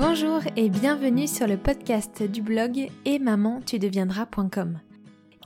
Bonjour 0.00 0.40
et 0.56 0.70
bienvenue 0.70 1.26
sur 1.26 1.46
le 1.46 1.58
podcast 1.58 2.22
du 2.22 2.40
blog 2.40 2.88
et 3.04 3.18
maman 3.18 3.60
tu 3.60 3.78
deviendras.com. 3.78 4.80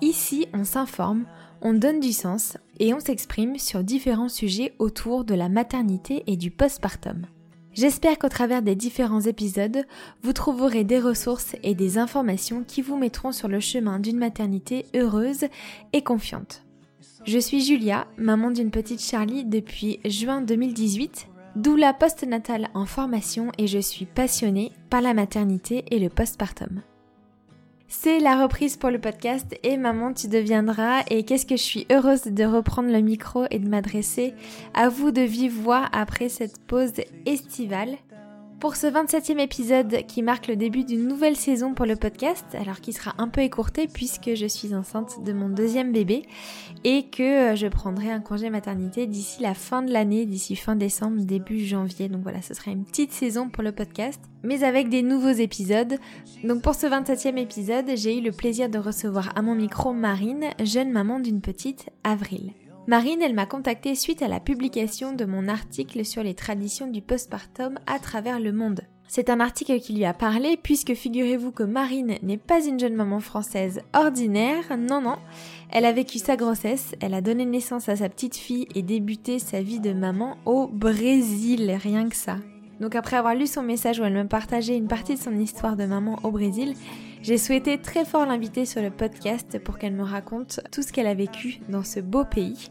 Ici, 0.01 0.47
on 0.55 0.63
s'informe, 0.63 1.25
on 1.61 1.75
donne 1.75 1.99
du 1.99 2.13
sens 2.13 2.57
et 2.79 2.95
on 2.95 3.01
s'exprime 3.01 3.59
sur 3.59 3.83
différents 3.83 4.29
sujets 4.29 4.73
autour 4.79 5.25
de 5.25 5.35
la 5.35 5.49
maternité 5.49 6.23
et 6.29 6.37
du 6.37 6.53
postpartum. 6.53 7.27
J'espère 7.73 8.17
qu'au 8.17 8.29
travers 8.29 8.63
des 8.63 8.77
différents 8.77 9.23
épisodes, 9.23 9.85
vous 10.23 10.33
trouverez 10.33 10.85
des 10.85 11.01
ressources 11.01 11.57
et 11.65 11.75
des 11.75 11.99
informations 11.99 12.63
qui 12.63 12.81
vous 12.81 12.97
mettront 12.97 13.33
sur 13.33 13.49
le 13.49 13.59
chemin 13.59 13.99
d'une 13.99 14.19
maternité 14.19 14.87
heureuse 14.95 15.47
et 15.93 16.03
confiante. 16.05 16.63
Je 17.25 17.41
suis 17.41 17.61
Julia, 17.61 18.07
maman 18.19 18.53
d'une 18.53 18.71
petite 18.71 19.03
Charlie 19.03 19.45
depuis 19.45 19.99
juin 20.05 20.43
2018 20.43 21.27
doula 21.57 21.93
postnatale 21.93 22.69
en 22.75 22.87
formation 22.87 23.51
et 23.59 23.67
je 23.67 23.79
suis 23.79 24.07
passionnée 24.07 24.73
par 24.91 25.01
la 25.01 25.15
maternité 25.15 25.85
et 25.91 25.99
le 25.99 26.09
postpartum. 26.09 26.83
C'est 27.87 28.19
la 28.19 28.43
reprise 28.43 28.77
pour 28.77 28.91
le 28.91 29.01
podcast 29.01 29.55
et 29.63 29.77
maman 29.77 30.13
tu 30.13 30.27
deviendras 30.27 31.03
et 31.11 31.25
qu'est-ce 31.25 31.47
que 31.47 31.57
je 31.57 31.63
suis 31.63 31.87
heureuse 31.93 32.25
de 32.25 32.45
reprendre 32.45 32.91
le 32.91 33.01
micro 33.01 33.45
et 33.51 33.59
de 33.59 33.69
m'adresser 33.69 34.35
à 34.75 34.89
vous 34.89 35.13
de 35.13 35.23
vive 35.23 35.61
voix 35.61 35.89
après 35.93 36.29
cette 36.29 36.59
pause 36.67 36.95
estivale 37.25 37.97
pour 38.65 38.77
ce 38.77 38.87
27e 38.87 39.41
épisode 39.41 40.07
qui 40.07 40.23
marque 40.23 40.47
le 40.47 40.57
début 40.57 40.85
d'une 40.85 41.07
nouvelle 41.07 41.37
saison 41.37 41.75
pour 41.75 41.85
le 41.85 41.97
podcast, 41.97 42.47
alors 42.59 42.81
qui 42.81 42.95
sera 42.95 43.13
un 43.19 43.29
peu 43.29 43.43
écourté 43.43 43.87
puisque 43.87 44.35
je 44.35 44.47
suis 44.47 44.75
enceinte 44.75 45.23
de 45.23 45.35
mon 45.35 45.51
deuxième 45.51 45.93
bébé 45.93 46.23
et 46.83 47.03
que 47.03 47.53
euh, 47.53 47.57
je 47.57 47.67
prendrai 47.67 48.11
un 48.11 48.21
congé 48.21 48.49
maternité 48.49 49.07
d'ici 49.07 49.43
la 49.43 49.53
fin 49.53 49.83
de 49.83 49.93
l'année, 49.93 50.25
d'ici 50.25 50.57
fin 50.57 50.77
décembre, 50.77 51.21
début 51.21 51.63
janvier. 51.63 52.09
Donc 52.09 52.23
voilà, 52.23 52.41
ce 52.41 52.55
sera 52.55 52.71
une 52.71 52.87
petite 52.87 53.13
saison 53.13 53.51
pour 53.51 53.63
le 53.63 53.73
podcast, 53.73 54.19
mais 54.43 54.65
avec 54.65 54.89
des 54.89 55.03
nouveaux 55.03 55.29
épisodes. 55.29 55.99
Donc 56.43 56.63
pour 56.63 56.75
ce 56.75 56.87
27e 56.87 57.37
épisode, 57.37 57.91
j'ai 57.97 58.17
eu 58.17 58.23
le 58.23 58.33
plaisir 58.33 58.71
de 58.71 58.79
recevoir 58.79 59.31
à 59.37 59.43
mon 59.43 59.57
micro 59.57 59.93
Marine, 59.93 60.47
jeune 60.63 60.91
maman 60.91 61.21
d'une 61.21 61.43
petite, 61.43 61.91
Avril. 62.03 62.55
Marine, 62.87 63.23
elle 63.23 63.35
m'a 63.35 63.47
contactée 63.47 63.95
suite 63.95 64.21
à 64.21 64.29
la 64.29 64.41
publication 64.41 65.15
de 65.15 65.25
mon 65.25 65.49
article 65.49 66.05
sur 66.05 66.23
les 66.23 66.35
traditions 66.35 66.87
du 66.87 67.01
postpartum 67.01 67.79
à 67.87 67.99
travers 67.99 68.39
le 68.39 68.53
monde. 68.53 68.83
C'est 69.09 69.31
un 69.31 69.41
article 69.41 69.81
qui 69.81 69.95
lui 69.95 70.05
a 70.05 70.13
parlé 70.13 70.59
puisque 70.63 70.93
figurez-vous 70.93 71.51
que 71.51 71.63
Marine 71.63 72.19
n'est 72.23 72.37
pas 72.37 72.63
une 72.63 72.79
jeune 72.79 72.95
maman 72.95 73.21
française 73.21 73.81
ordinaire, 73.95 74.77
non 74.77 75.01
non. 75.01 75.17
Elle 75.71 75.87
a 75.87 75.93
vécu 75.93 76.19
sa 76.19 76.37
grossesse, 76.37 76.95
elle 77.01 77.15
a 77.15 77.23
donné 77.23 77.47
naissance 77.47 77.89
à 77.89 77.97
sa 77.97 78.11
petite 78.11 78.37
fille 78.37 78.69
et 78.75 78.83
débuté 78.83 79.39
sa 79.39 79.63
vie 79.63 79.81
de 79.81 79.95
maman 79.95 80.37
au 80.45 80.67
Brésil, 80.67 81.79
rien 81.83 82.07
que 82.11 82.17
ça. 82.17 82.37
Donc 82.81 82.97
après 82.97 83.17
avoir 83.17 83.35
lu 83.35 83.47
son 83.47 83.63
message 83.63 83.99
où 83.99 84.05
elle 84.05 84.13
me 84.13 84.29
partageait 84.29 84.77
une 84.77 84.89
partie 84.89 85.15
de 85.15 85.21
son 85.21 85.39
histoire 85.39 85.77
de 85.77 85.87
maman 85.87 86.19
au 86.23 86.31
Brésil, 86.31 86.75
j'ai 87.25 87.39
souhaité 87.39 87.79
très 87.79 88.05
fort 88.05 88.27
l'inviter 88.27 88.67
sur 88.67 88.83
le 88.83 88.91
podcast 88.91 89.59
pour 89.59 89.79
qu'elle 89.79 89.95
me 89.95 90.05
raconte 90.05 90.61
tout 90.71 90.83
ce 90.83 90.93
qu'elle 90.93 91.07
a 91.07 91.15
vécu 91.15 91.59
dans 91.71 91.83
ce 91.83 91.99
beau 91.99 92.27
pays. 92.27 92.69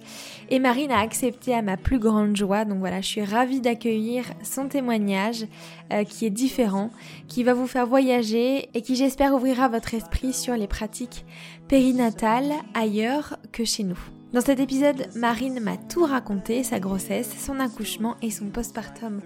Et 0.52 0.59
Marine 0.59 0.92
a 0.92 1.00
accepté 1.00 1.56
à 1.56 1.64
ma 1.64 1.76
plus 1.76 1.98
grande 1.98 2.36
joie. 2.36 2.64
Donc 2.64 2.78
voilà, 2.78 3.02
je 3.02 3.08
suis 3.08 3.24
ravie 3.24 3.62
d'accueillir 3.62 4.26
son 4.44 4.68
témoignage 4.68 5.48
euh, 5.92 6.04
qui 6.04 6.28
est 6.28 6.30
différent, 6.30 6.92
qui 7.28 7.44
va 7.44 7.56
vous 7.56 7.66
faire 7.66 7.88
voyager 7.88 8.70
et 8.76 8.84
qui 8.84 8.96
j'espère 8.96 9.34
ouvrira 9.34 9.70
votre 9.70 9.96
esprit 9.96 10.34
sur 10.34 10.56
les 10.56 10.68
pratiques 10.68 11.26
périnatales 11.68 12.54
ailleurs 12.76 13.40
que 13.52 13.66
chez 13.66 13.84
nous. 13.84 14.00
Dans 14.34 14.42
cet 14.42 14.59
épisode, 14.59 15.08
Marine 15.16 15.62
m'a 15.62 15.78
tout 15.78 16.06
raconté, 16.06 16.64
sa 16.64 16.80
grossesse, 16.80 17.34
son 17.40 17.59
accouchement 17.59 18.18
et 18.22 18.30
son 18.30 18.50
postpartum 18.50 19.20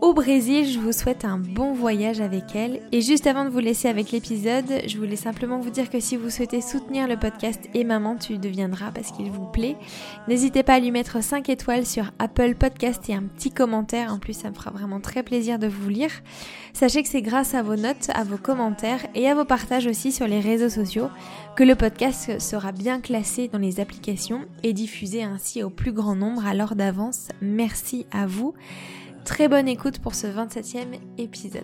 au 0.00 0.12
Brésil. 0.12 0.66
Je 0.66 0.78
vous 0.78 0.92
souhaite 0.92 1.24
un 1.24 1.38
bon 1.38 1.72
voyage 1.72 2.20
avec 2.20 2.54
elle. 2.54 2.82
Et 2.92 3.00
juste 3.00 3.26
avant 3.26 3.44
de 3.44 3.50
vous 3.50 3.58
laisser 3.58 3.88
avec 3.88 4.10
l'épisode, 4.10 4.82
je 4.86 4.98
voulais 4.98 5.16
simplement 5.16 5.58
vous 5.58 5.70
dire 5.70 5.90
que 5.90 6.00
si 6.00 6.16
vous 6.16 6.30
souhaitez 6.30 6.60
soutenir 6.60 7.08
le 7.08 7.16
podcast 7.16 7.60
Et 7.74 7.84
Maman 7.84 8.16
tu 8.16 8.38
deviendras 8.38 8.90
parce 8.90 9.12
qu'il 9.12 9.30
vous 9.30 9.46
plaît, 9.46 9.76
n'hésitez 10.28 10.62
pas 10.62 10.74
à 10.74 10.80
lui 10.80 10.90
mettre 10.90 11.22
5 11.22 11.48
étoiles 11.48 11.86
sur 11.86 12.12
Apple 12.18 12.54
Podcast 12.54 13.08
et 13.08 13.14
un 13.14 13.22
petit 13.22 13.50
commentaire. 13.50 14.12
En 14.12 14.18
plus, 14.18 14.34
ça 14.34 14.50
me 14.50 14.54
fera 14.54 14.70
vraiment 14.70 15.00
très 15.00 15.22
plaisir 15.22 15.58
de 15.58 15.66
vous 15.66 15.88
lire. 15.88 16.10
Sachez 16.72 17.02
que 17.02 17.08
c'est 17.08 17.22
grâce 17.22 17.54
à 17.54 17.62
vos 17.62 17.76
notes, 17.76 18.10
à 18.14 18.24
vos 18.24 18.38
commentaires 18.38 19.06
et 19.14 19.28
à 19.28 19.34
vos 19.34 19.44
partages 19.44 19.86
aussi 19.86 20.12
sur 20.12 20.26
les 20.26 20.40
réseaux 20.40 20.68
sociaux 20.68 21.08
que 21.56 21.64
le 21.64 21.74
podcast 21.74 22.38
sera 22.40 22.72
bien 22.72 23.00
classé 23.00 23.48
dans 23.48 23.58
les 23.58 23.80
applications 23.80 24.42
et 24.62 24.72
diffusé 24.72 25.24
ainsi 25.24 25.62
au 25.62 25.70
plus 25.70 25.92
grand 25.92 26.14
nombre. 26.14 26.46
Alors 26.46 26.74
d'avance, 26.76 27.28
merci 27.40 28.06
à 28.12 28.26
vous. 28.26 28.54
Très 29.28 29.46
bonne 29.46 29.68
écoute 29.68 29.98
pour 29.98 30.14
ce 30.14 30.26
27e 30.26 30.98
épisode. 31.18 31.62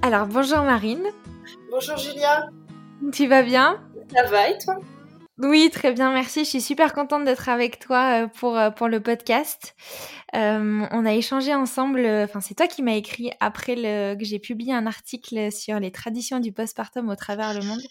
Alors 0.00 0.26
bonjour 0.26 0.62
Marine. 0.62 1.04
Bonjour 1.70 1.98
Julia. 1.98 2.48
Tu 3.12 3.26
vas 3.26 3.42
bien? 3.42 3.78
Ça 4.10 4.22
va 4.30 4.48
et 4.48 4.56
toi? 4.56 4.78
Oui, 5.38 5.68
très 5.70 5.92
bien, 5.92 6.14
merci. 6.14 6.44
Je 6.44 6.48
suis 6.48 6.62
super 6.62 6.94
contente 6.94 7.24
d'être 7.24 7.50
avec 7.50 7.78
toi 7.78 8.22
euh, 8.22 8.26
pour, 8.26 8.56
euh, 8.56 8.70
pour 8.70 8.88
le 8.88 9.00
podcast. 9.00 9.76
Euh, 10.34 10.86
on 10.90 11.04
a 11.04 11.12
échangé 11.12 11.54
ensemble, 11.54 12.06
enfin 12.06 12.40
c'est 12.40 12.54
toi 12.54 12.66
qui 12.66 12.82
m'as 12.82 12.94
écrit 12.94 13.32
après 13.40 13.74
le, 13.76 14.14
que 14.18 14.24
j'ai 14.24 14.38
publié 14.38 14.72
un 14.72 14.86
article 14.86 15.52
sur 15.52 15.78
les 15.78 15.92
traditions 15.92 16.40
du 16.40 16.52
postpartum 16.52 17.10
au 17.10 17.16
travers 17.16 17.52
le 17.52 17.60
monde. 17.66 17.82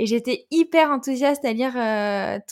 Et 0.00 0.06
j'étais 0.06 0.46
hyper 0.50 0.90
enthousiaste 0.90 1.44
à 1.44 1.52
lire 1.52 1.74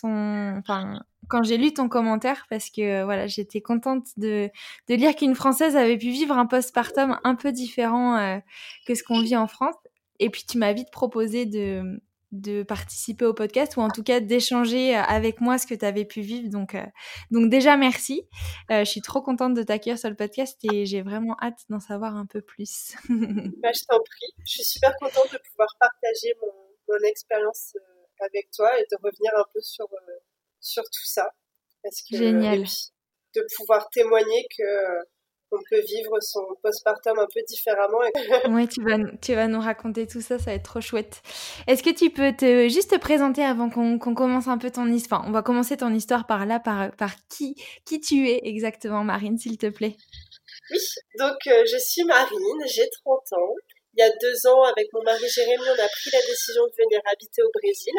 ton, 0.01 0.59
enfin, 0.59 1.01
quand 1.29 1.43
j'ai 1.43 1.59
lu 1.59 1.73
ton 1.73 1.89
commentaire 1.89 2.47
parce 2.51 2.71
que 2.71 3.05
voilà, 3.05 3.27
j'étais 3.27 3.61
contente 3.61 4.07
de, 4.17 4.51
de 4.89 4.95
lire 4.95 5.15
qu'une 5.15 5.35
Française 5.35 5.77
avait 5.77 5.99
pu 5.99 6.11
vivre 6.11 6.37
un 6.37 6.47
postpartum 6.47 7.19
un 7.23 7.35
peu 7.35 7.53
différent 7.53 8.17
euh, 8.17 8.39
que 8.87 8.95
ce 8.95 9.03
qu'on 9.03 9.21
vit 9.21 9.37
en 9.37 9.47
France. 9.47 9.75
Et 10.19 10.31
puis 10.31 10.45
tu 10.49 10.59
m'as 10.59 10.73
vite 10.73 10.91
proposé 10.91 11.47
de, 11.47 12.01
de 12.33 12.63
participer 12.63 13.25
au 13.25 13.35
podcast 13.35 13.77
ou 13.77 13.81
en 13.81 13.89
tout 13.89 14.03
cas 14.03 14.21
d'échanger 14.21 14.95
avec 14.95 15.41
moi 15.41 15.59
ce 15.59 15.67
que 15.67 15.75
tu 15.75 15.85
avais 15.85 16.05
pu 16.05 16.23
vivre. 16.23 16.49
Donc, 16.49 16.75
euh, 16.75 16.85
donc 17.31 17.51
déjà 17.51 17.77
merci. 17.77 18.23
Euh, 18.71 18.81
je 18.81 18.91
suis 18.91 19.03
trop 19.03 19.23
contente 19.23 19.55
de 19.55 19.63
t'accueillir 19.63 19.99
sur 19.99 20.09
le 20.09 20.17
podcast 20.17 20.59
et 20.73 20.87
j'ai 20.87 21.03
vraiment 21.03 21.37
hâte 21.41 21.61
d'en 21.69 21.81
savoir 21.81 22.17
un 22.17 22.27
peu 22.27 22.41
plus. 22.41 22.95
bah, 23.09 23.71
je 23.75 23.85
t'en 23.89 23.99
prie. 23.99 24.33
Je 24.45 24.53
suis 24.53 24.65
super 24.65 24.93
contente 24.99 25.31
de 25.33 25.39
pouvoir 25.51 25.69
partager 25.79 26.35
mon, 26.43 26.68
mon 26.88 27.09
expérience 27.09 27.75
avec 28.21 28.50
toi 28.50 28.78
et 28.78 28.84
de 28.91 28.97
revenir 29.03 29.31
un 29.37 29.44
peu 29.53 29.60
sur 29.60 29.88
sur 30.60 30.82
tout 30.84 31.06
ça. 31.06 31.31
Parce 31.82 32.03
que, 32.03 32.16
Génial. 32.16 32.65
de 33.34 33.47
pouvoir 33.56 33.88
témoigner 33.91 34.47
que 34.56 34.65
on 35.50 35.59
peut 35.71 35.81
vivre 35.81 36.19
son 36.21 36.44
postpartum 36.62 37.19
un 37.19 37.26
peu 37.32 37.41
différemment. 37.49 38.00
oui, 38.54 38.69
tu 38.69 38.82
vas, 38.82 38.97
tu 39.21 39.34
vas 39.34 39.49
nous 39.49 39.60
raconter 39.60 40.06
tout 40.06 40.21
ça, 40.21 40.38
ça 40.38 40.47
va 40.47 40.53
être 40.54 40.65
trop 40.65 40.81
chouette. 40.81 41.22
Est-ce 41.66 41.82
que 41.82 41.91
tu 41.91 42.10
peux 42.10 42.32
te 42.32 42.69
juste 42.69 42.91
te 42.91 42.99
présenter 42.99 43.43
avant 43.43 43.70
qu'on 43.70 43.99
commence 43.99 44.49
un 44.49 44.59
peu 44.59 44.70
ton 44.70 44.87
histoire 44.87 45.25
On 45.26 45.31
va 45.31 45.43
commencer 45.43 45.76
ton 45.76 45.93
histoire 45.94 46.26
par 46.26 46.47
là, 46.47 46.60
par, 46.60 46.94
par 46.97 47.12
qui, 47.28 47.55
qui 47.87 48.00
tu 48.00 48.28
es 48.28 48.41
exactement, 48.44 49.05
Marine, 49.05 49.38
s'il 49.38 49.59
te 49.59 49.69
plaît? 49.69 49.97
Oui, 50.70 50.78
donc 51.19 51.37
euh, 51.47 51.65
je 51.65 51.78
suis 51.78 52.05
Marine, 52.05 52.66
j'ai 52.66 52.88
30 53.05 53.20
ans. 53.32 53.55
Il 53.99 54.03
y 54.03 54.05
a 54.05 54.15
deux 54.23 54.47
ans, 54.47 54.63
avec 54.63 54.93
mon 54.93 55.03
mari 55.03 55.29
Jérémy, 55.29 55.65
on 55.67 55.83
a 55.83 55.89
pris 55.89 56.11
la 56.13 56.21
décision 56.21 56.65
de 56.69 56.73
venir 56.79 57.01
habiter 57.11 57.43
au 57.43 57.51
Brésil. 57.51 57.95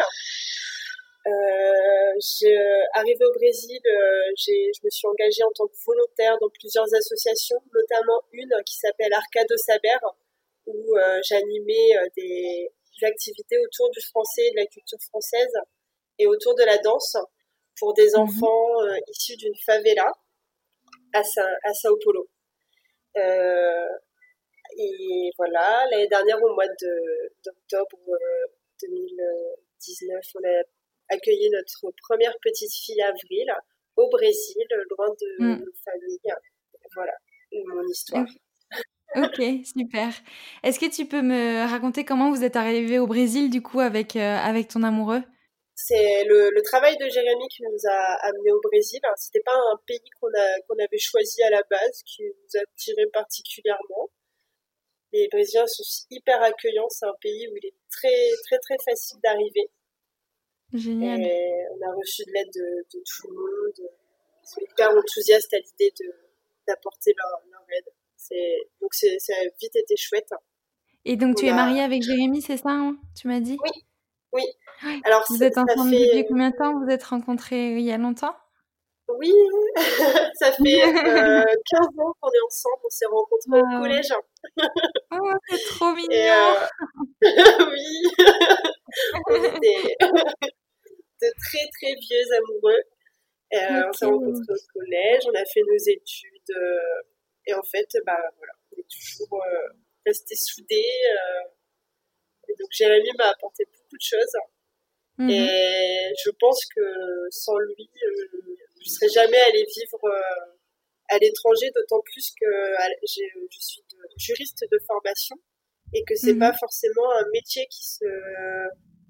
Euh, 1.27 2.83
arrivé 2.93 3.25
au 3.25 3.33
Brésil, 3.33 3.81
euh, 3.85 4.31
je 4.37 4.79
me 4.81 4.89
suis 4.89 5.07
engagée 5.09 5.43
en 5.43 5.51
tant 5.53 5.67
que 5.67 5.75
volontaire 5.85 6.37
dans 6.39 6.49
plusieurs 6.57 6.87
associations, 6.95 7.59
notamment 7.73 8.21
une 8.31 8.49
qui 8.65 8.77
s'appelle 8.77 9.11
Arcado 9.11 9.57
Saber, 9.57 9.99
où 10.67 10.95
euh, 10.95 11.19
j'animais 11.27 11.89
des, 12.15 12.71
activités 13.01 13.57
autour 13.57 13.89
du 13.91 14.01
français 14.01 14.51
de 14.51 14.57
la 14.57 14.65
culture 14.67 14.99
française 15.09 15.53
et 16.17 16.27
autour 16.27 16.55
de 16.55 16.63
la 16.63 16.77
danse 16.77 17.17
pour 17.77 17.93
des 17.93 18.11
mhm. 18.13 18.21
enfants 18.21 18.87
issus 19.09 19.35
d'une 19.35 19.55
favela 19.65 20.11
à, 21.13 21.19
à 21.19 21.73
Sao 21.73 21.97
Paulo. 22.03 22.29
Et 24.79 25.31
voilà, 25.37 25.85
l'année 25.91 26.07
dernière, 26.07 26.41
au 26.41 26.53
mois 26.55 26.67
d'octobre 27.43 27.99
2019, 28.81 30.19
on 30.35 30.47
a 30.47 31.15
accueillir 31.15 31.51
notre 31.51 31.93
première 32.07 32.33
petite 32.41 32.73
fille 32.73 33.01
Avril 33.01 33.53
au 33.97 34.09
Brésil, 34.09 34.65
loin 34.97 35.09
de 35.09 35.43
mm. 35.43 35.59
nos 35.59 35.73
familles. 35.83 36.33
Voilà 36.95 37.13
mon 37.51 37.87
histoire. 37.87 38.25
Ok, 39.15 39.41
super. 39.65 40.13
Est-ce 40.63 40.79
que 40.79 40.85
tu 40.85 41.07
peux 41.07 41.21
me 41.21 41.67
raconter 41.67 42.05
comment 42.05 42.29
vous 42.29 42.43
êtes 42.43 42.55
arrivé 42.55 42.99
au 42.99 43.07
Brésil 43.07 43.49
du 43.49 43.61
coup 43.61 43.79
avec, 43.79 44.15
euh, 44.15 44.35
avec 44.37 44.67
ton 44.67 44.83
amoureux? 44.83 45.23
C'est 45.73 46.25
le, 46.25 46.51
le, 46.53 46.61
travail 46.61 46.95
de 46.97 47.09
Jérémy 47.09 47.47
qui 47.47 47.63
nous 47.63 47.89
a 47.89 48.27
amenés 48.27 48.51
au 48.51 48.59
Brésil. 48.61 48.99
C'était 49.15 49.41
pas 49.43 49.55
un 49.55 49.77
pays 49.87 49.99
qu'on 50.19 50.27
qu'on 50.67 50.75
avait 50.77 50.99
choisi 50.99 51.41
à 51.43 51.49
la 51.49 51.63
base, 51.69 52.03
qui 52.05 52.23
nous 52.23 52.59
a 52.59 52.61
attiré 52.61 53.07
particulièrement. 53.11 54.08
Les 55.11 55.27
Brésiliens 55.31 55.67
sont 55.67 56.05
hyper 56.11 56.41
accueillants. 56.41 56.89
C'est 56.89 57.05
un 57.05 57.15
pays 57.21 57.47
où 57.47 57.57
il 57.57 57.65
est 57.65 57.75
très 57.89 58.29
très 58.45 58.59
très 58.59 58.77
facile 58.85 59.19
d'arriver. 59.23 59.69
Génial. 60.73 61.21
Et 61.21 61.65
on 61.71 61.89
a 61.89 61.95
reçu 61.95 62.23
de 62.25 62.31
l'aide 62.31 62.53
de, 62.53 62.85
tout 62.91 63.27
le 63.27 63.35
monde. 63.35 63.89
Ils 64.43 64.47
sont 64.47 64.61
hyper 64.61 64.89
enthousiastes 64.91 65.53
à 65.53 65.57
l'idée 65.57 65.93
de 65.99 66.05
d'apporter 66.67 67.13
leur, 67.17 67.41
leur, 67.51 67.65
aide. 67.75 67.85
Donc 68.81 68.93
ça 68.93 69.33
a 69.33 69.43
vite 69.59 69.75
été 69.75 69.95
chouette. 69.97 70.29
Et 71.05 71.15
donc 71.15 71.37
tu 71.37 71.47
es 71.47 71.53
mariée 71.53 71.81
avec 71.81 72.03
Jérémy, 72.03 72.41
c'est 72.41 72.57
ça 72.57 72.69
hein, 72.69 72.97
Tu 73.19 73.27
m'as 73.27 73.39
dit? 73.39 73.57
Oui, 73.63 73.71
oui. 74.33 74.43
Alors, 75.05 75.23
vous 75.29 75.43
êtes 75.43 75.57
ensemble 75.57 75.91
depuis 75.91 76.25
combien 76.27 76.51
de 76.51 76.55
temps? 76.55 76.79
Vous 76.79 76.89
êtes 76.89 77.03
rencontrés 77.03 77.77
il 77.77 77.81
y 77.81 77.91
a 77.91 77.97
longtemps? 77.97 78.35
Oui, 79.17 79.33
ça 80.35 80.51
fait 80.51 80.83
euh, 80.83 81.43
15 81.71 81.87
ans 81.97 82.13
qu'on 82.19 82.29
est 82.29 82.45
ensemble. 82.45 82.81
On 82.83 82.89
s'est 82.89 83.05
rencontrés 83.05 83.59
au 83.59 83.81
collège. 83.81 84.13
oh, 85.11 85.31
c'est 85.49 85.65
trop 85.65 85.93
mignon. 85.93 86.13
Euh... 86.15 86.67
oui. 87.71 88.03
on 89.27 89.35
était 89.43 89.95
de 91.21 91.27
très 91.41 91.65
très 91.73 91.93
vieux 91.99 92.25
amoureux. 92.37 92.83
Euh, 93.53 93.89
On 93.89 93.93
s'est 93.93 94.05
rencontrés 94.05 94.53
au 94.53 94.79
collège. 94.79 95.21
On 95.27 95.33
a 95.33 95.45
fait 95.45 95.61
nos 95.67 95.77
études. 95.77 96.55
Euh, 96.55 97.01
et 97.47 97.53
en 97.53 97.63
fait, 97.63 97.87
bah 98.05 98.19
voilà, 98.37 98.53
on 98.71 98.79
est 98.79 98.87
toujours 98.87 99.41
euh, 99.43 99.69
restés 100.05 100.35
soudés. 100.35 100.85
et 102.47 102.53
donc 102.59 102.69
Jérémy 102.71 103.09
m'a 103.17 103.29
apporté 103.29 103.65
beaucoup 103.65 103.97
de 103.97 104.01
choses. 104.01 104.37
Mhm. 105.19 105.29
Et 105.31 106.13
je 106.23 106.29
pense 106.39 106.65
que 106.73 106.81
sans 107.29 107.57
lui, 107.57 107.89
euh, 108.05 108.55
je 108.81 108.89
serais 108.89 109.09
jamais 109.09 109.39
allée 109.39 109.65
vivre 109.65 109.99
euh, 110.05 110.55
à 111.09 111.17
l'étranger, 111.17 111.71
d'autant 111.75 112.01
plus 112.01 112.31
que 112.39 112.45
je 113.01 113.59
suis 113.59 113.83
juriste 114.17 114.63
de 114.71 114.79
formation 114.87 115.35
et 115.93 116.03
que 116.03 116.15
c'est 116.15 116.33
mhm. 116.33 116.39
pas 116.39 116.53
forcément 116.53 117.11
un 117.11 117.25
métier 117.33 117.65
qui 117.67 117.83
se 117.83 118.05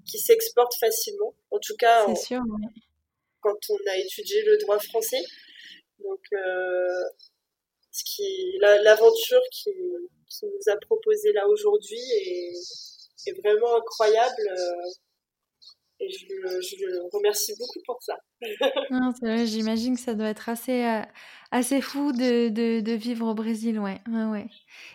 qui 0.06 0.18
s'exporte 0.18 0.74
facilement. 0.80 1.34
En 1.50 1.58
tout 1.58 1.76
cas, 1.76 2.06
quand 3.40 3.58
on 3.70 3.90
a 3.90 3.96
étudié 3.98 4.42
le 4.42 4.58
droit 4.58 4.78
français. 4.78 5.22
Donc, 5.98 6.20
euh, 6.32 7.02
ce 7.90 8.02
qui 8.04 8.58
l'aventure 8.60 9.42
qui, 9.52 9.70
qui 10.28 10.46
nous 10.46 10.72
a 10.72 10.76
proposé 10.78 11.32
là 11.32 11.46
aujourd'hui 11.48 11.98
est, 11.98 12.52
est 13.26 13.32
vraiment 13.42 13.76
incroyable. 13.76 14.48
Et 16.02 16.08
je, 16.10 16.26
je, 16.26 16.86
le 16.86 17.02
remercie 17.12 17.52
beaucoup 17.58 17.80
pour 17.84 17.98
ça. 18.02 18.16
J'imagine 19.44 19.96
que 19.96 20.00
ça 20.00 20.14
doit 20.14 20.28
être 20.28 20.48
assez, 20.48 20.82
euh, 20.84 21.02
assez 21.50 21.82
fou 21.82 22.12
de, 22.12 22.48
de, 22.48 22.80
de, 22.80 22.92
vivre 22.92 23.26
au 23.26 23.34
Brésil, 23.34 23.78
ouais. 23.78 24.00
ouais, 24.08 24.24
ouais. 24.24 24.46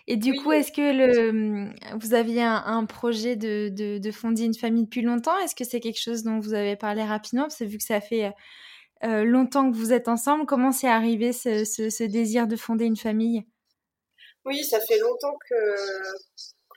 Et 0.07 0.17
du 0.17 0.33
coup, 0.33 0.51
est-ce 0.51 0.71
que 0.71 0.81
le, 0.81 1.29
hum, 1.29 1.75
vous 1.99 2.15
aviez 2.15 2.41
un, 2.41 2.63
un 2.65 2.85
projet 2.85 3.35
de, 3.35 3.69
de, 3.69 3.99
de, 3.99 4.11
fonder 4.11 4.45
une 4.45 4.55
famille 4.55 4.85
depuis 4.85 5.03
longtemps? 5.03 5.37
Est-ce 5.39 5.53
que 5.53 5.63
c'est 5.63 5.79
quelque 5.79 6.01
chose 6.01 6.23
dont 6.23 6.39
vous 6.39 6.55
avez 6.55 6.75
parlé 6.75 7.03
rapidement? 7.03 7.43
Parce 7.43 7.57
que 7.57 7.65
vu 7.65 7.77
que 7.77 7.83
ça 7.83 8.01
fait 8.01 8.33
euh, 9.03 9.23
longtemps 9.23 9.71
que 9.71 9.77
vous 9.77 9.93
êtes 9.93 10.07
ensemble, 10.07 10.47
comment 10.47 10.71
c'est 10.71 10.87
arrivé 10.87 11.33
ce, 11.33 11.65
ce, 11.65 11.91
ce, 11.91 12.03
désir 12.03 12.47
de 12.47 12.55
fonder 12.55 12.85
une 12.85 12.97
famille? 12.97 13.45
Oui, 14.43 14.63
ça 14.63 14.79
fait 14.79 14.97
longtemps 14.97 15.37
que 15.47 15.55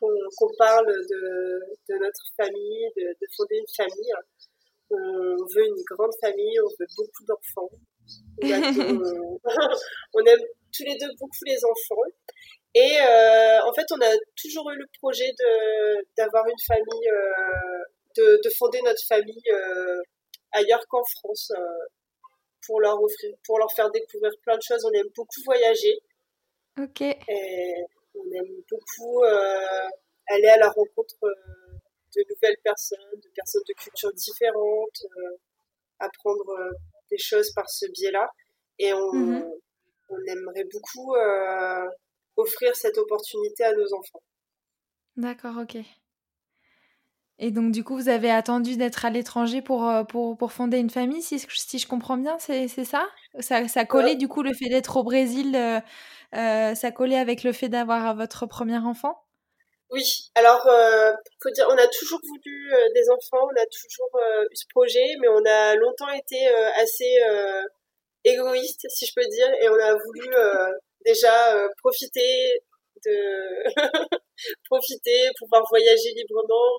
qu'on 0.00 0.50
parle 0.59 0.87
de, 0.87 1.61
de, 1.89 1.99
notre 1.99 2.25
famille, 2.37 2.89
de, 2.97 3.03
de, 3.03 3.27
fonder 3.37 3.56
une 3.56 3.75
famille. 3.77 4.12
On 4.91 5.37
veut 5.55 5.67
une 5.67 5.83
grande 5.91 6.12
famille, 6.21 6.61
on 6.61 6.69
veut 6.81 6.87
beaucoup 6.97 7.25
d'enfants. 7.27 7.71
On, 10.15 10.25
aime 10.25 10.41
tous 10.73 10.85
les 10.85 10.97
deux 10.97 11.11
beaucoup 11.19 11.45
les 11.45 11.59
enfants. 11.65 12.03
Et 12.75 12.97
euh, 13.00 13.61
en 13.65 13.73
fait, 13.73 13.85
on 13.93 14.00
a 14.00 14.15
toujours 14.37 14.71
eu 14.71 14.77
le 14.77 14.87
projet 14.99 15.31
de 15.39 16.06
d'avoir 16.17 16.47
une 16.47 16.61
famille, 16.67 17.09
euh, 17.09 17.83
de, 18.17 18.41
de, 18.45 18.50
fonder 18.59 18.81
notre 18.83 19.03
famille 19.06 19.50
euh, 19.53 20.00
ailleurs 20.53 20.85
qu'en 20.89 21.03
France, 21.05 21.50
euh, 21.56 21.62
pour 22.67 22.81
leur 22.81 23.03
offrir, 23.03 23.35
pour 23.45 23.59
leur 23.59 23.73
faire 23.75 23.91
découvrir 23.91 24.33
plein 24.43 24.56
de 24.56 24.62
choses. 24.62 24.85
On 24.85 24.93
aime 24.93 25.09
beaucoup 25.17 25.41
voyager. 25.45 25.99
Ok. 26.81 27.00
Et 27.00 27.85
on 28.28 28.34
aime 28.36 28.62
beaucoup 28.70 29.22
euh, 29.25 29.88
aller 30.28 30.48
à 30.48 30.58
la 30.58 30.69
rencontre 30.69 31.16
euh, 31.25 31.34
de 32.16 32.25
nouvelles 32.28 32.56
personnes, 32.62 32.98
de 33.14 33.28
personnes 33.34 33.62
de 33.69 33.75
cultures 33.75 34.12
différentes, 34.12 35.02
euh, 35.04 35.36
apprendre 35.98 36.54
des 37.10 37.19
choses 37.19 37.52
par 37.52 37.69
ce 37.69 37.86
biais-là. 37.92 38.28
Et 38.78 38.92
on, 38.92 39.12
mhm. 39.12 39.50
on 40.10 40.19
aimerait 40.26 40.64
beaucoup 40.72 41.16
offrir 42.36 42.76
cette 42.76 42.96
opportunité 42.98 43.64
à 43.64 43.72
nos 43.72 43.92
enfants. 43.94 44.22
D'accord, 45.16 45.56
ok. 45.60 45.78
Et 47.38 47.50
donc, 47.50 47.73
du 47.73 47.85
coup, 47.85 47.94
vous 47.94 48.08
avez 48.08 48.31
attendu 48.31 48.76
d'être 48.76 49.05
à 49.05 49.11
l'étranger 49.11 49.62
pour, 49.62 49.88
pour, 50.08 50.37
pour, 50.37 50.52
fonder 50.52 50.79
une 50.79 50.90
famille, 50.90 51.23
si, 51.23 51.38
si 51.38 51.79
je 51.79 51.87
comprends 51.87 52.17
bien, 52.17 52.37
c'est 52.38 52.69
ça, 52.69 53.08
ça 53.38 53.69
Ça 53.69 53.85
collait, 53.85 54.17
du 54.17 54.26
coup, 54.26 54.43
le 54.43 54.52
fait 54.52 54.69
d'être 54.69 54.96
au 54.96 55.05
Brésil, 55.05 55.56
euh, 56.35 56.75
ça 56.75 56.90
collait 56.90 57.19
avec 57.19 57.44
le 57.44 57.52
fait 57.52 57.69
d'avoir 57.69 58.17
votre 58.17 58.46
premier 58.46 58.79
enfant? 58.79 59.17
Oui, 59.90 60.31
alors, 60.35 60.67
euh, 60.67 61.12
faut 61.43 61.50
dire, 61.50 61.67
on 61.70 61.76
a 61.76 61.87
toujours 61.87 62.20
voulu 62.23 62.75
euh, 62.75 62.88
des 62.94 63.08
enfants, 63.08 63.49
on 63.50 63.61
a 63.61 63.67
toujours 63.67 64.11
euh, 64.17 64.44
eu 64.50 64.56
ce 64.56 64.67
projet, 64.69 65.17
mais 65.20 65.29
on 65.29 65.44
a 65.46 65.76
longtemps 65.76 66.11
été 66.11 66.46
assez 66.82 67.17
égoïste, 68.25 68.87
si 68.90 69.06
je 69.06 69.12
peux 69.17 69.26
dire, 69.26 69.49
et 69.62 69.69
on 69.70 69.79
a 69.79 69.94
voulu 69.94 70.29
déjà 71.06 71.69
profiter 71.79 72.61
de 73.06 73.64
profiter, 74.70 75.31
pouvoir 75.38 75.62
voyager 75.70 76.12
librement, 76.14 76.79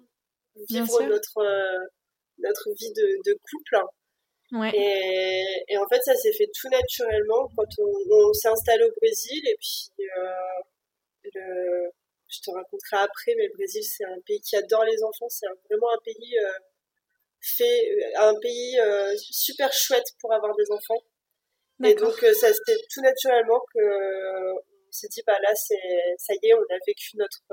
vivre 0.68 1.04
notre 1.04 1.42
notre 2.40 2.70
vie 2.74 2.92
de, 2.94 3.08
de 3.26 3.34
couple. 3.34 3.78
Et, 4.74 5.44
et, 5.68 5.78
en 5.78 5.88
fait, 5.88 6.02
ça 6.02 6.16
s'est 6.16 6.34
fait 6.34 6.50
tout 6.60 6.70
naturellement 6.70 7.48
quand 7.56 7.68
on, 7.78 7.94
on 8.10 8.34
s'est 8.34 8.48
installé 8.48 8.84
au 8.84 8.92
Brésil. 9.00 9.42
Et 9.48 9.56
puis, 9.60 9.92
euh, 10.00 10.62
le, 11.36 11.92
je 12.28 12.40
te 12.42 12.50
raconterai 12.50 12.98
après, 12.98 13.34
mais 13.38 13.48
le 13.48 13.54
Brésil, 13.54 13.84
c'est 13.84 14.06
un 14.06 14.20
pays 14.26 14.42
qui 14.42 14.56
adore 14.56 14.86
les 14.86 15.04
enfants. 15.04 15.30
C'est 15.30 15.46
vraiment 15.70 15.90
un 15.94 16.02
pays 16.04 16.38
euh, 16.40 16.52
fait, 17.42 17.92
euh, 17.92 18.30
un 18.30 18.36
pays 18.40 18.80
euh, 18.80 19.14
super 19.18 19.72
chouette 19.72 20.08
pour 20.20 20.34
avoir 20.34 20.56
des 20.56 20.72
enfants. 20.72 21.04
Et 21.84 21.94
donc, 21.94 22.24
euh, 22.24 22.34
ça 22.34 22.52
c'était 22.52 22.82
tout 22.92 23.02
naturellement 23.02 23.62
que 23.74 24.52
on 24.54 24.92
s'est 24.92 25.08
dit, 25.10 25.22
bah 25.28 25.38
là, 25.44 25.54
c'est, 25.54 25.76
ça 26.18 26.34
y 26.42 26.48
est, 26.48 26.54
on 26.56 26.62
a 26.62 26.78
vécu 26.88 27.16
notre 27.18 27.44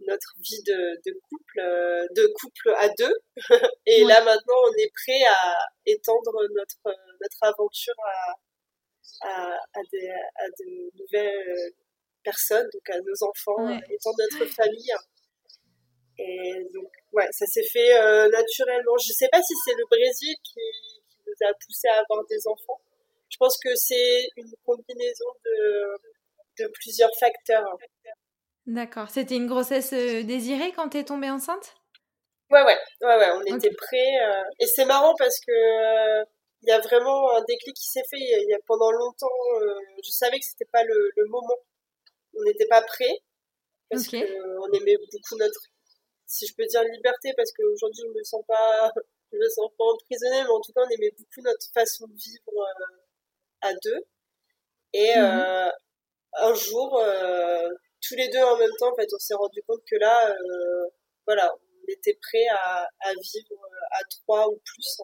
notre 0.00 0.34
vie 0.40 0.62
de, 0.66 1.00
de 1.06 1.18
couple, 1.28 1.60
euh, 1.60 2.06
de 2.14 2.26
couple 2.38 2.74
à 2.76 2.88
deux. 2.90 3.16
Et 3.86 4.04
là 4.04 4.22
maintenant, 4.24 4.54
on 4.68 4.72
est 4.74 4.90
prêt 4.92 5.22
à 5.28 5.56
étendre 5.86 6.32
notre 6.54 6.96
notre 7.20 7.42
aventure 7.42 7.94
à 8.04 8.34
à, 9.22 9.54
à, 9.74 9.80
des, 9.92 10.10
à 10.10 10.48
de 10.58 10.98
nouvelles 10.98 11.72
personnes, 12.22 12.68
donc 12.72 12.90
à 12.90 13.00
nos 13.00 13.28
enfants, 13.28 13.78
étendre 13.88 14.16
notre 14.18 14.52
famille. 14.52 14.92
Et 16.18 16.66
donc, 16.74 16.90
ouais, 17.12 17.28
ça 17.30 17.46
s'est 17.46 17.64
fait 17.64 17.94
euh, 17.98 18.28
naturellement. 18.30 18.96
Je 18.98 19.12
sais 19.12 19.28
pas 19.30 19.42
si 19.42 19.54
c'est 19.64 19.74
le 19.74 19.84
Brésil 19.88 20.34
qui, 20.42 20.60
qui, 21.10 21.18
nous 21.26 21.46
a 21.46 21.52
poussé 21.54 21.88
à 21.88 22.00
avoir 22.00 22.24
des 22.26 22.46
enfants. 22.46 22.80
Je 23.28 23.36
pense 23.36 23.58
que 23.58 23.74
c'est 23.74 24.28
une 24.36 24.52
combinaison 24.64 25.30
de, 25.44 26.64
de 26.64 26.68
plusieurs 26.68 27.14
facteurs. 27.18 27.78
D'accord. 28.66 29.10
C'était 29.10 29.36
une 29.36 29.46
grossesse 29.46 29.92
euh, 29.92 30.24
désirée 30.24 30.72
quand 30.72 30.88
tu 30.88 30.98
es 30.98 31.04
tombée 31.04 31.30
enceinte? 31.30 31.74
Ouais, 32.50 32.62
ouais, 32.62 32.78
ouais, 33.02 33.16
ouais, 33.16 33.30
on 33.36 33.56
était 33.56 33.70
prêts. 33.70 34.16
Euh, 34.22 34.42
et 34.58 34.66
c'est 34.66 34.84
marrant 34.84 35.14
parce 35.18 35.38
que 35.40 35.52
euh, 35.52 36.24
il 36.62 36.68
y 36.68 36.72
a 36.72 36.80
vraiment 36.80 37.32
un 37.36 37.44
déclic 37.44 37.76
qui 37.76 37.88
s'est 37.88 38.04
fait. 38.10 38.18
Il 38.18 38.48
y 38.48 38.54
a, 38.54 38.58
pendant 38.66 38.90
longtemps, 38.90 39.28
je 40.04 40.10
savais 40.10 40.38
que 40.38 40.44
c'était 40.44 40.68
pas 40.72 40.82
le, 40.82 41.10
le, 41.16 41.26
moment. 41.26 41.58
On 42.34 42.42
n'était 42.42 42.66
pas 42.66 42.82
prêts 42.82 43.22
parce 43.88 44.08
qu'on 44.08 44.18
on 44.18 44.72
aimait 44.72 44.96
beaucoup 44.96 45.36
notre, 45.38 45.60
si 46.26 46.46
je 46.46 46.54
peux 46.56 46.66
dire, 46.66 46.82
liberté, 46.82 47.32
parce 47.36 47.52
qu'aujourd'hui 47.52 48.02
je 48.02 48.18
me 48.18 48.24
sens 48.24 48.42
pas, 48.48 48.90
je 49.32 49.38
me 49.38 49.48
sens 49.48 49.70
pas 49.78 49.84
emprisonnée, 49.84 50.42
mais 50.42 50.50
en 50.50 50.60
tout 50.60 50.72
cas 50.72 50.82
on 50.84 50.90
aimait 50.90 51.14
beaucoup 51.16 51.40
notre 51.42 51.66
façon 51.72 52.06
de 52.08 52.14
vivre 52.14 52.66
à 53.60 53.72
deux. 53.74 54.00
Et 54.92 55.16
mmh 55.16 55.70
un 56.38 56.54
jour, 56.54 57.00
tous 58.00 58.14
les 58.14 58.28
deux 58.28 58.42
en 58.42 58.58
même 58.58 58.70
temps, 58.78 58.92
en 58.92 58.96
fait, 58.96 59.08
on 59.12 59.18
s'est 59.18 59.34
rendu 59.34 59.62
compte 59.66 59.82
que 59.90 59.96
là, 59.96 60.30
euh, 60.30 60.88
voilà, 61.26 61.52
on 61.54 61.92
était 61.92 62.18
prêt 62.20 62.46
à, 62.50 62.82
à, 63.00 63.12
vivre 63.12 63.52
euh, 63.52 63.98
à 63.98 64.00
trois 64.10 64.48
ou 64.48 64.60
plus. 64.64 65.00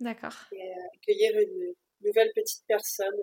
D'accord. 0.00 0.34
Et 0.52 0.56
euh, 0.56 0.88
accueillir 0.94 1.32
une 1.38 1.74
nouvelle 2.04 2.32
petite 2.34 2.64
personne 2.66 3.14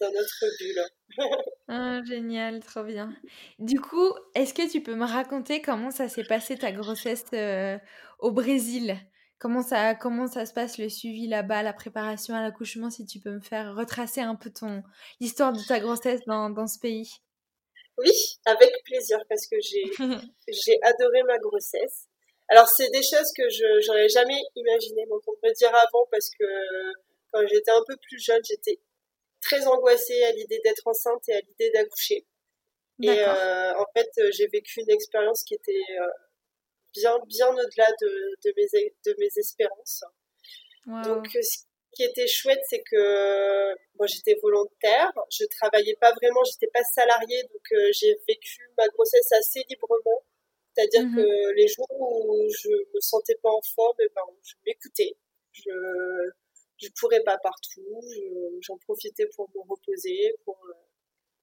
dans 0.00 0.10
notre 0.10 0.44
bulle. 0.58 0.82
ah, 1.68 2.00
génial, 2.04 2.60
trop 2.60 2.84
bien. 2.84 3.14
Du 3.58 3.80
coup, 3.80 4.12
est-ce 4.34 4.54
que 4.54 4.70
tu 4.70 4.82
peux 4.82 4.94
me 4.94 5.04
raconter 5.04 5.60
comment 5.60 5.90
ça 5.90 6.08
s'est 6.08 6.24
passé 6.24 6.56
ta 6.56 6.72
grossesse 6.72 7.24
euh, 7.34 7.78
au 8.18 8.30
Brésil? 8.30 8.96
Comment 9.38 9.62
ça, 9.62 9.94
comment 9.94 10.26
ça 10.26 10.44
se 10.44 10.52
passe 10.52 10.78
le 10.78 10.88
suivi 10.88 11.26
là-bas, 11.26 11.62
la 11.62 11.72
préparation 11.72 12.34
à 12.34 12.42
l'accouchement, 12.42 12.90
si 12.90 13.06
tu 13.06 13.20
peux 13.20 13.30
me 13.30 13.40
faire 13.40 13.74
retracer 13.74 14.20
un 14.20 14.34
peu 14.34 14.50
ton 14.50 14.82
l'histoire 15.18 15.52
de 15.52 15.62
ta 15.66 15.80
grossesse 15.80 16.20
dans, 16.26 16.50
dans 16.50 16.66
ce 16.66 16.78
pays? 16.78 17.10
Oui, 18.00 18.12
avec 18.44 18.70
plaisir 18.84 19.18
parce 19.28 19.46
que 19.46 19.56
j'ai 20.48 20.78
adoré 20.82 21.22
ma 21.24 21.38
grossesse. 21.38 22.06
Alors 22.48 22.66
c'est 22.68 22.90
des 22.90 23.02
choses 23.02 23.30
que 23.36 23.48
je 23.48 23.80
j'aurais 23.86 24.08
jamais 24.08 24.40
imaginé 24.56 25.06
m'entendre 25.06 25.38
dire 25.56 25.74
avant 25.74 26.06
parce 26.10 26.30
que 26.38 26.44
quand 27.32 27.46
j'étais 27.46 27.70
un 27.70 27.82
peu 27.86 27.96
plus 27.96 28.18
jeune, 28.18 28.42
j'étais 28.44 28.80
très 29.40 29.66
angoissée 29.66 30.22
à 30.24 30.32
l'idée 30.32 30.60
d'être 30.64 30.86
enceinte 30.86 31.28
et 31.28 31.34
à 31.34 31.40
l'idée 31.40 31.70
d'accoucher. 31.70 32.26
Et 33.02 33.24
en 33.24 33.86
fait, 33.94 34.10
j'ai 34.32 34.46
vécu 34.48 34.80
une 34.80 34.90
expérience 34.90 35.42
qui 35.44 35.54
était 35.54 35.84
bien, 36.92 37.18
bien 37.26 37.48
au-delà 37.48 37.86
de, 38.00 38.36
de, 38.44 38.52
mes, 38.56 38.92
de 39.06 39.14
mes 39.18 39.30
espérances. 39.36 40.04
Donc, 41.04 41.28
ce 41.32 41.64
qui 41.92 42.04
était 42.04 42.26
chouette, 42.26 42.60
c'est 42.68 42.82
que 42.82 43.74
moi, 43.96 44.06
j'étais 44.06 44.38
volontaire, 44.42 45.12
je 45.30 45.44
travaillais 45.58 45.96
pas 46.00 46.12
vraiment, 46.12 46.42
j'étais 46.44 46.70
pas 46.72 46.82
salariée, 46.94 47.42
donc 47.42 47.80
j'ai 47.92 48.16
vécu 48.28 48.60
ma 48.78 48.86
grossesse 48.88 49.32
assez 49.32 49.64
librement. 49.68 50.22
C'est-à-dire 50.74 51.02
mmh 51.02 51.16
que 51.16 51.52
les 51.56 51.66
jours 51.68 51.90
où 51.90 52.48
je 52.48 52.68
me 52.68 53.00
sentais 53.00 53.36
pas 53.42 53.50
en 53.50 53.60
forme, 53.74 53.96
eh 54.00 54.08
ben, 54.14 54.22
je 54.42 54.54
m'écoutais. 54.64 55.16
Je 55.52 55.70
je 56.80 56.88
courais 56.98 57.22
pas 57.22 57.36
partout, 57.38 58.00
j'en 58.62 58.78
profitais 58.78 59.26
pour 59.36 59.50
me 59.54 59.60
reposer. 59.68 60.34
Pour, 60.44 60.58
euh. 60.68 60.72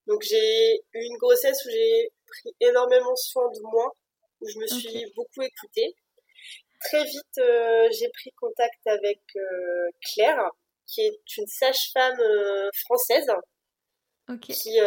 Donc 0.08 0.22
j'ai 0.24 0.78
eu 0.94 1.04
une 1.04 1.18
grossesse 1.18 1.64
où 1.66 1.70
j'ai 1.70 2.12
pris 2.26 2.56
énormément 2.62 3.16
soin 3.16 3.50
de 3.52 3.62
moi, 3.62 3.92
où 4.42 4.48
je 4.48 4.58
me 4.58 4.68
suis 4.68 5.12
beaucoup 5.16 5.42
écoutée. 5.42 5.96
Très 6.80 7.04
vite, 7.04 7.38
euh, 7.40 7.90
j'ai 7.92 8.10
pris 8.10 8.32
contact 8.34 8.86
avec 8.86 9.22
euh, 9.36 9.90
Claire, 10.02 10.52
qui 10.86 11.02
est 11.02 11.38
une 11.38 11.48
sage-femme 11.48 12.20
française, 12.86 13.32
qui 14.42 14.80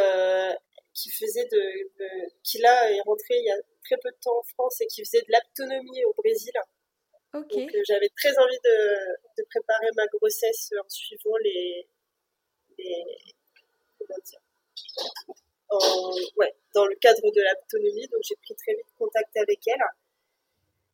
qui 0.93 1.11
faisait 1.11 1.47
de, 1.47 1.63
qui 2.43 2.59
là 2.59 2.91
est 2.91 3.01
rentrée 3.03 3.37
il 3.39 3.45
y 3.45 3.51
a 3.51 3.57
très 3.85 3.97
peu 4.03 4.11
de 4.11 4.17
temps 4.23 4.37
en 4.39 4.43
France 4.43 4.81
et 4.81 4.87
qui 4.87 5.05
faisait 5.05 5.23
de 5.23 5.33
l'aptonomie 5.33 6.05
au 6.05 6.15
Brésil. 6.15 6.53
Donc 7.33 7.47
euh, 7.55 7.83
j'avais 7.87 8.09
très 8.17 8.37
envie 8.39 8.59
de, 8.65 9.39
de, 9.39 9.47
préparer 9.51 9.87
ma 9.97 10.07
grossesse 10.07 10.73
en 10.83 10.89
suivant 10.89 11.37
les, 11.45 11.89
les 12.79 13.05
comment 13.99 14.19
dire, 14.25 14.41
en, 15.69 16.13
ouais, 16.37 16.53
dans 16.75 16.87
le 16.87 16.97
cadre 16.97 17.31
de 17.31 17.41
l'aptonomie. 17.41 18.09
Donc 18.09 18.21
j'ai 18.29 18.35
pris 18.37 18.57
très 18.57 18.75
vite 18.75 18.93
contact 18.99 19.37
avec 19.37 19.61
elle 19.69 19.83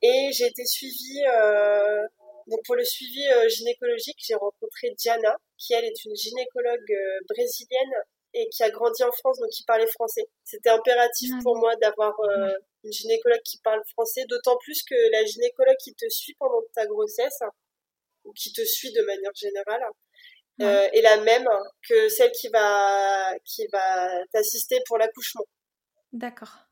et 0.02 0.30
j'ai 0.32 0.46
été 0.46 0.64
suivie. 0.64 1.22
Euh, 1.34 2.06
donc 2.46 2.60
pour 2.64 2.76
le 2.76 2.84
suivi 2.84 3.26
euh, 3.28 3.48
gynécologique, 3.48 4.18
j'ai 4.24 4.34
rencontré 4.34 4.90
Diana, 4.96 5.36
qui 5.58 5.74
elle 5.74 5.84
est 5.84 6.04
une 6.04 6.14
gynécologue 6.14 6.92
euh, 6.92 7.20
brésilienne 7.28 7.94
et 8.34 8.48
qui 8.50 8.62
a 8.62 8.70
grandi 8.70 9.02
en 9.02 9.10
France, 9.12 9.38
donc 9.40 9.50
qui 9.50 9.64
parlait 9.64 9.86
français. 9.88 10.28
C'était 10.44 10.70
impératif 10.70 11.32
pour 11.42 11.56
moi 11.56 11.74
d'avoir 11.76 12.14
euh, 12.20 12.52
une 12.84 12.92
gynécologue 12.92 13.42
qui 13.44 13.58
parle 13.58 13.82
français, 13.92 14.24
d'autant 14.28 14.56
plus 14.58 14.82
que 14.82 14.94
la 15.12 15.24
gynécologue 15.24 15.76
qui 15.82 15.94
te 15.94 16.08
suit 16.08 16.34
pendant 16.38 16.62
ta 16.74 16.86
grossesse, 16.86 17.40
ou 18.24 18.32
qui 18.32 18.52
te 18.52 18.64
suit 18.64 18.92
de 18.92 19.02
manière 19.02 19.34
générale, 19.34 19.82
euh, 20.60 20.88
est 20.92 21.02
la 21.02 21.18
même 21.18 21.48
que 21.88 22.08
celle 22.08 22.32
qui 22.32 22.48
va, 22.48 23.34
qui 23.44 23.66
va 23.72 24.24
t'assister 24.32 24.82
pour 24.86 24.98
l'accouchement. 24.98 25.44
D'accord. 26.12 26.65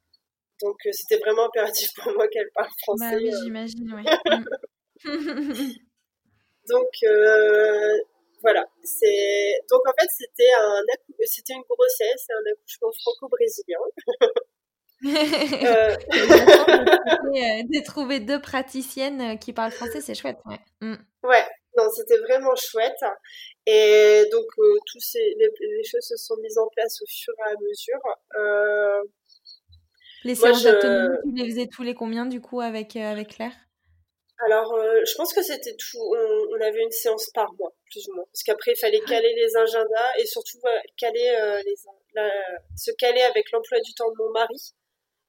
Donc 0.63 0.77
euh, 0.87 0.91
c'était 0.93 1.19
vraiment 1.19 1.47
impératif 1.47 1.91
pour 1.97 2.13
moi 2.15 2.29
qu'elle 2.29 2.51
parle 2.55 2.71
français. 2.83 3.11
Bah 3.11 3.17
oui, 3.17 3.31
j'imagine, 3.43 3.95
oui. 3.95 4.05
Donc 6.69 6.89
voilà. 8.43 8.65
C'est 8.85 9.59
donc 9.71 9.81
en 9.87 9.93
fait 9.99 10.09
c'était 10.17 10.53
un 10.61 10.83
c'était 11.27 11.55
une 11.55 11.63
grossesse, 11.69 12.27
un 12.31 12.53
accouchement 12.53 12.91
franco-brésilien. 13.03 13.79
euh... 15.05 15.97
de 17.63 17.85
trouver 17.85 18.21
deux 18.21 18.41
praticiennes 18.41 19.21
euh, 19.21 19.37
qui 19.37 19.53
parlent 19.53 19.73
français, 19.73 20.01
c'est 20.01 20.15
chouette. 20.15 20.39
Ouais. 20.47 20.59
Mm. 20.81 20.97
ouais, 21.25 21.45
non, 21.77 21.91
c'était 21.91 22.19
vraiment 22.19 22.55
chouette. 22.55 23.05
Et 23.67 24.25
donc, 24.31 24.47
euh, 24.59 24.79
tous 24.91 25.01
ces, 25.01 25.35
les, 25.37 25.85
choses 25.85 26.07
se 26.07 26.17
sont 26.17 26.37
mises 26.43 26.59
en 26.59 26.69
place 26.69 27.03
au 27.03 27.07
fur 27.07 27.35
et 27.39 27.51
à 27.51 27.55
mesure. 27.61 28.01
Euh... 30.25 30.29
Les 30.29 30.35
séances 30.35 30.63
je... 30.63 31.23
tu 31.23 31.35
les 31.35 31.51
faisais 31.51 31.67
tous 31.67 31.83
les 31.83 31.95
combien 31.95 32.27
du 32.27 32.41
coup 32.41 32.61
avec, 32.61 32.97
euh, 32.97 33.13
avec 33.13 33.29
Claire? 33.29 33.53
Alors, 34.47 34.77
je 34.77 35.15
pense 35.17 35.33
que 35.33 35.43
c'était 35.43 35.75
tout. 35.77 35.99
On, 36.01 36.61
avait 36.61 36.83
une 36.83 36.91
séance 36.91 37.31
par 37.33 37.51
mois, 37.55 37.73
plus 37.91 38.07
ou 38.09 38.15
moins. 38.17 38.25
Parce 38.33 38.43
qu'après, 38.43 38.73
il 38.73 38.79
fallait 38.79 39.01
caler 39.01 39.33
les 39.37 39.57
agendas 39.57 40.19
et 40.19 40.27
surtout 40.27 40.59
caler 40.99 41.63
les, 41.65 41.75
se 42.77 42.91
caler 42.93 43.23
avec 43.23 43.51
l'emploi 43.53 43.81
du 43.81 43.95
temps 43.95 44.11
de 44.11 44.17
mon 44.19 44.31
mari 44.31 44.75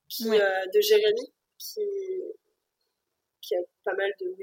qui, 0.10 0.30
euh, 0.30 0.66
de 0.74 0.82
Jérémy, 0.82 1.34
qui, 1.58 1.82
qui 3.42 3.56
a 3.56 3.60
pas 3.84 3.94
mal 3.94 4.12
de, 4.20 4.36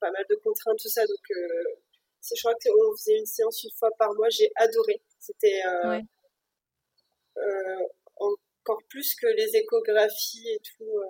pas 0.00 0.10
mal 0.10 0.24
de 0.28 0.34
contraintes, 0.36 0.78
tout 0.80 0.88
ça. 0.88 1.06
Donc, 1.06 1.30
euh, 1.30 1.64
je 2.22 2.40
crois 2.40 2.54
qu'on 2.54 2.96
faisait 2.96 3.18
une 3.18 3.26
séance 3.26 3.62
une 3.64 3.70
fois 3.78 3.90
par 3.98 4.12
mois. 4.14 4.28
J'ai 4.30 4.50
adoré. 4.56 5.02
C'était 5.18 5.62
euh, 5.66 6.00
encore 8.66 8.82
plus 8.88 9.14
que 9.14 9.26
les 9.26 9.56
échographies 9.56 10.48
et 10.48 10.60
tout. 10.60 11.00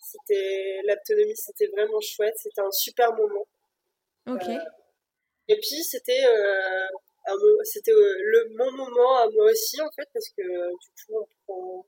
c'était 0.00 0.80
l'autonomie, 0.84 1.36
c'était 1.36 1.66
vraiment 1.68 2.00
chouette. 2.00 2.34
C'était 2.36 2.60
un 2.60 2.70
super 2.70 3.12
moment. 3.14 3.46
Ok. 4.26 4.48
et 5.48 5.56
puis 5.56 5.82
c'était 5.84 6.24
c'était 7.64 7.92
le 7.92 8.48
mon 8.56 8.72
moment 8.72 9.16
à 9.18 9.28
moi 9.28 9.50
aussi 9.50 9.80
en 9.82 9.90
fait 9.90 10.08
parce 10.14 10.30
que 10.30 10.42
du 10.42 10.88
coup 11.06 11.18
on 11.18 11.26
prend 11.44 11.86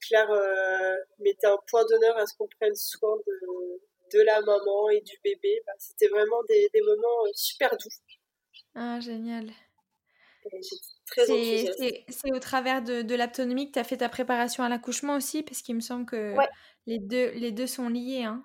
Claire 0.00 0.30
euh, 0.30 0.96
mettait 1.18 1.46
un 1.46 1.58
point 1.68 1.84
d'honneur 1.84 2.16
à 2.16 2.26
ce 2.26 2.36
qu'on 2.36 2.48
prenne 2.58 2.74
soin 2.74 3.16
de, 3.26 4.18
de 4.18 4.22
la 4.22 4.40
maman 4.40 4.90
et 4.90 5.00
du 5.00 5.18
bébé. 5.22 5.62
Bah, 5.66 5.72
c'était 5.78 6.08
vraiment 6.08 6.42
des, 6.44 6.68
des, 6.72 6.80
moments 6.82 7.26
euh, 7.26 7.30
super 7.34 7.70
doux. 7.76 7.88
Ah, 8.74 9.00
génial. 9.00 9.50
C'est 11.16 12.32
au 12.32 12.38
travers 12.38 12.82
de, 12.82 13.02
de 13.02 13.14
l'autonomie 13.14 13.68
que 13.68 13.72
tu 13.74 13.78
as 13.78 13.84
fait 13.84 13.98
ta 13.98 14.08
préparation 14.08 14.64
à 14.64 14.68
l'accouchement 14.68 15.16
aussi, 15.16 15.42
parce 15.42 15.62
qu'il 15.62 15.74
me 15.74 15.80
semble 15.80 16.06
que 16.06 16.34
les, 16.86 16.98
deux, 16.98 17.30
les 17.30 17.52
deux 17.52 17.66
sont 17.66 17.88
liés. 17.88 18.24
Hein. 18.24 18.44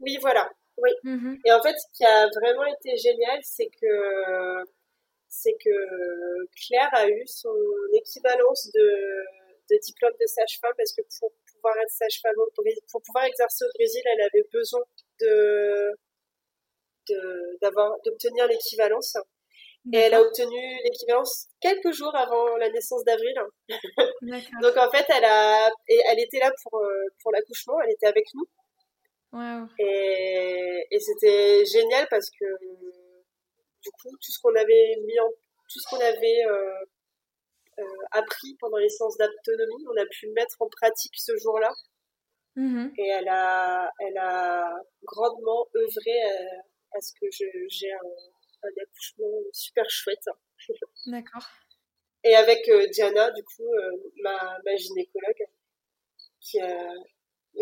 Oui, 0.00 0.18
voilà. 0.20 0.48
Oui. 0.78 0.90
Mmh 1.04 1.36
et 1.44 1.52
en 1.52 1.62
fait, 1.62 1.74
ce 1.74 1.86
qui 1.96 2.04
a 2.04 2.26
vraiment 2.26 2.66
été 2.66 2.96
génial, 2.98 3.38
c'est 3.42 3.68
que 3.80 4.64
c'est 5.28 5.56
que 5.64 6.46
Claire 6.66 6.90
a 6.92 7.08
eu 7.08 7.22
son 7.26 7.54
équivalence 7.94 8.70
de 8.74 9.24
de 9.70 9.76
diplôme 9.82 10.12
de 10.20 10.26
sage-femme 10.26 10.72
parce 10.76 10.92
que 10.92 11.02
pour 11.18 11.32
pouvoir 11.52 11.74
être 11.78 11.90
sage-femme 11.90 12.34
pour 12.90 13.02
pouvoir 13.02 13.24
exercer 13.24 13.64
au 13.64 13.72
Brésil, 13.74 14.02
elle 14.04 14.20
avait 14.22 14.46
besoin 14.52 14.80
de 15.20 15.96
d'obtenir 18.04 18.46
l'équivalence. 18.46 19.16
Et 19.92 19.98
elle 19.98 20.14
a 20.14 20.20
obtenu 20.20 20.58
l'équivalence 20.84 21.46
quelques 21.60 21.92
jours 21.92 22.14
avant 22.14 22.56
la 22.56 22.70
naissance 22.70 23.04
d'Avril. 23.04 23.34
Donc 24.62 24.76
en 24.76 24.90
fait, 24.90 25.06
elle 25.16 25.24
a 25.24 25.68
et 25.88 26.00
elle 26.06 26.18
était 26.18 26.40
là 26.40 26.50
pour 26.62 26.80
euh, 26.80 27.04
pour 27.22 27.30
l'accouchement, 27.32 27.80
elle 27.82 27.92
était 27.92 28.06
avec 28.06 28.26
nous. 28.34 28.46
Et, 29.78 30.86
et 30.90 30.98
c'était 30.98 31.64
génial 31.66 32.06
parce 32.10 32.30
que 32.30 32.44
du 33.82 33.90
coup, 33.90 34.10
tout 34.10 34.32
ce 34.32 34.40
qu'on 34.40 34.54
avait 34.54 34.96
mis 35.04 35.20
en 35.20 35.28
tout 35.68 35.80
ce 35.80 35.88
qu'on 35.88 36.00
avait 36.00 36.44
euh, 36.48 36.84
euh, 37.78 37.82
appris 38.12 38.56
pendant 38.58 38.78
les 38.78 38.88
séances 38.88 39.16
d'autonomie. 39.18 39.84
On 39.88 40.00
a 40.00 40.06
pu 40.06 40.26
le 40.26 40.32
mettre 40.32 40.56
en 40.60 40.68
pratique 40.68 41.14
ce 41.16 41.36
jour-là. 41.36 41.70
Mm-hmm. 42.56 42.92
Et 42.98 43.08
elle 43.08 43.28
a, 43.28 43.90
elle 44.00 44.16
a 44.16 44.72
grandement 45.04 45.66
œuvré 45.76 46.22
à, 46.92 47.00
ce 47.00 47.12
que 47.20 47.26
j'ai 47.30 47.92
un, 47.92 47.98
accouchement 48.62 49.42
super 49.52 49.88
chouette. 49.88 50.26
D'accord. 51.06 51.46
Et 52.24 52.34
avec 52.34 52.68
euh, 52.68 52.86
Diana, 52.88 53.30
du 53.30 53.42
coup, 53.44 53.72
euh, 53.72 53.90
ma, 54.22 54.58
ma, 54.64 54.76
gynécologue, 54.76 55.46
qui 56.40 56.60
a, 56.60 56.92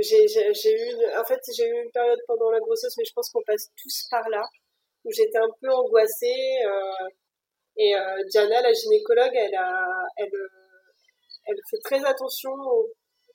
j'ai 0.00 0.24
eu 0.24 0.92
une, 0.92 1.18
en 1.18 1.24
fait, 1.24 1.40
j'ai 1.56 1.66
eu 1.66 1.82
une 1.84 1.90
période 1.90 2.18
pendant 2.26 2.50
la 2.50 2.60
grossesse, 2.60 2.96
mais 2.96 3.04
je 3.04 3.12
pense 3.12 3.30
qu'on 3.30 3.42
passe 3.42 3.70
tous 3.76 4.06
par 4.10 4.28
là, 4.30 4.44
où 5.04 5.12
j'étais 5.12 5.38
un 5.38 5.50
peu 5.60 5.70
angoissée. 5.70 6.56
Euh, 6.66 7.08
et 7.76 7.94
euh, 7.94 8.22
Diana, 8.30 8.62
la 8.62 8.72
gynécologue, 8.72 9.34
elle, 9.34 9.54
a, 9.54 9.84
elle, 10.16 10.30
elle 11.46 11.60
fait 11.70 11.80
très 11.84 12.04
attention 12.04 12.52
au 12.52 12.92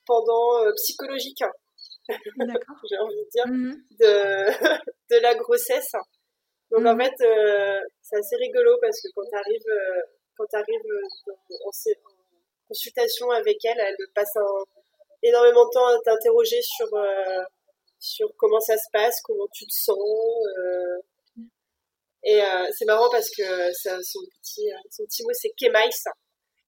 pendant 0.10 0.66
euh, 0.66 0.72
psychologique, 0.76 1.44
j'ai 2.10 2.98
envie 2.98 3.16
de 3.16 3.30
dire, 3.32 3.48
mhm. 3.48 3.76
de, 4.00 4.06
de 5.12 5.22
la 5.22 5.36
grossesse. 5.36 5.94
Donc 6.72 6.86
en 6.86 6.94
mhm. 6.94 7.02
fait, 7.02 7.26
euh, 7.26 7.80
c'est 8.02 8.18
assez 8.18 8.36
rigolo 8.36 8.78
parce 8.82 9.02
que 9.02 9.08
quand 9.16 9.24
tu 9.30 9.36
arrives, 9.36 10.06
quand 10.38 10.46
arrives 10.54 10.82
en, 11.66 11.72
consultation 12.68 13.32
avec 13.32 13.66
elle, 13.66 13.80
elle 13.80 13.96
passe 14.14 14.36
un, 14.36 14.64
énormément 15.24 15.66
de 15.66 15.72
temps 15.72 15.88
à 15.88 16.00
t'interroger 16.06 16.62
sur, 16.62 16.88
sur 18.00 18.32
comment 18.38 18.60
ça 18.60 18.78
se 18.78 18.90
passe, 18.94 19.22
comment 19.24 19.48
tu 19.52 19.66
te 19.66 19.74
sens. 19.74 19.98
Et 22.24 22.42
euh, 22.42 22.68
c'est 22.78 22.86
marrant 22.86 23.10
parce 23.10 23.30
que 23.30 23.44
son 23.74 24.20
petit, 24.42 24.72
euh, 24.72 24.78
son 24.90 25.06
petit 25.06 25.24
mot 25.24 25.32
c'est 25.34 25.52
Kemais. 25.58 25.90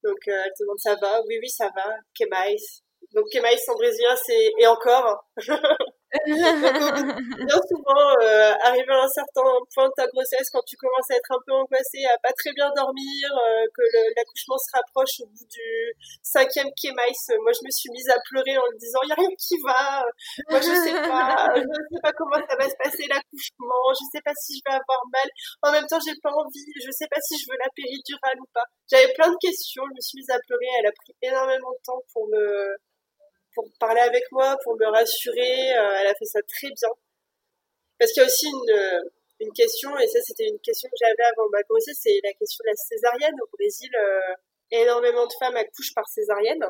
Donc 0.03 0.17
euh, 0.27 0.31
elle 0.45 0.51
te 0.57 0.63
demande 0.63 0.79
ça 0.79 0.95
va? 0.95 1.21
Oui, 1.27 1.39
oui, 1.41 1.49
ça 1.49 1.69
va. 1.75 1.93
Kemais. 2.17 2.55
Donc 3.13 3.25
Kemais 3.31 3.57
en 3.67 3.75
brésilien 3.75 4.15
c'est 4.25 4.51
et 4.59 4.67
encore. 4.67 5.25
bien 6.27 7.61
souvent, 7.71 8.07
euh, 8.21 8.53
arrivé 8.63 8.91
à 8.91 9.03
un 9.03 9.07
certain 9.07 9.47
point 9.73 9.87
de 9.87 9.93
ta 9.95 10.07
grossesse, 10.07 10.49
quand 10.51 10.61
tu 10.67 10.75
commences 10.75 11.09
à 11.09 11.15
être 11.15 11.31
un 11.31 11.39
peu 11.47 11.53
angoissée, 11.53 12.03
à 12.11 12.17
pas 12.19 12.33
très 12.37 12.51
bien 12.53 12.69
dormir, 12.75 13.31
euh, 13.31 13.65
que 13.73 13.83
l'accouchement 14.15 14.57
se 14.57 14.75
rapproche 14.75 15.23
au 15.23 15.27
bout 15.27 15.47
du 15.47 15.95
cinquième 16.21 16.67
kémaïs, 16.75 17.31
moi 17.41 17.51
je 17.55 17.63
me 17.63 17.71
suis 17.71 17.89
mise 17.91 18.09
à 18.09 18.19
pleurer 18.29 18.57
en 18.57 18.67
me 18.73 18.77
disant, 18.77 18.99
il 19.03 19.09
y 19.09 19.11
a 19.13 19.15
rien 19.15 19.33
qui 19.39 19.55
va, 19.63 20.03
moi 20.49 20.59
je 20.59 20.73
sais 20.83 20.95
pas, 21.07 21.47
je 21.55 21.63
sais 21.63 22.01
pas 22.03 22.11
comment 22.11 22.43
ça 22.43 22.55
va 22.59 22.67
se 22.67 22.75
passer 22.75 23.07
l'accouchement, 23.07 23.83
je 23.95 24.03
sais 24.11 24.21
pas 24.23 24.35
si 24.35 24.59
je 24.59 24.63
vais 24.67 24.75
avoir 24.75 25.01
mal, 25.15 25.29
en 25.63 25.71
même 25.71 25.87
temps 25.87 25.99
j'ai 26.03 26.15
pas 26.21 26.31
envie, 26.35 26.71
je 26.75 26.91
sais 26.91 27.07
pas 27.07 27.21
si 27.23 27.39
je 27.39 27.47
veux 27.47 27.57
la 27.57 27.71
péridurale 27.71 28.39
ou 28.39 28.47
pas. 28.53 28.67
J'avais 28.91 29.13
plein 29.13 29.31
de 29.31 29.39
questions, 29.39 29.83
je 29.87 29.95
me 29.95 30.01
suis 30.03 30.19
mise 30.19 30.29
à 30.29 30.39
pleurer, 30.43 30.67
elle 30.79 30.87
a 30.87 30.91
pris 30.91 31.15
énormément 31.23 31.71
de 31.71 31.81
temps 31.87 32.03
pour 32.11 32.27
me 32.27 32.75
pour 33.53 33.67
parler 33.79 34.01
avec 34.01 34.23
moi, 34.31 34.57
pour 34.63 34.75
me 34.77 34.85
rassurer. 34.85 35.77
Euh, 35.77 35.97
elle 35.99 36.07
a 36.07 36.15
fait 36.15 36.25
ça 36.25 36.39
très 36.41 36.67
bien. 36.67 36.89
Parce 37.99 38.11
qu'il 38.13 38.21
y 38.21 38.25
a 38.25 38.27
aussi 38.27 38.47
une, 38.47 38.75
euh, 38.75 39.09
une 39.39 39.53
question, 39.53 39.97
et 39.99 40.07
ça 40.07 40.19
c'était 40.21 40.47
une 40.47 40.59
question 40.59 40.89
que 40.89 40.95
j'avais 40.99 41.29
avant 41.31 41.49
ma 41.49 41.61
grossesse, 41.63 41.99
c'est 42.01 42.19
la 42.23 42.33
question 42.33 42.63
de 42.63 42.69
la 42.69 42.75
césarienne. 42.75 43.35
Au 43.41 43.49
Brésil, 43.55 43.89
euh, 43.95 44.33
énormément 44.71 45.27
de 45.27 45.33
femmes 45.39 45.55
accouchent 45.55 45.93
par 45.93 46.07
césarienne 46.07 46.65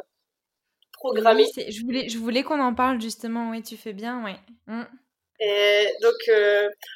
programmée. 0.93 1.45
je 1.55 1.83
voulais, 1.83 2.09
je 2.09 2.17
voulais 2.17 2.43
qu'on 2.43 2.59
en 2.59 2.75
parle 2.75 3.01
justement, 3.01 3.49
oui, 3.49 3.63
tu 3.63 3.75
fais 3.75 3.93
bien, 3.93 4.23
oui. 4.23 4.33
Mm. 4.67 4.83
Et 5.39 5.87
donc, 5.99 6.29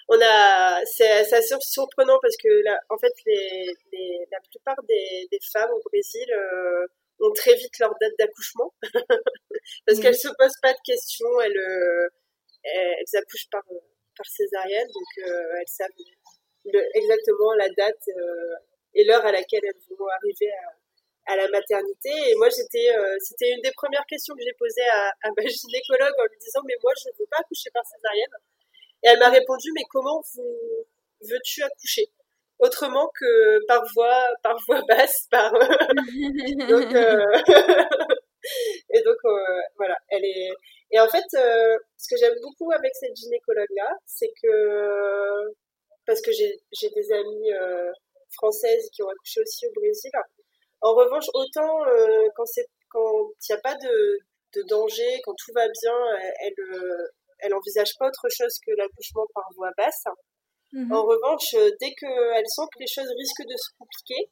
on 0.09 0.19
a, 0.21 0.85
c'est 0.85 1.09
assez 1.09 1.55
surprenant 1.61 2.19
parce 2.21 2.37
que, 2.37 2.47
là, 2.63 2.79
en 2.89 2.97
fait, 2.99 3.13
les, 3.25 3.73
les, 3.91 4.27
la 4.31 4.37
plupart 4.51 4.75
des, 4.87 5.27
des 5.31 5.39
femmes 5.51 5.71
au 5.71 5.81
Brésil 5.89 6.27
ont 7.19 7.31
très 7.31 7.55
vite 7.55 7.77
leur 7.79 7.93
date 8.01 8.13
d'accouchement 8.19 8.73
parce 9.85 9.99
qu'elles 9.99 10.17
se 10.17 10.27
posent 10.37 10.59
pas 10.61 10.73
de 10.73 10.79
questions, 10.85 11.41
elles, 11.41 11.57
euh, 11.57 12.07
elles 12.63 13.19
accouchent 13.19 13.49
par, 13.51 13.63
par 14.17 14.25
césarienne, 14.25 14.87
donc 14.87 15.27
euh, 15.27 15.59
elles 15.59 15.67
savent 15.67 15.89
exactement 16.93 17.53
la 17.53 17.69
date 17.69 18.07
euh, 18.09 18.55
et 18.95 19.03
l'heure 19.05 19.25
à 19.25 19.31
laquelle 19.31 19.61
elles 19.63 19.97
vont 19.97 20.07
arriver 20.07 20.51
à, 20.51 21.33
à 21.33 21.35
la 21.37 21.47
maternité. 21.49 22.09
Et 22.09 22.35
moi, 22.35 22.49
j'étais, 22.49 22.89
c'était 23.19 23.51
une 23.51 23.61
des 23.61 23.71
premières 23.73 24.05
questions 24.07 24.35
que 24.35 24.41
j'ai 24.41 24.53
posées 24.57 24.87
à, 24.93 25.09
à, 25.23 25.29
ma 25.37 25.45
gynécologue 25.45 26.15
en 26.17 26.23
lui 26.23 26.37
disant, 26.39 26.61
mais 26.65 26.75
moi, 26.81 26.93
je 27.03 27.09
ne 27.09 27.13
veux 27.19 27.25
pas 27.29 27.39
accoucher 27.39 27.69
par 27.73 27.83
césarienne. 27.85 28.35
Et 29.03 29.09
elle 29.09 29.19
m'a 29.19 29.29
répondu, 29.29 29.69
mais 29.75 29.83
comment 29.89 30.21
vous, 30.33 30.87
veux-tu 31.21 31.61
accoucher? 31.61 32.09
Autrement 32.59 33.09
que 33.19 33.65
par 33.67 33.83
voix 33.93 34.27
par 34.43 34.57
voix 34.67 34.81
basse 34.87 35.27
par 35.29 35.51
donc 36.69 36.95
euh, 36.95 37.25
et 38.93 39.01
donc 39.01 39.17
euh, 39.25 39.61
voilà 39.77 39.97
elle 40.09 40.23
est 40.23 40.49
et 40.91 40.99
en 40.99 41.07
fait 41.07 41.25
euh, 41.35 41.77
ce 41.97 42.13
que 42.13 42.19
j'aime 42.19 42.35
beaucoup 42.41 42.71
avec 42.71 42.91
cette 42.95 43.15
gynécologue 43.15 43.75
là 43.75 43.91
c'est 44.05 44.31
que 44.41 45.53
parce 46.05 46.21
que 46.21 46.31
j'ai 46.31 46.59
j'ai 46.71 46.89
des 46.89 47.11
amies 47.11 47.51
françaises 48.33 48.89
qui 48.93 49.01
ont 49.01 49.09
accouché 49.09 49.41
aussi 49.41 49.67
au 49.67 49.71
Brésil. 49.73 50.11
En 50.81 50.93
revanche 50.93 51.25
autant 51.33 51.79
quand 52.35 52.45
c'est 52.45 52.67
quand 52.89 53.29
il 53.49 53.51
n'y 53.51 53.57
a 53.57 53.61
pas 53.61 53.75
de, 53.75 54.19
de 54.55 54.61
danger 54.67 55.19
quand 55.23 55.33
tout 55.33 55.51
va 55.55 55.67
bien 55.67 55.97
elle 56.21 56.53
elle, 56.59 57.07
elle 57.39 57.53
envisage 57.55 57.91
pas 57.97 58.07
autre 58.07 58.27
chose 58.29 58.53
que 58.65 58.71
l'accouchement 58.77 59.25
par 59.33 59.45
voix 59.55 59.71
basse 59.77 60.03
Mhm. 60.75 60.91
En 60.91 61.03
revanche, 61.05 61.53
euh, 61.53 61.71
dès 61.79 61.93
qu'elle 61.95 62.47
sent 62.47 62.67
que 62.73 62.79
les 62.79 62.87
choses 62.87 63.07
risquent 63.17 63.47
de 63.47 63.55
se 63.55 63.69
compliquer, 63.79 64.29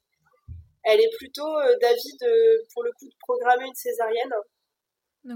elle 0.83 0.99
est 0.99 1.15
plutôt 1.17 1.47
euh, 1.47 1.77
d'avis 1.81 2.17
de, 2.19 2.67
pour 2.73 2.83
le 2.83 2.91
coup, 2.91 3.07
de 3.07 3.15
programmer 3.21 3.65
une 3.65 3.75
césarienne. 3.75 4.33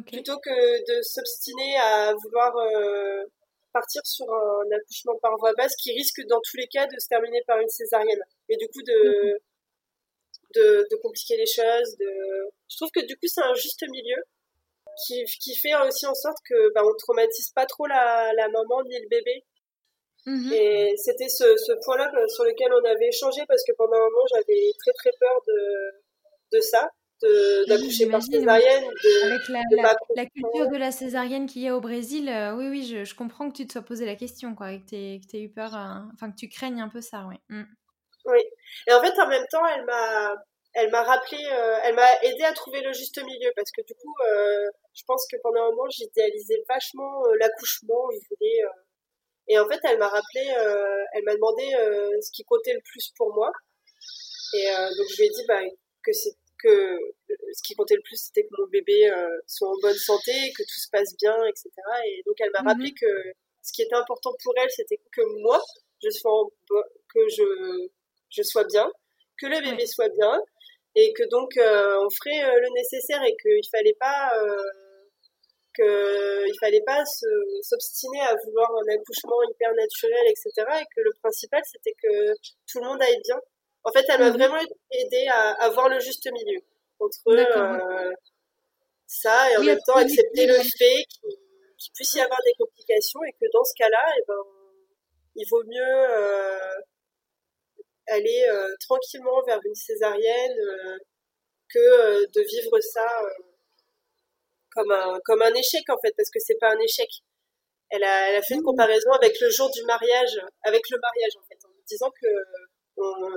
Plutôt 0.06 0.38
que 0.40 0.52
de 0.52 1.02
s'obstiner 1.02 1.78
à 1.78 2.14
vouloir 2.14 2.54
euh, 2.58 3.24
partir 3.72 4.02
sur 4.04 4.26
un 4.30 4.76
accouchement 4.76 5.18
par 5.22 5.38
voie 5.38 5.54
basse 5.54 5.78
qui 5.78 5.94
risque 5.94 6.20
dans 6.28 6.42
tous 6.42 6.58
les 6.58 6.68
cas 6.68 6.88
de 6.88 7.00
se 7.00 7.08
terminer 7.08 7.42
par 7.48 7.58
une 7.60 7.70
césarienne. 7.70 8.20
Et 8.50 8.58
du 8.58 8.68
coup 8.68 8.84
de, 8.84 9.40
mhm. 10.58 10.84
de, 10.92 10.96
compliquer 11.02 11.38
les 11.38 11.46
choses. 11.46 11.96
De... 12.02 12.52
Je 12.70 12.76
trouve 12.76 12.92
que 12.92 13.06
du 13.06 13.16
coup 13.16 13.28
c'est 13.28 13.44
un 13.44 13.54
juste 13.54 13.86
milieu 13.90 14.22
qui, 15.06 15.24
qui 15.24 15.56
fait 15.56 15.74
aussi 15.88 16.06
en 16.06 16.16
sorte 16.16 16.40
que 16.44 16.74
bah, 16.74 16.82
on 16.84 16.94
traumatise 16.98 17.52
pas 17.56 17.66
trop 17.66 17.88
la, 17.88 18.34
la 18.34 18.50
maman 18.50 18.84
ni 18.84 19.00
le 19.00 19.08
bébé 19.08 19.46
Mhm. 20.28 20.52
Et 20.52 20.94
c'était 20.98 21.30
ce, 21.30 21.56
ce 21.56 21.72
point-là 21.86 22.12
sur 22.28 22.44
lequel 22.44 22.68
on 22.74 22.84
avait 22.84 23.08
échangé 23.08 23.42
parce 23.48 23.64
que 23.66 23.72
pendant 23.78 23.96
un 23.96 24.10
moment, 24.10 24.26
j'avais 24.34 24.74
très 24.78 24.92
très 24.92 25.12
peur 25.18 25.42
de, 25.48 26.58
de 26.58 26.62
ça, 26.62 26.90
d'accoucher 27.68 28.08
par 28.10 28.22
césarienne. 28.22 28.84
De, 28.84 29.26
Avec 29.26 29.48
la, 29.48 29.96
la, 30.16 30.26
culture 30.26 30.70
de 30.70 30.76
la 30.76 30.92
césarienne 30.92 31.46
qu'il 31.48 31.62
y 31.62 31.70
a 31.70 31.78
au 31.78 31.80
Brésil, 31.80 32.28
euh, 32.28 32.56
oui, 32.56 32.68
oui, 32.68 32.86
je, 32.86 33.06
je, 33.06 33.16
comprends 33.16 33.50
que 33.50 33.56
tu 33.56 33.66
te 33.66 33.72
sois 33.72 33.84
posé 33.84 34.06
la 34.06 34.16
question, 34.16 34.54
quoi, 34.54 34.74
et 34.74 34.82
que 34.82 34.88
tu 34.88 35.38
aies, 35.38 35.42
eu 35.42 35.50
peur, 35.50 35.74
euh, 35.74 36.04
enfin 36.14 36.30
que 36.30 36.36
tu 36.36 36.50
craignes 36.50 36.82
un 36.82 36.90
peu 36.90 37.00
ça, 37.00 37.26
oui. 37.30 37.36
Mm. 37.48 37.64
Oui. 38.26 38.44
Et 38.88 38.94
en 38.94 39.02
fait, 39.02 39.18
en 39.22 39.28
même 39.30 39.46
temps, 39.50 39.66
elle 39.66 39.86
m'a 39.86 40.36
elle 40.74 40.92
m'a 40.92 41.02
rappelé, 41.02 41.38
euh, 41.52 41.78
elle 41.86 41.96
m'a 41.96 42.22
aidé 42.22 42.44
à 42.44 42.52
trouver 42.52 42.82
le 42.82 42.92
juste 42.92 43.18
milieu 43.24 43.52
parce 43.56 43.72
que 43.72 43.82
du 43.82 43.94
coup, 43.96 44.14
je 44.94 45.02
pense 45.08 45.26
que 45.32 45.38
pendant 45.42 45.64
un 45.64 45.70
moment, 45.72 45.90
j'idéalisais 45.90 46.64
vachement 46.70 47.24
l'accouchement. 47.40 48.10
Je 48.12 48.28
voulais 48.30 48.62
et 49.48 49.58
en 49.58 49.68
fait, 49.68 49.80
elle 49.84 49.98
m'a 49.98 50.10
rappelé, 50.10 50.46
euh, 50.60 51.04
elle 51.14 51.24
m'a 51.24 51.34
demandé 51.34 51.64
euh, 51.80 52.10
ce 52.22 52.32
qui 52.32 52.44
comptait 52.44 52.74
le 52.74 52.82
plus 52.82 53.12
pour 53.16 53.34
moi. 53.34 53.52
Et 54.54 54.68
euh, 54.70 54.90
donc 54.90 55.08
je 55.10 55.18
lui 55.18 55.26
ai 55.26 55.30
dit 55.30 55.46
bah, 55.48 55.62
que 56.04 56.12
que 56.60 56.98
ce 57.54 57.62
qui 57.64 57.76
comptait 57.76 57.96
le 57.96 58.02
plus, 58.02 58.18
c'était 58.18 58.44
que 58.44 58.50
mon 58.58 58.68
bébé 58.68 59.12
soit 59.46 59.70
en 59.70 59.78
bonne 59.80 59.96
santé, 59.96 60.32
que 60.58 60.64
tout 60.64 60.80
se 60.80 60.90
passe 60.92 61.16
bien, 61.22 61.36
etc. 61.46 61.70
Et 62.08 62.24
donc 62.26 62.36
elle 62.40 62.50
m'a 62.52 62.62
mhm. 62.62 62.68
rappelé 62.70 62.94
que 63.00 63.06
ce 63.62 63.72
qui 63.74 63.84
était 63.84 63.96
important 63.96 64.34
pour 64.44 64.54
elle, 64.58 64.72
c'était 64.72 65.00
que 65.12 65.22
moi, 65.44 65.62
je 66.04 66.10
sois 66.10 66.50
que 67.14 67.20
je 67.30 67.88
je 68.30 68.42
sois 68.42 68.64
bien, 68.64 68.92
que 69.40 69.46
le 69.46 69.62
bébé 69.62 69.86
soit 69.86 70.10
bien, 70.10 70.42
et 70.96 71.14
que 71.14 71.24
donc 71.30 71.52
on 71.58 72.10
ferait 72.10 72.60
le 72.60 72.74
nécessaire 72.74 73.24
et 73.24 73.36
qu'il 73.38 73.70
fallait 73.70 73.98
pas 74.00 74.32
qu'il 75.78 76.60
fallait 76.60 76.84
pas 76.86 77.04
s'obstiner 77.62 78.22
à 78.22 78.36
vouloir 78.46 78.72
un 78.72 78.94
accouchement 78.94 79.42
hyper 79.50 79.74
naturel, 79.76 80.26
etc. 80.28 80.66
Et 80.82 80.86
que 80.96 81.02
le 81.02 81.12
principal, 81.22 81.62
c'était 81.72 81.96
que 82.02 82.34
tout 82.72 82.80
le 82.80 82.88
monde 82.88 83.02
aille 83.02 83.22
bien. 83.24 83.40
En 83.84 83.92
fait, 83.92 84.06
elle 84.10 84.20
m'a 84.20 84.32
mhm. 84.32 84.38
vraiment 84.38 84.60
aidé 84.92 85.28
à, 85.32 85.52
à, 85.64 85.70
voir 85.70 85.90
le 85.90 86.00
juste 86.00 86.28
milieu 86.32 86.60
entre 87.00 87.20
euh, 87.30 88.12
ça 89.06 89.52
et 89.52 89.58
en 89.58 89.64
même 89.64 89.80
temps 89.86 89.96
accepter 89.96 90.46
le 90.46 90.56
fait 90.56 91.06
qu'il 91.78 91.94
puisse 91.94 92.14
y 92.16 92.20
avoir 92.20 92.40
des 92.44 92.54
complications 92.58 93.24
et 93.24 93.32
que 93.34 93.46
dans 93.54 93.64
ce 93.64 93.74
cas-là, 93.78 94.04
eh 94.18 94.24
ben, 94.28 94.44
il 95.36 95.46
vaut 95.50 95.64
mieux 95.64 95.80
euh, 95.80 96.82
aller 98.08 98.46
euh, 98.50 98.76
tranquillement 98.82 99.42
vers 99.46 99.60
une 99.64 99.76
césarienne 99.76 100.58
que 101.70 102.26
de 102.26 102.42
vivre 102.42 102.80
ça 102.82 103.08
comme 104.78 104.92
un, 104.92 105.20
comme 105.26 105.42
un 105.42 105.54
échec 105.54 105.84
en 105.90 105.98
fait, 105.98 106.14
parce 106.16 106.30
que 106.30 106.40
c'est 106.40 106.58
pas 106.60 106.72
un 106.72 106.80
échec. 106.80 107.10
Elle 107.90 108.04
a, 108.04 108.30
elle 108.30 108.36
a 108.36 108.42
fait 108.42 108.56
une 108.56 108.62
mmh. 108.62 108.66
comparaison 108.72 109.12
avec 109.12 109.40
le 109.40 109.50
jour 109.50 109.72
du 109.72 109.84
mariage, 109.84 110.38
avec 110.64 110.84
le 110.90 110.98
mariage 111.02 111.34
en 111.40 111.46
fait, 111.48 111.58
en 111.66 111.72
disant 111.88 112.12
que 112.22 112.28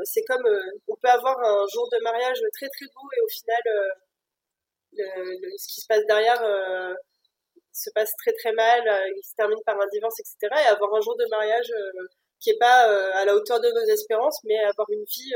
c'est 0.04 0.22
comme 0.24 0.46
euh, 0.46 0.62
on 0.88 0.96
peut 0.96 1.08
avoir 1.08 1.38
un 1.38 1.66
jour 1.72 1.88
de 1.90 2.02
mariage 2.02 2.40
très 2.54 2.68
très 2.68 2.86
beau 2.94 3.06
et 3.16 3.20
au 3.20 3.28
final 3.28 3.62
euh, 3.66 3.88
le, 4.92 5.50
ce 5.58 5.68
qui 5.68 5.80
se 5.80 5.86
passe 5.86 6.04
derrière 6.06 6.42
euh, 6.42 6.94
se 7.72 7.90
passe 7.94 8.10
très 8.18 8.32
très 8.32 8.52
mal, 8.52 8.82
il 9.16 9.22
se 9.22 9.34
termine 9.36 9.60
par 9.64 9.80
un 9.80 9.86
divorce, 9.92 10.18
etc. 10.18 10.36
Et 10.64 10.66
avoir 10.66 10.92
un 10.92 11.00
jour 11.00 11.16
de 11.16 11.24
mariage 11.30 11.72
qui 12.40 12.50
est 12.50 12.58
pas 12.58 12.82
à 13.14 13.24
la 13.24 13.34
hauteur 13.34 13.60
de 13.60 13.70
nos 13.70 13.92
espérances, 13.92 14.38
mais 14.44 14.58
avoir 14.58 14.90
une 14.90 15.04
vie 15.04 15.32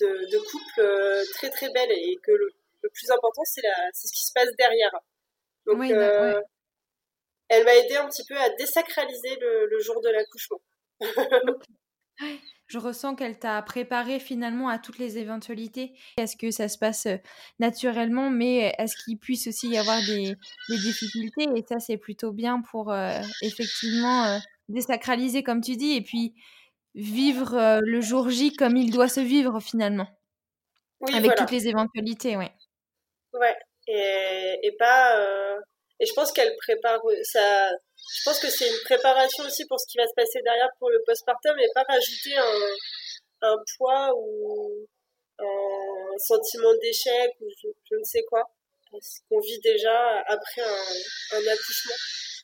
de, 0.00 0.06
de 0.06 0.38
couple 0.38 1.26
très 1.34 1.50
très 1.50 1.70
belle 1.70 1.92
et 1.92 2.16
que 2.24 2.32
le, 2.32 2.48
le 2.82 2.90
plus 2.90 3.10
important, 3.10 3.42
c'est 3.44 3.62
ce 3.92 4.12
qui 4.12 4.24
se 4.24 4.32
passe 4.32 4.50
derrière. 4.56 4.92
Donc, 5.68 5.90
euh, 5.90 6.40
elle 7.48 7.64
m'a 7.64 7.74
aidé 7.76 7.96
un 7.96 8.08
petit 8.08 8.24
peu 8.26 8.36
à 8.36 8.48
désacraliser 8.50 9.38
le, 9.40 9.78
jour 9.80 10.00
de 10.00 10.08
l'accouchement. 10.08 10.60
Je 12.66 12.78
ressens 12.78 13.14
qu'elle 13.14 13.38
t'a 13.38 13.62
préparé 13.62 14.18
finalement 14.18 14.68
à 14.68 14.78
toutes 14.78 14.98
les 14.98 15.16
éventualités. 15.16 15.94
Est-ce 16.18 16.36
que 16.36 16.50
ça 16.50 16.68
se 16.68 16.76
passe 16.76 17.06
euh, 17.06 17.16
naturellement, 17.58 18.28
mais 18.28 18.74
est-ce 18.76 18.94
qu'il 19.04 19.18
puisse 19.18 19.46
aussi 19.46 19.68
y 19.68 19.78
avoir 19.78 19.98
des, 20.04 20.36
difficultés? 20.68 21.48
Et 21.56 21.64
ça, 21.66 21.78
c'est 21.80 21.96
plutôt 21.96 22.32
bien 22.32 22.60
pour 22.60 22.92
euh, 22.92 23.20
effectivement 23.40 24.38
désacraliser, 24.68 25.42
comme 25.42 25.62
tu 25.62 25.76
dis, 25.76 25.92
et 25.92 26.02
puis 26.02 26.34
vivre 26.94 27.80
le 27.82 28.00
jour 28.00 28.28
J 28.28 28.52
comme 28.54 28.76
il 28.76 28.90
doit 28.90 29.08
se 29.08 29.20
vivre 29.20 29.60
finalement. 29.60 30.08
avec 31.14 31.36
toutes 31.36 31.52
les 31.52 31.68
éventualités, 31.68 32.36
ouais. 32.36 32.52
Ouais, 33.34 33.56
et, 33.86 34.58
et 34.62 34.72
pas. 34.72 35.18
Euh, 35.20 35.58
et 36.00 36.06
je 36.06 36.12
pense 36.14 36.32
qu'elle 36.32 36.54
prépare 36.56 37.00
ça. 37.24 37.70
Je 37.70 38.22
pense 38.24 38.38
que 38.38 38.48
c'est 38.48 38.68
une 38.68 38.82
préparation 38.84 39.44
aussi 39.44 39.66
pour 39.66 39.80
ce 39.80 39.86
qui 39.90 39.98
va 39.98 40.06
se 40.06 40.14
passer 40.14 40.40
derrière 40.42 40.70
pour 40.78 40.90
le 40.90 41.02
postpartum 41.04 41.58
et 41.58 41.68
pas 41.74 41.82
rajouter 41.82 42.36
un, 42.36 43.48
un 43.50 43.56
poids 43.76 44.12
ou 44.16 44.86
un 45.40 46.18
sentiment 46.18 46.72
d'échec 46.80 47.32
ou 47.40 47.46
je, 47.62 47.96
ne 47.96 48.04
sais 48.04 48.22
quoi. 48.28 48.42
Ce 49.00 49.20
qu'on 49.28 49.40
vit 49.40 49.60
déjà 49.60 50.20
après 50.26 50.62
un, 50.62 51.36
un 51.36 51.46
accouchement. 51.46 51.94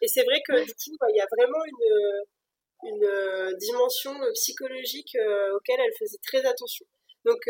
Et 0.02 0.08
c'est 0.08 0.24
vrai 0.24 0.42
que 0.46 0.64
du 0.64 0.74
coup, 0.74 0.96
bah, 1.00 1.06
il 1.10 1.16
y 1.16 1.20
a 1.20 1.26
vraiment 1.30 1.64
une, 1.64 2.92
une 2.92 3.56
dimension 3.58 4.12
psychologique 4.34 5.16
auquel 5.54 5.80
elle 5.80 5.94
faisait 5.98 6.18
très 6.26 6.44
attention. 6.44 6.84
Donc, 7.24 7.40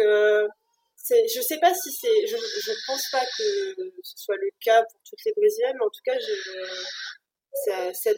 je 1.10 1.40
sais 1.40 1.58
pas 1.58 1.74
si 1.74 1.90
c'est, 1.92 2.26
je, 2.26 2.36
je 2.36 2.72
pense 2.86 3.10
pas 3.10 3.20
que 3.20 3.74
ce 4.02 4.16
soit 4.16 4.36
le 4.36 4.48
cas 4.60 4.82
pour 4.82 5.00
toutes 5.08 5.24
les 5.26 5.32
brésiliennes, 5.36 5.76
mais 5.78 5.84
en 5.84 5.90
tout 5.90 6.02
cas, 6.04 6.18
je, 6.18 7.92
cette 7.92 8.16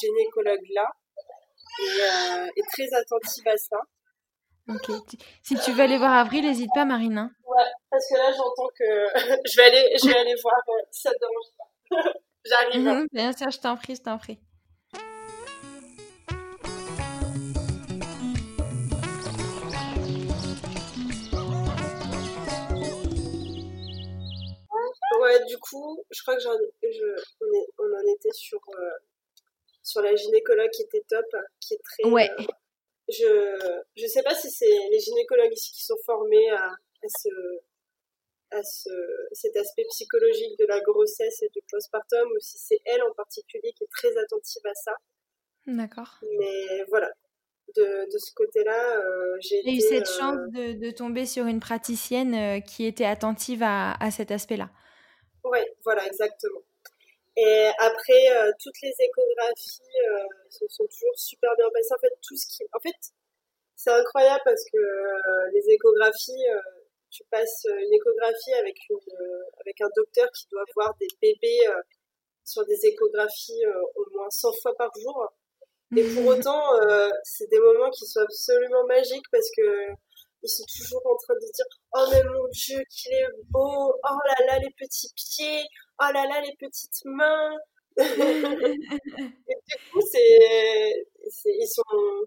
gynécologue 0.00 0.66
là 0.74 0.90
est, 1.80 2.60
est, 2.60 2.66
très 2.72 2.88
attentive 2.96 3.48
à 3.48 3.56
ça. 3.56 3.78
Ok. 4.68 4.90
Si 5.42 5.56
tu 5.56 5.72
veux 5.72 5.82
aller 5.82 5.98
voir 5.98 6.12
Avril, 6.12 6.44
n'hésite 6.44 6.70
pas, 6.74 6.84
Marine. 6.84 7.18
Hein. 7.18 7.30
Ouais, 7.44 7.70
parce 7.90 8.06
que 8.08 8.16
là, 8.16 8.30
j'entends 8.32 8.68
que 8.78 8.84
je 9.50 9.56
vais 9.56 9.64
aller, 9.64 9.96
je 10.02 10.08
vais 10.08 10.16
aller 10.16 10.34
voir 10.42 10.60
si 10.90 11.02
ça 11.02 11.10
te 11.10 11.18
dérange 11.18 11.50
pas. 11.58 12.12
J'arrive. 12.44 12.88
Hein. 12.88 13.06
Bien 13.12 13.32
sûr, 13.32 13.50
je 13.50 13.58
t'en 13.58 13.76
prie, 13.76 13.96
je 13.96 14.02
t'en 14.02 14.18
prie. 14.18 14.38
Ouais, 25.18 25.44
du 25.46 25.58
coup, 25.58 26.02
je 26.10 26.22
crois 26.22 26.36
que 26.36 26.42
j'en, 26.42 26.56
je, 26.82 27.22
on, 27.40 27.84
on, 27.84 27.94
en 27.96 28.14
était 28.14 28.32
sur, 28.32 28.60
euh, 28.78 28.90
sur 29.82 30.02
la 30.02 30.14
gynécologue 30.14 30.70
qui 30.70 30.82
était 30.82 31.04
top, 31.08 31.26
qui 31.60 31.74
est 31.74 31.82
très. 31.82 32.08
Ouais. 32.08 32.30
Euh, 32.30 32.44
je 33.08 33.82
je 33.96 34.06
sais 34.06 34.22
pas 34.22 34.34
si 34.34 34.48
c'est 34.50 34.88
les 34.90 35.00
gynécologues 35.00 35.52
ici 35.52 35.72
qui 35.72 35.84
sont 35.84 35.98
formés 36.06 36.48
à, 36.50 36.66
à 36.66 37.08
ce 37.18 37.28
à 38.52 38.62
ce, 38.62 38.90
cet 39.32 39.56
aspect 39.56 39.84
psychologique 39.90 40.58
de 40.58 40.66
la 40.66 40.80
grossesse 40.80 41.42
et 41.42 41.48
du 41.48 41.60
postpartum 41.70 42.28
ou 42.32 42.40
si 42.40 42.58
c'est 42.58 42.80
elle 42.84 43.02
en 43.02 43.12
particulier 43.14 43.72
qui 43.76 43.84
est 43.84 43.90
très 43.90 44.16
attentive 44.16 44.62
à 44.64 44.74
ça. 44.74 44.96
D'accord. 45.66 46.18
Mais 46.22 46.84
voilà, 46.88 47.10
de, 47.76 48.12
de 48.12 48.18
ce 48.18 48.32
côté-là, 48.34 48.96
euh, 48.96 49.36
j'ai 49.40 49.60
eu 49.70 49.80
cette 49.80 50.08
euh, 50.08 50.18
chance 50.18 50.38
de, 50.52 50.72
de, 50.72 50.90
tomber 50.90 51.26
sur 51.26 51.46
une 51.46 51.60
praticienne 51.60 52.34
euh, 52.34 52.60
qui 52.60 52.84
était 52.84 53.04
attentive 53.04 53.62
à, 53.62 53.92
à 53.92 54.10
cet 54.10 54.30
aspect-là. 54.30 54.70
Oui, 55.44 55.58
voilà, 55.84 56.06
exactement. 56.06 56.62
Et 57.36 57.70
après, 57.78 58.36
euh, 58.36 58.52
toutes 58.62 58.80
les 58.82 58.92
échographies 58.98 59.82
euh, 60.10 60.26
se 60.50 60.66
sont 60.68 60.86
toujours 60.86 61.16
super 61.16 61.50
bien 61.56 61.66
passées. 61.72 61.94
En 61.94 62.00
fait, 62.00 62.12
tout 62.22 62.36
ce 62.36 62.46
qui, 62.46 62.64
en 62.72 62.80
fait, 62.80 62.96
c'est 63.76 63.90
incroyable 63.90 64.42
parce 64.44 64.62
que 64.64 64.76
euh, 64.76 65.50
les 65.54 65.70
échographies, 65.70 66.44
tu 67.10 67.24
passes 67.30 67.66
une 67.66 67.94
échographie 67.94 68.52
avec 68.54 68.76
une, 68.90 68.98
avec 69.60 69.80
un 69.80 69.88
docteur 69.96 70.28
qui 70.32 70.46
doit 70.50 70.64
voir 70.74 70.94
des 71.00 71.08
bébés 71.20 71.60
sur 72.44 72.64
des 72.66 72.86
échographies 72.86 73.64
au 73.96 74.06
moins 74.12 74.28
100 74.30 74.52
fois 74.60 74.74
par 74.76 74.90
jour. 75.00 75.32
Et 75.96 76.04
pour 76.14 76.26
autant, 76.26 76.62
c'est 77.24 77.48
des 77.48 77.58
moments 77.58 77.90
qui 77.90 78.04
sont 78.06 78.20
absolument 78.20 78.86
magiques 78.86 79.26
parce 79.32 79.50
que 79.56 79.88
ils 80.42 80.48
sont 80.48 80.64
toujours 80.64 81.02
en 81.06 81.16
train 81.16 81.34
de 81.34 81.52
dire 81.52 81.66
oh 81.94 82.06
mais 82.10 82.22
mon 82.24 82.48
dieu 82.48 82.82
qu'il 82.90 83.12
est 83.12 83.26
beau. 83.50 83.94
Oh 84.02 84.18
là 84.26 84.46
là 84.46 84.58
les 84.58 84.70
petits 84.78 85.12
pieds. 85.14 85.64
Oh 86.00 86.10
là 86.12 86.26
là 86.26 86.40
les 86.40 86.54
petites 86.58 87.04
mains 87.04 87.56
et 87.98 88.04
du 88.06 89.76
coup 89.92 90.00
c'est 90.10 91.06
ils 91.44 91.68
sont 91.68 91.82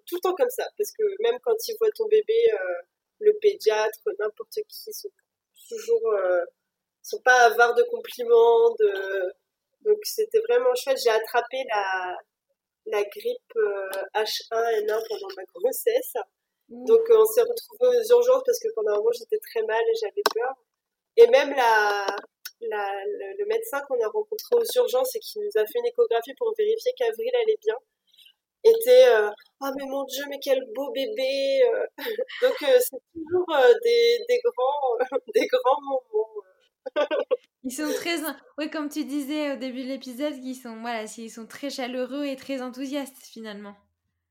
tout 0.05 0.15
le 0.15 0.21
temps 0.21 0.35
comme 0.35 0.49
ça. 0.49 0.65
Parce 0.77 0.91
que 0.91 1.03
même 1.23 1.39
quand 1.43 1.55
ils 1.67 1.75
voient 1.79 1.91
ton 1.95 2.07
bébé 2.07 2.33
euh, 2.53 2.81
le 3.19 3.33
pédiatre 3.41 3.99
n'importe 4.19 4.53
qui 4.67 4.83
ils 4.87 4.93
sont 4.93 5.09
toujours 5.69 6.13
euh, 6.13 6.43
sont 7.01 7.21
pas 7.21 7.45
avares 7.45 7.75
de 7.75 7.83
compliments 7.83 8.69
de 8.79 9.33
donc 9.81 9.97
c'était 10.03 10.41
vraiment 10.47 10.73
chouette. 10.75 10.99
J'ai 11.03 11.09
attrapé 11.09 11.57
la 11.73 12.17
la 12.85 13.03
grippe 13.03 13.53
H1N1 14.13 14.91
euh, 14.91 15.01
pendant 15.09 15.27
ma 15.35 15.43
grossesse 15.55 16.13
donc 16.69 17.01
euh, 17.09 17.17
on 17.19 17.25
s'est 17.25 17.41
retrouvés 17.41 17.97
aux 17.97 18.09
urgences 18.17 18.43
parce 18.45 18.59
que 18.59 18.67
pendant 18.75 18.93
un 18.93 18.97
moment 18.97 19.11
j'étais 19.17 19.39
très 19.39 19.61
mal 19.63 19.81
et 19.81 19.95
j'avais 20.01 20.23
peur. 20.33 20.53
Et 21.17 21.27
même 21.27 21.51
la, 21.51 22.07
la, 22.61 23.03
le, 23.37 23.45
médecin 23.45 23.81
qu'on 23.87 24.01
a 24.01 24.07
rencontré 24.07 24.55
aux 24.55 24.77
urgences 24.81 25.15
et 25.15 25.19
qui 25.19 25.39
nous 25.39 25.51
a 25.55 25.65
fait 25.65 25.79
une 25.79 25.85
échographie 25.85 26.33
pour 26.37 26.53
vérifier 26.57 26.91
qu'Avril 26.97 27.31
allait 27.43 27.59
bien 27.61 27.75
était 28.65 29.07
euh, 29.09 29.29
oh 29.61 29.67
mais 29.77 29.85
mon 29.85 30.05
dieu 30.05 30.23
mais 30.29 30.39
quel 30.41 30.63
beau 30.73 30.89
bébé 30.93 31.61
euh. 31.69 31.85
donc 32.41 32.55
c'est 32.59 32.97
toujours 33.13 33.57
des, 33.83 34.19
des 34.29 34.39
grands 34.41 35.19
des 35.35 35.47
grands 35.47 35.81
moments 35.81 36.29
ils 37.65 37.73
sont 37.73 37.91
très 37.93 38.19
oui 38.57 38.69
comme 38.69 38.87
tu 38.87 39.03
disais 39.03 39.51
au 39.51 39.57
début 39.57 39.83
de 39.83 39.89
l'épisode 39.89 40.35
ils 40.41 40.55
sont 40.55 40.79
voilà 40.79 41.03
ils 41.03 41.29
sont 41.29 41.45
très 41.45 41.69
chaleureux 41.69 42.23
et 42.23 42.37
très 42.37 42.61
enthousiastes 42.61 43.25
finalement 43.25 43.75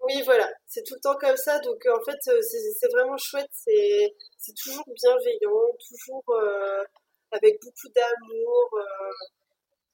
oui, 0.03 0.23
voilà, 0.25 0.51
c'est 0.67 0.83
tout 0.85 0.95
le 0.95 1.01
temps 1.01 1.17
comme 1.17 1.37
ça. 1.37 1.59
Donc, 1.61 1.85
euh, 1.87 1.97
en 1.97 2.03
fait, 2.05 2.19
euh, 2.29 2.41
c'est 2.43 2.91
vraiment 2.93 3.17
chouette. 3.17 3.51
C'est 3.53 4.55
toujours 4.63 4.85
bienveillant, 4.95 5.77
toujours 5.89 6.25
euh, 6.31 6.83
avec 7.31 7.61
beaucoup 7.63 7.89
d'amour, 7.95 8.79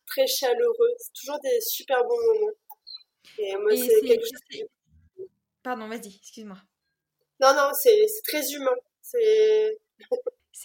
très 0.07 0.27
chaleureux. 0.27 0.95
C'est 0.99 1.13
toujours 1.13 1.39
des 1.41 1.61
super 1.61 2.03
bons 2.05 2.23
moments. 2.23 2.53
Et 3.39 3.57
moi, 3.57 3.71
c'est 3.77 4.07
quelque 4.07 4.25
chose. 4.25 4.67
Pardon, 5.63 5.89
vas-y, 5.89 6.17
excuse-moi. 6.17 6.59
Non, 7.41 7.55
non, 7.55 7.71
c'est 7.75 8.07
très 8.27 8.43
humain. 8.53 8.77
C'est. 9.03 9.79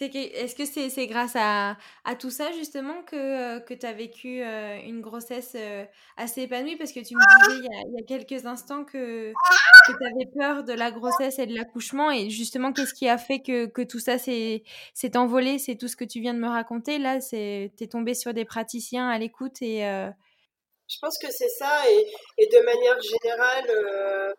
Est-ce 0.00 0.54
que 0.54 0.64
c'est, 0.64 1.06
grâce 1.06 1.34
à, 1.36 1.76
tout 2.18 2.30
ça 2.30 2.50
justement 2.52 3.02
que, 3.02 3.60
que 3.60 3.74
tu 3.74 3.86
as 3.86 3.92
vécu 3.92 4.42
euh, 4.42 4.76
une 4.84 5.00
grossesse 5.00 5.52
euh, 5.54 5.84
assez 6.16 6.42
épanouie? 6.42 6.76
Parce 6.76 6.92
que 6.92 7.00
tu 7.00 7.14
me 7.14 7.48
disais 7.48 7.68
il 7.88 7.94
y 7.94 8.02
a, 8.02 8.06
quelques 8.06 8.44
instants 8.46 8.84
que, 8.84 9.32
tu 9.86 9.92
avais 9.92 10.30
peur 10.36 10.64
de 10.64 10.72
la 10.72 10.90
grossesse 10.90 11.38
et 11.38 11.46
de 11.46 11.54
l'accouchement. 11.54 12.10
Et 12.10 12.28
justement, 12.30 12.72
qu'est-ce 12.72 12.94
qui 12.94 13.08
a 13.08 13.18
fait 13.18 13.40
que, 13.40 13.84
tout 13.84 14.00
ça 14.00 14.18
s'est, 14.18 14.62
envolé? 15.14 15.58
C'est 15.58 15.76
tout 15.76 15.88
ce 15.88 15.96
que 15.96 16.04
tu 16.04 16.20
viens 16.20 16.34
de 16.34 16.40
me 16.40 16.48
raconter. 16.48 16.98
Là, 16.98 17.20
tu 17.20 17.36
es 17.36 17.88
tombé 17.90 18.14
sur 18.14 18.34
des 18.34 18.44
praticiens 18.44 19.08
à 19.08 19.18
l'écoute 19.18 19.62
et. 19.62 19.86
Euh, 19.86 20.10
Je 20.88 20.98
pense 21.00 21.18
que 21.18 21.30
c'est 21.30 21.50
ça. 21.50 21.82
Et, 22.38 22.46
de 22.46 22.64
manière 22.64 23.00
générale, 23.00 24.34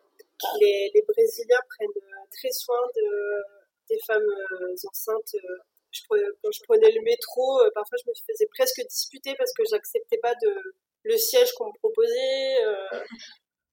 les, 0.60 0.92
les 0.94 1.02
Brésiliens 1.08 1.62
prennent 1.70 2.28
très 2.30 2.52
soin 2.52 2.82
de 2.96 3.55
des 3.90 4.00
femmes 4.06 4.24
euh, 4.24 4.76
enceintes. 4.88 5.36
Euh, 5.36 5.58
quand 6.44 6.52
je 6.52 6.60
prenais 6.68 6.92
le 6.92 7.02
métro, 7.04 7.62
euh, 7.62 7.70
parfois 7.74 7.98
je 8.04 8.10
me 8.10 8.14
faisais 8.28 8.48
presque 8.54 8.82
disputer 8.90 9.34
parce 9.38 9.54
que 9.54 9.64
j'acceptais 9.70 10.18
pas 10.18 10.34
de 10.36 10.54
le 11.04 11.18
siège 11.18 11.54
qu'on 11.54 11.68
me 11.68 11.78
proposait. 11.80 12.58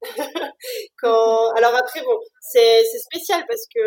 quand... 0.99 1.51
Alors 1.53 1.75
après, 1.75 2.03
bon, 2.03 2.21
c'est 2.41 2.85
spécial 2.99 3.45
parce 3.49 3.67
que 3.75 3.81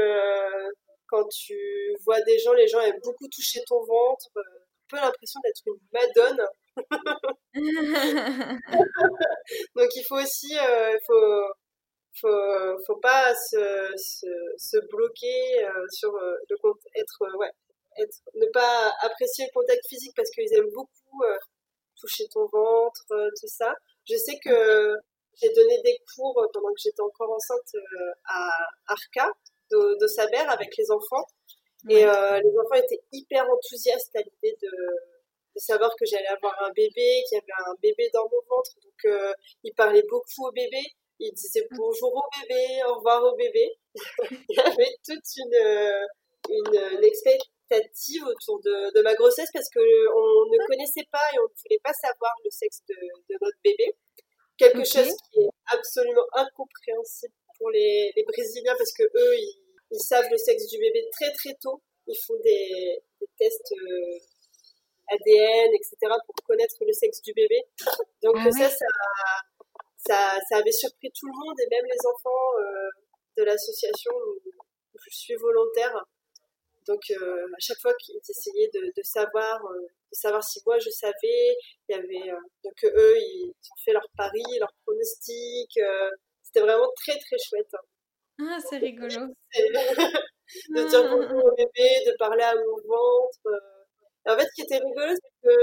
quand 1.07 1.25
tu 1.29 1.55
vois 2.03 2.19
des 2.21 2.39
gens, 2.39 2.53
les 2.53 2.67
gens 2.67 2.81
aiment 2.81 2.99
beaucoup 3.03 3.27
toucher 3.29 3.61
ton 3.67 3.83
ventre, 3.85 4.27
un 4.35 4.41
peu 4.89 4.97
l'impression 4.97 5.39
d'être 5.43 5.61
une 5.67 5.79
madone. 5.93 6.45
Donc 9.75 9.89
il 9.95 10.03
faut 10.07 10.17
aussi, 10.17 10.55
faut, 11.05 11.53
faut, 12.19 12.77
faut 12.85 12.97
pas 12.97 13.33
se, 13.35 13.91
se, 13.97 14.27
se 14.57 14.77
bloquer 14.87 15.65
euh, 15.65 15.85
sur 15.91 16.15
euh, 16.15 16.35
le 16.49 16.57
compte, 16.57 16.79
être, 16.95 17.21
euh, 17.21 17.37
ouais, 17.37 17.51
être, 17.97 18.21
ne 18.35 18.45
pas 18.47 18.93
apprécier 19.01 19.45
le 19.45 19.51
contact 19.53 19.85
physique 19.87 20.13
parce 20.15 20.29
qu'ils 20.31 20.53
aiment 20.53 20.71
beaucoup 20.73 21.23
toucher 21.99 22.25
ton 22.31 22.45
ventre, 22.47 23.05
tout 23.09 23.47
ça. 23.47 23.73
Je 24.09 24.15
sais 24.17 24.37
que 24.43 24.95
j'ai 25.41 25.53
donné 25.53 25.81
des 25.81 25.97
cours 26.13 26.35
pendant 26.53 26.69
que 26.69 26.81
j'étais 26.83 27.01
encore 27.01 27.31
enceinte 27.31 27.75
à 28.25 28.49
Arca 28.87 29.29
de, 29.71 29.97
de 29.99 30.07
Saber 30.07 30.43
avec 30.49 30.75
les 30.77 30.91
enfants. 30.91 31.25
Et 31.89 32.03
les 32.03 32.59
enfants 32.59 32.75
étaient 32.75 33.01
hyper 33.13 33.45
enthousiastes 33.49 34.13
à 34.15 34.19
l'idée 34.19 34.57
de, 34.61 34.67
de 34.67 35.59
savoir 35.59 35.91
que 35.97 36.05
j'allais 36.05 36.27
avoir 36.27 36.61
un 36.63 36.71
bébé, 36.71 37.23
qu'il 37.29 37.37
y 37.37 37.41
avait 37.41 37.69
un 37.69 37.75
bébé 37.81 38.09
dans 38.13 38.23
mon 38.23 38.55
ventre. 38.55 38.71
Donc, 38.83 39.17
ils 39.63 39.73
parlaient 39.73 40.05
beaucoup 40.09 40.47
au 40.47 40.51
bébé 40.51 40.81
il 41.19 41.31
disait 41.33 41.67
bonjour 41.71 42.13
au 42.13 42.23
bébé, 42.41 42.83
au 42.87 42.95
revoir 42.95 43.23
au 43.23 43.35
bébé. 43.35 43.77
il 44.31 44.55
y 44.55 44.59
avait 44.59 44.95
toute 45.05 45.25
une, 45.37 46.07
une, 46.49 47.03
expectative 47.03 48.23
autour 48.25 48.59
de, 48.61 48.93
de, 48.93 49.01
ma 49.01 49.15
grossesse 49.15 49.49
parce 49.53 49.69
que 49.69 49.79
on 49.79 50.45
ne 50.51 50.67
connaissait 50.67 51.07
pas 51.11 51.23
et 51.33 51.39
on 51.39 51.43
ne 51.43 51.55
voulait 51.63 51.81
pas 51.83 51.93
savoir 51.93 52.33
le 52.43 52.49
sexe 52.51 52.81
de, 52.89 52.95
de 52.95 53.37
notre 53.41 53.57
bébé. 53.63 53.95
Quelque 54.57 54.85
chose 54.85 55.11
qui 55.31 55.39
est 55.41 55.49
absolument 55.71 56.25
incompréhensible 56.33 57.33
pour 57.57 57.69
les, 57.71 58.11
les 58.15 58.23
Brésiliens 58.23 58.75
parce 58.77 58.93
que 58.93 59.03
eux, 59.03 59.35
ils, 59.37 59.61
ils, 59.91 59.99
savent 59.99 60.29
le 60.29 60.37
sexe 60.37 60.67
du 60.67 60.77
bébé 60.79 61.07
très 61.11 61.31
très 61.33 61.55
tôt. 61.61 61.81
Ils 62.07 62.19
font 62.25 62.37
des, 62.43 62.99
des 63.19 63.27
tests 63.37 63.73
euh, 63.73 64.19
ADN, 65.11 65.73
etc. 65.73 65.95
pour 66.25 66.35
connaître 66.45 66.75
le 66.81 66.93
sexe 66.93 67.21
du 67.21 67.33
bébé. 67.33 67.63
Donc 68.23 68.35
ah 68.37 68.51
ça, 68.51 68.69
ça 68.69 68.85
ça, 70.05 70.37
ça, 70.49 70.57
avait 70.57 70.71
surpris 70.71 71.09
tout 71.11 71.27
le 71.27 71.33
monde 71.33 71.55
et 71.59 71.67
même 71.69 71.85
les 71.85 72.07
enfants 72.07 72.47
euh, 72.59 72.89
de 73.37 73.43
l'association 73.43 74.11
où, 74.11 74.51
je 74.97 75.15
suis 75.15 75.35
volontaire. 75.35 75.93
Donc 76.87 77.01
euh, 77.11 77.45
à 77.53 77.59
chaque 77.59 77.79
fois 77.79 77.93
qu'ils 77.95 78.15
essayaient 78.17 78.69
de, 78.73 78.91
de 78.95 79.03
savoir, 79.03 79.65
euh, 79.65 79.81
de 79.81 80.15
savoir 80.15 80.43
si 80.43 80.61
moi 80.65 80.79
je 80.79 80.89
savais. 80.89 81.55
Il 81.89 81.89
y 81.89 81.93
avait 81.95 82.31
donc 82.63 82.73
eux 82.85 83.15
ils 83.17 83.49
ont 83.49 83.81
fait 83.83 83.91
leur 83.91 84.07
pari, 84.15 84.43
leur 84.59 84.71
pronostic. 84.85 85.79
C'était 86.43 86.61
vraiment 86.61 86.87
très 86.95 87.17
très 87.19 87.37
chouette. 87.37 87.75
Ah 88.39 88.57
c'est 88.69 88.77
rigolo. 88.77 89.33
de 90.69 90.89
dire 90.89 91.09
bonjour 91.09 91.43
au 91.43 91.55
bébé, 91.55 91.89
de 92.05 92.15
parler 92.17 92.43
à 92.43 92.55
mon 92.55 92.77
ventre. 92.87 93.74
En 94.27 94.37
fait, 94.37 94.47
ce 94.47 94.55
qui 94.55 94.61
était 94.61 94.77
rigolo, 94.77 95.13
c'est 95.13 95.47
que 95.47 95.55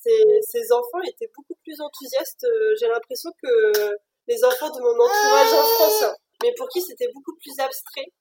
ces, 0.00 0.40
ces, 0.42 0.72
enfants 0.72 1.00
étaient 1.08 1.30
beaucoup 1.34 1.56
plus 1.62 1.80
enthousiastes. 1.80 2.46
J'ai 2.78 2.88
l'impression 2.88 3.30
que 3.42 3.96
les 4.28 4.44
enfants 4.44 4.70
de 4.70 4.80
mon 4.80 4.94
entourage 4.94 5.52
en 5.52 5.64
France, 5.76 6.04
mais 6.42 6.52
pour 6.56 6.68
qui 6.68 6.82
c'était 6.82 7.08
beaucoup 7.14 7.34
plus 7.40 7.58
abstrait 7.58 8.12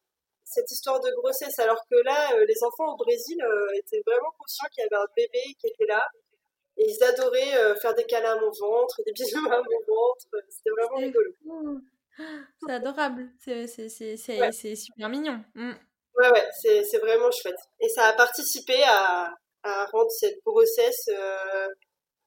cette 0.52 0.70
histoire 0.70 1.00
de 1.00 1.10
grossesse, 1.16 1.58
alors 1.60 1.82
que 1.90 1.96
là, 2.04 2.36
euh, 2.36 2.46
les 2.46 2.64
enfants 2.64 2.94
au 2.94 2.98
Brésil 2.98 3.38
euh, 3.42 3.80
étaient 3.80 4.02
vraiment 4.06 4.32
conscients 4.38 4.68
qu'il 4.72 4.84
y 4.84 4.86
avait 4.86 5.02
un 5.02 5.08
bébé 5.16 5.40
qui 5.60 5.68
était 5.68 5.86
là. 5.88 6.06
Et 6.78 6.86
ils 6.90 7.04
adoraient 7.04 7.58
euh, 7.58 7.76
faire 7.76 7.94
des 7.94 8.06
câlins 8.06 8.38
à 8.38 8.40
mon 8.40 8.52
ventre, 8.52 9.02
des 9.06 9.12
bisous 9.14 9.48
à 9.48 9.58
mon 9.58 9.96
ventre. 9.96 10.28
C'était 10.50 10.72
vraiment 10.72 10.98
rigolo. 10.98 11.32
C'est 12.66 12.74
adorable. 12.74 13.30
C'est 13.40 14.76
super 14.76 15.10
mignon. 15.10 15.44
Mm. 15.56 15.74
Ouais, 16.18 16.30
ouais, 16.30 16.48
c'est 16.62 16.98
vraiment 16.98 17.32
chouette. 17.32 17.56
Et 17.80 17.88
ça 17.88 18.04
a 18.08 18.14
participé 18.14 18.84
à, 18.84 19.34
à 19.64 19.86
rendre 19.86 20.12
cette 20.12 20.40
grossesse 20.46 21.10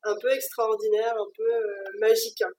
un 0.03 0.16
peu 0.20 0.31
extraordinaire, 0.31 1.14
un 1.14 1.31
peu 1.37 1.99
magique. 2.01 2.42
Hein. 2.42 2.53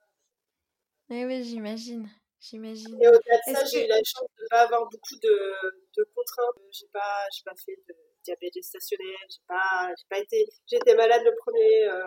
Eh 1.11 1.25
oui, 1.25 1.43
j'imagine. 1.43 2.09
J'imagine. 2.39 2.95
Et 3.01 3.07
au-delà 3.07 3.37
de 3.47 3.53
ça, 3.55 3.65
j'ai 3.65 3.85
eu 3.85 3.87
la 3.87 3.97
chance 3.97 4.29
de 4.37 4.43
ne 4.43 4.47
pas 4.49 4.61
avoir 4.61 4.81
beaucoup 4.81 5.15
de, 5.21 5.51
de 5.97 6.03
contraintes. 6.13 6.61
J'ai 6.71 6.87
pas, 6.93 7.25
pas 7.43 7.55
fait 7.65 7.75
de 7.87 7.95
diabète 8.23 8.53
gestationnel. 8.53 9.15
J'ai 9.29 9.41
pas, 9.47 9.89
pas 10.09 10.19
été. 10.19 10.45
J'étais 10.67 10.95
malade 10.95 11.21
le 11.23 11.35
premier 11.37 11.85
euh, 11.85 12.03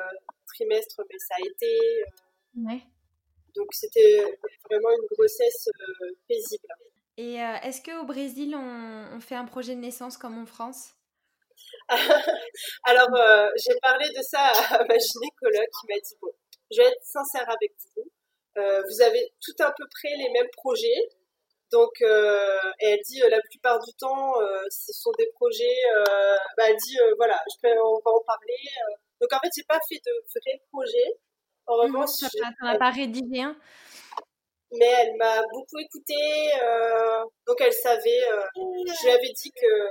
trimestre, 0.54 1.00
mais 1.10 1.18
ça 1.18 1.34
a 1.36 1.46
été. 1.46 1.80
Euh, 2.02 2.70
ouais. 2.70 2.82
Donc 3.56 3.66
c'était 3.72 4.22
vraiment 4.70 4.90
une 4.90 5.06
grossesse 5.10 5.68
euh, 5.68 6.10
paisible. 6.28 6.68
Et 7.16 7.34
est-ce 7.34 7.82
qu'au 7.82 8.04
Brésil, 8.04 8.54
on, 8.54 9.16
on, 9.16 9.20
fait 9.20 9.34
un 9.34 9.44
projet 9.44 9.74
de 9.74 9.80
naissance 9.80 10.16
comme 10.16 10.38
en 10.38 10.46
France? 10.46 10.94
Alors, 12.84 13.08
j'ai 13.56 13.78
parlé 13.80 14.08
de 14.08 14.22
ça 14.22 14.46
à 14.70 14.84
ma 14.84 14.98
gynécologue 14.98 15.68
qui 15.80 15.86
m'a 15.88 16.00
dit 16.00 16.16
bon, 16.20 16.32
je 16.70 16.82
vais 16.82 16.88
être 16.88 17.04
sincère 17.04 17.48
avec 17.48 17.72
vous. 17.96 18.10
Euh, 18.58 18.82
vous 18.82 19.02
avez 19.02 19.32
tout 19.40 19.62
à 19.62 19.72
peu 19.72 19.84
près 19.90 20.14
les 20.16 20.30
mêmes 20.30 20.50
projets. 20.52 21.08
Donc, 21.70 21.92
euh, 22.00 22.58
elle 22.80 22.98
dit 23.06 23.22
euh, 23.22 23.28
la 23.28 23.40
plupart 23.40 23.78
du 23.84 23.92
temps, 23.94 24.34
ce 24.70 24.92
sont 24.92 25.12
des 25.18 25.28
projets. 25.34 25.78
Bah, 26.56 26.64
elle 26.68 26.76
dit 26.76 26.96
voilà, 27.16 27.40
je 27.46 27.68
on 27.68 28.00
va 28.04 28.10
en 28.10 28.24
parler. 28.26 28.58
Donc, 29.20 29.32
en 29.32 29.38
fait, 29.40 29.50
j'ai 29.54 29.64
pas 29.64 29.78
fait 29.88 30.00
de 30.04 30.12
vrais 30.34 30.60
projets. 30.72 31.18
En 31.66 31.76
revanche, 31.76 32.10
tu 32.30 32.40
n'as 32.62 32.78
pas 32.78 32.90
rédigé 32.90 33.42
un 33.42 33.56
mais 34.70 34.84
elle 34.84 35.16
m'a 35.16 35.40
beaucoup 35.50 35.78
écoutée, 35.78 36.50
donc 37.46 37.56
elle 37.58 37.72
savait. 37.72 38.20
je 38.54 39.06
lui 39.06 39.10
avais 39.10 39.32
dit 39.32 39.50
que 39.50 39.90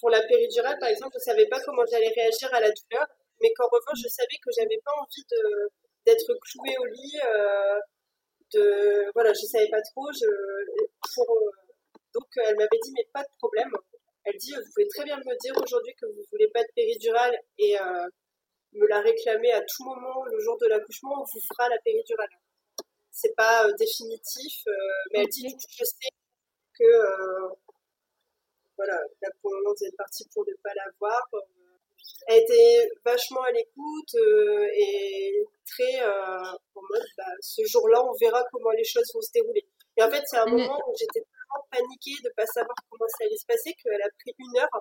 pour 0.00 0.10
la 0.10 0.22
péridurale, 0.22 0.78
par 0.78 0.88
exemple, 0.88 1.16
je 1.18 1.24
savais 1.24 1.46
pas 1.46 1.60
comment 1.60 1.84
j'allais 1.90 2.12
réagir 2.14 2.52
à 2.54 2.60
la 2.60 2.70
douleur, 2.70 3.06
mais 3.40 3.52
qu'en 3.54 3.66
revanche, 3.66 3.98
je 4.02 4.08
savais 4.08 4.38
que 4.42 4.50
j'avais 4.56 4.80
pas 4.84 4.92
envie 5.00 5.24
de 5.30 5.70
d'être 6.06 6.32
clouée 6.40 6.76
au 6.78 6.86
lit. 6.86 7.18
Euh, 7.24 7.80
de, 8.54 9.10
voilà, 9.12 9.32
je 9.34 9.44
savais 9.44 9.68
pas 9.68 9.82
trop. 9.82 10.08
Je, 10.12 10.26
pour, 11.14 11.36
euh, 11.36 11.50
donc 12.14 12.26
elle 12.36 12.56
m'avait 12.56 12.80
dit 12.82 12.92
mais 12.96 13.06
pas 13.12 13.22
de 13.22 13.28
problème. 13.38 13.70
Elle 14.24 14.36
dit 14.36 14.52
vous 14.54 14.70
pouvez 14.74 14.88
très 14.88 15.04
bien 15.04 15.16
me 15.18 15.36
dire 15.38 15.54
aujourd'hui 15.62 15.94
que 16.00 16.06
vous 16.06 16.24
voulez 16.30 16.48
pas 16.48 16.62
de 16.62 16.68
péridurale 16.74 17.36
et 17.58 17.78
euh, 17.78 18.06
me 18.72 18.86
la 18.88 19.00
réclamer 19.00 19.52
à 19.52 19.60
tout 19.60 19.84
moment 19.84 20.24
le 20.24 20.38
jour 20.40 20.56
de 20.58 20.66
l'accouchement, 20.66 21.20
on 21.20 21.24
vous 21.24 21.46
fera 21.48 21.68
la 21.68 21.78
péridurale. 21.84 22.28
C'est 23.10 23.34
pas 23.36 23.70
définitif, 23.78 24.64
mais 25.12 25.20
elle 25.20 25.28
dit 25.28 25.48
je 25.76 25.84
sais 25.84 26.10
que 26.78 26.84
voilà, 28.78 28.96
là 29.20 29.28
pour 29.42 29.50
le 29.52 29.58
moment 29.58 29.74
vous 29.76 29.84
êtes 29.84 29.96
parti 29.96 30.24
pour 30.32 30.46
ne 30.46 30.54
pas 30.62 30.72
l'avoir 30.74 31.28
elle 32.28 32.42
était 32.42 32.90
vachement 33.04 33.42
à 33.42 33.50
l'écoute 33.52 34.14
euh, 34.16 34.68
et 34.74 35.44
très 35.64 36.02
euh, 36.02 36.52
en 36.74 36.80
mode 36.90 37.06
bah, 37.16 37.24
ce 37.40 37.62
jour-là, 37.64 38.04
on 38.04 38.12
verra 38.20 38.44
comment 38.52 38.70
les 38.72 38.84
choses 38.84 39.10
vont 39.14 39.22
se 39.22 39.32
dérouler. 39.32 39.66
Et 39.96 40.02
en 40.02 40.10
fait, 40.10 40.22
c'est 40.26 40.36
un 40.36 40.46
moment 40.46 40.78
où 40.86 40.94
j'étais 40.98 41.20
tellement 41.20 41.66
paniquée 41.70 42.20
de 42.22 42.28
ne 42.28 42.34
pas 42.34 42.46
savoir 42.46 42.74
comment 42.90 43.08
ça 43.08 43.24
allait 43.24 43.36
se 43.36 43.46
passer 43.46 43.72
qu'elle 43.82 44.02
a 44.02 44.10
pris 44.20 44.34
une 44.38 44.58
heure 44.58 44.80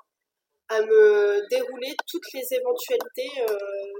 à 0.69 0.81
me 0.81 1.47
dérouler 1.49 1.95
toutes 2.05 2.27
les 2.33 2.43
éventualités 2.51 3.29
euh, 3.49 3.99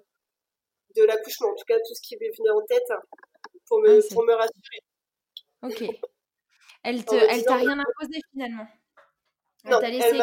de 0.97 1.03
l'accouchement, 1.03 1.47
en 1.47 1.55
tout 1.55 1.65
cas 1.65 1.77
tout 1.77 1.95
ce 1.95 2.01
qui 2.01 2.17
lui 2.17 2.29
venait 2.37 2.49
en 2.49 2.65
tête 2.65 2.91
pour 3.67 3.79
me, 3.81 3.99
ah, 3.99 4.13
pour 4.13 4.25
me 4.25 4.33
rassurer. 4.33 4.81
Ok. 5.63 5.83
Elle 6.83 7.05
t'a 7.05 7.55
rien 7.55 7.79
imposé 7.79 8.19
finalement. 8.31 8.67
Elle 9.67 9.79
t'a 9.79 9.89
laissé, 9.89 10.21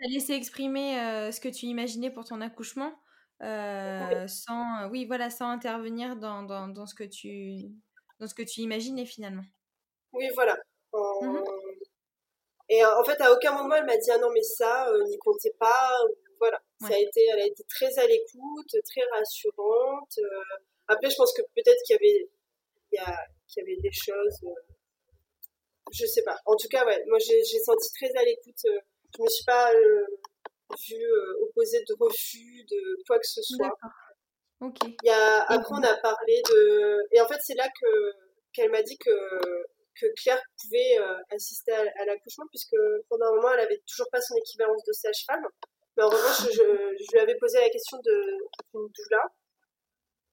laissé 0.00 0.32
exprimer 0.34 1.00
euh, 1.00 1.32
ce 1.32 1.40
que 1.40 1.48
tu 1.48 1.66
imaginais 1.66 2.10
pour 2.10 2.24
ton 2.24 2.40
accouchement, 2.40 2.92
euh, 3.42 4.26
sans, 4.26 4.82
euh, 4.82 4.88
oui, 4.90 5.06
voilà, 5.06 5.30
sans 5.30 5.48
intervenir 5.48 6.16
dans, 6.16 6.42
dans, 6.42 6.68
dans, 6.68 6.86
ce 6.86 6.94
que 6.94 7.04
tu, 7.04 7.70
dans 8.20 8.26
ce 8.26 8.34
que 8.34 8.42
tu 8.42 8.60
imaginais 8.60 9.06
finalement. 9.06 9.44
Oui, 10.12 10.28
voilà. 10.34 10.56
Mmh 10.92 11.38
et 12.70 12.84
en 12.84 13.02
fait, 13.02 13.18
à 13.22 13.32
aucun 13.32 13.52
moment 13.52 13.76
elle 13.76 13.86
m'a 13.86 13.96
dit 13.96 14.10
ah 14.10 14.18
non 14.18 14.28
mais 14.30 14.42
ça, 14.42 14.86
n'y 15.06 15.16
comptez 15.20 15.54
pas. 15.58 15.88
Voilà, 16.38 16.60
ça 16.78 16.92
a 16.92 16.98
été, 16.98 17.24
elle 17.32 17.40
a 17.40 17.46
été 17.46 17.64
très 17.64 17.98
à 17.98 18.06
l'écoute, 18.06 18.76
très 18.84 19.00
rassurante. 19.10 20.18
après, 20.86 21.08
je 21.08 21.16
pense 21.16 21.32
que 21.32 21.40
peut-être 21.56 21.82
qu'il 21.86 21.94
y 21.94 21.96
avait, 21.96 22.28
il 22.92 22.96
y, 22.96 22.98
a, 22.98 23.16
qu'il 23.46 23.62
y 23.62 23.66
avait 23.66 23.80
des 23.80 23.90
choses 23.90 24.44
je 25.92 26.06
sais 26.06 26.22
pas. 26.22 26.38
En 26.46 26.56
tout 26.56 26.68
cas, 26.68 26.84
ouais, 26.86 27.02
moi 27.06 27.18
j'ai 27.18 27.42
senti 27.60 27.90
très 27.92 28.10
à 28.16 28.24
l'écoute 28.24 28.64
je 29.16 29.22
me 29.22 29.28
suis 29.28 29.44
pas 29.44 29.72
euh, 29.72 30.06
vue 30.88 31.02
euh, 31.02 31.44
opposer 31.44 31.82
de 31.86 31.94
refus 31.98 32.64
de 32.70 33.02
quoi 33.06 33.18
que 33.18 33.26
ce 33.26 33.42
soit. 33.42 33.72
Ok. 34.60 34.76
Il 34.84 35.06
y 35.06 35.10
a, 35.10 35.44
après, 35.44 35.74
on 35.74 35.82
a 35.82 35.96
parlé 35.98 36.42
de. 36.50 36.98
Et 37.12 37.20
en 37.20 37.28
fait, 37.28 37.38
c'est 37.40 37.54
là 37.54 37.68
que 37.80 38.12
qu'elle 38.52 38.70
m'a 38.70 38.82
dit 38.82 38.98
que, 38.98 39.10
que 40.00 40.06
Claire 40.20 40.42
pouvait 40.60 40.98
euh, 40.98 41.14
assister 41.30 41.72
à, 41.72 42.04
l'accouchement, 42.06 42.46
puisque 42.50 42.76
pendant 43.08 43.26
un 43.26 43.36
moment, 43.36 43.52
elle 43.52 43.60
avait 43.60 43.82
toujours 43.86 44.08
pas 44.10 44.20
son 44.20 44.34
équivalence 44.36 44.82
de 44.84 44.92
sage-femme. 44.92 45.46
Mais 45.96 46.02
en 46.02 46.08
revanche, 46.08 46.50
je, 46.52 47.04
je, 47.04 47.12
lui 47.12 47.20
avais 47.20 47.36
posé 47.36 47.58
la 47.58 47.70
question 47.70 47.98
d'une 47.98 48.88
doula. 48.88 49.22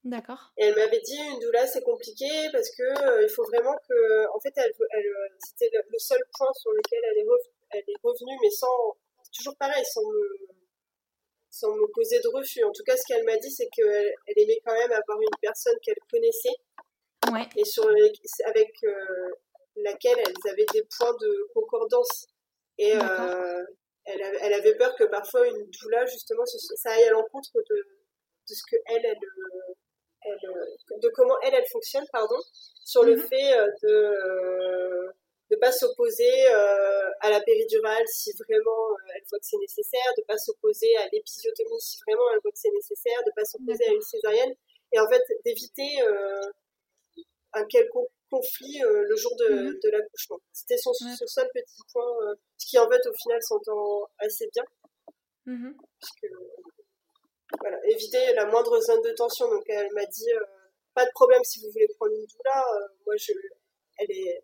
D'accord. 0.05 0.53
Et 0.57 0.65
elle 0.65 0.75
m'avait 0.75 1.01
dit 1.01 1.17
une 1.17 1.39
doula 1.39 1.65
c'est 1.65 1.81
compliqué 1.81 2.29
parce 2.51 2.69
que 2.69 3.23
il 3.23 3.29
faut 3.29 3.43
vraiment 3.45 3.75
que 3.89 4.27
en 4.35 4.39
fait 4.39 4.53
elle, 4.55 4.71
elle 4.91 5.11
c'était 5.39 5.69
le, 5.73 5.97
seul 5.97 6.21
point 6.37 6.53
sur 6.53 6.71
lequel 6.71 6.99
elle 7.11 7.17
est 7.17 7.27
elle 7.71 7.83
est 7.87 7.99
revenue, 8.03 8.37
mais 8.41 8.49
sans, 8.49 8.95
toujours 9.35 9.57
pareil, 9.57 9.83
sans 9.85 10.01
me, 10.01 10.47
sans 11.49 11.75
me 11.75 11.87
poser 11.93 12.19
de 12.19 12.27
refus. 12.29 12.63
En 12.63 12.71
tout 12.71 12.83
cas, 12.83 12.95
ce 12.95 13.03
qu'elle 13.07 13.23
m'a 13.25 13.37
dit, 13.37 13.51
c'est 13.51 13.67
qu'elle 13.67 14.13
elle 14.27 14.43
aimait 14.43 14.59
quand 14.63 14.73
même 14.73 14.91
avoir 14.91 15.19
une 15.19 15.37
personne 15.41 15.75
qu'elle 15.81 15.95
connaissait 16.09 16.55
et 17.55 17.65
sur, 17.65 17.87
avec 18.45 18.71
euh, 18.83 19.31
laquelle 19.77 20.17
elles 20.19 20.51
avaient 20.51 20.65
des 20.73 20.83
points 20.97 21.13
de 21.19 21.47
concordance. 21.53 22.27
Et 22.77 22.95
euh, 22.95 23.63
elle, 24.05 24.21
elle, 24.41 24.53
avait 24.53 24.75
peur 24.75 24.95
que 24.95 25.05
parfois 25.05 25.47
une 25.47 25.69
doula, 25.69 26.05
justement, 26.05 26.45
ça 26.45 26.91
aille 26.91 27.05
à 27.05 27.11
l'encontre 27.11 27.51
de, 27.55 27.75
de 27.75 28.53
ce 28.53 28.61
que 28.69 28.75
elle, 28.87 29.05
elle, 29.05 29.17
de 31.01 31.09
comment 31.09 31.35
elle, 31.43 31.53
elle 31.53 31.67
fonctionne, 31.71 32.05
pardon, 32.11 32.37
sur 32.83 33.03
le 33.03 33.15
mm-hmm. 33.15 33.27
fait 33.27 33.57
euh, 33.57 33.67
de 33.83 35.13
de 35.51 35.55
pas 35.57 35.71
s'opposer 35.71 36.47
euh, 36.51 37.09
à 37.21 37.29
la 37.29 37.39
péridurale 37.41 38.03
si 38.07 38.31
vraiment 38.33 38.91
euh, 38.91 39.13
elle 39.15 39.23
voit 39.29 39.39
que 39.39 39.45
c'est 39.45 39.57
nécessaire, 39.57 40.13
de 40.17 40.23
pas 40.23 40.37
s'opposer 40.37 40.95
à 40.97 41.07
l'épisiotomie 41.11 41.79
si 41.79 41.97
vraiment 42.05 42.23
elle 42.33 42.39
voit 42.41 42.51
que 42.51 42.59
c'est 42.59 42.71
nécessaire, 42.71 43.19
de 43.25 43.31
pas 43.35 43.45
s'opposer 43.45 43.85
à 43.85 43.93
une 43.93 44.01
césarienne, 44.01 44.53
et 44.91 44.99
en 44.99 45.07
fait 45.07 45.21
d'éviter 45.45 46.01
euh, 46.01 46.51
un 47.53 47.65
quelconque 47.65 48.09
conflit 48.29 48.81
le 48.81 49.15
jour 49.15 49.33
de, 49.37 49.53
mhm. 49.53 49.79
de 49.81 49.89
l'accouchement. 49.91 50.39
C'était 50.51 50.77
son, 50.77 50.93
seul 50.93 51.47
petit 51.53 51.81
point, 51.93 52.35
ce 52.57 52.65
qui 52.65 52.77
en 52.79 52.89
fait 52.89 53.05
au 53.07 53.13
final 53.13 53.41
s'entend 53.41 54.09
assez 54.17 54.49
bien, 54.51 54.63
mhm. 55.45 55.77
puisque 55.99 56.33
voilà, 57.59 57.77
éviter 57.87 58.33
la 58.33 58.45
moindre 58.45 58.79
zone 58.79 59.01
de 59.01 59.11
tension. 59.11 59.49
Donc 59.49 59.63
elle 59.67 59.91
m'a 59.93 60.05
dit 60.05 60.31
pas 60.93 61.05
de 61.05 61.11
problème 61.11 61.43
si 61.43 61.61
vous 61.61 61.71
voulez 61.71 61.87
prendre 61.97 62.13
une 62.13 62.25
doula, 62.25 62.65
moi 63.05 63.15
je, 63.17 63.33
elle 63.99 64.11
est 64.11 64.43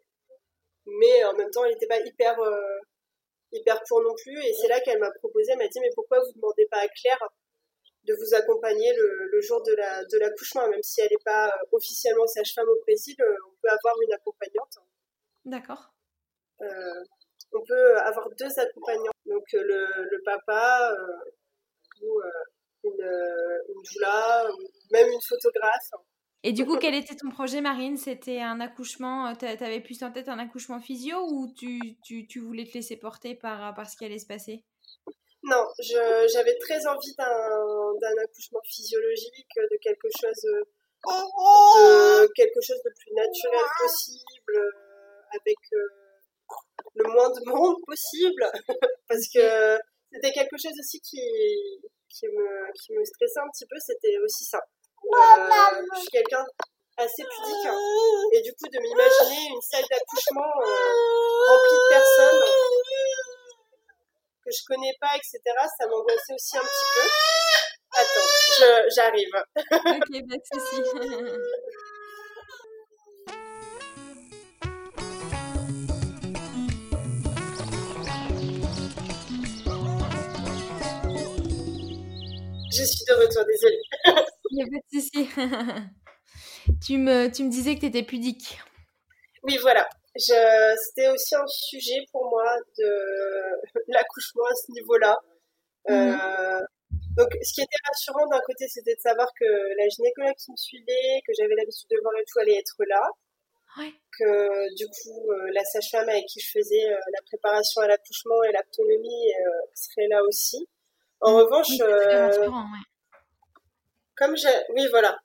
mais 0.86 1.24
en 1.26 1.34
même 1.34 1.50
temps, 1.52 1.64
elle 1.66 1.74
n'était 1.74 1.88
pas 1.88 2.00
hyper, 2.00 2.40
euh, 2.40 2.80
hyper 3.52 3.82
pour 3.88 4.02
non 4.02 4.14
plus. 4.16 4.38
Et 4.44 4.54
c'est 4.54 4.68
là 4.68 4.80
qu'elle 4.82 5.00
m'a 5.00 5.12
proposé, 5.12 5.52
elle 5.52 5.60
m'a 5.60 5.68
dit, 5.68 5.80
mais 5.80 5.92
pourquoi 5.94 6.20
vous 6.20 6.30
ne 6.30 6.34
demandez 6.36 6.68
pas 6.70 6.80
à 6.80 6.88
Claire 6.88 7.28
de 8.04 8.16
vous 8.16 8.34
accompagner 8.34 8.92
le, 8.94 9.28
le 9.32 9.42
jour 9.42 9.62
de, 9.62 9.74
la, 9.74 10.04
de 10.04 10.18
l'accouchement, 10.18 10.68
même 10.68 10.82
si 10.82 11.02
elle 11.02 11.10
n'est 11.12 11.24
pas 11.24 11.48
euh, 11.50 11.66
officiellement 11.72 12.26
sage-femme 12.26 12.68
au 12.68 12.80
Brésil, 12.82 13.16
euh, 13.20 13.36
on 13.48 13.56
peut 13.62 13.70
avoir 13.70 13.96
une 14.02 14.14
accompagnante. 14.14 14.80
D'accord. 15.46 15.94
on 16.60 17.64
peut 17.68 17.98
avoir 17.98 18.30
deux 18.32 18.60
accompagnants. 18.60 19.12
Donc 19.26 19.44
le, 19.54 19.86
le 20.04 20.24
papa 20.24 20.96
ou 22.02 22.22
une, 22.84 22.92
une 23.70 23.82
doula, 23.94 24.48
même 24.92 25.08
une 25.08 25.22
photographe. 25.28 25.92
Et 26.44 26.54
du 26.54 26.66
coup, 26.66 26.78
quel 26.78 26.96
était 26.96 27.16
ton 27.16 27.30
projet, 27.30 27.62
Marine? 27.62 27.98
C'était 27.98 28.42
un 28.42 28.60
accouchement, 28.60 29.36
tu 29.36 29.46
avais 29.46 29.80
plus 29.80 30.02
en 30.02 30.12
tête 30.12 30.28
un 30.28 30.40
accouchement 30.40 30.80
physio 30.80 31.18
ou 31.30 31.54
tu, 31.56 31.80
tu, 32.04 32.26
tu 32.26 32.40
voulais 32.40 32.66
te 32.66 32.74
laisser 32.74 32.98
porter 32.98 33.36
par, 33.36 33.76
par 33.76 33.88
ce 33.88 33.96
qui 33.96 34.06
allait 34.06 34.18
se 34.18 34.26
passer? 34.26 34.64
Non, 35.44 35.64
j'avais 36.34 36.58
très 36.60 36.86
envie 36.88 37.16
d'un 37.18 38.24
accouchement 38.24 38.62
physiologique, 38.64 39.54
de 39.56 39.78
quelque 39.82 40.08
chose 40.20 40.42
de, 41.04 42.28
quelque 42.36 42.62
chose 42.62 42.82
de 42.86 42.92
plus 43.00 43.14
naturel 43.14 43.66
possible, 43.80 44.62
avec 45.40 45.58
le 46.96 47.12
moins 47.12 47.30
de 47.30 47.50
monde 47.50 47.78
possible, 47.86 48.46
parce 49.08 49.28
que 49.34 49.80
c'était 50.12 50.32
quelque 50.32 50.58
chose 50.62 50.74
aussi 50.80 51.00
qui, 51.02 51.22
qui, 52.12 52.28
me, 52.28 52.72
qui 52.74 52.94
me 52.94 53.04
stressait 53.04 53.40
un 53.40 53.50
petit 53.50 53.66
peu, 53.66 53.76
c'était 53.80 54.18
aussi 54.24 54.46
ça. 54.46 54.60
Euh, 54.60 55.82
je 55.96 56.00
suis 56.00 56.10
quelqu'un 56.10 56.46
assez 56.98 57.24
pudique, 57.24 57.66
hein. 57.66 57.78
et 58.34 58.42
du 58.42 58.52
coup 58.54 58.68
de 58.68 58.80
m'imaginer 58.80 59.50
une 59.50 59.62
salle 59.62 59.86
d'accouchement 59.90 60.52
euh, 60.62 61.48
remplie 61.48 61.78
de 61.78 61.90
personnes 61.90 62.42
que 64.46 64.52
je 64.52 64.64
connais 64.68 64.94
pas, 65.00 65.16
etc., 65.16 65.40
ça 65.80 65.88
m'angoissait 65.88 66.34
aussi 66.34 66.58
un 66.58 66.62
petit 66.62 66.88
peu. 66.96 67.06
Attends, 67.94 68.30
j'arrive. 68.96 69.34
ok, 69.56 70.12
pas 70.30 70.38
de 70.38 70.46
soucis. 70.54 70.84
Je 82.72 82.84
suis 82.84 83.04
de 83.04 83.14
retour, 83.14 83.44
désolée. 83.46 83.82
Il 84.52 84.56
n'y 84.56 84.64
a 84.64 84.66
pas 84.66 84.80
de 84.80 85.00
souci. 85.00 85.30
tu, 86.86 86.98
me, 86.98 87.28
tu 87.28 87.44
me 87.44 87.50
disais 87.50 87.76
que 87.76 87.82
tu 87.82 87.88
étais 87.88 88.04
pudique. 88.04 88.60
Oui, 89.44 89.58
voilà. 89.62 89.88
C'était 90.16 91.10
aussi 91.10 91.36
un 91.36 91.48
sujet 91.48 92.00
pour 92.12 92.30
moi 92.30 92.48
de 92.78 92.92
l'accouchement 93.88 94.44
à 94.50 94.56
ce 94.56 94.72
niveau-là. 94.72 95.18
Mhm. 95.90 96.20
Euh, 96.20 96.62
donc, 97.18 97.30
ce 97.44 97.54
qui 97.54 97.62
était 97.62 97.84
rassurant 97.86 98.26
d'un 98.28 98.40
côté, 98.46 98.68
c'était 98.70 98.96
de 98.96 99.02
savoir 99.02 99.28
que 99.38 99.46
la 99.78 99.90
gynécologue 99.90 100.36
qui 100.36 100.52
me 100.52 100.56
suivait, 100.56 101.22
que 101.28 101.34
j'avais 101.38 101.56
l'habitude 101.56 101.90
de 101.92 102.00
voir 102.02 102.14
et 102.16 102.24
tout, 102.24 102.40
allait 102.40 102.58
être 102.58 102.84
là. 102.88 103.04
Que 104.18 104.76
du 104.76 104.86
coup, 104.86 105.32
euh, 105.32 105.52
la 105.54 105.64
sage-femme 105.64 106.08
avec 106.08 106.26
qui 106.26 106.40
je 106.40 106.52
faisais 106.52 106.86
euh, 106.88 106.96
la 106.96 107.22
préparation 107.26 107.82
à 107.82 107.88
l'accouchement 107.88 108.44
et 108.44 108.52
l'autonomie 108.52 109.32
serait 109.74 110.08
là 110.10 110.22
aussi. 110.24 110.68
En 111.22 111.36
revanche, 111.36 111.80
euh, 111.82 112.50
comme 114.16 114.36
j'ai, 114.36 114.50
oui 114.76 114.88
voilà. 114.90 115.18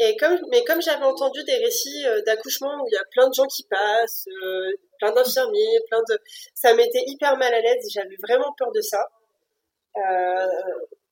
Et 0.00 0.16
comme, 0.16 0.38
mais 0.50 0.64
comme 0.64 0.82
j'avais 0.82 1.04
entendu 1.04 1.42
des 1.44 1.56
récits 1.56 2.06
euh, 2.06 2.22
d'accouchement 2.22 2.82
où 2.82 2.86
il 2.88 2.94
y 2.94 2.96
a 2.96 3.04
plein 3.10 3.28
de 3.28 3.34
gens 3.34 3.46
qui 3.46 3.64
passent, 3.64 4.26
euh, 4.28 4.72
plein 4.98 5.12
d'infirmiers, 5.12 5.80
plein 5.88 6.00
de, 6.08 6.18
ça 6.54 6.74
m'était 6.74 7.02
hyper 7.06 7.36
mal 7.36 7.52
à 7.54 7.60
l'aise. 7.60 7.88
J'avais 7.92 8.16
vraiment 8.22 8.52
peur 8.56 8.70
de 8.72 8.80
ça. 8.80 9.08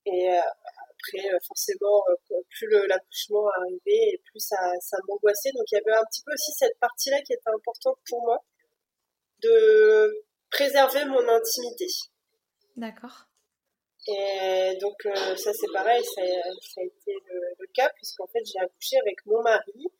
et 0.06 0.28
après, 0.28 1.28
forcément, 1.46 2.02
plus 2.50 2.68
l'accouchement 2.88 3.48
arrivait 3.58 4.14
et 4.14 4.22
plus 4.30 4.40
ça, 4.40 4.56
ça 4.80 4.96
m'angoissait. 5.08 5.52
Donc 5.52 5.64
il 5.70 5.76
y 5.76 5.78
avait 5.78 5.98
un 5.98 6.04
petit 6.10 6.22
peu 6.24 6.32
aussi 6.32 6.52
cette 6.52 6.78
partie-là 6.80 7.20
qui 7.22 7.32
était 7.32 7.50
importante 7.54 7.98
pour 8.08 8.22
moi 8.22 8.38
de 9.42 10.24
préserver 10.50 11.04
mon 11.04 11.28
intimité. 11.28 11.86
D'accord. 12.76 13.25
Et 14.08 14.76
donc 14.80 14.94
euh, 15.06 15.36
ça 15.36 15.52
c'est 15.52 15.72
pareil, 15.72 16.04
ça, 16.04 16.22
ça, 16.22 16.80
a 16.80 16.84
été 16.84 17.12
le, 17.28 17.66
cas 17.74 17.90
puisqu'en 17.96 18.26
fait 18.28 18.40
j'ai 18.44 18.60
accouché 18.60 18.96
avec 18.98 19.16
mon 19.26 19.42
mari, 19.42 19.90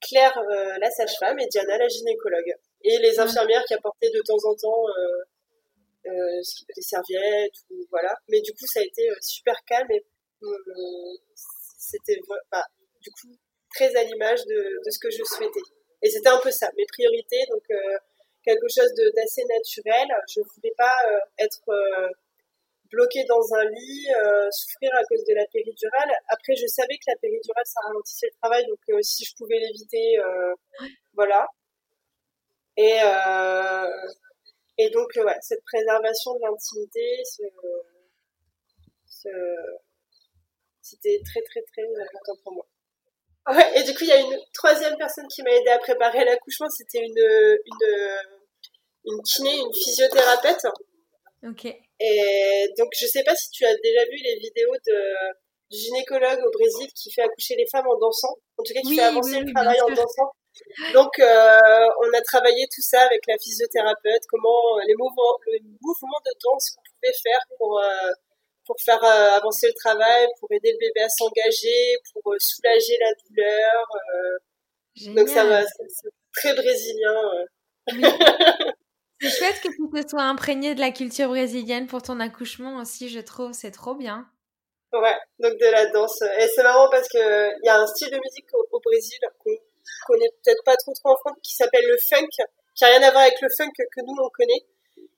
Claire 0.00 0.38
euh, 0.38 0.78
la 0.78 0.90
sage-femme 0.90 1.38
et 1.40 1.46
Diana 1.46 1.76
la 1.76 1.88
gynécologue. 1.88 2.54
Et 2.84 2.98
les 2.98 3.18
infirmières 3.18 3.64
qui 3.64 3.74
apportaient 3.74 4.10
de 4.10 4.22
temps 4.24 4.48
en 4.48 4.54
temps 4.54 4.84
euh, 4.88 6.10
euh 6.10 6.40
des 6.76 6.82
serviettes 6.82 7.58
ou 7.70 7.84
voilà. 7.90 8.14
Mais 8.28 8.40
du 8.40 8.52
coup 8.52 8.66
ça 8.66 8.78
a 8.78 8.84
été 8.84 9.08
super 9.20 9.56
calme 9.64 9.90
et 9.90 10.04
c'était 11.78 12.20
bah, 12.52 12.64
du 13.00 13.10
coup 13.10 13.36
très 13.74 13.94
à 13.96 14.04
l'image 14.04 14.44
de, 14.46 14.54
de, 14.54 14.90
ce 14.90 15.00
que 15.00 15.10
je 15.10 15.24
souhaitais. 15.24 15.66
Et 16.02 16.10
c'était 16.10 16.28
un 16.28 16.38
peu 16.38 16.52
ça, 16.52 16.70
mes 16.76 16.86
priorités, 16.86 17.44
donc 17.50 17.64
quelque 18.44 18.68
chose 18.68 18.92
d'assez 19.16 19.44
naturel. 19.46 20.06
Je 20.32 20.40
voulais 20.42 20.74
pas 20.78 20.94
être 21.38 21.60
bloquée 22.90 23.24
dans 23.24 23.54
un 23.54 23.64
lit, 23.64 24.06
euh, 24.16 24.48
souffrir 24.50 24.90
à 24.94 25.02
cause 25.04 25.24
de 25.24 25.34
la 25.34 25.44
péridurale. 25.52 26.10
Après, 26.28 26.54
je 26.56 26.66
savais 26.66 26.96
que 26.96 27.04
la 27.08 27.16
péridurale, 27.16 27.64
ça 27.66 27.80
ralentissait 27.86 28.28
le 28.32 28.38
travail, 28.40 28.66
donc 28.66 28.78
euh, 28.90 29.02
si 29.02 29.24
je 29.24 29.34
pouvais 29.36 29.58
l'éviter, 29.58 30.18
euh, 30.18 30.54
voilà. 31.14 31.46
Et, 32.76 32.98
et 34.78 34.90
donc, 34.90 35.08
ouais, 35.16 35.36
cette 35.40 35.64
préservation 35.64 36.34
de 36.34 36.40
l'intimité, 36.42 37.22
c'était 40.80 41.20
très, 41.24 41.42
très, 41.42 41.62
très 41.62 41.82
important 41.82 42.36
pour 42.44 42.52
moi. 42.52 42.66
Ouais, 43.48 43.80
et 43.80 43.82
du 43.82 43.94
coup, 43.94 44.02
il 44.02 44.08
y 44.08 44.12
a 44.12 44.20
une 44.20 44.38
troisième 44.54 44.96
personne 44.96 45.26
qui 45.26 45.42
m'a 45.42 45.50
aidé 45.50 45.70
à 45.70 45.78
préparer 45.78 46.24
l'accouchement, 46.24 46.68
c'était 46.68 47.00
une, 47.00 47.18
une, 47.18 47.88
une 49.06 49.22
kiné, 49.22 49.58
une 49.58 49.74
physiothérapeute. 49.74 50.66
Ok. 51.46 51.66
Et 51.66 52.68
donc, 52.76 52.88
je 52.96 53.06
sais 53.06 53.22
pas 53.24 53.34
si 53.34 53.50
tu 53.50 53.64
as 53.64 53.74
déjà 53.82 54.04
vu 54.04 54.16
les 54.22 54.36
vidéos 54.36 54.74
de, 54.86 54.98
du 55.70 55.78
gynécologue 55.78 56.40
au 56.44 56.50
Brésil 56.50 56.88
qui 56.94 57.10
fait 57.12 57.22
accoucher 57.22 57.54
les 57.56 57.66
femmes 57.70 57.86
en 57.86 57.98
dansant. 57.98 58.36
En 58.56 58.62
tout 58.62 58.72
cas, 58.72 58.80
qui 58.80 58.96
fait 58.96 59.02
avancer 59.02 59.40
le 59.40 59.52
travail 59.52 59.80
en 59.80 59.88
dansant. 59.88 60.32
Donc, 60.92 61.18
euh, 61.20 61.86
on 62.02 62.12
a 62.16 62.20
travaillé 62.22 62.66
tout 62.74 62.82
ça 62.82 63.02
avec 63.02 63.20
la 63.28 63.36
physiothérapeute, 63.38 64.22
comment 64.28 64.78
euh, 64.78 64.82
les 64.86 64.94
mouvements, 64.94 65.38
le 65.46 65.58
mouvement 65.80 66.20
de 66.24 66.32
danse 66.42 66.70
qu'on 66.70 66.82
pouvait 66.82 67.14
faire 67.22 67.40
pour 67.58 67.78
euh, 67.78 68.10
pour 68.66 68.76
faire 68.84 69.02
euh, 69.02 69.36
avancer 69.36 69.68
le 69.68 69.74
travail, 69.74 70.26
pour 70.40 70.50
aider 70.52 70.72
le 70.72 70.78
bébé 70.78 71.00
à 71.00 71.08
s'engager, 71.08 71.96
pour 72.12 72.34
soulager 72.38 72.98
la 73.00 73.12
douleur. 73.24 73.86
donc 75.14 75.28
ça 75.28 75.44
va, 75.44 75.62
c'est 75.62 76.10
très 76.34 76.54
brésilien. 76.54 77.14
C'est 79.20 79.30
chouette 79.30 79.60
que 79.60 79.68
tu 79.68 80.04
te 80.04 80.10
sois 80.10 80.22
imprégné 80.22 80.74
de 80.74 80.80
la 80.80 80.92
culture 80.92 81.28
brésilienne 81.28 81.86
pour 81.86 82.02
ton 82.02 82.20
accouchement 82.20 82.76
aussi, 82.76 83.08
je 83.08 83.18
trouve. 83.18 83.52
C'est 83.52 83.72
trop 83.72 83.94
bien. 83.94 84.28
Ouais, 84.92 85.16
donc 85.38 85.58
de 85.58 85.66
la 85.66 85.86
danse. 85.86 86.22
Et 86.22 86.48
c'est 86.54 86.62
marrant 86.62 86.88
parce 86.90 87.08
que 87.08 87.18
il 87.18 87.66
y 87.66 87.68
a 87.68 87.78
un 87.78 87.86
style 87.86 88.10
de 88.10 88.16
musique 88.16 88.46
au, 88.54 88.80
Brésil 88.80 89.18
qu'on 89.38 89.50
connaît 90.06 90.30
peut-être 90.42 90.62
pas 90.64 90.76
trop 90.76 90.92
trop 90.94 91.10
en 91.10 91.16
France 91.16 91.36
qui 91.42 91.54
s'appelle 91.54 91.84
le 91.86 91.96
funk, 92.08 92.28
qui 92.74 92.84
a 92.84 92.88
rien 92.88 93.02
à 93.02 93.10
voir 93.10 93.22
avec 93.24 93.40
le 93.42 93.48
funk 93.56 93.72
que 93.76 94.00
nous 94.00 94.16
on 94.22 94.30
connaît. 94.30 94.64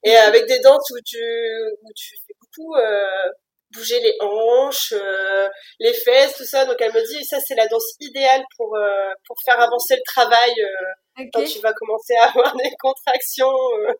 Et 0.02 0.16
avec 0.16 0.46
des 0.46 0.60
danses 0.60 0.90
où 0.90 0.98
tu, 1.04 1.22
où 1.82 1.92
tu 1.94 2.16
fais 2.26 2.34
beaucoup 2.40 2.74
euh, 2.76 3.30
bouger 3.72 4.00
les 4.00 4.16
hanches, 4.20 4.92
euh, 4.92 5.48
les 5.78 5.92
fesses, 5.92 6.36
tout 6.36 6.44
ça. 6.44 6.64
Donc 6.64 6.76
elle 6.80 6.92
me 6.92 7.06
dit, 7.06 7.24
ça 7.24 7.38
c'est 7.38 7.54
la 7.54 7.66
danse 7.68 7.94
idéale 8.00 8.42
pour 8.56 8.74
euh, 8.76 9.12
pour 9.26 9.36
faire 9.44 9.60
avancer 9.60 9.94
le 9.94 10.02
travail 10.06 10.52
euh, 11.26 11.30
quand 11.32 11.44
tu 11.44 11.60
vas 11.60 11.72
commencer 11.72 12.14
à 12.14 12.28
avoir 12.28 12.56
des 12.56 12.70
contractions. 12.78 13.52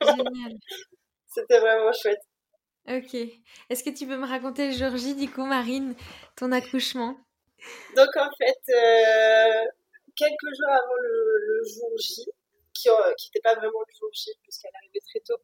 Génial. 0.02 0.52
C'était 1.26 1.60
vraiment 1.60 1.92
chouette. 1.92 2.22
Ok. 2.88 3.14
Est-ce 3.68 3.84
que 3.84 3.90
tu 3.90 4.06
peux 4.06 4.16
me 4.16 4.26
raconter 4.26 4.68
le 4.68 4.72
jour 4.72 4.96
J, 4.96 5.14
du 5.14 5.30
coup, 5.30 5.44
Marine, 5.44 5.94
ton 6.36 6.50
accouchement? 6.50 7.16
Donc 7.94 8.08
en 8.16 8.30
fait, 8.38 8.58
quelques 10.16 10.54
jours 10.56 10.70
avant 10.70 10.96
le, 11.02 11.36
le 11.46 11.62
jour 11.68 11.90
J, 11.98 12.24
qui 12.72 12.88
n'était 12.88 13.40
pas 13.42 13.54
vraiment 13.54 13.80
le 13.86 13.94
jour 13.98 14.08
J 14.12 14.30
puisqu'elle 14.42 14.72
arrivait 14.82 15.00
très 15.06 15.20
tôt, 15.20 15.40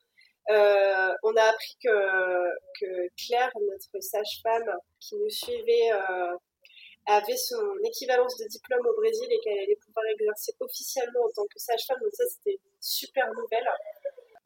euh, 0.51 1.13
on 1.25 1.35
a 1.35 1.43
appris 1.43 1.77
que, 1.83 2.51
que 2.81 3.09
Claire, 3.17 3.51
notre 3.69 4.01
sage-femme 4.01 4.71
qui 5.01 5.17
nous 5.17 5.31
suivait, 5.31 5.93
euh, 5.93 6.37
avait 7.07 7.37
son 7.37 7.63
équivalence 7.85 8.37
de 8.37 8.47
diplôme 8.49 8.87
au 8.87 8.95
Brésil 8.97 9.27
et 9.31 9.39
qu'elle 9.41 9.59
allait 9.59 9.79
pouvoir 9.87 10.05
exercer 10.13 10.53
officiellement 10.61 11.23
en 11.25 11.31
tant 11.31 11.47
que 11.47 11.59
sage-femme. 11.59 11.99
Donc 12.03 12.13
ça, 12.13 12.25
c'était 12.29 12.59
une 12.59 12.83
super 12.83 13.27
nouvelle. 13.33 13.67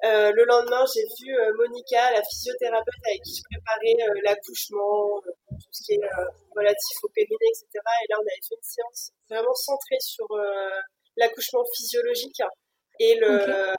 Euh, 0.04 0.32
le 0.32 0.44
lendemain, 0.44 0.84
j'ai 0.94 1.04
vu 1.20 1.36
euh, 1.36 1.52
Monica, 1.56 2.12
la 2.12 2.22
physiothérapeute 2.22 3.04
avec 3.06 3.20
qui 3.22 3.36
je 3.36 3.42
préparais 3.44 3.96
euh, 4.08 4.20
l'accouchement, 4.24 5.20
tout 5.24 5.72
ce 5.72 5.84
qui 5.84 5.92
est 5.92 6.00
relatif 6.56 6.96
au 7.02 7.08
périnée, 7.08 7.48
etc. 7.48 7.68
Et 7.74 8.06
là, 8.08 8.16
on 8.16 8.24
avait 8.24 8.44
fait 8.48 8.56
une 8.56 8.62
séance 8.62 9.12
vraiment 9.28 9.54
centrée 9.54 10.00
sur 10.00 10.26
l'accouchement 11.16 11.64
physiologique 11.76 12.40
et 12.98 13.16
le, 13.16 13.74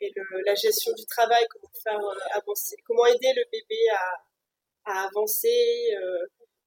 et 0.00 0.12
le, 0.14 0.42
la 0.44 0.54
gestion 0.54 0.92
du 0.94 1.06
travail, 1.06 1.46
comment 1.48 1.72
faire 1.82 2.00
avancer, 2.34 2.76
comment 2.84 3.06
aider 3.06 3.32
le 3.34 3.44
bébé 3.52 3.80
à, 3.94 4.92
à 4.92 5.06
avancer, 5.06 5.94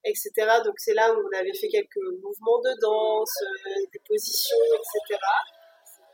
etc. 0.03 0.31
Donc 0.63 0.75
c'est 0.77 0.93
là 0.93 1.13
où 1.13 1.17
on 1.17 1.37
avait 1.37 1.53
fait 1.53 1.67
quelques 1.67 2.03
mouvements 2.21 2.61
de 2.61 2.73
danse, 2.81 3.35
euh, 3.43 3.85
des 3.91 3.99
positions, 4.07 4.57
etc. 4.73 5.19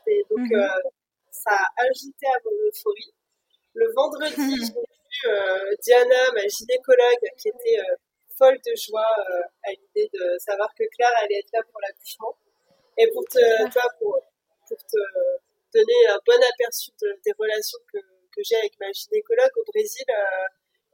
Et 0.08 0.24
donc 0.30 0.48
mhm. 0.50 0.60
euh, 0.60 0.90
ça 1.30 1.52
a 1.52 1.82
ajouté 1.82 2.26
à 2.26 2.38
mon 2.44 2.52
euphorie. 2.68 3.14
Le 3.74 3.92
vendredi, 3.94 4.56
j'ai 5.12 5.30
vu 5.30 5.76
Diana, 5.82 6.32
ma 6.34 6.46
gynécologue, 6.48 7.26
qui 7.38 7.48
était 7.48 7.80
folle 8.36 8.58
de 8.64 8.72
joie 8.76 9.14
à 9.64 9.70
l'idée 9.70 10.10
de 10.12 10.38
savoir 10.38 10.68
que 10.74 10.84
Claire 10.94 11.12
allait 11.22 11.38
être 11.38 11.52
là 11.52 11.60
pour 11.70 11.80
l'accouchement. 11.80 12.36
Et 12.98 13.08
pour 13.12 13.24
te, 13.24 13.72
toi, 13.72 13.82
pour, 13.98 14.22
pour 14.68 14.78
te 14.78 15.00
donner 15.74 16.06
un 16.08 16.18
bon 16.26 16.40
aperçu 16.54 16.90
des 17.00 17.32
relations 17.38 17.78
que, 17.92 17.98
que 17.98 18.40
j'ai 18.42 18.56
avec 18.56 18.72
ma 18.80 18.90
gynécologue 18.92 19.52
au 19.56 19.64
Brésil, 19.64 20.04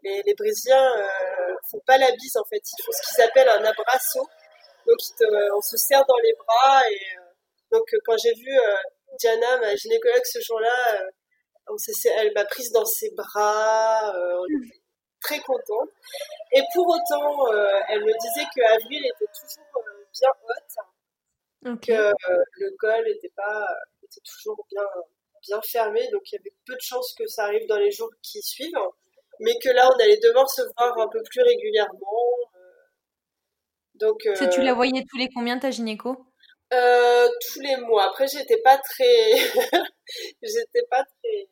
les, 0.02 0.22
les, 0.22 0.34
Brésiliens 0.34 0.98
euh, 0.98 1.54
font 1.70 1.80
pas 1.86 1.98
la 1.98 2.10
bise 2.12 2.36
en 2.36 2.44
fait, 2.44 2.62
ils 2.78 2.82
font 2.84 2.92
ce 2.92 3.14
qu'ils 3.14 3.24
appellent 3.24 3.48
un 3.48 3.64
abraço. 3.64 4.20
Donc 4.86 4.98
on 5.56 5.60
se 5.60 5.76
serre 5.76 6.04
dans 6.06 6.18
les 6.18 6.34
bras 6.34 6.82
et 6.90 7.00
donc 7.70 7.84
quand 8.04 8.16
j'ai 8.18 8.34
vu 8.34 8.50
Diana, 9.18 9.58
ma 9.58 9.76
gynécologue 9.76 10.24
ce 10.24 10.40
jour-là, 10.40 11.08
elle 12.16 12.32
m'a 12.34 12.44
prise 12.44 12.70
dans 12.72 12.84
ses 12.84 13.10
bras, 13.14 14.14
euh, 14.14 14.40
on 14.40 14.64
était 14.64 14.80
très 15.20 15.38
contente. 15.40 15.90
Et 16.52 16.62
pour 16.74 16.86
autant, 16.88 17.52
euh, 17.52 17.66
elle 17.88 18.04
me 18.04 18.12
disait 18.12 18.46
que 18.54 18.74
Avril 18.74 19.04
était 19.04 19.32
toujours 19.40 19.76
euh, 19.76 20.04
bien 20.12 20.28
haute, 20.48 21.80
que 21.80 22.12
le 22.56 22.76
col 22.78 23.08
était 23.08 23.32
pas, 23.36 23.66
était 24.02 24.20
toujours 24.24 24.66
bien, 24.70 24.86
bien 25.46 25.60
fermé, 25.62 26.08
donc 26.10 26.22
il 26.30 26.36
y 26.36 26.38
avait 26.38 26.54
peu 26.66 26.74
de 26.74 26.80
chances 26.80 27.14
que 27.16 27.26
ça 27.26 27.44
arrive 27.44 27.66
dans 27.68 27.78
les 27.78 27.90
jours 27.90 28.10
qui 28.22 28.42
suivent, 28.42 28.72
mais 29.42 29.54
que 29.62 29.70
là, 29.70 29.88
on 29.92 30.02
allait 30.02 30.18
devoir 30.18 30.48
se 30.48 30.62
voir 30.76 30.98
un 30.98 31.08
peu 31.08 31.22
plus 31.22 31.42
régulièrement. 31.42 32.38
donc, 33.94 34.20
tu 34.52 34.62
la 34.62 34.74
voyais 34.74 35.04
tous 35.08 35.18
les 35.18 35.28
combien 35.34 35.58
ta 35.58 35.70
gynéco? 35.70 36.16
Euh, 36.72 37.28
tous 37.46 37.60
les 37.60 37.76
mois. 37.76 38.08
Après, 38.08 38.26
j'étais 38.26 38.60
pas 38.62 38.78
très, 38.78 39.34
j'étais 40.42 40.86
pas 40.88 41.04
très, 41.04 41.48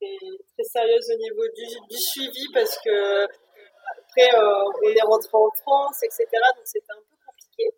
très, 0.00 0.64
sérieuse 0.64 1.10
au 1.10 1.18
niveau 1.18 1.44
du, 1.54 1.64
du 1.90 2.00
suivi 2.00 2.46
parce 2.54 2.78
que 2.82 3.24
après, 3.24 4.34
euh, 4.34 4.64
on 4.82 4.88
est 4.88 5.02
rentré 5.02 5.30
en 5.32 5.50
France, 5.62 6.02
etc. 6.02 6.26
Donc 6.56 6.64
c'était 6.64 6.92
un 6.92 7.02
peu 7.02 7.16
compliqué. 7.26 7.70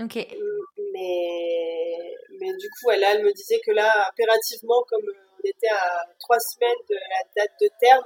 Ok. 0.00 0.38
Mais, 0.92 2.14
mais 2.40 2.52
du 2.56 2.68
coup, 2.70 2.90
elle, 2.90 3.04
elle 3.04 3.24
me 3.24 3.32
disait 3.32 3.60
que 3.60 3.72
là, 3.72 4.08
impérativement, 4.08 4.82
comme 4.88 5.04
on 5.04 5.46
était 5.46 5.68
à 5.68 6.04
trois 6.18 6.38
semaines 6.38 6.82
de 6.88 6.94
la 6.94 7.22
date 7.36 7.52
de 7.60 7.68
terme, 7.78 8.04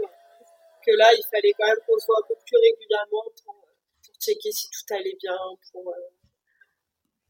que 0.85 0.93
là, 0.97 1.09
il 1.15 1.25
fallait 1.31 1.53
quand 1.59 1.67
même 1.67 1.81
qu'on 1.87 1.99
se 1.99 2.07
voit 2.07 2.19
un 2.19 2.27
peu 2.29 2.35
plus 2.47 2.57
régulièrement 2.59 3.25
pour, 3.45 3.55
pour 3.55 4.15
checker 4.21 4.53
si 4.53 4.69
tout 4.71 4.95
allait 4.95 5.17
bien, 5.21 5.37
pour 5.73 5.89
euh, 5.89 6.13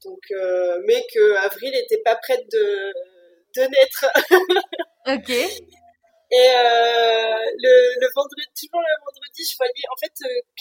donc, 0.04 0.22
euh, 0.32 0.80
mais 0.84 1.04
que 1.12 1.36
Avril 1.36 1.70
n'était 1.72 2.02
pas 2.02 2.16
prête 2.16 2.44
de, 2.50 2.92
de 3.56 3.62
naître. 3.62 4.06
ok. 5.06 5.30
Et 6.34 6.48
euh, 6.48 7.36
le, 7.60 8.00
le, 8.00 8.08
vendredi, 8.14 8.48
toujours 8.56 8.80
le 8.80 9.04
vendredi, 9.04 9.42
je 9.44 9.56
voyais, 9.56 9.84
en 9.92 9.96
fait, 10.00 10.12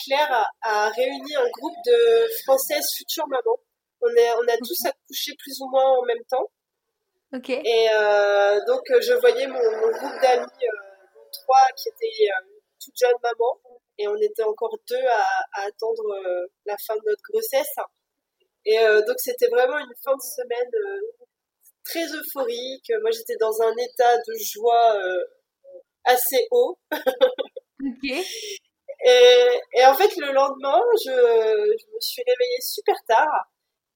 Claire 0.03 0.51
a, 0.61 0.89
réuni 0.89 1.35
un 1.35 1.49
groupe 1.49 1.77
de 1.85 2.27
Françaises 2.43 2.85
futures 2.97 3.27
mamans. 3.27 3.59
On, 4.01 4.09
est, 4.09 4.31
on 4.33 4.47
a 4.51 4.57
tous 4.57 4.85
accouché 4.85 5.31
plus 5.39 5.61
ou 5.61 5.69
moins 5.69 5.97
en 5.97 6.03
même 6.03 6.23
temps. 6.29 6.51
Ok. 7.33 7.49
Et 7.49 7.87
euh, 7.93 8.59
donc, 8.67 8.83
je 8.89 9.13
voyais 9.21 9.47
mon, 9.47 9.63
mon 9.63 9.91
groupe 9.91 10.21
d'amis, 10.21 10.43
euh, 10.43 11.21
trois 11.31 11.65
qui 11.77 11.87
étaient 11.87 12.27
toutes 12.83 12.97
jeunes 12.97 13.17
mamans, 13.21 13.59
et 13.97 14.07
on 14.07 14.15
était 14.17 14.43
encore 14.43 14.77
deux 14.89 15.05
à, 15.05 15.25
à 15.53 15.67
attendre 15.67 16.03
la 16.65 16.75
fin 16.85 16.95
de 16.95 17.01
notre 17.05 17.23
grossesse. 17.31 17.75
Et 18.65 18.79
euh, 18.79 19.01
donc 19.05 19.15
c'était 19.17 19.47
vraiment 19.47 19.77
une 19.77 19.93
fin 20.03 20.15
de 20.15 20.21
semaine 20.21 20.71
euh, 20.73 21.01
très 21.83 22.05
euphorique. 22.13 22.91
Moi 23.01 23.11
j'étais 23.11 23.37
dans 23.37 23.61
un 23.61 23.73
état 23.77 24.17
de 24.17 24.33
joie 24.39 24.95
euh, 24.97 25.23
assez 26.03 26.47
haut. 26.51 26.77
Et, 29.03 29.59
et, 29.73 29.85
en 29.85 29.95
fait 29.95 30.15
le 30.17 30.31
lendemain, 30.31 30.79
je, 31.03 31.09
je 31.09 31.95
me 31.95 31.99
suis 31.99 32.21
réveillée 32.21 32.61
super 32.61 32.95
tard 33.07 33.49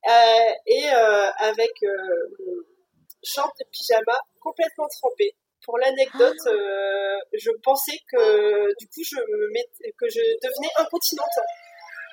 euh, 0.08 0.54
et 0.66 0.90
euh, 0.90 1.30
avec 1.38 1.72
mon 1.84 2.64
short 3.22 3.52
de 3.60 3.66
pyjama 3.72 4.20
complètement 4.40 4.88
trempé. 4.88 5.36
Pour 5.66 5.78
l'anecdote, 5.80 6.38
ah. 6.48 7.20
je 7.34 7.50
pensais 7.64 7.98
que 8.12 8.68
du 8.80 8.88
coup 8.88 9.02
je 9.04 9.18
me 9.18 9.92
que 9.98 10.08
je 10.08 10.22
devenais 10.42 10.70
incontinente. 10.78 11.36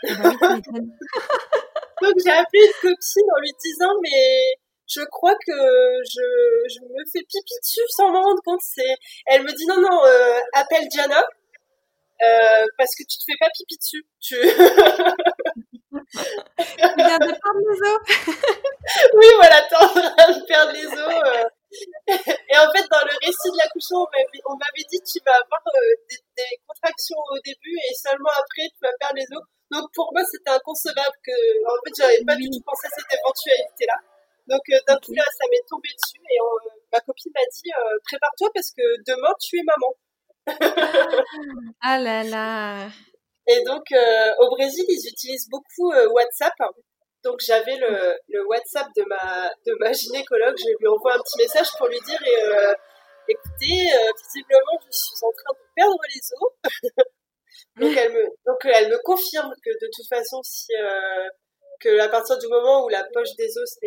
Ah 0.08 0.32
bah 0.40 0.56
Donc 2.02 2.14
j'ai 2.24 2.32
appelé 2.32 2.64
une 2.64 2.72
copine 2.80 3.30
en 3.36 3.40
lui 3.40 3.52
disant 3.62 3.92
mais 4.02 4.56
je 4.88 5.02
crois 5.10 5.34
que 5.34 5.52
je, 5.52 6.26
je 6.68 6.80
me 6.80 7.04
fais 7.12 7.20
pipi 7.20 7.54
dessus 7.62 7.86
sans 7.90 8.10
m'en 8.10 8.22
rendre 8.22 8.42
compte. 8.44 8.60
C'est, 8.62 8.96
elle 9.26 9.42
me 9.42 9.52
dit 9.52 9.66
non 9.66 9.80
non, 9.80 10.04
euh, 10.04 10.40
appelle 10.54 10.88
Diana 10.88 11.22
euh, 12.22 12.66
parce 12.78 12.94
que 12.96 13.04
tu 13.04 13.18
te 13.18 13.24
fais 13.26 13.36
pas 13.38 13.48
pipi 13.56 13.76
dessus. 13.76 14.04
Tu 14.20 14.36
viens 16.96 17.18
de 17.18 17.26
perdre 17.26 17.60
les 17.68 17.80
os. 17.88 18.00
oui 19.14 19.26
voilà, 19.36 19.62
t'es 19.68 19.76
en 19.76 19.88
train 19.88 20.32
de 20.32 20.46
perdre 20.46 20.72
les 20.72 20.86
os. 20.86 21.46
Euh. 21.72 22.34
Et 22.50 22.56
en 22.58 22.68
fait, 22.72 22.84
dans 22.90 23.04
le 23.06 23.14
récit 23.24 23.50
de 23.50 23.58
l'accouchement, 23.58 24.06
on 24.46 24.56
m'avait 24.56 24.86
dit 24.90 25.00
tu 25.00 25.18
vas 25.24 25.38
avoir 25.38 25.62
des, 26.10 26.18
des, 26.36 26.52
contractions 26.66 27.18
au 27.30 27.38
début 27.44 27.76
et 27.88 27.94
seulement 27.94 28.32
après 28.36 28.68
tu 28.68 28.80
vas 28.82 28.92
perdre 29.00 29.16
les 29.16 29.28
os. 29.36 29.44
Donc 29.70 29.88
pour 29.94 30.12
moi, 30.12 30.22
c'était 30.28 30.50
inconcevable 30.50 31.16
que, 31.24 31.36
en 31.64 31.78
fait, 31.84 31.94
j'avais 31.96 32.24
pas 32.26 32.36
du 32.36 32.50
tout 32.50 32.60
pensé 32.66 32.86
à 32.86 32.90
cette 32.92 33.18
éventualité-là. 33.18 33.96
Donc 34.48 34.60
euh, 34.70 34.78
d'un 34.86 34.96
coup 34.96 35.12
là, 35.14 35.22
ça 35.38 35.44
m'est 35.50 35.64
tombé 35.68 35.88
dessus 35.88 36.20
et 36.28 36.38
ma 36.92 37.00
copine 37.00 37.32
m'a 37.34 37.40
dit 37.52 37.70
euh, 37.70 37.98
prépare-toi 38.04 38.50
parce 38.54 38.72
que 38.72 38.82
demain 39.06 39.32
tu 39.40 39.58
es 39.58 39.62
maman. 39.62 39.94
ah 41.80 41.98
là 41.98 42.24
là. 42.24 42.88
Et 43.46 43.62
donc 43.64 43.84
euh, 43.92 44.30
au 44.40 44.50
Brésil, 44.50 44.84
ils 44.88 45.08
utilisent 45.08 45.48
beaucoup 45.48 45.92
WhatsApp. 45.92 46.54
Donc 47.24 47.40
j'avais 47.40 47.76
le, 47.76 48.18
le, 48.28 48.46
WhatsApp 48.46 48.88
de 48.96 49.04
ma 49.04 49.50
de 49.66 49.74
ma 49.78 49.92
gynécologue. 49.92 50.56
Je 50.58 50.76
lui 50.78 50.88
envoie 50.88 51.14
un 51.14 51.18
petit 51.18 51.38
message 51.38 51.68
pour 51.78 51.86
lui 51.86 52.00
dire 52.00 52.20
écoutez, 53.28 53.86
visiblement 54.24 54.78
je 54.86 54.92
suis 54.92 55.16
en 55.22 55.32
train 55.32 55.54
de 55.54 55.74
perdre 55.74 55.98
les 56.14 56.20
os. 56.40 57.04
Donc 57.76 57.96
elle 57.96 58.12
me, 58.12 58.24
donc 58.46 58.58
elle 58.64 58.90
me 58.90 58.98
confirme 59.02 59.52
que 59.64 59.70
de 59.70 59.90
toute 59.94 60.06
façon, 60.06 60.42
si 60.42 60.72
euh, 60.74 61.28
que 61.80 61.98
à 62.00 62.08
partir 62.08 62.38
du 62.38 62.46
moment 62.48 62.84
où 62.84 62.88
la 62.88 63.04
poche 63.12 63.34
des 63.38 63.58
os 63.58 63.78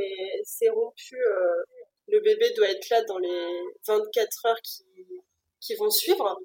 s'est 0.43 0.69
rompue, 0.69 1.21
euh, 1.21 1.63
le 2.07 2.19
bébé 2.19 2.51
doit 2.55 2.69
être 2.69 2.89
là 2.89 3.03
dans 3.03 3.19
les 3.19 3.61
24 3.87 4.45
heures 4.47 4.61
qui, 4.63 4.85
qui 5.59 5.75
vont 5.75 5.89
suivre. 5.89 6.39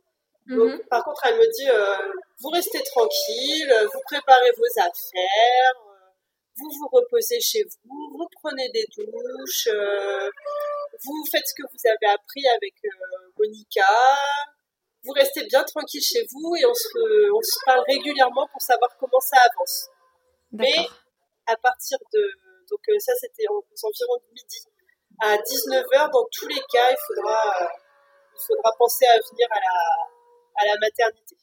Donc, 0.46 0.72
mhm. 0.72 0.82
par 0.88 1.04
contre, 1.04 1.20
elle 1.26 1.36
me 1.36 1.52
dit, 1.52 1.68
euh, 1.68 2.12
vous 2.40 2.48
restez 2.48 2.82
tranquille, 2.82 3.74
vous 3.92 4.00
préparez 4.06 4.50
vos 4.56 4.80
affaires, 4.80 5.74
vous 6.56 6.68
vous 6.78 6.88
reposez 6.92 7.40
chez 7.40 7.62
vous, 7.84 8.10
vous 8.18 8.28
prenez 8.40 8.68
des 8.70 8.86
douches, 8.96 9.68
vous 11.04 11.24
faites 11.30 11.46
ce 11.46 11.54
que 11.54 11.66
vous 11.70 11.80
avez 11.86 12.12
appris 12.12 12.42
avec 12.56 12.74
Monica, 13.38 13.86
vous 15.04 15.12
restez 15.12 15.44
bien 15.46 15.64
tranquille 15.64 16.02
chez 16.02 16.26
vous 16.32 16.54
et 16.56 16.66
on 16.66 16.74
se, 16.74 17.32
on 17.32 17.40
se 17.40 17.58
parle 17.64 17.82
régulièrement 17.88 18.46
pour 18.52 18.60
savoir 18.60 18.90
comment 18.98 19.20
ça 19.20 19.38
avance. 19.38 19.88
Mais 20.52 20.86
à 21.46 21.56
partir 21.56 21.98
de, 22.12 22.22
donc 22.70 22.80
euh, 22.88 22.98
ça 22.98 23.12
c'était 23.20 23.44
aux 23.48 23.64
environs 23.82 24.20
de 24.26 24.32
midi, 24.34 24.60
à 25.20 25.36
19h, 25.36 26.10
dans 26.12 26.26
tous 26.32 26.48
les 26.48 26.60
cas, 26.72 26.90
il 26.90 26.96
faudra, 27.06 27.62
euh, 27.62 27.66
il 28.34 28.40
faudra 28.46 28.72
penser 28.78 29.04
à 29.06 29.16
venir 29.30 29.48
à 29.50 29.60
la, 29.60 29.76
à 30.56 30.74
la 30.74 30.80
maternité. 30.80 31.36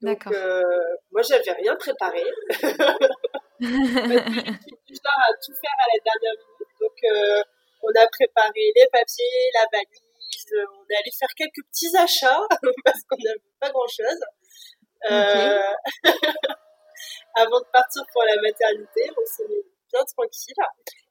Donc, 0.00 0.26
euh, 0.28 0.62
moi, 1.10 1.22
j'avais 1.22 1.52
rien 1.52 1.74
préparé. 1.76 2.24
du 3.60 4.94
genre 4.94 5.20
à 5.22 5.32
tout 5.44 5.54
faire 5.60 5.76
à 5.78 5.86
la 5.92 5.98
dernière 6.04 6.36
minute. 6.38 6.74
Donc, 6.80 6.98
euh, 7.04 7.42
on 7.82 7.90
a 7.90 8.06
préparé 8.08 8.72
les 8.74 8.86
papiers, 8.90 9.50
la 9.54 9.66
valise, 9.72 10.52
euh, 10.52 10.64
on 10.78 10.84
est 10.90 10.96
allé 10.96 11.10
faire 11.18 11.28
quelques 11.36 11.64
petits 11.70 11.96
achats 11.96 12.46
parce 12.84 13.02
qu'on 13.08 13.16
n'avait 13.22 13.40
pas 13.60 13.70
grand 13.70 13.88
chose. 13.88 14.20
Euh, 15.10 15.72
avant 17.36 17.60
de 17.60 17.66
partir 17.72 18.02
pour 18.12 18.22
la 18.24 18.40
maternité, 18.40 19.10
on 19.16 19.26
s'est 19.26 19.48
mis 19.48 19.62
bien 19.92 20.04
tranquille. 20.16 20.54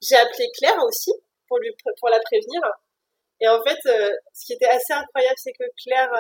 J'ai 0.02 0.18
appelé 0.18 0.50
Claire 0.58 0.78
aussi 0.84 1.14
pour 1.48 1.60
lui 1.60 1.74
pour 2.00 2.10
la 2.10 2.20
prévenir. 2.20 2.62
Et 3.40 3.48
en 3.48 3.62
fait, 3.64 3.78
euh, 3.86 4.12
ce 4.34 4.46
qui 4.46 4.54
était 4.54 4.68
assez 4.68 4.94
incroyable, 4.94 5.38
c'est 5.38 5.54
que 5.54 5.64
Claire 5.84 6.12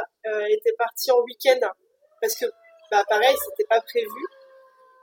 était 0.50 0.74
partie 0.78 1.12
en 1.12 1.20
week-end 1.22 1.60
parce 2.22 2.36
que, 2.36 2.46
bah, 2.92 3.04
pareil, 3.10 3.36
c'était 3.50 3.68
pas 3.68 3.82
prévu. 3.82 4.24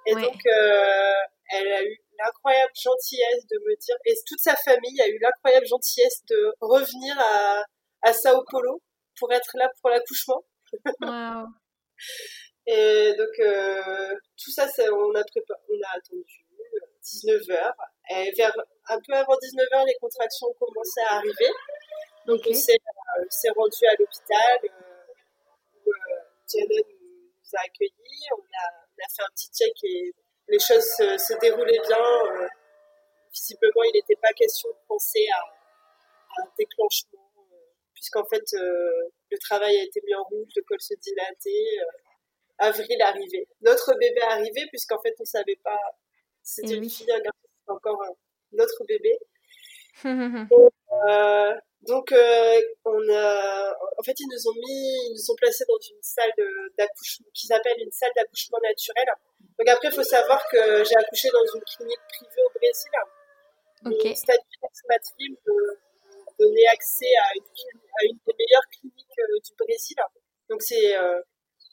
Et 0.07 0.15
donc, 0.15 0.41
elle 0.45 1.73
a 1.73 1.83
eu 1.83 1.99
l'incroyable 2.19 2.73
gentillesse 2.75 3.47
de 3.47 3.59
me 3.59 3.77
dire, 3.77 3.97
et 4.05 4.15
toute 4.27 4.41
sa 4.41 4.55
famille 4.57 5.01
a 5.01 5.09
eu 5.09 5.19
l'incroyable 5.19 5.67
gentillesse 5.67 6.23
de 6.29 6.55
revenir 6.61 7.19
à, 7.19 7.65
à 8.03 8.13
Sao 8.13 8.45
Paulo 8.51 8.81
pour 9.19 9.33
être 9.33 9.51
là 9.55 9.71
pour 9.81 9.91
l'accouchement. 9.91 10.45
Et 12.67 13.15
donc, 13.19 13.39
euh, 13.41 14.15
tout 14.43 14.51
ça, 14.51 14.67
on, 14.91 15.15
a 15.15 15.23
on 15.23 15.83
a 15.83 15.97
attendu 15.97 16.45
19h. 17.03 17.53
Euh, 17.53 18.15
et 18.17 18.33
vers, 18.37 18.53
un 18.89 18.99
peu 19.07 19.13
avant 19.13 19.35
19h, 19.35 19.87
les 19.87 19.97
contractions 20.01 20.49
ont 20.49 20.55
commencé 20.55 21.01
à 21.11 21.17
arriver. 21.17 21.51
Donc, 22.27 22.41
on 22.49 22.55
s'est 22.55 22.73
euh, 22.73 23.53
rendu 23.55 23.87
à 23.87 23.95
l'hôpital 23.99 24.59
où 25.85 25.91
Diana 26.49 26.69
nous 26.71 27.51
a 27.53 27.61
accueillis. 27.61 28.29
On 28.33 28.41
a, 28.41 28.84
a 29.05 29.09
fait 29.15 29.23
un 29.23 29.33
petit 29.35 29.51
check 29.53 29.73
et 29.85 30.15
les 30.49 30.59
choses 30.59 30.85
se, 30.85 31.39
déroulaient 31.41 31.81
bien. 31.87 32.49
visiblement, 33.33 33.83
il 33.85 33.93
n'était 33.95 34.17
pas 34.17 34.33
question 34.33 34.71
de 34.71 34.87
penser 34.89 35.27
à, 35.35 36.43
un 36.43 36.47
déclenchement, 36.59 37.31
puisqu'en 37.95 38.25
fait, 38.25 38.45
le 38.53 39.39
travail 39.39 39.77
a 39.77 39.85
été 39.85 40.01
mis 40.05 40.15
en 40.15 40.25
route, 40.25 40.51
le 40.57 40.63
col 40.63 40.81
se 40.81 40.95
dilatait. 40.95 41.79
avril 42.59 43.03
arrivait. 43.03 43.47
Notre 43.61 43.95
bébé 43.95 44.21
arrivait, 44.23 44.67
puisqu'en 44.69 45.01
fait, 45.01 45.15
on 45.19 45.23
ne 45.23 45.27
savait 45.27 45.59
pas 45.63 45.79
si 46.43 46.61
c'était 46.61 46.75
une 46.75 46.91
fille, 46.91 47.11
un 47.11 47.21
garçon, 47.21 47.49
encore 47.69 48.03
notre 48.53 48.85
bébé. 48.85 49.19
Euh, 51.09 51.55
donc, 51.87 52.13
euh, 52.13 52.61
on 52.85 53.09
a, 53.11 53.77
en 53.99 54.03
fait, 54.03 54.19
ils 54.19 54.29
nous 54.31 54.49
ont 54.49 54.55
mis, 54.55 55.11
ils 55.11 55.15
nous 55.15 55.31
ont 55.31 55.37
placés 55.37 55.65
dans 55.69 55.79
une 55.79 56.03
salle 56.03 56.33
d'accouchement, 56.79 57.27
qu'ils 57.35 57.53
appellent 57.53 57.81
une 57.81 57.93
salle 57.93 58.13
d'accouchement 58.17 58.59
naturel. 58.63 59.07
Donc 59.59 59.69
après, 59.69 59.89
il 59.89 59.95
faut 59.95 60.03
savoir 60.03 60.43
que 60.49 60.85
j'ai 60.85 60.97
accouché 60.97 61.29
dans 61.31 61.45
une 61.55 61.63
clinique 61.63 62.01
privée 62.09 62.43
au 62.43 62.59
Brésil. 62.59 62.91
Okay. 63.87 64.15
Statut 64.15 64.59
d'expatrié 64.63 65.29
me 65.47 65.79
donnait 66.39 66.67
accès 66.73 67.13
à 67.23 67.37
une, 67.37 67.43
à 67.45 68.05
une 68.05 68.19
des 68.27 68.35
meilleures 68.39 68.69
cliniques 68.71 69.19
euh, 69.19 69.39
du 69.45 69.53
Brésil. 69.59 69.97
Donc 70.49 70.63
c'est 70.63 70.95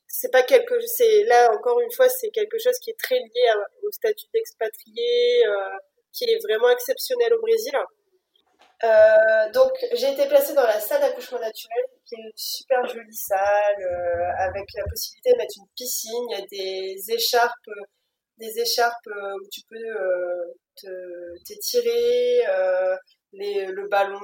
c'est 0.08 0.32
pas 0.32 0.44
quelque 0.44 0.80
c'est 0.82 1.24
là 1.24 1.52
encore 1.54 1.80
une 1.80 1.92
fois 1.92 2.08
c'est 2.10 2.30
quelque 2.32 2.58
chose 2.58 2.78
qui 2.80 2.90
est 2.92 3.00
très 3.00 3.16
lié 3.16 3.48
au 3.84 3.92
statut 3.92 4.28
d'expatrié 4.34 5.44
qui 6.14 6.26
est 6.26 6.40
vraiment 6.44 6.70
exceptionnel 6.70 7.34
au 7.34 7.42
Brésil. 7.42 7.74
Euh, 8.84 9.52
donc 9.54 9.72
j'ai 9.94 10.12
été 10.12 10.28
placée 10.28 10.54
dans 10.56 10.64
la 10.64 10.80
salle 10.80 11.02
d'accouchement 11.02 11.40
naturel, 11.40 11.86
qui 12.06 12.16
est 12.16 12.24
une 12.24 12.32
super 12.36 12.86
jolie 12.88 13.16
salle 13.16 13.82
euh, 13.82 14.32
avec 14.40 14.66
la 14.74 14.84
possibilité 14.86 15.34
de 15.34 15.38
mettre 15.38 15.54
une 15.58 15.68
piscine. 15.76 16.26
Il 16.30 16.40
y 16.40 16.42
a 16.42 16.46
des 16.48 17.14
écharpes, 17.14 17.70
des 18.38 18.60
écharpes 18.60 19.08
euh, 19.08 19.36
où 19.36 19.48
tu 19.52 19.62
peux 19.70 20.86
t'étirer, 21.46 22.42
les, 23.34 23.66
le 23.66 23.88
ballon 23.88 24.20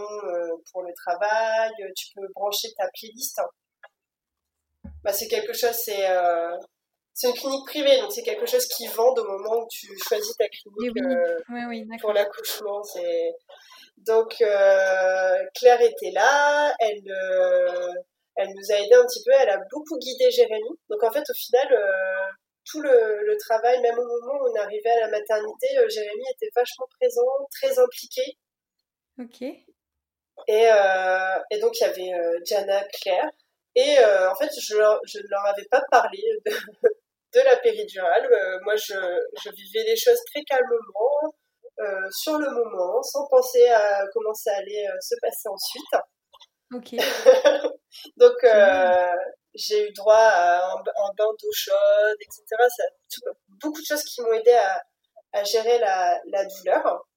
pour 0.71 0.81
le 0.81 0.93
travail. 0.93 1.71
Tu 1.95 2.07
peux 2.15 2.27
brancher 2.33 2.69
ta 2.77 2.89
playlist. 2.93 3.39
Bah, 5.03 5.13
c'est 5.13 5.27
quelque 5.27 5.53
chose, 5.53 5.75
c'est 5.75 6.07
c'est 7.13 7.29
une 7.29 7.35
clinique 7.35 7.65
privée, 7.65 7.99
donc 7.99 8.11
c'est 8.11 8.21
quelque 8.21 8.45
chose 8.45 8.67
qui 8.67 8.85
vend 8.87 9.11
au 9.11 9.23
moment 9.23 9.63
où 9.63 9.67
tu 9.71 9.87
choisis 10.07 10.35
ta 10.37 10.45
clinique 10.49 10.93
pour 11.99 12.13
l'accouchement. 12.13 12.83
C'est 12.83 13.33
donc 14.05 14.41
euh, 14.41 15.43
Claire 15.55 15.81
était 15.81 16.11
là, 16.11 16.73
elle, 16.79 17.01
euh, 17.09 17.91
elle 18.35 18.49
nous 18.49 18.71
a 18.71 18.79
aidé 18.79 18.93
un 18.93 19.05
petit 19.05 19.23
peu, 19.25 19.31
elle 19.31 19.49
a 19.49 19.59
beaucoup 19.71 19.97
guidé 19.97 20.29
Jérémy. 20.31 20.69
Donc 20.89 21.03
en 21.03 21.11
fait 21.11 21.23
au 21.27 21.33
final, 21.33 21.73
euh, 21.73 22.31
tout 22.65 22.81
le, 22.81 23.35
travail, 23.39 23.81
même 23.81 23.97
au 23.97 24.05
moment 24.05 24.39
où 24.41 24.51
on 24.51 24.59
arrivait 24.59 24.89
à 24.89 25.01
la 25.01 25.09
maternité, 25.09 25.67
Jérémy 25.89 26.23
était 26.35 26.49
vachement 26.55 26.87
présent, 26.99 27.47
très 27.51 27.79
impliqué. 27.79 28.37
Ok. 29.19 29.41
Et, 30.47 30.67
et 31.51 31.59
donc 31.59 31.79
il 31.79 31.81
y 31.81 31.83
avait 31.83 32.11
Jana, 32.45 32.83
Claire. 33.01 33.29
Et 33.75 33.97
en 33.99 34.35
fait, 34.35 34.49
je, 34.53 34.75
je 35.05 35.19
ne 35.19 35.29
leur 35.29 35.45
avais 35.45 35.65
pas 35.71 35.81
parlé 35.91 36.19
de, 36.45 36.51
de 37.33 37.39
la 37.39 37.57
péridurale. 37.57 38.27
moi, 38.63 38.75
je, 38.75 38.95
je, 39.43 39.49
vivais 39.51 39.83
les 39.85 39.95
choses 39.95 40.19
très 40.31 40.43
calmement. 40.43 41.33
Euh, 41.87 42.09
sur 42.11 42.37
le 42.37 42.49
moment, 42.49 43.01
sans 43.01 43.25
penser 43.27 43.65
à 43.67 44.05
comment 44.13 44.33
ça 44.33 44.51
allait 44.57 44.87
euh, 44.87 44.99
se 44.99 45.15
passer 45.21 45.47
ensuite. 45.47 45.85
Ok. 46.73 46.91
Donc, 48.17 48.43
euh, 48.43 49.15
j'ai 49.53 49.87
eu 49.87 49.93
droit 49.93 50.15
à 50.15 50.73
un, 50.73 50.83
bain 51.17 51.31
d'eau 51.39 51.51
chaude, 51.53 52.17
etc. 52.19 52.43
Ça, 52.75 52.83
beaucoup 53.61 53.79
de 53.79 53.85
choses 53.85 54.03
qui 54.03 54.21
m'ont 54.21 54.33
aidé 54.33 54.51
à, 54.51 54.83
à 55.33 55.43
gérer 55.43 55.79
la, 55.79 56.19
la 56.25 56.45
douleur. 56.45 57.07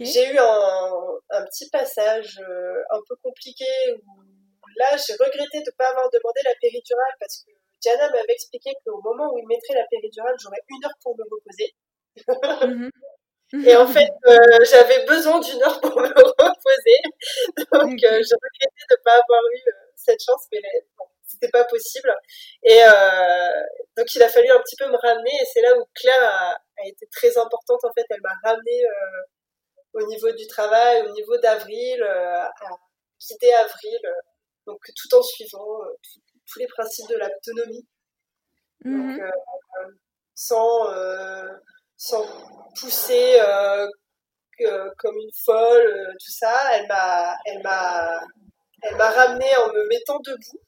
J'ai 0.00 0.32
eu 0.32 0.38
un, 0.38 0.92
un, 1.30 1.44
petit 1.44 1.70
passage 1.70 2.40
un 2.90 2.98
peu 3.08 3.14
compliqué 3.22 3.64
où 3.94 4.22
là, 4.76 4.96
j'ai 4.96 5.12
regretté 5.12 5.60
de 5.60 5.70
ne 5.70 5.76
pas 5.76 5.88
avoir 5.90 6.10
demandé 6.10 6.40
la 6.44 6.54
péridurale 6.60 7.14
parce 7.20 7.44
que 7.44 7.52
Diana 7.80 8.10
m'avait 8.10 8.32
expliqué 8.32 8.72
qu'au 8.84 9.00
moment 9.02 9.32
où 9.32 9.38
il 9.38 9.46
mettrait 9.46 9.74
la 9.74 9.86
péridurale, 9.88 10.34
j'aurais 10.42 10.62
une 10.68 10.84
heure 10.84 10.98
pour 11.00 11.16
me 11.16 11.22
reposer. 11.30 11.74
Mhm. 12.66 12.90
Et 13.52 13.74
en 13.76 13.86
fait, 13.86 14.10
euh, 14.26 14.64
j'avais 14.70 15.06
besoin 15.06 15.40
d'une 15.40 15.62
heure 15.62 15.80
pour 15.80 15.98
me 15.98 16.08
reposer. 16.08 17.00
Donc, 17.72 17.96
euh, 18.04 18.22
j'ai 18.22 18.36
regretté 18.36 18.84
de 18.90 18.94
ne 18.94 19.02
pas 19.02 19.12
avoir 19.12 19.40
eu 19.54 19.68
euh, 19.68 19.72
cette 19.96 20.22
chance, 20.22 20.46
mais 20.52 20.60
bon, 20.98 21.06
c'était 21.26 21.48
pas 21.48 21.64
possible. 21.64 22.14
Et 22.62 22.80
donc, 23.96 24.14
il 24.14 24.22
a 24.22 24.28
fallu 24.28 24.50
un 24.50 24.60
petit 24.60 24.76
peu 24.76 24.86
me 24.90 24.96
ramener. 24.96 25.30
Et 25.40 25.46
c'est 25.52 25.62
là 25.62 25.78
où 25.78 25.84
Claire 25.94 26.22
a, 26.22 26.50
a, 26.52 26.86
été 26.86 27.06
très 27.06 27.38
importante. 27.38 27.84
En 27.84 27.92
fait, 27.92 28.04
elle 28.10 28.20
m'a 28.20 28.34
ramené 28.44 28.82
au 29.94 30.06
niveau 30.06 30.30
du 30.32 30.46
travail, 30.46 31.06
au 31.06 31.12
niveau 31.12 31.38
d'Avril, 31.38 32.02
à 32.02 32.50
quitter 33.18 33.52
Avril. 33.54 33.98
donc, 34.66 34.78
tout 34.94 35.16
en 35.16 35.22
suivant 35.22 35.80
tous 36.46 36.58
les 36.58 36.66
principes 36.66 37.08
de 37.08 37.16
l'autonomie. 37.16 37.86
Donc, 38.84 39.20
mhm. 39.20 39.30
sans 40.34 40.86
sans 41.98 42.24
pousser 42.80 43.40
euh, 43.40 43.86
comme 44.98 45.16
une 45.16 45.30
folle, 45.44 45.86
euh, 45.86 46.12
tout 46.12 46.32
ça. 46.32 46.56
Elle 46.72 46.86
m'a, 46.86 47.36
elle 47.44 47.62
m'a, 47.62 48.20
elle 48.82 48.96
m'a 48.96 49.10
ramené 49.10 49.46
en 49.56 49.72
me 49.72 49.86
mettant 49.88 50.18
debout. 50.20 50.62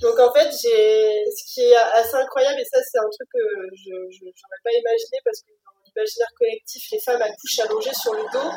Donc 0.00 0.18
en 0.18 0.32
fait, 0.32 0.48
j'ai, 0.62 1.24
ce 1.30 1.52
qui 1.52 1.62
est 1.62 1.76
assez 1.76 2.14
incroyable 2.14 2.60
et 2.60 2.64
ça 2.64 2.78
c'est 2.82 2.98
un 2.98 3.10
truc 3.10 3.28
que 3.32 3.44
je 3.76 3.90
n'aurais 3.92 4.62
pas 4.64 4.72
imaginé 4.72 5.18
parce 5.24 5.40
que 5.42 5.50
dans 5.50 5.72
l'imaginaire 5.86 6.28
collectif, 6.36 6.82
les 6.90 7.00
femmes 7.00 7.22
accouchent 7.22 7.60
allongées 7.60 7.94
sur 7.94 8.14
le 8.14 8.22
dos 8.32 8.50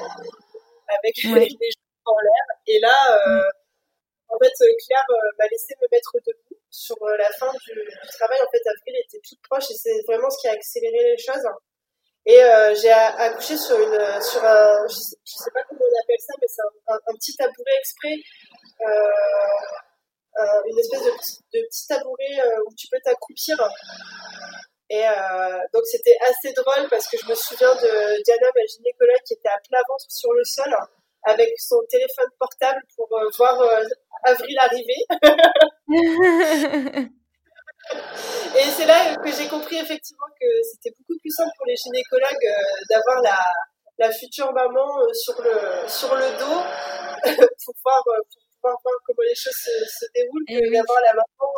avec 0.87 1.15
les 1.23 1.49
jambes 1.49 2.05
en 2.05 2.19
l'air. 2.21 2.45
Et 2.67 2.79
là, 2.79 2.95
euh, 3.27 3.43
en 4.29 4.37
fait, 4.39 4.53
Claire 4.85 5.05
m'a 5.37 5.45
laissé 5.47 5.75
me 5.79 5.87
mettre 5.91 6.13
debout 6.25 6.57
sur 6.71 6.97
la 7.05 7.29
fin 7.37 7.51
du, 7.51 7.73
du, 7.73 8.07
travail. 8.17 8.39
En 8.41 8.49
fait, 8.49 8.61
Avril 8.65 8.95
était 9.05 9.19
toute 9.27 9.41
proche 9.43 9.69
et 9.69 9.75
c'est 9.75 10.01
vraiment 10.07 10.29
ce 10.29 10.41
qui 10.41 10.47
a 10.47 10.53
accéléré 10.53 11.11
les 11.11 11.17
choses. 11.17 11.45
Et 12.25 12.43
euh, 12.43 12.75
j'ai 12.75 12.91
accouché 12.91 13.57
sur 13.57 13.79
une, 13.79 14.21
sur 14.21 14.43
un, 14.43 14.87
je 14.87 14.93
sais, 14.93 15.15
sais, 15.25 15.51
pas 15.51 15.61
comment 15.67 15.81
on 15.81 16.01
appelle 16.03 16.19
ça, 16.19 16.33
mais 16.39 16.47
c'est 16.47 16.61
un, 16.87 17.13
petit 17.15 17.35
tabouret 17.35 17.77
exprès, 17.79 18.15
euh, 18.81 20.61
une 20.69 20.79
espèce 20.79 21.03
de 21.03 21.11
petit, 21.11 21.87
tabouret 21.87 22.39
euh, 22.45 22.63
où 22.67 22.73
tu 22.77 22.87
peux 22.91 22.99
t'accroupir. 23.03 23.57
Et 24.91 25.03
euh, 25.07 25.59
donc 25.73 25.83
c'était 25.85 26.17
assez 26.21 26.53
drôle 26.53 26.87
parce 26.89 27.07
que 27.07 27.17
je 27.17 27.25
me 27.25 27.33
souviens 27.33 27.73
de 27.75 28.23
Diana, 28.23 28.47
ma 28.55 28.65
gynécologue, 28.65 29.23
qui 29.25 29.33
était 29.33 29.49
à 29.49 29.57
plat 29.67 29.81
ventre 29.87 30.05
sur 30.09 30.31
le 30.33 30.43
sol 30.43 30.75
avec 31.23 31.49
son 31.57 31.81
téléphone 31.89 32.29
portable 32.37 32.81
pour 32.95 33.07
euh, 33.17 33.29
voir 33.37 33.57
Avril 34.25 34.57
arriver. 34.59 35.05
Et 38.55 38.63
c'est 38.75 38.85
là 38.85 39.15
que 39.15 39.31
j'ai 39.31 39.47
compris 39.47 39.77
effectivement 39.77 40.27
que 40.39 40.47
c'était 40.63 40.93
beaucoup 40.97 41.17
plus 41.19 41.31
simple 41.31 41.51
pour 41.57 41.65
les 41.65 41.75
gynécologues 41.75 42.45
euh, 42.45 42.83
d'avoir 42.89 43.21
la, 43.21 43.39
la, 43.97 44.11
future 44.11 44.51
maman 44.51 44.99
euh, 44.99 45.13
sur, 45.13 45.41
le, 45.41 45.87
sur 45.87 46.13
le 46.15 46.27
dos 46.37 46.61
pour, 47.65 47.75
voir, 47.83 48.03
euh, 48.07 48.19
pour 48.29 48.41
voir 48.61 48.77
comment 49.05 49.23
les 49.27 49.35
choses 49.35 49.55
se, 49.55 49.71
se 49.87 50.05
déroulent 50.13 50.45
que 50.47 50.71
d'avoir 50.71 51.01
la 51.01 51.13
maman 51.13 51.53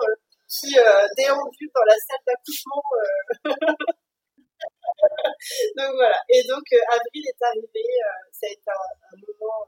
qui 0.48 0.76
déambule 1.18 1.70
dans 1.74 1.86
la 1.88 1.96
salle 1.98 2.24
d'accouchement. 2.28 2.84
donc 5.78 5.92
voilà. 5.96 6.20
Et 6.30 6.44
donc 6.48 6.64
avril 6.72 7.24
est 7.28 7.44
arrivé, 7.44 7.84
ça 8.32 8.46
a 8.48 8.52
été 8.52 8.70
un, 8.70 9.18
moment 9.28 9.66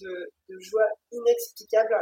de, 0.00 0.32
de 0.48 0.58
joie 0.58 0.88
inexplicable. 1.12 1.94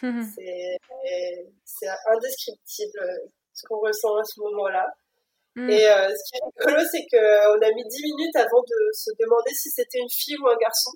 C'est 0.00 1.88
indescriptible 2.08 3.00
ce 3.52 3.66
qu'on 3.66 3.78
ressent 3.78 4.16
à 4.16 4.24
ce 4.24 4.40
moment-là. 4.40 4.86
Mm. 5.56 5.68
Et 5.68 5.86
euh, 5.86 6.08
ce 6.08 6.30
qui 6.30 6.36
est 6.36 6.64
rigolo, 6.64 6.86
c'est 6.90 7.06
qu'on 7.10 7.60
a 7.60 7.74
mis 7.74 7.84
10 7.84 8.02
minutes 8.02 8.36
avant 8.36 8.62
de 8.62 8.92
se 8.92 9.10
demander 9.18 9.50
si 9.52 9.68
c'était 9.70 9.98
une 9.98 10.10
fille 10.10 10.36
ou 10.38 10.48
un 10.48 10.56
garçon. 10.56 10.92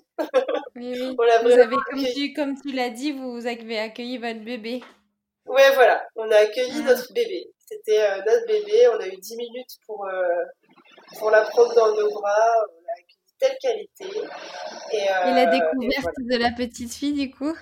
Oui, 0.75 1.15
vous 1.43 1.51
avez, 1.51 1.75
comme 1.75 2.03
tu, 2.03 2.33
comme 2.33 2.55
tu 2.61 2.71
l'as 2.71 2.89
dit, 2.89 3.11
vous 3.11 3.45
avez 3.45 3.79
accueilli 3.79 4.17
votre 4.17 4.43
bébé. 4.43 4.81
Ouais, 5.45 5.71
voilà, 5.75 6.07
on 6.15 6.29
a 6.31 6.37
accueilli 6.37 6.81
ah. 6.85 6.89
notre 6.89 7.13
bébé. 7.13 7.51
C'était 7.67 8.01
euh, 8.01 8.21
notre 8.25 8.47
bébé, 8.47 8.87
on 8.93 8.99
a 8.99 9.07
eu 9.07 9.17
10 9.17 9.35
minutes 9.37 9.77
pour, 9.85 10.05
euh, 10.07 10.43
pour 11.19 11.31
la 11.31 11.41
prendre 11.41 11.73
dans 11.75 11.95
nos 11.95 12.09
bras, 12.11 12.65
telle 13.45 13.57
qualité. 13.61 14.07
Et, 14.91 14.97
et 14.97 15.33
la 15.33 15.45
découverte 15.45 16.17
de 16.17 16.35
la 16.37 16.51
petite 16.51 16.93
fille, 16.93 17.13
du 17.13 17.31
coup? 17.31 17.55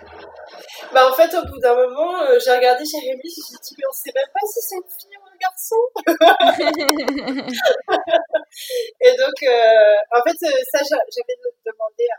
Bah, 0.93 1.09
en 1.09 1.13
fait, 1.13 1.34
au 1.36 1.45
bout 1.45 1.59
d'un 1.59 1.75
moment, 1.75 2.21
euh, 2.21 2.39
j'ai 2.43 2.51
regardé 2.51 2.84
Jérémy, 2.86 3.21
je 3.23 3.41
me 3.41 3.45
suis 3.45 3.57
dit, 3.63 3.75
mais 3.77 3.86
on 3.89 3.93
sait 3.93 4.11
même 4.13 4.27
pas 4.34 4.45
si 4.45 4.59
c'est 4.61 4.75
une 4.75 4.84
fille 4.84 5.17
ou 5.17 5.25
un 5.25 5.38
garçon. 5.41 5.81
et 9.01 9.15
donc, 9.17 9.43
euh, 9.43 9.95
en 10.11 10.21
fait, 10.21 10.38
euh, 10.45 10.51
ça, 10.71 10.84
j'avais 10.84 11.38
demandé 11.65 12.05
à, 12.13 12.17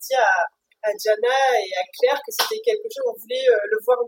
dit 0.00 0.14
à, 0.14 0.46
à 0.82 0.90
Jana 0.98 1.36
et 1.60 1.72
à 1.78 1.84
Claire 1.98 2.20
que 2.26 2.32
c'était 2.32 2.60
quelque 2.64 2.88
chose, 2.90 3.06
on 3.06 3.14
voulait 3.20 3.46
le 3.46 3.78
voir 3.84 3.98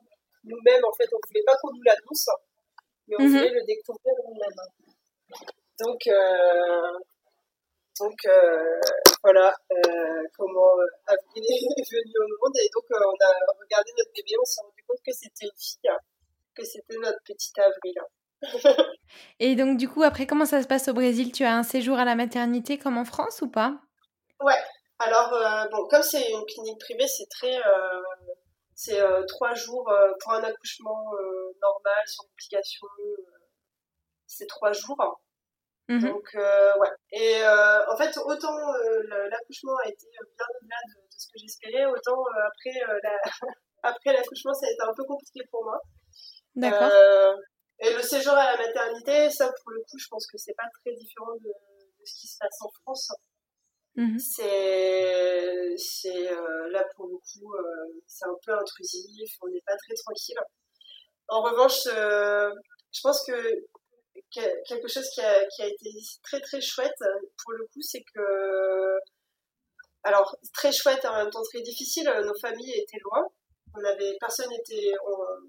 nous-mêmes, 0.45 0.85
en 0.85 0.93
fait, 0.93 1.09
on 1.13 1.21
voulait 1.29 1.45
pas 1.47 1.57
qu'on 1.63 1.73
nous 1.73 1.83
l'annonce, 1.85 2.29
mais 3.09 3.11
mais 3.17 3.17
on 3.19 3.23
mhm. 3.23 3.37
voulait 3.37 3.51
le 3.51 3.63
découvrir 3.65 4.15
nous-mêmes. 4.27 4.61
Donc, 5.81 6.07
euh, 6.07 6.99
donc 7.99 8.19
euh, 8.27 8.81
voilà 9.23 9.55
euh, 9.73 10.23
comment 10.37 10.73
Avril 11.07 11.45
est 11.45 11.91
venue 11.93 12.19
au 12.19 12.45
monde. 12.45 12.57
Et 12.63 12.69
donc, 12.75 12.85
on 12.91 13.25
a 13.25 13.33
regardé 13.61 13.91
notre 13.99 14.13
bébé, 14.15 14.35
on 14.41 14.45
s'est 14.45 14.61
rendu 14.63 14.83
compte 14.87 14.99
que 15.05 15.13
c'était 15.13 15.47
une 15.47 15.59
fille, 15.59 15.91
que 16.55 16.65
c'était 16.65 16.97
notre 16.99 17.21
petite 17.25 17.59
Avril. 17.59 17.95
et 19.41 19.57
donc, 19.57 19.79
du 19.79 19.89
coup, 19.89 20.03
après, 20.03 20.27
comment 20.27 20.47
ça 20.47 20.63
se 20.63 20.67
passe 20.67 20.89
au 20.89 20.95
Brésil? 20.95 21.33
Tu 21.33 21.45
as 21.45 21.57
un 21.57 21.63
séjour 21.63 21.99
à 21.99 22.05
la 22.05 22.15
maternité 22.15 22.79
comme 22.79 22.99
en 22.99 23.05
France 23.05 23.43
ou 23.43 23.51
pas? 23.51 23.81
Ouais. 24.41 24.61
Alors, 24.99 25.35
bon, 25.73 25.87
comme 25.89 26.03
c'est 26.03 26.31
une 26.31 26.45
clinique 26.47 26.79
privée, 26.79 27.07
c'est 27.09 27.29
très 27.29 27.59
c'est 28.75 29.01
euh, 29.01 29.25
trois 29.27 29.55
jours 29.55 29.89
euh, 29.89 30.13
pour 30.21 30.33
un 30.33 30.43
accouchement 30.43 31.05
euh, 31.15 31.53
normal, 31.63 32.03
sans 32.07 32.25
complications. 32.25 32.87
c'est 34.27 34.47
trois 34.47 34.73
jours. 34.73 35.21
Mhm. 35.89 36.01
Donc, 36.01 36.31
ouais. 36.35 36.91
Et 37.13 37.43
en 37.45 37.97
fait, 37.97 38.17
autant 38.19 38.57
l'accouchement 39.31 39.77
a 39.85 39.89
été 39.89 40.07
bien 40.11 40.21
au-delà 40.23 40.77
de, 40.89 41.01
ce 41.11 41.27
que 41.29 41.39
j'espérais, 41.39 41.87
autant 41.87 42.25
après, 42.47 42.81
la... 43.03 43.19
après 43.83 44.13
l'accouchement, 44.13 44.55
ça 44.55 44.67
a 44.67 44.71
été 44.71 44.83
un 44.83 44.95
peu 44.95 45.05
compliqué 45.05 45.41
pour 45.51 45.65
moi. 45.65 45.81
D'accord. 46.57 46.91
et 47.81 47.93
le 47.93 48.03
séjour 48.03 48.33
à 48.33 48.53
la 48.53 48.57
maternité, 48.57 49.29
ça, 49.31 49.47
pour 49.47 49.73
le 49.73 49.81
coup, 49.81 49.99
je 49.99 50.09
pense 50.09 50.27
que 50.27 50.39
c'est 50.39 50.55
pas 50.55 50.69
très 50.83 50.95
différent 50.95 51.35
de, 51.35 51.49
de 51.49 52.05
ce 52.05 52.21
qui 52.21 52.29
se 52.29 52.39
passe 52.39 52.63
en 52.63 52.71
France. 52.83 53.13
Mmh 53.97 54.19
c'est, 54.19 55.75
c'est 55.77 56.33
euh, 56.33 56.69
là 56.73 56.85
pour 56.97 57.07
le 57.07 57.17
coup, 57.17 57.55
euh, 57.55 58.01
c'est 58.09 58.25
un 58.25 58.35
peu 58.45 58.53
intrusif, 58.53 59.37
on 59.41 59.49
n'est 59.49 59.63
pas 59.65 59.77
très 59.77 59.95
tranquille. 59.95 60.37
En 61.29 61.43
revanche, 61.43 61.87
euh, 61.87 62.51
je 62.93 63.01
pense 63.03 63.25
que 63.25 63.33
quelque 64.67 64.89
chose 64.89 65.09
qui 65.11 65.21
a, 65.21 65.43
été 65.43 65.91
très 66.23 66.41
très 66.41 66.61
chouette 66.61 66.99
pour 67.43 67.53
le 67.53 67.65
coup, 67.67 67.83
c'est 67.83 68.03
que, 68.15 68.99
alors 70.03 70.37
très 70.53 70.73
chouette 70.73 71.05
et 71.05 71.09
en 71.09 71.17
même 71.17 71.31
temps 71.31 71.43
très 71.43 71.61
difficile, 71.61 72.11
nos 72.25 72.39
familles 72.41 72.73
étaient 72.73 73.01
loin. 73.05 73.27
On 73.77 73.85
avait 73.85 74.17
personne 74.21 74.53
était 74.53 74.93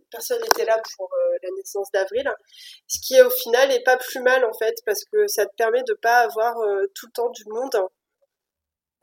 personne 0.10 0.42
n'était 0.42 0.66
là 0.66 0.82
pour 0.98 1.10
la 1.44 1.50
naissance 1.58 1.92
d'avril, 1.92 2.28
ce 2.88 3.00
qui 3.00 3.22
au 3.22 3.30
final 3.30 3.70
n'est 3.70 3.84
pas 3.84 3.98
plus 3.98 4.22
mal 4.22 4.44
en 4.46 4.54
fait 4.54 4.76
parce 4.86 5.06
que 5.06 5.28
ça 5.28 5.46
te 5.46 5.56
permet 5.56 5.84
de 5.84 5.94
pas 5.94 6.20
avoir 6.20 6.56
tout 6.96 7.06
le 7.06 7.12
temps 7.12 7.30
du 7.30 7.44
monde 7.46 7.88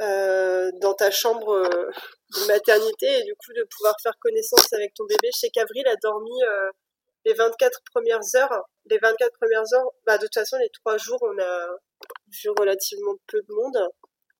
euh, 0.03 0.73
dans 0.81 0.95
ta 0.95 1.13
chambre 1.13 1.53
euh, 1.53 1.91
de 2.35 2.47
maternité 2.49 3.07
et 3.07 3.23
du 3.23 3.35
coup 3.37 3.53
de 3.55 3.63
pouvoir 3.77 3.95
faire 4.03 4.15
connaissance 4.21 4.73
avec 4.73 4.95
ton 4.95 5.05
bébé. 5.05 5.29
Je 5.33 5.39
sais 5.39 5.51
qu'Avril 5.51 5.87
a 5.87 5.95
dormi 5.97 6.43
euh, 6.43 6.71
les 7.25 7.35
24 7.35 7.79
premières 7.93 8.21
heures. 8.35 8.65
Les 8.87 8.99
24 8.99 9.33
premières 9.39 9.75
heures, 9.75 9.91
bah, 10.07 10.19
de 10.19 10.25
toute 10.25 10.35
façon, 10.35 10.57
les 10.59 10.71
trois 10.71 10.97
jours, 10.99 11.19
on 11.23 11.39
a 11.41 11.69
vu 12.29 12.51
relativement 12.59 13.15
peu 13.27 13.41
de 13.41 13.53
monde. 13.55 13.89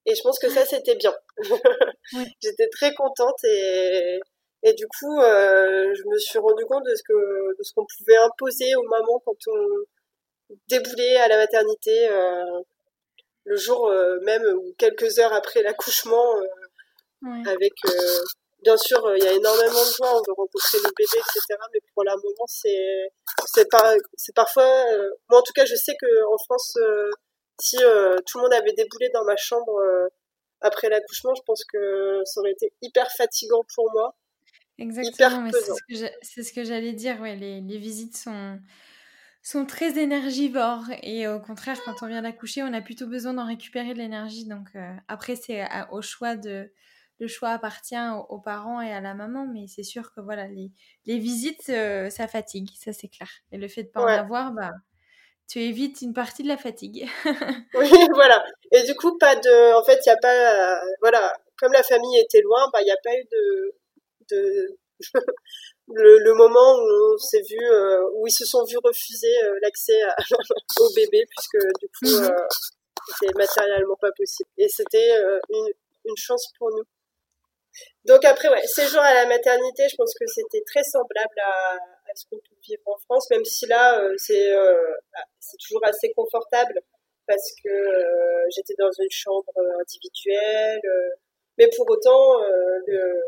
Et 0.07 0.15
je 0.15 0.23
pense 0.23 0.39
que 0.39 0.49
ça, 0.49 0.65
c'était 0.65 0.97
bien. 0.97 1.15
J'étais 2.43 2.69
très 2.69 2.93
contente 2.95 3.45
et, 3.45 4.19
et 4.65 4.73
du 4.75 4.87
coup, 4.87 5.21
je 5.21 6.09
me 6.09 6.19
suis 6.19 6.39
rendu 6.39 6.65
compte 6.67 6.85
de 6.85 6.95
ce 6.95 7.03
que 7.05 7.57
de 7.57 7.63
ce 7.63 7.73
qu'on 7.75 7.87
pouvait 7.99 8.17
imposer 8.17 8.75
aux 8.75 8.83
mamans 8.83 9.23
quand 9.25 9.39
on 9.47 10.57
déboulait 10.69 11.17
à 11.17 11.29
la 11.29 11.37
maternité 11.37 12.09
le 13.45 13.57
jour 13.57 13.89
euh, 13.89 14.19
même 14.21 14.43
ou 14.45 14.75
quelques 14.79 15.19
heures 15.19 15.33
après 15.33 15.63
l'accouchement, 15.63 16.37
euh, 16.37 17.51
avec 17.51 17.73
euh, 17.87 18.19
bien 18.63 18.77
sûr, 18.77 19.01
il 19.17 19.23
y 19.23 19.27
a 19.27 19.33
énormément 19.33 19.85
de 19.85 19.93
joie, 19.97 20.13
on 20.13 20.23
veut 20.27 20.35
rencontrer 20.37 20.79
le 20.79 20.91
bébé, 20.97 21.19
etc. 21.19 21.59
Mais 21.73 21.81
pour 21.95 22.05
la 22.05 22.15
moment, 22.17 22.47
c'est 22.47 23.09
c'est 23.47 24.35
parfois. 24.35 24.69
moi, 25.29 25.41
en 25.41 25.43
tout 25.43 25.53
cas, 25.55 25.65
je 25.65 25.75
sais 25.75 25.95
que 26.01 26.33
en 26.33 26.39
France, 26.39 26.79
si 27.61 27.77
tout 27.77 28.39
le 28.39 28.43
monde 28.43 28.55
avait 28.55 28.73
déboulé 28.73 29.11
dans 29.13 29.25
ma 29.25 29.37
chambre 29.37 29.73
après 30.61 30.89
l'accouchement, 30.89 31.35
je 31.35 31.43
pense 31.47 31.65
que 31.65 32.23
ça 32.25 32.41
aurait 32.41 32.53
été 32.53 32.73
hyper 32.83 33.11
fatigant 33.11 33.63
pour 33.75 33.91
moi. 33.93 34.15
Exactement, 34.79 35.51
c'est 36.23 36.43
ce 36.43 36.53
que 36.53 36.65
j'allais 36.65 36.93
dire. 36.93 37.21
Ouais, 37.21 37.37
les, 37.37 37.61
les 37.61 37.79
visites 37.79 38.17
sont 38.17 38.59
sont 39.43 39.67
très 39.67 39.99
énergivores 39.99 40.85
et 41.03 41.27
au 41.27 41.41
contraire 41.41 41.83
quand 41.85 42.03
on 42.03 42.07
vient 42.07 42.23
d'accoucher 42.23 42.63
on 42.63 42.73
a 42.73 42.81
plutôt 42.81 43.09
besoin 43.09 43.35
d'en 43.35 43.47
récupérer 43.47 43.93
de 43.93 43.99
l'énergie 43.99 44.47
donc 44.47 44.69
euh, 44.77 44.95
après 45.09 45.35
c'est 45.35 45.67
au 45.91 46.01
choix 46.01 46.37
de 46.37 46.73
le 47.23 47.29
choix 47.29 47.51
appartient 47.51 47.95
aux, 48.29 48.41
parents 48.41 48.81
et 48.81 48.93
à 48.93 49.01
la 49.01 49.15
maman 49.15 49.47
mais 49.47 49.67
c'est 49.69 49.85
sûr 49.85 50.13
que 50.13 50.21
voilà 50.21 50.49
les, 50.49 50.73
les 51.07 51.19
visites 51.19 51.69
euh, 51.69 52.11
ça 52.11 52.27
fatigue 52.27 52.69
ça 52.77 52.93
c'est 52.93 53.07
clair 53.07 53.31
et 53.53 53.59
le 53.59 53.69
fait 53.69 53.85
de 53.85 53.89
pas 53.91 54.03
en 54.03 54.07
avoir 54.07 54.51
bah 54.51 54.73
tu 55.49 55.61
évites 55.61 56.03
une 56.03 56.15
partie 56.15 56.43
de 56.43 56.49
la 56.49 56.57
fatigue 56.57 57.09
oui 57.75 57.91
voilà 58.15 58.45
et 58.73 58.83
du 58.83 58.97
coup 58.97 59.17
pas 59.19 59.37
de 59.37 59.79
en 59.79 59.85
fait 59.85 60.01
il 60.05 60.09
y 60.09 60.13
a 60.13 60.17
pas 60.17 60.81
voilà 61.01 61.33
comme 61.59 61.73
la 61.73 61.85
famille 61.85 62.19
était 62.19 62.41
loin 62.43 62.69
bah 62.73 62.81
il 62.81 62.87
n'y 62.87 62.91
a 62.91 62.97
pas 63.05 63.15
eu 63.15 63.25
de 63.31 63.75
de 64.31 64.79
le, 65.95 66.35
moment 66.35 66.75
où 66.77 67.15
on 67.15 67.19
s'est 67.19 67.43
vu, 67.43 67.59
euh, 67.61 68.03
où 68.15 68.27
ils 68.27 68.33
se 68.33 68.45
sont 68.45 68.65
vus 68.65 68.79
refuser 68.83 69.35
euh, 69.45 69.59
l'accès 69.63 69.99
au 70.81 70.89
bébé, 70.95 71.25
puisque 71.29 71.67
du 71.81 71.89
coup, 71.89 72.23
mhm. 72.23 72.35
c'était 73.09 73.35
matériellement 73.35 73.97
pas 74.01 74.13
possible. 74.17 74.49
Et 74.59 74.69
c'était 74.69 75.11
une, 75.51 75.73
une, 76.05 76.17
chance 76.17 76.53
pour 76.57 76.71
nous. 76.71 76.85
Donc 78.05 78.25
après, 78.25 78.49
ouais, 78.49 78.67
séjour 78.67 79.01
à 79.01 79.15
la 79.15 79.27
maternité, 79.27 79.89
je 79.89 79.97
pense 79.97 80.13
que 80.19 80.27
c'était 80.27 80.63
très 80.67 80.83
semblable 80.83 81.39
à, 81.45 81.75
à 81.75 82.15
ce 82.15 82.25
qu'on 82.29 82.37
peut 82.37 82.57
vivre 82.67 82.83
en 82.87 82.99
France, 82.99 83.31
même 83.31 83.45
si 83.45 83.67
là, 83.67 84.03
c'est 84.17 84.55
bah, 85.13 85.25
c'est 85.39 85.57
toujours 85.59 85.85
assez 85.85 86.13
confortable 86.13 86.75
parce 87.27 87.53
que 87.63 87.71
j'étais 88.55 88.75
dans 88.79 88.91
une 88.91 89.11
chambre 89.11 89.53
individuelle. 89.81 90.81
mais 91.59 91.69
pour 91.77 91.89
autant, 91.89 92.41
le, 92.87 93.23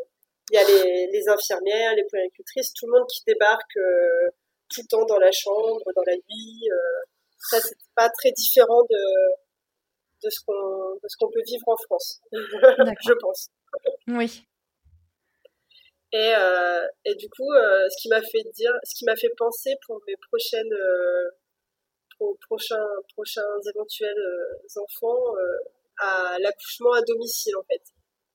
il 0.50 0.54
y 0.54 0.58
a 0.58 0.64
les, 0.64 1.06
les, 1.10 1.28
infirmières, 1.28 1.94
les 1.94 2.04
puéricultrices, 2.04 2.72
tout 2.74 2.86
le 2.86 2.92
monde 2.92 3.08
qui 3.08 3.22
débarque 3.26 3.76
euh, 3.76 4.28
tout 4.68 4.82
le 4.82 4.86
temps 4.88 5.04
dans 5.06 5.18
la 5.18 5.32
chambre, 5.32 5.80
dans 5.94 6.02
la 6.06 6.14
nuit. 6.14 6.68
Euh, 6.70 6.76
ça, 7.38 7.60
c'est 7.60 7.76
pas 7.94 8.08
très 8.10 8.32
différent 8.32 8.82
de, 8.82 10.24
de 10.24 10.30
ce 10.30 10.40
qu'on 10.46 10.94
de 10.94 11.08
ce 11.08 11.16
qu'on 11.18 11.30
peut 11.30 11.42
vivre 11.46 11.66
en 11.66 11.76
France, 11.76 12.20
je 12.32 13.12
pense. 13.20 13.48
Oui. 14.08 14.44
Et, 16.14 16.32
euh, 16.34 16.86
et 17.04 17.14
du 17.16 17.28
coup, 17.28 17.52
euh, 17.52 17.86
ce 17.90 18.02
qui 18.02 18.08
m'a 18.08 18.22
fait 18.22 18.44
dire, 18.54 18.72
ce 18.84 18.94
qui 18.94 19.04
m'a 19.04 19.16
fait 19.16 19.32
penser 19.36 19.74
pour 19.86 20.00
mes 20.06 20.16
prochaines 20.30 20.74
pour 22.16 22.38
prochains 22.48 22.86
prochains 23.14 23.42
éventuels 23.74 24.24
enfants 24.76 25.34
à 25.98 26.38
l'accouchement 26.38 26.92
à 26.92 27.02
domicile 27.02 27.56
en 27.56 27.64
fait. 27.64 27.82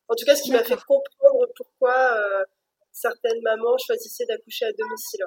En 0.09 0.15
tout 0.15 0.25
cas, 0.25 0.35
ce 0.35 0.41
qui 0.41 0.51
m'a 0.51 0.63
fait 0.63 0.75
comprendre 0.75 1.47
pourquoi 1.55 2.17
euh, 2.17 2.43
certaines 2.91 3.41
mamans 3.43 3.77
choisissaient 3.77 4.25
d'accoucher 4.25 4.65
à 4.65 4.73
domicile. 4.73 5.23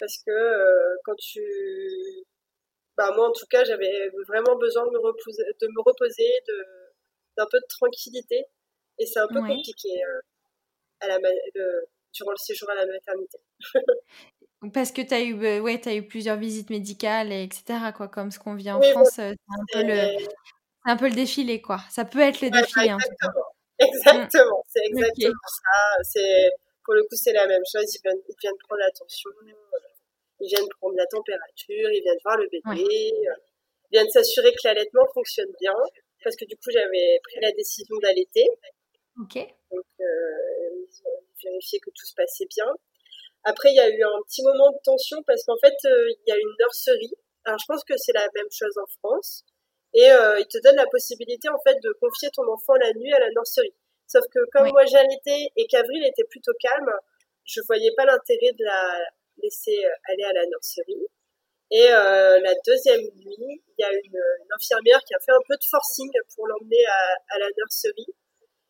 Parce 0.00 0.18
que 0.24 0.30
euh, 0.30 0.96
quand 1.04 1.14
tu... 1.16 1.40
Bah, 2.96 3.12
moi, 3.14 3.28
en 3.28 3.32
tout 3.32 3.46
cas, 3.50 3.62
j'avais 3.64 4.10
vraiment 4.26 4.56
besoin 4.56 4.86
de 4.86 4.90
me 4.90 4.98
reposer, 4.98 5.42
de 5.60 5.66
me 5.66 5.82
reposer 5.82 6.30
d'un 7.36 7.46
peu 7.50 7.58
de 7.58 7.66
tranquillité. 7.68 8.44
Et 8.98 9.06
c'est 9.06 9.20
un 9.20 9.28
peu 9.28 9.40
compliqué 9.40 9.88
euh, 10.02 10.20
à 11.00 11.08
la, 11.08 11.18
durant 12.14 12.30
le 12.30 12.36
séjour 12.36 12.70
à 12.70 12.74
la 12.74 12.86
maternité. 12.86 13.38
Parce 14.72 14.92
que 14.92 15.02
tu 15.02 15.12
as, 15.12 15.20
eu, 15.20 15.34
ouais, 15.60 15.86
as 15.86 15.94
eu 15.94 16.06
plusieurs 16.06 16.38
visites 16.38 16.70
médicales, 16.70 17.32
et 17.32 17.42
etc. 17.42 17.92
Quoi, 17.94 18.08
comme 18.08 18.30
ce 18.30 18.38
qu'on 18.38 18.54
vit 18.54 18.70
en 18.70 18.80
France, 18.80 19.10
c'est 19.16 19.32
un, 19.48 19.64
peu 19.72 19.82
le, 19.82 20.26
un 20.86 20.96
peu 20.96 21.08
le 21.08 21.14
défilé. 21.14 21.60
Quoi. 21.60 21.80
Ça 21.90 22.04
peut 22.04 22.20
être 22.20 22.40
le 22.40 22.50
défilé. 22.50 22.86
Cas. 22.86 22.96
Exactement, 23.78 24.64
c'est 24.68 24.84
exactement 24.84 25.32
ça. 25.46 26.10
Pour 26.84 26.94
le 26.94 27.02
coup, 27.02 27.16
c'est 27.16 27.32
la 27.32 27.46
même 27.46 27.62
chose. 27.70 27.94
Ils 27.94 28.00
viennent, 28.02 28.22
ils 28.28 28.36
viennent 28.40 28.58
prendre 28.66 28.80
l'attention, 28.80 29.30
ils 30.40 30.48
viennent 30.48 30.68
prendre 30.80 30.94
la 30.96 31.06
température, 31.06 31.90
ils 31.92 32.02
viennent 32.02 32.18
voir 32.24 32.36
le 32.38 32.48
bébé, 32.48 32.84
ils 32.86 33.36
viennent 33.92 34.10
s'assurer 34.10 34.52
que 34.52 34.60
l'allaitement 34.64 35.06
fonctionne 35.12 35.50
bien, 35.60 35.74
parce 36.22 36.36
que 36.36 36.44
du 36.44 36.56
coup, 36.56 36.70
j'avais 36.72 37.20
pris 37.22 37.40
la 37.40 37.52
décision 37.52 37.96
d'allaiter. 38.02 38.46
Ok. 39.20 39.34
Donc, 39.70 39.84
euh, 40.00 40.04
ils 40.88 41.02
ont 41.06 41.22
vérifié 41.42 41.78
que 41.80 41.90
tout 41.90 42.06
se 42.06 42.14
passait 42.14 42.46
bien. 42.50 42.66
Après, 43.44 43.70
il 43.70 43.76
y 43.76 43.80
a 43.80 43.88
eu 43.88 44.02
un 44.02 44.22
petit 44.26 44.42
moment 44.42 44.70
de 44.70 44.78
tension 44.82 45.22
parce 45.26 45.44
qu'en 45.44 45.56
fait, 45.58 45.74
euh, 45.84 46.08
il 46.10 46.28
y 46.28 46.32
a 46.32 46.36
une 46.36 46.54
nurserie. 46.58 47.14
Alors, 47.44 47.58
je 47.58 47.66
pense 47.66 47.84
que 47.84 47.94
c'est 47.96 48.12
la 48.12 48.26
même 48.34 48.50
chose 48.50 48.76
en 48.78 48.86
France 48.98 49.44
et 49.92 50.10
euh, 50.10 50.40
il 50.40 50.46
te 50.48 50.58
donne 50.62 50.76
la 50.76 50.86
possibilité 50.86 51.48
en 51.48 51.58
fait 51.60 51.76
de 51.80 51.92
confier 52.00 52.30
ton 52.30 52.50
enfant 52.50 52.74
la 52.74 52.92
nuit 52.94 53.12
à 53.12 53.20
la 53.20 53.30
nurserie. 53.30 53.74
Sauf 54.06 54.24
que 54.32 54.40
comme 54.52 54.68
moi 54.70 54.84
j'allaitais 54.86 55.52
et 55.56 55.66
qu'Avril 55.66 56.04
était 56.06 56.24
plutôt 56.24 56.52
calme, 56.60 56.90
je 57.44 57.60
voyais 57.66 57.92
pas 57.96 58.04
l'intérêt 58.06 58.52
de 58.58 58.64
la 58.64 58.98
laisser 59.42 59.76
aller 60.08 60.24
à 60.24 60.32
la 60.32 60.46
nurserie. 60.46 61.06
Et 61.70 61.88
euh, 61.90 62.40
la 62.40 62.54
deuxième 62.66 63.00
nuit, 63.00 63.62
il 63.66 63.74
y 63.78 63.84
a 63.84 63.92
une, 63.92 64.20
infirmière 64.54 65.00
qui 65.04 65.14
a 65.14 65.18
fait 65.18 65.32
un 65.32 65.42
peu 65.48 65.56
de 65.56 65.64
forcing 65.68 66.10
pour 66.34 66.46
l'emmener 66.46 66.84
à, 66.86 67.34
à, 67.34 67.38
la 67.40 67.48
nurserie. 67.56 68.06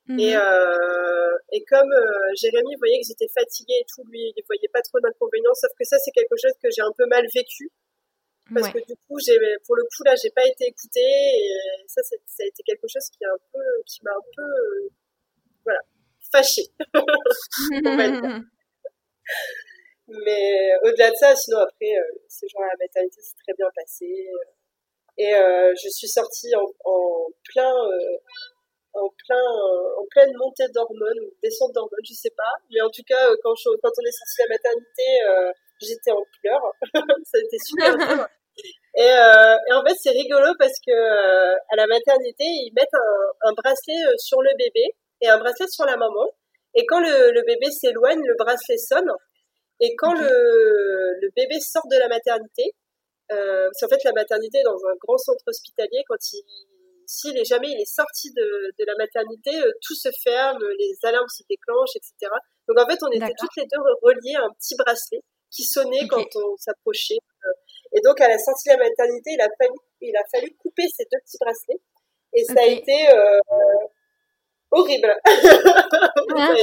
Mhm. 0.06 0.20
Et, 0.20 0.36
euh, 0.36 1.36
et 1.52 1.64
comme 1.64 1.90
euh, 1.92 2.28
Jérémy 2.36 2.76
voyait 2.76 3.00
que 3.00 3.06
j'étais 3.08 3.28
fatiguée 3.32 3.80
et 3.80 3.86
tout, 3.88 4.04
lui, 4.10 4.32
il 4.36 4.42
voyait 4.46 4.68
pas 4.72 4.82
trop 4.82 5.00
d'inconvénients. 5.00 5.54
Sauf 5.54 5.70
que 5.78 5.84
ça, 5.84 5.98
c'est 5.98 6.10
quelque 6.10 6.36
chose 6.40 6.52
que 6.62 6.68
j'ai 6.70 6.82
un 6.82 6.92
peu 6.96 7.06
mal 7.06 7.24
vécu. 7.34 7.70
Parce 8.52 8.68
que 8.68 8.78
du 8.78 8.94
coup, 9.08 9.18
j'ai, 9.24 9.38
pour 9.64 9.76
le 9.76 9.84
coup, 9.84 10.04
là, 10.04 10.14
j'ai 10.22 10.30
pas 10.30 10.44
été 10.46 10.66
écoutée. 10.66 11.00
Et 11.00 11.48
ça, 11.86 12.02
ça 12.02 12.42
a 12.42 12.46
été 12.46 12.62
quelque 12.62 12.86
chose 12.86 13.08
qui, 13.10 13.24
un 13.24 13.38
peu, 13.52 13.64
qui 13.86 14.00
m'a 14.02 14.10
un 14.10 14.26
peu, 14.36 14.42
euh, 14.42 14.88
voilà, 15.64 15.80
fâchée. 16.30 16.68
Mais 20.08 20.72
au-delà 20.82 21.10
de 21.10 21.16
ça, 21.16 21.34
sinon 21.34 21.60
après, 21.60 21.96
euh, 21.96 22.18
ce 22.28 22.46
jour 22.50 22.62
à 22.62 22.66
la 22.66 22.76
maternité 22.78 23.22
s'est 23.22 23.36
très 23.42 23.54
bien 23.54 23.70
passé. 23.74 24.28
Et 25.16 25.34
euh, 25.34 25.72
je 25.82 25.88
suis 25.88 26.08
sortie 26.08 26.54
en, 26.56 26.66
en 26.84 27.28
plein 27.44 27.72
en 28.94 29.08
plein 29.26 29.46
en 29.98 30.04
pleine 30.10 30.32
montée 30.36 30.68
d'hormones 30.72 31.20
ou 31.20 31.30
descente 31.42 31.72
d'hormones, 31.72 32.06
je 32.08 32.14
sais 32.14 32.32
pas. 32.36 32.54
Mais 32.70 32.80
en 32.80 32.90
tout 32.90 33.02
cas, 33.06 33.30
euh, 33.30 33.36
quand, 33.42 33.54
je, 33.54 33.68
quand 33.82 33.90
on 33.90 34.04
est 34.06 34.16
sorti 34.16 34.34
de 34.38 34.44
la 34.46 34.54
maternité, 34.54 35.08
euh, 35.28 35.52
j'étais 35.80 36.12
en 36.12 36.24
pleurs. 36.40 36.66
ça 37.24 37.38
a 37.38 37.40
été 37.40 37.58
super 37.58 37.96
dur. 37.98 38.26
Et, 38.96 39.10
euh, 39.10 39.56
et, 39.68 39.72
en 39.72 39.82
fait, 39.84 39.96
c'est 40.00 40.14
rigolo 40.14 40.54
parce 40.58 40.78
que 40.86 40.94
euh, 40.94 41.54
à 41.70 41.76
la 41.76 41.86
maternité, 41.86 42.44
ils 42.44 42.72
mettent 42.74 42.94
un, 42.94 43.50
un, 43.50 43.52
bracelet 43.52 43.98
sur 44.18 44.40
le 44.40 44.50
bébé 44.56 44.94
et 45.20 45.28
un 45.28 45.38
bracelet 45.38 45.66
sur 45.68 45.84
la 45.84 45.96
maman. 45.96 46.30
Et 46.74 46.86
quand 46.86 47.00
le, 47.00 47.32
le 47.32 47.42
bébé 47.42 47.70
s'éloigne, 47.70 48.22
le 48.22 48.34
bracelet 48.38 48.78
sonne. 48.78 49.10
Et 49.80 49.96
quand 49.96 50.14
le, 50.14 50.30
le 51.20 51.28
bébé 51.34 51.58
sort 51.58 51.86
de 51.90 51.98
la 51.98 52.06
maternité, 52.06 52.74
euh, 53.32 53.66
parce 53.66 53.80
qu'en 53.80 53.88
fait, 53.88 54.04
la 54.04 54.12
maternité 54.12 54.58
est 54.58 54.64
dans 54.64 54.76
un 54.76 54.96
grand 55.00 55.18
centre 55.18 55.42
hospitalier, 55.46 56.04
quand 56.08 56.20
il 56.32 56.44
s'il 57.06 57.36
est 57.38 57.44
jamais 57.44 57.68
il 57.70 57.80
est 57.80 57.90
sorti 57.90 58.32
de, 58.32 58.72
de 58.78 58.84
la 58.86 58.94
maternité, 58.96 59.50
euh, 59.56 59.70
tout 59.82 59.94
se 59.94 60.08
ferme, 60.22 60.58
les 60.78 60.94
alarmes 61.04 61.28
se 61.28 61.42
déclenchent, 61.48 61.96
etc. 61.96 62.32
Donc 62.68 62.78
en 62.78 62.86
fait, 62.88 62.98
on 63.02 63.10
était 63.10 63.34
toutes 63.38 63.56
les 63.56 63.64
deux 63.64 63.80
reliées 64.02 64.36
à 64.36 64.44
un 64.44 64.52
petit 64.58 64.76
bracelet 64.76 65.22
qui 65.50 65.64
sonnait 65.64 66.06
quand 66.08 66.24
on 66.36 66.56
s'approchait. 66.56 67.18
Euh. 67.44 67.52
Et 67.96 68.00
donc 68.02 68.20
à 68.20 68.28
la 68.28 68.38
sortie 68.38 68.68
de 68.68 68.74
la 68.74 68.88
maternité, 68.88 69.30
il 69.32 69.40
a 69.40 69.48
fallu, 69.58 69.78
il 70.00 70.16
a 70.16 70.24
fallu 70.32 70.54
couper 70.56 70.84
ces 70.88 71.04
deux 71.10 71.18
petits 71.24 71.38
bracelets. 71.40 71.80
Et 72.34 72.44
ça 72.44 72.60
a 72.60 72.66
été 72.66 73.08
euh, 73.12 73.38
horrible. 74.72 75.14
c'est 75.24 76.62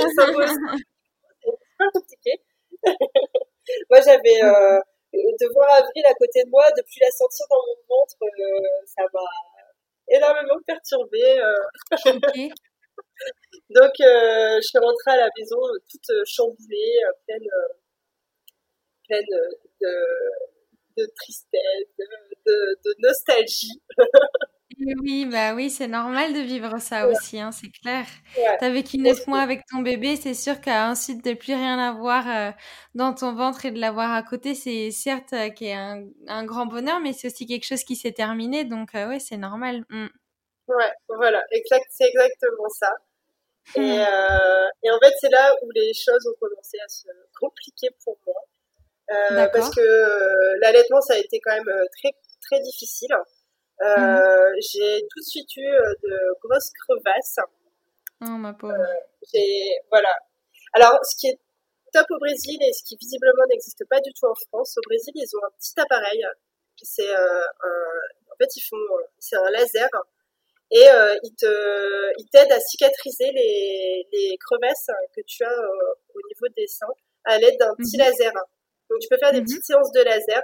super 1.72 1.92
compliqué. 1.94 2.42
moi, 3.90 4.02
j'avais 4.02 4.44
euh, 4.44 4.80
de 5.14 5.54
voir 5.54 5.70
Avril 5.74 6.04
à 6.10 6.14
côté 6.14 6.44
de 6.44 6.50
moi, 6.50 6.66
de 6.76 6.82
plus 6.84 7.00
la 7.00 7.12
sentir 7.12 7.46
dans 7.50 7.62
mon 7.68 7.76
ventre, 7.88 8.16
euh, 8.22 8.86
ça 8.86 9.04
m'a 9.14 9.28
énormément 10.12 10.60
perturbée. 10.66 11.40
Euh. 11.40 11.56
Donc, 13.70 13.92
euh, 14.02 14.58
je 14.58 14.68
suis 14.68 14.80
rentrée 14.80 15.12
à 15.12 15.18
la 15.18 15.30
maison 15.38 15.58
euh, 15.58 15.78
toute 15.90 16.26
chamboulée, 16.26 17.00
pleine, 17.26 17.48
pleine 19.08 19.26
de, 19.82 19.94
de 20.98 21.06
tristesse, 21.16 21.88
de, 22.46 22.80
de 22.84 22.96
nostalgie. 23.00 23.82
Oui, 25.02 25.26
bah 25.26 25.54
oui, 25.54 25.70
c'est 25.70 25.88
normal 25.88 26.34
de 26.34 26.40
vivre 26.40 26.80
ça 26.80 27.08
aussi, 27.08 27.40
hein, 27.40 27.52
c'est 27.52 27.70
clair. 27.70 28.06
T'as 28.60 28.70
vécu 28.70 28.98
neuf 28.98 29.28
mois 29.28 29.42
avec 29.42 29.62
ton 29.72 29.80
bébé, 29.80 30.16
c'est 30.16 30.34
sûr 30.34 30.60
qu'ensuite 30.60 31.24
de 31.24 31.34
plus 31.34 31.54
rien 31.54 31.78
avoir 31.78 32.28
euh, 32.28 32.52
dans 32.96 33.14
ton 33.14 33.34
ventre 33.34 33.66
et 33.66 33.72
de 33.72 33.80
l'avoir 33.80 34.12
à 34.12 34.24
côté, 34.24 34.56
c'est 34.56 34.90
certes 34.92 35.34
euh, 35.34 35.50
qui 35.50 35.66
est 35.68 35.74
un, 35.74 36.04
un, 36.28 36.46
grand 36.46 36.66
bonheur, 36.66 37.00
mais 37.00 37.14
c'est 37.14 37.28
aussi 37.28 37.46
quelque 37.46 37.66
chose 37.66 37.84
qui 37.84 37.96
s'est 37.96 38.12
terminé, 38.12 38.64
donc 38.64 38.96
euh, 38.96 39.10
ouais, 39.10 39.20
c'est 39.20 39.38
normal. 39.38 39.86
Mm. 39.90 40.08
Ouais, 40.68 40.92
voilà, 41.10 41.44
exact, 41.52 41.86
c'est 41.90 42.08
exactement 42.08 42.70
ça. 42.70 42.92
Et, 43.76 43.80
euh, 43.80 44.68
et, 44.84 44.92
en 44.92 45.00
fait, 45.00 45.14
c'est 45.20 45.30
là 45.30 45.54
où 45.62 45.70
les 45.76 45.94
choses 45.94 46.26
ont 46.28 46.36
commencé 46.40 46.78
à 46.84 46.88
se 46.88 47.08
compliquer 47.40 47.90
pour 48.04 48.18
moi. 48.26 48.36
Euh, 49.12 49.48
parce 49.54 49.70
que 49.76 50.60
l'allaitement, 50.62 51.02
ça 51.02 51.14
a 51.16 51.18
été 51.18 51.40
quand 51.44 51.54
même 51.54 51.72
très, 52.00 52.14
très 52.42 52.62
difficile. 52.62 53.14
Euh. 53.82 54.52
J'ai 54.60 55.02
tout 55.10 55.20
de 55.20 55.26
suite 55.26 55.56
eu 55.58 55.68
euh, 55.68 55.94
de 56.04 56.18
grosses 56.44 56.72
crevasses. 56.86 57.40
Oh, 58.22 58.38
ma 58.38 58.54
pauvre. 58.54 58.74
Euh, 58.74 59.00
j'ai, 59.34 59.76
voilà. 59.90 60.14
Alors, 60.74 60.98
ce 61.04 61.18
qui 61.20 61.28
est 61.28 61.40
top 61.92 62.06
au 62.12 62.20
Brésil 62.20 62.58
et 62.62 62.72
ce 62.74 62.84
qui 62.84 62.96
visiblement 62.98 63.44
n'existe 63.50 63.84
pas 63.90 64.00
du 64.00 64.14
tout 64.14 64.28
en 64.28 64.36
France, 64.48 64.76
au 64.78 64.82
Brésil, 64.88 65.14
ils 65.16 65.36
ont 65.36 65.46
un 65.46 65.52
petit 65.58 65.80
appareil. 65.80 66.24
C'est 66.84 67.14
un, 67.14 67.42
en 68.32 68.36
fait, 68.40 68.56
ils 68.56 68.62
font, 68.62 68.78
c'est 69.20 69.36
un 69.36 69.50
laser 69.52 69.90
et 70.72 70.88
euh, 70.88 71.16
te, 71.38 72.22
t'aident 72.32 72.54
à 72.54 72.60
cicatriser 72.60 73.30
les, 73.34 74.08
les 74.12 74.38
crevasses 74.38 74.90
que 75.16 75.22
tu 75.28 75.44
as 75.44 75.60
au 76.16 76.20
niveau 76.28 76.48
des 76.56 76.66
seins 76.68 76.88
à 77.26 77.38
l'aide 77.38 77.58
d'un 77.60 77.76
petit 77.76 77.98
mhm. 77.98 78.06
laser. 78.06 78.34
Donc, 78.90 79.00
tu 79.00 79.08
peux 79.10 79.18
faire 79.18 79.34
des 79.34 79.42
mhm. 79.42 79.46
petites 79.46 79.66
séances 79.66 79.92
de 79.92 80.02
laser 80.02 80.42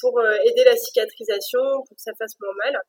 pour 0.00 0.18
euh, 0.18 0.36
aider 0.44 0.64
la 0.64 0.76
cicatrisation, 0.76 1.60
pour 1.86 1.96
que 1.96 2.02
ça 2.02 2.12
fasse 2.18 2.38
moins 2.40 2.54
mal. 2.64 2.80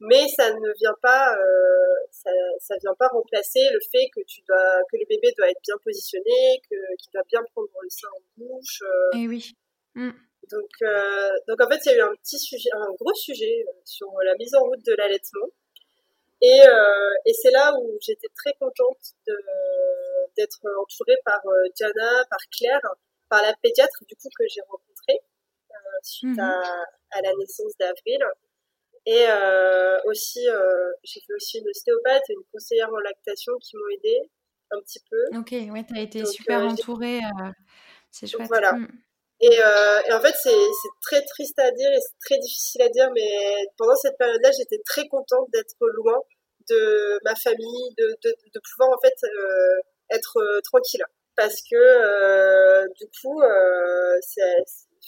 Mais 0.00 0.28
ça 0.28 0.52
ne 0.52 0.78
vient 0.78 0.94
pas, 1.02 1.34
euh, 1.34 1.94
ça, 2.12 2.30
ça 2.60 2.74
vient 2.80 2.94
pas 2.96 3.08
remplacer 3.08 3.66
le 3.72 3.80
fait 3.90 4.08
que 4.14 4.20
tu 4.28 4.42
dois, 4.46 4.78
que 4.90 4.96
le 4.96 5.04
bébé 5.08 5.34
doit 5.36 5.50
être 5.50 5.60
bien 5.64 5.74
positionné, 5.82 6.60
que 6.70 6.76
qu'il 6.98 7.10
doit 7.12 7.24
bien 7.28 7.42
prendre 7.52 7.68
le 7.82 7.88
sein 7.90 8.08
en 8.14 8.20
bouche. 8.36 8.82
Euh. 8.82 9.18
Eh 9.18 9.26
oui. 9.26 9.52
Mm. 9.94 10.10
Donc, 10.52 10.70
euh, 10.82 11.30
donc 11.48 11.60
en 11.60 11.68
fait, 11.68 11.80
il 11.84 11.88
y 11.88 11.94
a 11.94 11.98
eu 11.98 12.00
un 12.02 12.14
petit 12.22 12.38
sujet, 12.38 12.70
un 12.74 12.92
gros 13.00 13.14
sujet 13.14 13.64
sur 13.84 14.08
la 14.24 14.34
mise 14.36 14.54
en 14.54 14.62
route 14.62 14.84
de 14.86 14.94
l'allaitement. 14.96 15.48
Et, 16.40 16.60
et 17.26 17.32
c'est 17.32 17.50
là 17.50 17.74
où 17.76 17.98
j'étais 18.00 18.28
très 18.36 18.52
contente 18.60 18.96
d'être 20.36 20.60
entourée 20.80 21.18
par 21.24 21.40
Diana, 21.74 22.24
par 22.30 22.38
Claire, 22.56 22.80
par 23.28 23.42
la 23.42 23.52
pédiatre 23.60 24.04
du 24.06 24.14
coup 24.14 24.28
que 24.38 24.44
j'ai 24.46 24.60
rencontrée 24.60 25.20
suite 26.02 26.36
mhm. 26.36 26.40
à, 26.40 26.62
à, 27.10 27.22
la 27.22 27.30
naissance 27.38 27.72
d'Avril. 27.78 28.24
Et 29.08 29.24
euh, 29.26 29.98
aussi, 30.04 30.46
euh, 30.50 30.92
j'ai 31.02 31.20
fait 31.26 31.32
aussi 31.32 31.58
une 31.58 31.68
ostéopathe 31.70 32.28
et 32.28 32.34
une 32.34 32.44
conseillère 32.52 32.90
en 32.92 32.98
lactation 32.98 33.54
qui 33.58 33.74
m'ont 33.78 33.88
aidé 33.94 34.20
un 34.70 34.80
petit 34.80 35.00
peu. 35.10 35.38
Ok, 35.38 35.52
ouais, 35.52 35.84
tu 35.88 35.98
as 35.98 36.02
été 36.02 36.26
super 36.26 36.60
euh, 36.60 36.68
entourée. 36.68 37.20
c'est 38.10 38.26
chouette. 38.26 38.48
voilà. 38.48 38.74
Mm. 38.74 38.88
Et, 39.40 39.54
et, 39.54 40.12
en 40.12 40.20
fait, 40.20 40.34
c'est 40.42 40.50
très 41.00 41.22
triste 41.22 41.58
à 41.58 41.70
dire 41.70 41.90
et 41.90 42.00
c'est 42.00 42.18
très 42.20 42.38
difficile 42.38 42.82
à 42.82 42.90
dire, 42.90 43.08
mais 43.14 43.54
pendant 43.78 43.96
cette 43.96 44.18
période-là, 44.18 44.50
j'étais 44.58 44.82
très 44.84 45.08
contente 45.08 45.48
d'être 45.54 45.76
loin 45.80 46.20
de 46.68 47.18
ma 47.24 47.34
famille, 47.34 47.94
de, 47.96 48.14
de, 48.24 48.34
de 48.54 48.60
pouvoir 48.60 48.90
en 48.90 49.00
fait 49.00 49.14
être 50.10 50.60
tranquille. 50.64 51.04
Parce 51.34 51.62
que 51.62 52.92
du 52.98 53.06
coup, 53.22 53.40
c'est 54.20 54.42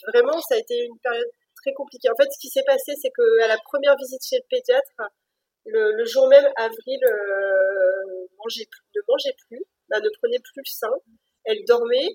vraiment, 0.07 0.39
ça 0.41 0.55
a 0.55 0.57
été 0.57 0.85
une 0.85 0.99
période 0.99 1.29
très 1.61 1.73
compliquée. 1.73 2.09
En 2.09 2.15
fait, 2.15 2.29
ce 2.31 2.39
qui 2.39 2.49
s'est 2.49 2.65
passé, 2.65 2.93
c'est 3.01 3.11
que 3.11 3.43
à 3.43 3.47
la 3.47 3.57
première 3.57 3.95
visite 3.97 4.21
chez 4.23 4.37
le 4.37 4.47
pédiatre, 4.49 5.13
le, 5.65 5.93
le 5.95 6.05
jour 6.05 6.27
même, 6.27 6.45
Avril 6.57 6.99
euh, 7.05 8.27
mangeait 8.37 8.65
plus, 8.69 8.85
ne 8.95 9.01
mangeait 9.07 9.35
plus, 9.47 9.63
bah, 9.89 9.99
ne 9.99 10.09
prenait 10.19 10.39
plus 10.39 10.61
le 10.61 10.65
sein. 10.65 10.95
Elle 11.45 11.63
dormait. 11.65 12.09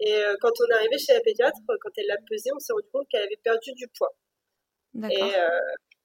Et 0.00 0.14
euh, 0.14 0.34
quand 0.40 0.52
on 0.60 0.70
est 0.70 0.74
arrivé 0.74 0.98
chez 0.98 1.14
la 1.14 1.20
pédiatre, 1.20 1.58
quand 1.66 1.90
elle 1.96 2.06
l'a 2.06 2.18
pesée, 2.28 2.50
on 2.54 2.58
s'est 2.58 2.72
rendu 2.72 2.88
compte 2.92 3.06
qu'elle 3.08 3.22
avait 3.22 3.40
perdu 3.42 3.72
du 3.72 3.88
poids. 3.96 4.14
Et 5.10 5.22
euh, 5.22 5.60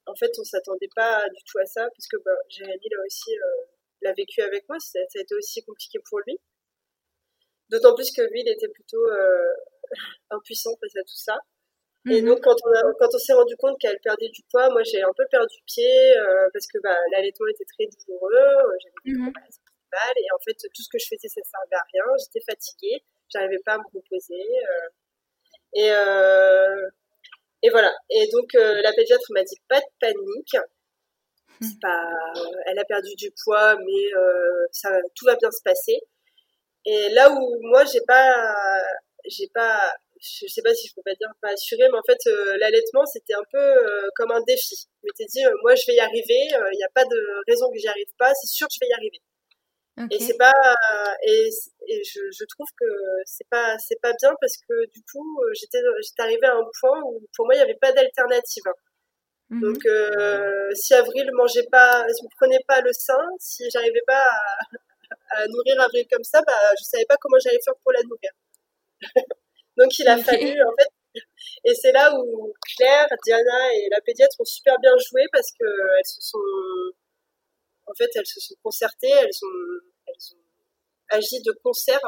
en 0.06 0.14
fait, 0.14 0.30
on 0.38 0.44
s'attendait 0.44 0.88
pas 0.96 1.22
du 1.28 1.42
tout 1.44 1.58
à 1.58 1.66
ça, 1.66 1.88
puisque 1.92 2.16
bah, 2.24 2.36
Jérémy 2.48 2.88
là 2.90 2.98
aussi 3.06 3.30
l'a 4.02 4.12
vécu 4.14 4.40
avec 4.40 4.68
moi. 4.68 4.78
Ça, 4.80 4.98
ça, 5.10 5.18
a 5.18 5.22
été 5.22 5.34
aussi 5.34 5.62
compliqué 5.64 5.98
pour 6.08 6.20
lui. 6.26 6.38
D'autant 7.68 7.94
plus 7.94 8.10
que 8.10 8.22
lui, 8.22 8.40
il 8.40 8.48
était 8.48 8.68
plutôt 8.68 9.04
impuissant 10.30 10.70
face 10.80 10.96
à 10.96 11.02
tout 11.02 11.16
ça. 11.16 11.38
Et 12.08 12.22
mhm. 12.22 12.28
donc, 12.28 12.40
quand 12.40 12.56
on, 12.64 12.92
quand 12.98 13.08
on 13.12 13.18
s'est 13.18 13.34
rendu 13.34 13.54
compte 13.56 13.78
qu'elle 13.78 13.98
perdait 14.00 14.30
du 14.30 14.42
poids, 14.50 14.70
moi, 14.70 14.82
j'ai 14.82 15.02
un 15.02 15.12
peu 15.14 15.24
perdu 15.30 15.56
pied 15.66 16.16
euh, 16.16 16.48
parce 16.52 16.66
que 16.66 16.78
bah, 16.82 16.96
l'allaitement 17.12 17.46
était 17.48 17.66
très 17.76 17.84
douloureux, 17.84 18.32
euh, 18.32 18.76
j'avais 18.80 19.18
mmh. 19.18 19.32
mal, 19.92 20.14
et 20.16 20.32
en 20.34 20.38
fait, 20.42 20.54
tout 20.54 20.82
ce 20.82 20.88
que 20.90 20.98
je 20.98 21.04
faisais, 21.04 21.28
ça 21.28 21.40
ne 21.40 21.44
servait 21.44 21.76
à 21.76 21.84
rien. 21.92 22.16
J'étais 22.18 22.44
fatiguée, 22.50 23.04
j'arrivais 23.28 23.60
pas 23.66 23.74
à 23.74 23.78
me 23.78 23.84
reposer. 23.92 24.40
Euh, 24.40 24.88
et, 25.74 25.90
euh, 25.92 26.88
et 27.62 27.68
voilà. 27.68 27.92
Et 28.08 28.28
donc, 28.32 28.48
la 28.54 28.92
pédiatre 28.94 29.26
m'a 29.34 29.44
dit 29.44 29.60
pas 29.68 29.80
de 29.80 29.90
panique. 30.00 30.56
Mmh. 31.60 31.66
Pas, 31.82 32.14
elle 32.64 32.78
a 32.78 32.84
perdu 32.86 33.14
du 33.16 33.30
poids, 33.44 33.76
mais 33.76 34.10
ça, 34.72 34.88
tout 35.14 35.26
va 35.26 35.36
bien 35.36 35.50
se 35.50 35.60
passer. 35.62 36.00
Et 36.86 37.10
là 37.10 37.30
où 37.30 37.58
moi, 37.60 37.84
j'ai 37.84 38.00
pas 38.06 38.42
j'ai 39.26 39.48
pas 39.48 39.78
je 40.20 40.46
sais 40.48 40.62
pas 40.62 40.74
si 40.74 40.88
je 40.88 40.94
peux 40.94 41.02
pas 41.02 41.14
dire 41.14 41.28
pas 41.40 41.50
assuré 41.50 41.84
mais 41.90 41.98
en 41.98 42.02
fait 42.06 42.18
euh, 42.26 42.56
l'allaitement 42.60 43.06
c'était 43.06 43.34
un 43.34 43.44
peu 43.50 43.58
euh, 43.58 44.08
comme 44.14 44.30
un 44.30 44.42
défi 44.46 44.76
je 45.02 45.06
m'étais 45.06 45.24
dit 45.26 45.44
euh, 45.44 45.52
moi 45.62 45.74
je 45.74 45.86
vais 45.86 45.94
y 45.94 46.00
arriver 46.00 46.48
il 46.72 46.76
n'y 46.76 46.84
a 46.84 46.92
pas 46.94 47.04
de 47.04 47.20
raison 47.48 47.70
que 47.70 47.78
j'y 47.78 47.88
arrive 47.88 48.12
pas 48.18 48.32
c'est 48.34 48.48
sûr 48.48 48.66
que 48.68 48.74
je 48.74 48.80
vais 48.80 48.90
y 48.90 48.92
arriver 48.92 49.20
et 50.10 50.18
c'est 50.18 50.38
pas 50.38 50.52
et, 51.26 51.50
et 51.88 52.02
je, 52.04 52.20
je, 52.32 52.44
trouve 52.46 52.68
que 52.78 52.86
c'est 53.26 53.46
pas 53.50 53.76
c'est 53.78 54.00
pas 54.00 54.12
bien 54.18 54.34
parce 54.40 54.56
que 54.56 54.86
du 54.94 55.02
coup 55.12 55.40
j'étais 55.52 55.80
j'étais 56.02 56.22
arrivée 56.22 56.46
à 56.46 56.54
un 56.54 56.70
point 56.80 57.02
où 57.04 57.20
pour 57.36 57.44
moi 57.44 57.54
il 57.54 57.58
n'y 57.58 57.64
avait 57.64 57.78
pas 57.78 57.92
d'alternative 57.92 58.62
mhm. 59.50 59.60
donc 59.60 59.82
si 60.74 60.94
Avril 60.94 61.30
mangeait 61.34 61.68
pas 61.70 62.04
me 62.04 62.36
prenait 62.36 62.64
pas 62.66 62.80
le 62.80 62.92
sein 62.94 63.20
si 63.38 63.64
j'arrivais 63.70 64.02
pas 64.06 64.22
à, 64.22 64.56
à 65.30 65.46
nourrir 65.48 65.80
Avril 65.80 66.06
comme 66.10 66.24
ça, 66.24 66.40
bah, 66.46 66.52
je 66.78 66.84
savais 66.84 67.04
pas 67.06 67.16
comment 67.20 67.36
j'allais 67.42 67.60
faire 67.64 67.74
pour 67.82 67.92
la 67.92 68.02
nourrir. 68.02 68.30
Donc 69.76 69.98
il 69.98 70.08
a 70.08 70.18
fallu, 70.18 70.62
en 70.62 70.72
fait, 70.78 70.88
et 71.64 71.74
c'est 71.74 71.92
là 71.92 72.14
où 72.14 72.52
Claire, 72.76 73.06
Diana 73.24 73.74
et 73.74 73.88
la 73.90 74.00
pédiatre 74.00 74.36
ont 74.40 74.44
super 74.44 74.78
bien 74.80 74.92
joué 75.08 75.22
parce 75.32 75.50
que 75.52 75.64
elles 75.64 76.06
se 76.06 76.20
sont, 76.20 76.38
en 77.86 77.94
fait, 77.94 78.08
elles 78.14 78.26
se 78.26 78.40
sont 78.40 78.54
concertées, 78.62 79.10
elles 79.10 79.38
ont, 79.42 79.80
elles 80.06 80.36
ont 80.36 81.16
agi 81.16 81.42
de 81.42 81.52
concert 81.62 82.00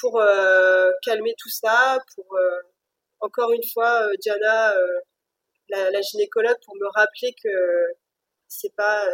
pour 0.00 0.20
euh, 0.20 0.90
calmer 1.02 1.34
tout 1.38 1.50
ça, 1.50 1.98
pour 2.14 2.36
euh, 2.36 2.60
encore 3.20 3.50
une 3.52 3.66
fois, 3.72 4.06
euh, 4.06 4.12
Diana, 4.20 4.74
la, 5.70 5.90
la, 5.90 6.00
gynécologue, 6.00 6.56
pour 6.64 6.76
me 6.76 6.86
rappeler 6.94 7.34
que 7.42 7.48
c'est 8.46 8.74
pas 8.76 9.06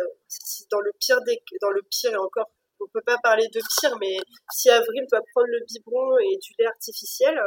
dans 0.70 0.80
le 0.80 0.92
pire 1.00 1.20
des 1.22 1.42
dans 1.60 1.70
le 1.70 1.82
pire 1.90 2.12
et 2.12 2.16
encore 2.16 2.50
on 2.80 2.86
peut 2.92 3.02
pas 3.04 3.18
parler 3.22 3.46
de 3.48 3.60
pire 3.80 3.96
mais 4.00 4.16
si 4.52 4.70
Avril 4.70 5.04
doit 5.10 5.22
prendre 5.32 5.48
le 5.48 5.60
biberon 5.66 6.18
et 6.18 6.36
du 6.36 6.54
lait 6.58 6.66
artificiel 6.66 7.38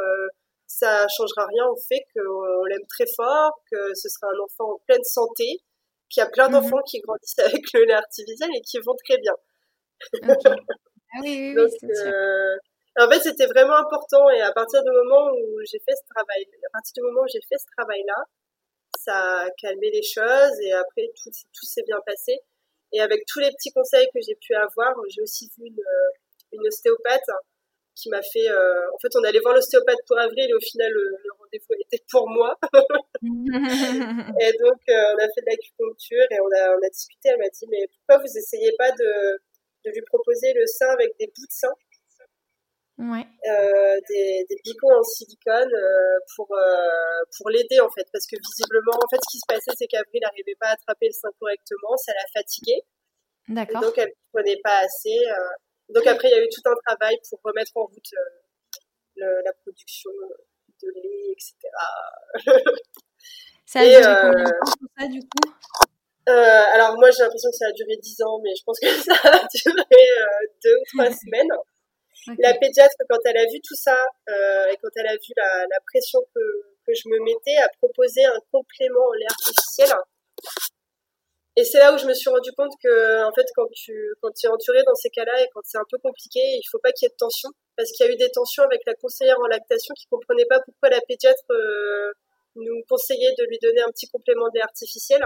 ça 0.66 1.06
changera 1.08 1.46
rien 1.46 1.66
au 1.66 1.76
fait 1.76 2.04
qu'on 2.14 2.64
l'aime 2.64 2.86
très 2.88 3.06
fort 3.16 3.52
que 3.70 3.94
ce 3.94 4.08
sera 4.08 4.28
un 4.28 4.44
enfant 4.44 4.74
en 4.74 4.78
pleine 4.86 5.04
santé 5.04 5.62
qu'il 6.10 6.22
y 6.22 6.26
a 6.26 6.30
plein 6.30 6.48
mhm. 6.48 6.54
d'enfants 6.54 6.82
qui 6.86 7.00
grandissent 7.00 7.38
avec 7.44 7.64
le 7.74 7.84
lait 7.84 7.94
artificiel 7.94 8.50
et 8.54 8.60
qui 8.62 8.78
vont 8.78 8.96
très 9.04 9.18
bien 9.18 9.34
ah 10.22 10.56
oui, 11.22 11.54
oui, 11.56 11.64
oui 11.82 12.00
en 12.98 13.08
fait, 13.08 13.20
c'était 13.20 13.46
vraiment 13.46 13.76
important 13.76 14.28
et 14.30 14.40
à 14.40 14.52
partir 14.52 14.82
du 14.82 14.90
moment 14.90 15.30
où 15.30 15.60
j'ai 15.70 15.78
fait 15.78 15.94
ce 15.94 16.02
travail, 16.14 16.42
à 16.66 16.70
partir 16.72 16.94
du 16.94 17.02
moment 17.02 17.22
où 17.22 17.28
j'ai 17.32 17.40
fait 17.48 17.56
ce 17.56 17.66
travail-là, 17.76 18.24
ça 18.98 19.42
a 19.42 19.50
calmé 19.50 19.90
les 19.92 20.02
choses 20.02 20.60
et 20.62 20.72
après 20.72 21.08
tout, 21.14 21.30
tout 21.30 21.66
s'est 21.66 21.84
bien 21.86 21.98
passé. 22.04 22.40
Et 22.92 23.00
avec 23.00 23.24
tous 23.26 23.40
les 23.40 23.50
petits 23.50 23.72
conseils 23.72 24.08
que 24.14 24.20
j'ai 24.26 24.36
pu 24.40 24.54
avoir, 24.54 24.94
j'ai 25.08 25.22
aussi 25.22 25.50
vu 25.56 25.66
une, 25.66 25.82
une 26.52 26.66
ostéopathe 26.66 27.30
qui 27.98 28.08
m'a 28.10 28.22
fait. 28.22 28.48
Euh, 28.48 28.94
en 28.94 28.98
fait, 28.98 29.08
on 29.16 29.24
allait 29.24 29.40
voir 29.40 29.54
l'ostéopathe 29.54 29.98
pour 30.06 30.18
avril 30.18 30.46
et 30.48 30.54
au 30.54 30.60
final, 30.60 30.90
le, 30.92 31.16
rendez-vous 31.38 31.74
était 31.84 32.04
pour 32.10 32.28
moi. 32.28 32.56
et 32.72 34.52
donc, 34.62 34.80
euh, 34.88 35.14
on 35.14 35.18
a 35.18 35.28
fait 35.34 35.42
de 35.42 35.50
l'acupuncture 35.50 36.26
et 36.30 36.40
on 36.40 36.50
a, 36.56 36.76
on 36.76 36.86
a 36.86 36.88
discuté. 36.88 37.30
Elle 37.30 37.38
m'a 37.38 37.48
dit 37.48 37.66
Mais 37.68 37.86
pourquoi 37.92 38.18
vous 38.24 38.38
essayez 38.38 38.72
pas 38.78 38.90
de, 38.92 39.40
de 39.84 39.90
lui 39.90 40.02
proposer 40.02 40.52
le 40.54 40.66
sein 40.66 40.88
avec 40.90 41.10
des 41.18 41.26
bouts 41.26 41.46
de 41.46 41.52
sein? 41.52 41.74
Ouais. 42.98 43.26
euh, 43.48 43.96
des, 44.08 44.46
des 44.48 44.56
picots 44.62 44.92
en 44.92 45.02
silicone 45.02 45.72
euh, 45.72 46.18
pour 46.36 46.48
euh, 46.52 47.24
pour 47.36 47.50
l'aider 47.50 47.80
en 47.80 47.90
fait 47.90 48.06
parce 48.12 48.26
que 48.26 48.36
visiblement 48.36 48.92
en 48.94 49.08
fait 49.08 49.20
ce 49.22 49.30
qui 49.30 49.38
se 49.38 49.46
passait 49.46 49.72
c'est 49.76 49.86
qu'Avril 49.86 50.20
n'arrivait 50.22 50.56
pas 50.60 50.68
à 50.68 50.72
attraper 50.72 51.06
le 51.06 51.12
sein 51.12 51.30
correctement 51.38 51.96
ça 51.96 52.12
l'a 52.12 52.40
fatiguée 52.40 52.82
d'accord 53.48 53.82
donc 53.82 53.98
elle 53.98 54.08
ne 54.08 54.32
prenait 54.32 54.60
pas 54.62 54.80
assez 54.84 55.16
euh. 55.16 55.94
donc 55.94 56.06
après 56.06 56.28
il 56.28 56.36
y 56.36 56.38
a 56.38 56.44
eu 56.44 56.48
tout 56.48 56.62
un 56.66 56.76
travail 56.86 57.16
pour 57.28 57.40
remettre 57.44 57.72
en 57.76 57.84
route 57.84 58.12
le, 59.16 59.42
la 59.44 59.52
production 59.64 60.10
de 60.82 60.88
lait 60.94 61.32
etc 61.32 61.54
ça 63.66 63.80
a 63.80 63.86
duré 63.86 64.02
combien 64.02 64.44
de 64.44 64.50
temps 64.50 64.88
ça 64.98 65.06
du 65.06 65.20
coup? 65.20 65.52
Euh, 66.28 66.62
alors 66.74 66.98
moi 66.98 67.10
j'ai 67.10 67.22
l'impression 67.22 67.50
que 67.50 67.56
ça 67.56 67.68
a 67.68 67.72
duré 67.72 67.96
10 67.96 68.22
ans, 68.22 68.38
mais 68.44 68.54
je 68.54 68.62
pense 68.64 68.78
que 68.78 68.86
ça 69.08 69.14
a 69.14 69.46
duré 69.48 70.00
euh, 70.20 70.46
deux 70.62 70.76
ou 70.76 70.98
trois 70.98 71.10
semaines. 71.24 71.48
La 72.38 72.54
pédiatre, 72.54 72.96
quand 73.08 73.18
elle 73.24 73.38
a 73.38 73.44
vu 73.44 73.60
tout 73.66 73.74
ça 73.74 73.96
euh, 74.28 74.66
et 74.66 74.76
quand 74.82 74.90
elle 74.96 75.06
a 75.06 75.14
vu 75.14 75.32
la, 75.36 75.66
la 75.70 75.80
pression 75.86 76.20
que, 76.34 76.40
que, 76.86 76.92
je 76.94 77.08
me 77.08 77.18
mettais, 77.24 77.56
a 77.56 77.68
proposé 77.80 78.24
un 78.24 78.40
complément 78.52 79.06
en 79.08 79.12
lait 79.12 79.26
artificiel. 79.30 79.88
Et 81.56 81.64
c'est 81.64 81.78
là 81.78 81.92
où 81.92 81.98
je 81.98 82.06
me 82.06 82.14
suis 82.14 82.30
rendu 82.30 82.50
compte 82.56 82.72
que, 82.82 83.24
en 83.24 83.32
fait, 83.32 83.46
quand 83.56 83.66
tu, 83.72 83.92
quand 84.20 84.30
es 84.44 84.48
entouré 84.48 84.82
dans 84.84 84.94
ces 84.94 85.10
cas-là 85.10 85.42
et 85.42 85.48
quand 85.52 85.60
c'est 85.64 85.78
un 85.78 85.86
peu 85.90 85.98
compliqué, 85.98 86.38
il 86.38 86.62
faut 86.70 86.78
pas 86.78 86.92
qu'il 86.92 87.06
y 87.06 87.08
ait 87.08 87.12
de 87.12 87.18
tension. 87.18 87.48
Parce 87.76 87.90
qu'il 87.92 88.06
y 88.06 88.08
a 88.08 88.12
eu 88.12 88.16
des 88.16 88.30
tensions 88.30 88.62
avec 88.62 88.82
la 88.86 88.94
conseillère 88.94 89.38
en 89.40 89.46
lactation 89.46 89.94
qui 89.94 90.06
comprenait 90.06 90.46
pas 90.46 90.60
pourquoi 90.60 90.90
la 90.90 91.00
pédiatre 91.00 91.42
euh, 91.50 92.12
nous 92.56 92.82
conseillait 92.88 93.34
de 93.38 93.44
lui 93.48 93.58
donner 93.60 93.80
un 93.80 93.90
petit 93.90 94.08
complément 94.08 94.48
de 94.50 94.58
lait 94.58 94.64
artificiel. 94.64 95.20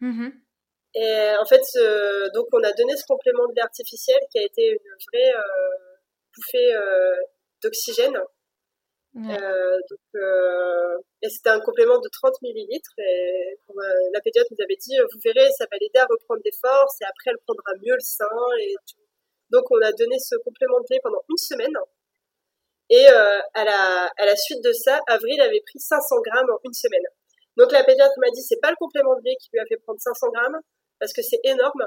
Mmh 0.00 0.30
et 0.94 1.32
en 1.40 1.46
fait, 1.46 1.62
donc 2.34 2.48
on 2.52 2.62
a 2.62 2.70
donné 2.72 2.94
ce 2.98 3.04
complément 3.08 3.48
de 3.48 3.54
lait 3.54 3.62
artificiel 3.62 4.18
qui 4.30 4.38
a 4.38 4.42
été 4.42 4.72
une 4.72 4.96
vraie 5.10 5.32
euh, 5.34 5.91
bouffée 6.34 6.74
euh, 6.74 7.14
d'oxygène. 7.62 8.18
Euh, 9.14 9.76
donc, 9.90 10.06
euh, 10.14 10.96
et 11.20 11.28
c'était 11.28 11.50
un 11.50 11.60
complément 11.60 11.98
de 11.98 12.08
30 12.08 12.32
millilitres. 12.42 12.94
Et 12.98 13.58
la 14.12 14.20
pédiatre 14.20 14.48
nous 14.50 14.64
avait 14.64 14.76
dit, 14.80 14.96
vous 14.98 15.20
verrez, 15.24 15.48
ça 15.58 15.66
va 15.70 15.76
l'aider 15.80 15.98
à 15.98 16.06
reprendre 16.08 16.40
des 16.42 16.52
forces 16.60 17.00
et 17.00 17.04
après 17.04 17.30
elle 17.30 17.38
prendra 17.46 17.72
mieux 17.84 17.94
le 17.94 18.00
sein. 18.00 18.24
Et 18.60 18.74
Donc 19.50 19.64
on 19.70 19.80
a 19.82 19.92
donné 19.92 20.18
ce 20.18 20.36
complément 20.36 20.80
de 20.80 20.86
lait 20.90 21.00
pendant 21.02 21.22
une 21.28 21.36
semaine. 21.36 21.76
Et 22.90 23.08
euh, 23.08 23.40
à, 23.54 23.64
la, 23.64 24.10
à 24.16 24.26
la 24.26 24.36
suite 24.36 24.62
de 24.62 24.72
ça, 24.72 25.00
Avril 25.06 25.40
avait 25.40 25.62
pris 25.64 25.78
500 25.78 26.16
grammes 26.28 26.50
en 26.50 26.58
une 26.64 26.74
semaine. 26.74 27.04
Donc 27.56 27.72
la 27.72 27.84
pédiatre 27.84 28.12
m'a 28.18 28.30
dit, 28.30 28.42
c'est 28.42 28.60
pas 28.60 28.70
le 28.70 28.76
complément 28.76 29.14
de 29.16 29.22
lait 29.24 29.36
qui 29.40 29.48
lui 29.52 29.60
a 29.60 29.66
fait 29.66 29.76
prendre 29.76 30.00
500 30.00 30.28
grammes, 30.30 30.60
parce 30.98 31.12
que 31.12 31.22
c'est 31.22 31.40
énorme. 31.44 31.84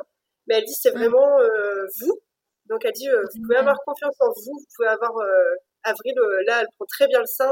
Mais 0.47 0.55
elle 0.55 0.63
dit 0.63 0.73
c'est 0.73 0.91
vraiment 0.91 1.39
euh, 1.39 1.85
vous. 2.01 2.19
Donc 2.67 2.83
elle 2.85 2.93
dit 2.93 3.09
euh, 3.09 3.21
vous 3.33 3.41
pouvez 3.41 3.57
avoir 3.57 3.77
confiance 3.85 4.15
en 4.19 4.27
vous, 4.27 4.57
vous 4.59 4.65
pouvez 4.75 4.87
avoir 4.87 5.17
euh, 5.17 5.55
Avril 5.83 6.15
là 6.47 6.61
elle 6.61 6.67
prend 6.77 6.85
très 6.85 7.07
bien 7.07 7.19
le 7.19 7.27
sein, 7.27 7.51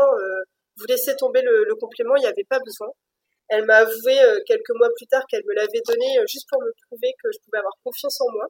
vous 0.78 0.86
laissez 0.88 1.16
tomber 1.16 1.42
le, 1.42 1.76
complément, 1.76 2.16
il 2.16 2.22
n'y 2.22 2.28
avait 2.28 2.46
pas 2.50 2.60
besoin. 2.60 2.88
Elle 3.50 3.66
m'a 3.66 3.76
avoué 3.76 4.16
quelques 4.48 4.72
mois 4.76 4.90
plus 4.96 5.06
tard 5.06 5.22
qu'elle 5.30 5.44
me 5.46 5.54
l'avait 5.54 5.82
donné 5.86 6.18
juste 6.28 6.48
pour 6.50 6.60
me 6.64 6.72
prouver 6.88 7.14
que 7.22 7.30
je 7.32 7.38
pouvais 7.46 7.60
avoir 7.60 7.74
confiance 7.84 8.20
en 8.22 8.32
moi. 8.32 8.48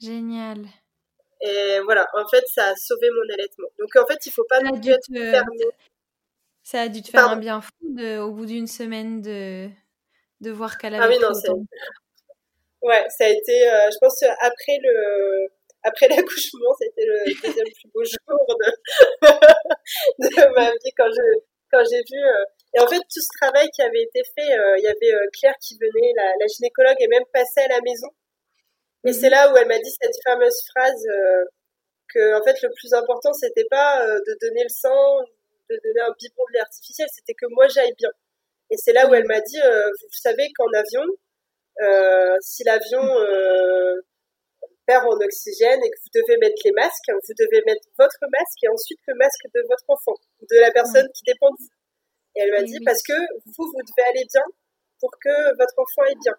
Génial. 0.00 0.66
Et 1.40 1.78
voilà, 1.84 2.08
en 2.14 2.26
fait, 2.26 2.42
ça 2.48 2.70
a 2.70 2.74
sauvé 2.74 3.08
mon 3.10 3.32
allaitement. 3.34 3.68
Donc 3.78 3.94
en 3.96 4.06
fait, 4.06 4.18
il 4.26 4.32
faut 4.32 4.46
pas 4.48 4.60
non 4.60 4.80
plus 4.80 4.90
être 4.90 5.06
fermé. 5.12 5.64
Ça 6.64 6.82
a 6.82 6.88
dû 6.88 7.00
te 7.00 7.10
faire 7.10 7.30
un 7.30 7.36
bien 7.36 7.60
fou 7.60 7.70
de, 7.80 8.18
au 8.18 8.32
bout 8.32 8.46
d'une 8.46 8.66
semaine 8.66 9.22
de, 9.22 9.68
de 10.40 10.50
voir 10.50 10.76
qu'elle 10.76 10.94
avait 10.94 11.04
ah 11.04 11.08
oui, 11.08 11.46
non, 11.46 11.64
Ouais, 12.82 13.04
ça 13.08 13.24
a 13.24 13.28
été, 13.28 13.68
euh, 13.68 13.90
je 13.90 13.98
pense, 14.00 14.22
après 14.22 14.78
le, 14.82 15.48
après 15.88 16.08
l'accouchement, 16.08 16.72
c'était 16.78 17.04
le 17.04 17.24
deuxième 17.24 17.66
plus 17.66 17.88
beau 17.92 18.04
jour 18.04 18.38
de, 18.48 18.70
de 20.18 20.54
ma 20.54 20.70
vie 20.70 20.92
quand 20.96 21.10
je, 21.10 21.26
quand 21.72 21.82
j'ai 21.90 22.02
vu. 22.10 22.20
Euh, 22.22 22.44
et 22.74 22.80
en 22.80 22.86
fait, 22.86 23.00
tout 23.00 23.20
ce 23.20 23.32
travail 23.40 23.68
qui 23.70 23.82
avait 23.82 24.02
été 24.02 24.22
fait, 24.36 24.52
euh, 24.52 24.78
il 24.78 24.84
y 24.84 24.88
avait 24.88 25.14
Claire 25.32 25.54
qui 25.60 25.76
venait, 25.80 26.12
la, 26.16 26.24
la, 26.40 26.46
gynécologue, 26.46 26.96
est 27.00 27.08
même 27.08 27.26
passée 27.32 27.60
à 27.60 27.68
la 27.68 27.80
maison. 27.80 28.08
Et 29.04 29.12
c'est 29.12 29.28
mhm. 29.28 29.36
là 29.36 29.52
où 29.52 29.56
elle 29.56 29.68
m'a 29.68 29.78
dit 29.78 29.90
cette 30.00 30.16
fameuse 30.24 30.60
phrase 30.74 31.04
que, 32.12 32.40
en 32.40 32.42
fait, 32.44 32.56
le 32.62 32.70
plus 32.74 32.92
important, 32.94 33.32
c'était 33.32 33.68
pas 33.70 34.04
de 34.04 34.38
donner 34.40 34.62
le 34.62 34.68
sang, 34.68 35.18
de 35.70 35.80
donner 35.84 36.00
un 36.00 36.14
biberon 36.18 36.44
de 36.48 36.54
lait 36.54 36.60
artificiel, 36.60 37.08
c'était 37.14 37.34
que 37.34 37.46
moi 37.50 37.68
j'aille 37.68 37.94
bien. 37.98 38.10
Et 38.70 38.76
c'est 38.76 38.92
là 38.92 39.08
où 39.08 39.14
elle 39.14 39.26
m'a 39.26 39.40
dit, 39.40 39.60
vous 39.60 40.18
savez 40.20 40.48
qu'en 40.56 40.72
avion, 40.74 41.04
euh, 41.80 42.36
si 42.40 42.64
l'avion 42.64 43.02
euh, 43.02 44.00
perd 44.88 45.04
en 45.04 45.20
oxygène 45.20 45.84
et 45.84 45.90
que 45.90 45.98
vous 46.00 46.12
devez 46.16 46.38
mettre 46.38 46.56
les 46.64 46.72
masques, 46.72 47.12
vous 47.12 47.36
devez 47.36 47.62
mettre 47.66 47.84
votre 47.98 48.24
masque 48.32 48.64
et 48.64 48.68
ensuite 48.68 48.98
le 49.06 49.14
masque 49.16 49.44
de 49.54 49.60
votre 49.68 49.84
enfant, 49.88 50.16
de 50.40 50.58
la 50.60 50.72
personne 50.72 51.06
qui 51.12 51.24
dépend 51.28 51.50
de 51.50 51.60
vous. 51.60 51.68
Et 52.34 52.40
elle 52.40 52.52
m'a 52.52 52.62
dit 52.62 52.80
parce 52.84 53.02
que 53.02 53.12
vous, 53.12 53.68
vous 53.68 53.82
devez 53.84 54.08
aller 54.08 54.24
bien 54.32 54.44
pour 54.98 55.10
que 55.20 55.56
votre 55.58 55.76
enfant 55.76 56.08
aille 56.08 56.16
bien. 56.24 56.36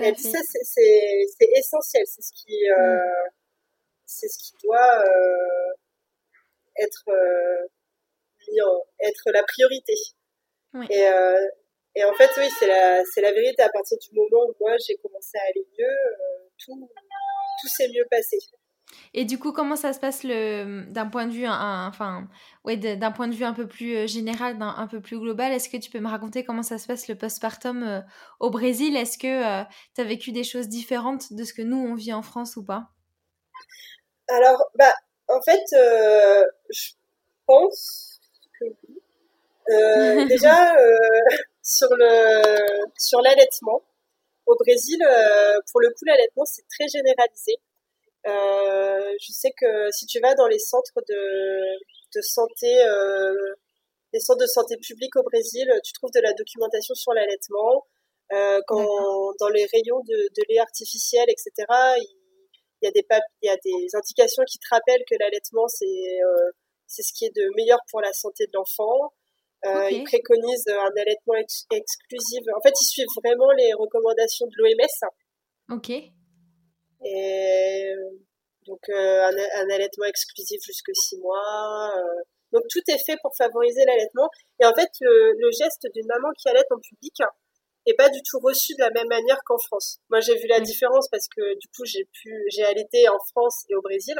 et 0.00 0.08
elle 0.08 0.14
dit 0.14 0.30
ça, 0.30 0.38
c'est 0.44 1.48
essentiel, 1.56 2.04
c'est 2.06 2.22
ce 2.22 2.32
qui, 2.34 2.56
euh, 2.70 3.26
c'est 4.04 4.28
ce 4.28 4.38
qui 4.38 4.52
doit 4.62 5.04
euh, 5.06 5.72
être 6.76 7.08
euh, 7.08 7.66
être 9.00 9.30
la 9.32 9.42
priorité. 9.44 9.94
Oui. 10.74 10.86
Et 10.90 11.08
euh, 11.08 11.48
et 11.94 12.04
en 12.04 12.14
fait, 12.14 12.30
oui, 12.38 12.48
c'est 12.58 12.66
la, 12.66 13.04
c'est 13.04 13.20
la 13.20 13.32
vérité. 13.32 13.62
À 13.62 13.68
partir 13.68 13.98
du 13.98 14.14
moment 14.14 14.46
où 14.48 14.54
moi 14.60 14.76
j'ai 14.86 14.96
commencé 14.96 15.36
à 15.36 15.42
aller 15.48 15.66
mieux, 15.78 15.86
euh, 15.86 16.48
tout, 16.58 16.88
tout 17.60 17.68
s'est 17.68 17.88
mieux 17.88 18.06
passé. 18.10 18.38
Et 19.14 19.24
du 19.24 19.38
coup, 19.38 19.52
comment 19.52 19.76
ça 19.76 19.92
se 19.92 20.00
passe 20.00 20.22
le, 20.22 20.84
d'un 20.90 21.06
point 21.06 21.26
de 21.26 21.32
vue, 21.32 21.46
un, 21.46 21.86
enfin, 21.88 22.28
ouais, 22.64 22.76
d'un 22.76 23.12
point 23.12 23.28
de 23.28 23.34
vue 23.34 23.44
un 23.44 23.52
peu 23.52 23.66
plus 23.66 23.96
euh, 23.96 24.06
général, 24.06 24.56
un, 24.60 24.86
peu 24.86 25.00
plus 25.00 25.18
global 25.18 25.52
Est-ce 25.52 25.68
que 25.68 25.76
tu 25.76 25.90
peux 25.90 26.00
me 26.00 26.08
raconter 26.08 26.44
comment 26.44 26.62
ça 26.62 26.78
se 26.78 26.86
passe 26.86 27.08
le 27.08 27.14
postpartum 27.14 27.82
euh, 27.82 28.00
au 28.40 28.50
Brésil? 28.50 28.96
Est-ce 28.96 29.18
que 29.18 29.62
tu 29.94 30.00
as 30.00 30.04
vécu 30.04 30.32
des 30.32 30.44
choses 30.44 30.68
différentes 30.68 31.32
de 31.32 31.44
ce 31.44 31.52
que 31.52 31.62
nous 31.62 31.76
on 31.76 31.94
vit 31.94 32.12
en 32.12 32.22
France 32.22 32.56
ou 32.56 32.64
pas? 32.64 32.88
Alors, 34.28 34.70
bah, 34.76 34.94
en 35.28 35.40
fait, 35.42 35.62
je 36.70 36.92
pense 37.46 38.20
que 38.58 38.64
oui. 39.68 40.26
déjà, 40.28 40.74
sur 41.62 41.88
le 41.90 42.86
sur 42.98 43.20
l'allaitement. 43.20 43.82
Au 44.46 44.56
Brésil, 44.56 44.98
euh, 45.02 45.58
pour 45.70 45.80
le 45.80 45.88
coup, 45.90 46.04
l'allaitement 46.06 46.44
c'est 46.44 46.64
très 46.68 46.88
généralisé. 46.88 47.56
Euh, 48.26 49.14
je 49.20 49.32
sais 49.32 49.52
que 49.58 49.90
si 49.92 50.06
tu 50.06 50.20
vas 50.20 50.34
dans 50.34 50.46
les 50.48 50.58
centres 50.58 51.00
de, 51.08 51.78
de 52.14 52.20
santé, 52.22 52.84
euh, 52.84 53.54
les 54.12 54.20
centres 54.20 54.40
de 54.40 54.46
santé 54.46 54.76
publics 54.78 55.16
au 55.16 55.22
Brésil, 55.24 55.68
tu 55.84 55.92
trouves 55.94 56.10
de 56.14 56.20
la 56.20 56.32
documentation 56.34 56.94
sur 56.94 57.12
l'allaitement. 57.14 57.86
Euh, 58.32 58.60
quand 58.68 58.86
dans 59.40 59.48
les 59.48 59.66
rayons 59.66 60.00
de, 60.08 60.16
de 60.36 60.42
lait 60.48 60.58
artificiel, 60.58 61.24
etc., 61.28 61.52
il 62.82 62.86
y 62.86 62.88
a 62.88 62.90
des 62.92 63.04
il 63.42 63.46
y 63.46 63.50
a 63.50 63.56
des 63.64 63.86
indications 63.96 64.42
qui 64.44 64.58
te 64.58 64.66
rappellent 64.70 65.04
que 65.10 65.16
l'allaitement 65.20 65.68
c'est 65.68 66.18
c'est 66.86 67.02
ce 67.02 67.12
qui 67.14 67.26
est 67.26 67.34
de 67.34 67.48
meilleur 67.56 67.78
pour 67.90 68.00
la 68.00 68.12
santé 68.12 68.46
de 68.46 68.52
l'enfant. 68.54 69.12
Euh, 69.64 69.90
Ils 69.90 70.04
préconisent 70.04 70.68
un 70.68 71.00
allaitement 71.00 71.34
exclusif. 71.34 72.40
En 72.56 72.60
fait, 72.62 72.74
ils 72.80 72.86
suivent 72.86 73.14
vraiment 73.22 73.50
les 73.52 73.72
recommandations 73.74 74.46
de 74.46 74.52
l'OMS. 74.56 75.10
Ok. 75.70 75.90
Et 77.04 77.92
donc 78.66 78.80
euh, 78.88 79.24
un, 79.24 79.36
un, 79.36 79.70
allaitement 79.70 80.04
exclusif 80.06 80.60
jusque 80.64 80.90
six 80.94 81.18
mois. 81.18 81.90
Euh. 81.96 82.22
Donc 82.52 82.62
tout 82.70 82.82
est 82.88 83.04
fait 83.04 83.16
pour 83.22 83.34
favoriser 83.36 83.84
l'allaitement. 83.84 84.28
Et 84.60 84.66
en 84.66 84.74
fait, 84.74 84.90
le, 85.00 85.32
le 85.38 85.50
geste 85.50 85.86
d'une 85.94 86.06
maman 86.06 86.28
qui 86.38 86.48
allait 86.48 86.64
en 86.70 86.78
public 86.78 87.14
est 87.86 87.94
pas 87.94 88.08
du 88.08 88.20
tout 88.22 88.38
reçu 88.40 88.74
de 88.74 88.80
la 88.80 88.90
même 88.90 89.08
manière 89.08 89.38
qu'en 89.44 89.58
France. 89.58 89.98
Moi, 90.10 90.20
j'ai 90.20 90.36
vu 90.36 90.46
la 90.46 90.60
différence 90.60 91.08
parce 91.08 91.26
que 91.28 91.58
du 91.58 91.68
coup, 91.68 91.84
j'ai 91.84 92.04
pu, 92.04 92.44
j'ai 92.50 92.62
allaité 92.64 93.08
en 93.08 93.18
France 93.30 93.64
et 93.68 93.74
au 93.74 93.82
Brésil. 93.82 94.16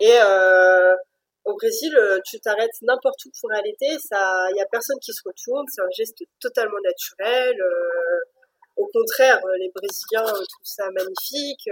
Et 0.00 0.16
euh, 0.22 0.94
au 1.44 1.54
Brésil, 1.54 1.94
euh, 1.96 2.18
tu 2.24 2.38
t'arrêtes 2.40 2.80
n'importe 2.82 3.24
où 3.26 3.30
pour 3.40 3.52
allaiter, 3.52 3.98
ça, 3.98 4.46
il 4.50 4.56
y 4.56 4.60
a 4.60 4.66
personne 4.66 4.98
qui 5.00 5.12
se 5.12 5.22
retourne, 5.24 5.64
c'est 5.68 5.82
un 5.82 5.90
geste 5.96 6.22
totalement 6.40 6.78
naturel. 6.84 7.60
Euh, 7.60 8.20
au 8.76 8.86
contraire, 8.86 9.40
euh, 9.44 9.56
les 9.58 9.70
Brésiliens 9.74 10.24
trouvent 10.24 10.64
ça 10.64 10.88
magnifique. 10.90 11.68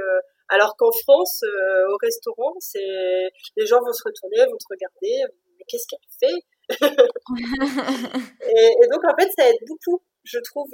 alors 0.49 0.77
qu'en 0.77 0.91
France, 0.93 1.45
au 1.89 1.97
restaurant, 2.03 2.53
c'est 2.59 3.31
les 3.57 3.67
gens 3.67 3.81
vont 3.81 3.93
se 3.93 4.03
retourner, 4.05 4.45
vont 4.47 4.59
te 4.59 4.67
regarder, 4.71 5.33
mais 5.57 5.65
qu'est-ce 5.69 5.87
qu'elle 5.87 6.01
fait? 6.19 6.41
Et, 8.53 8.75
et, 8.83 8.87
donc 8.89 9.05
en 9.05 9.15
fait, 9.19 9.29
ça 9.37 9.49
aide 9.49 9.59
beaucoup, 9.67 10.03
je 10.25 10.39
trouve, 10.39 10.71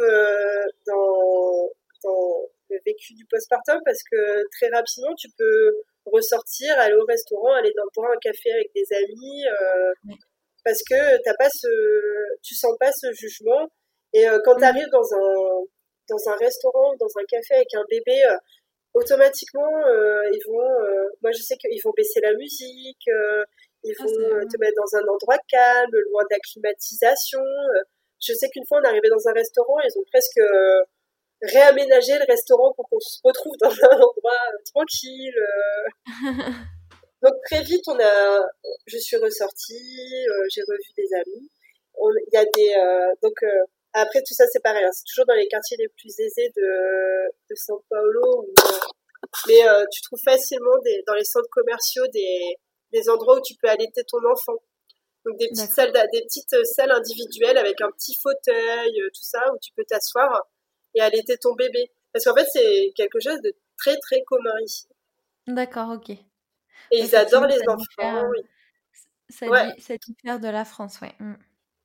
dans, 0.86 1.70
dans 2.04 2.48
le 2.70 2.78
vécu 2.84 3.14
du 3.14 3.24
postpartum 3.26 3.80
parce 3.84 4.02
que 4.10 4.42
très 4.58 4.68
rapidement, 4.68 5.14
tu 5.16 5.28
peux 5.38 5.72
ressortir, 6.12 6.78
aller 6.78 6.94
au 6.94 7.04
restaurant, 7.04 7.52
aller 7.54 7.72
dans, 7.76 7.84
boire 7.94 8.12
un 8.12 8.18
café 8.18 8.52
avec 8.52 8.70
des 8.74 8.86
amis, 8.96 9.46
euh, 9.46 10.14
parce 10.64 10.78
que 10.88 11.22
t'as 11.22 11.34
pas 11.34 11.48
ce, 11.50 11.68
tu 12.42 12.54
sens 12.54 12.76
pas 12.78 12.90
ce 12.92 13.12
jugement. 13.12 13.68
Et 14.12 14.28
euh, 14.28 14.38
quand 14.44 14.56
tu 14.56 14.64
arrives 14.64 14.90
dans 14.90 15.14
un 15.14 15.64
dans 16.08 16.30
un 16.30 16.36
restaurant, 16.36 16.94
dans 17.00 17.10
un 17.18 17.24
café 17.28 17.54
avec 17.54 17.74
un 17.74 17.84
bébé, 17.90 18.24
euh, 18.24 18.36
automatiquement 18.94 19.68
ils 20.32 20.42
vont, 20.46 20.70
moi 21.22 21.30
je 21.32 21.42
sais 21.42 21.56
qu'ils 21.56 21.80
vont 21.84 21.92
baisser 21.96 22.20
la 22.22 22.32
musique, 22.34 23.06
ils 23.84 23.94
ah, 23.98 24.02
vont 24.02 24.48
te 24.48 24.58
mettre 24.58 24.76
dans 24.76 24.98
un 24.98 25.12
endroit 25.12 25.38
calme, 25.48 25.90
loin 26.10 26.22
de 26.22 26.28
la 26.30 26.38
climatisation. 26.38 27.42
je 28.20 28.32
sais 28.32 28.48
qu'une 28.48 28.64
fois 28.66 28.78
on 28.80 28.84
est 28.84 28.88
arrivé 28.88 29.08
dans 29.10 29.28
un 29.28 29.32
restaurant, 29.32 29.78
ils 29.80 29.98
ont 29.98 30.04
presque 30.10 30.40
réaménager 31.42 32.18
le 32.18 32.24
restaurant 32.26 32.72
pour 32.74 32.88
qu'on 32.88 33.00
se 33.00 33.18
retrouve 33.22 33.54
dans 33.60 33.70
un 33.70 33.96
endroit 33.96 34.40
euh, 34.52 34.58
tranquille. 34.72 35.38
Euh. 35.38 36.22
Donc 37.22 37.34
très 37.44 37.62
vite, 37.62 37.82
on 37.88 37.98
a, 37.98 38.40
je 38.86 38.98
suis 38.98 39.16
ressortie, 39.16 40.26
euh, 40.28 40.46
j'ai 40.50 40.60
revu 40.62 40.92
des 40.96 41.08
amis. 41.14 41.50
Il 41.98 42.34
y 42.34 42.36
a 42.36 42.44
des, 42.44 42.74
donc 43.22 43.32
après 43.94 44.20
tout 44.20 44.34
ça 44.34 44.44
c'est 44.52 44.62
pareil, 44.62 44.84
hein, 44.84 44.90
c'est 44.92 45.04
toujours 45.10 45.24
dans 45.24 45.34
les 45.34 45.48
quartiers 45.48 45.78
les 45.78 45.88
plus 45.88 46.12
aisés 46.20 46.52
de, 46.54 46.68
de 47.48 47.54
São 47.54 47.80
Paulo. 47.88 48.46
mais 49.48 49.60
tu 49.90 50.02
trouves 50.02 50.20
facilement 50.22 50.76
des, 50.84 51.02
dans 51.06 51.14
les 51.14 51.24
centres 51.24 51.48
commerciaux 51.50 52.06
des, 52.12 52.56
des 52.92 53.08
endroits 53.08 53.38
où 53.38 53.40
tu 53.40 53.54
peux 53.54 53.68
allaiter 53.68 54.04
ton 54.06 54.18
enfant. 54.30 54.60
Donc 55.24 55.38
des 55.38 55.48
petites 55.48 55.72
salles, 55.72 55.92
des 56.12 56.20
petites 56.20 56.64
salles 56.66 56.92
individuelles 56.92 57.56
avec 57.56 57.80
un 57.80 57.90
petit 57.92 58.14
fauteuil, 58.22 58.92
tout 59.14 59.24
ça 59.24 59.40
où 59.54 59.58
tu 59.58 59.72
peux 59.74 59.84
t'asseoir 59.88 60.46
et 60.96 61.00
allaiter 61.00 61.36
ton 61.36 61.54
bébé. 61.54 61.90
Parce 62.12 62.24
qu'en 62.24 62.34
fait, 62.34 62.46
c'est 62.52 62.92
quelque 62.96 63.20
chose 63.20 63.40
de 63.42 63.54
très 63.78 63.96
très 63.98 64.22
commun 64.24 64.58
ici. 64.64 64.88
D'accord, 65.46 65.90
ok. 65.90 66.10
Et 66.10 66.98
ils 66.98 67.14
adorent 67.14 67.46
les 67.46 67.60
enfants. 67.68 68.28
oui. 68.30 68.40
Ça, 69.28 69.46
ouais. 69.46 69.74
diffère 70.06 70.38
de 70.38 70.48
la 70.48 70.64
France, 70.64 71.00
ouais. 71.00 71.12
Mm. 71.18 71.34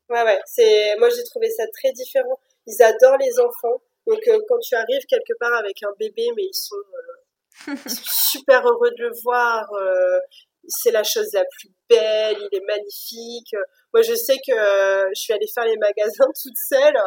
Ouais, 0.09 0.23
ouais. 0.23 0.39
C'est... 0.45 0.95
Moi, 0.99 1.09
j'ai 1.09 1.23
trouvé 1.23 1.49
ça 1.49 1.63
très 1.73 1.91
différent. 1.91 2.39
Ils 2.67 2.81
adorent 2.83 3.17
les 3.17 3.39
enfants. 3.39 3.81
Donc, 4.07 4.19
euh, 4.27 4.39
quand 4.47 4.59
tu 4.59 4.75
arrives 4.75 5.05
quelque 5.07 5.33
part 5.39 5.53
avec 5.53 5.81
un 5.83 5.91
bébé, 5.99 6.27
mais 6.35 6.43
ils 6.43 6.53
sont, 6.53 6.75
euh, 6.75 7.75
super 7.87 8.65
heureux 8.65 8.91
de 8.91 9.03
le 9.05 9.11
voir. 9.23 9.71
Euh, 9.73 10.19
c'est 10.67 10.91
la 10.91 11.03
chose 11.03 11.29
la 11.33 11.43
plus 11.45 11.71
belle. 11.89 12.37
Il 12.39 12.57
est 12.57 12.65
magnifique. 12.65 13.55
Moi, 13.93 14.03
je 14.03 14.13
sais 14.13 14.37
que 14.37 14.53
je 14.53 15.19
suis 15.19 15.33
allée 15.33 15.47
faire 15.53 15.65
les 15.65 15.77
magasins 15.77 16.29
toute 16.41 16.57
seule. 16.57 16.97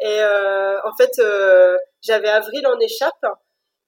Et 0.00 0.20
euh, 0.20 0.80
en 0.84 0.94
fait, 0.96 1.18
euh, 1.18 1.76
j'avais 2.02 2.28
Avril 2.28 2.64
en 2.66 2.78
échappe. 2.78 3.24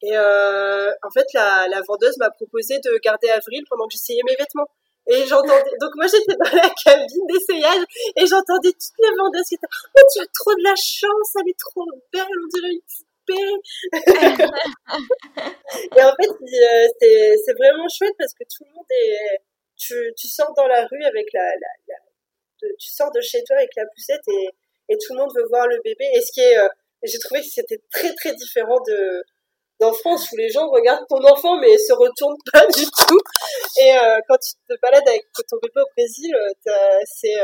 Et 0.03 0.17
euh, 0.17 0.91
en 1.03 1.11
fait, 1.11 1.27
la, 1.35 1.69
la 1.69 1.83
vendeuse 1.83 2.17
m'a 2.19 2.31
proposé 2.31 2.79
de 2.79 2.99
garder 3.03 3.29
Avril 3.31 3.63
pendant 3.69 3.87
que 3.87 3.93
j'essayais 3.93 4.23
mes 4.27 4.37
vêtements. 4.37 4.69
Et 5.07 5.27
j'entendais, 5.27 5.77
donc 5.81 5.93
moi 5.97 6.07
j'étais 6.07 6.37
dans 6.37 6.51
la 6.57 6.71
cabine 6.85 7.27
d'essayage 7.27 7.85
et 8.17 8.27
j'entendais 8.27 8.71
toutes 8.71 8.99
les 9.01 9.11
vendeuses 9.17 9.47
qui 9.49 9.55
étaient, 9.55 9.67
oh 9.67 10.01
tu 10.13 10.21
as 10.21 10.27
trop 10.27 10.55
de 10.55 10.63
la 10.63 10.77
chance, 10.77 11.35
elle 11.41 11.49
est 11.49 11.59
trop 11.59 11.87
belle, 12.13 12.23
on 12.23 12.47
dirait 12.49 12.71
une 12.71 12.83
poupée. 12.87 13.57
et 15.97 16.03
en 16.05 16.15
fait, 16.15 16.31
c'est, 17.01 17.35
c'est 17.45 17.55
vraiment 17.55 17.89
chouette 17.89 18.15
parce 18.19 18.35
que 18.35 18.45
tout 18.45 18.63
le 18.69 18.75
monde 18.75 18.91
est, 18.91 19.41
tu, 19.77 20.13
tu 20.17 20.29
sors 20.29 20.53
dans 20.55 20.67
la 20.67 20.87
rue 20.87 21.03
avec 21.05 21.33
la, 21.33 21.43
la, 21.43 21.73
la 21.89 21.97
tu 22.61 22.93
sors 22.93 23.11
de 23.11 23.21
chez 23.21 23.43
toi 23.45 23.57
avec 23.57 23.75
la 23.77 23.87
poussette 23.87 24.27
et, 24.29 24.51
et 24.91 24.99
tout 24.99 25.15
le 25.15 25.21
monde 25.21 25.31
veut 25.35 25.47
voir 25.49 25.67
le 25.69 25.79
bébé. 25.85 26.05
Et 26.15 26.21
ce 26.21 26.33
qui 26.33 26.41
est, 26.41 26.59
euh, 26.59 26.69
j'ai 27.03 27.19
trouvé 27.19 27.41
que 27.41 27.47
c'était 27.47 27.81
très 27.93 28.15
très 28.15 28.35
différent 28.35 28.79
de 28.87 29.23
d'en 29.79 29.93
France 29.95 30.31
où 30.31 30.37
les 30.37 30.51
gens 30.51 30.69
regardent 30.69 31.07
ton 31.09 31.25
enfant 31.25 31.59
mais 31.59 31.79
se 31.79 31.95
retournent 31.95 32.37
pas 32.53 32.67
du 32.67 32.85
tout. 32.85 33.19
Et 33.81 33.97
euh, 33.97 34.19
quand 34.29 34.37
tu 34.37 34.53
te 34.69 34.75
balades 34.83 35.09
avec 35.09 35.25
ton 35.49 35.57
bébé 35.63 35.81
au 35.81 35.87
Brésil, 35.97 36.37
euh, 36.37 36.53
c'est 37.07 37.41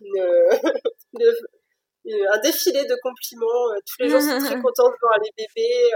un 2.30 2.38
défilé 2.38 2.84
de 2.84 2.94
compliments. 3.02 3.74
Tous 3.84 4.02
les 4.04 4.08
gens 4.08 4.20
sont 4.20 4.38
très 4.38 4.60
contents 4.62 4.88
de 4.88 4.94
voir 5.02 5.18
les 5.24 5.32
bébés. 5.36 5.90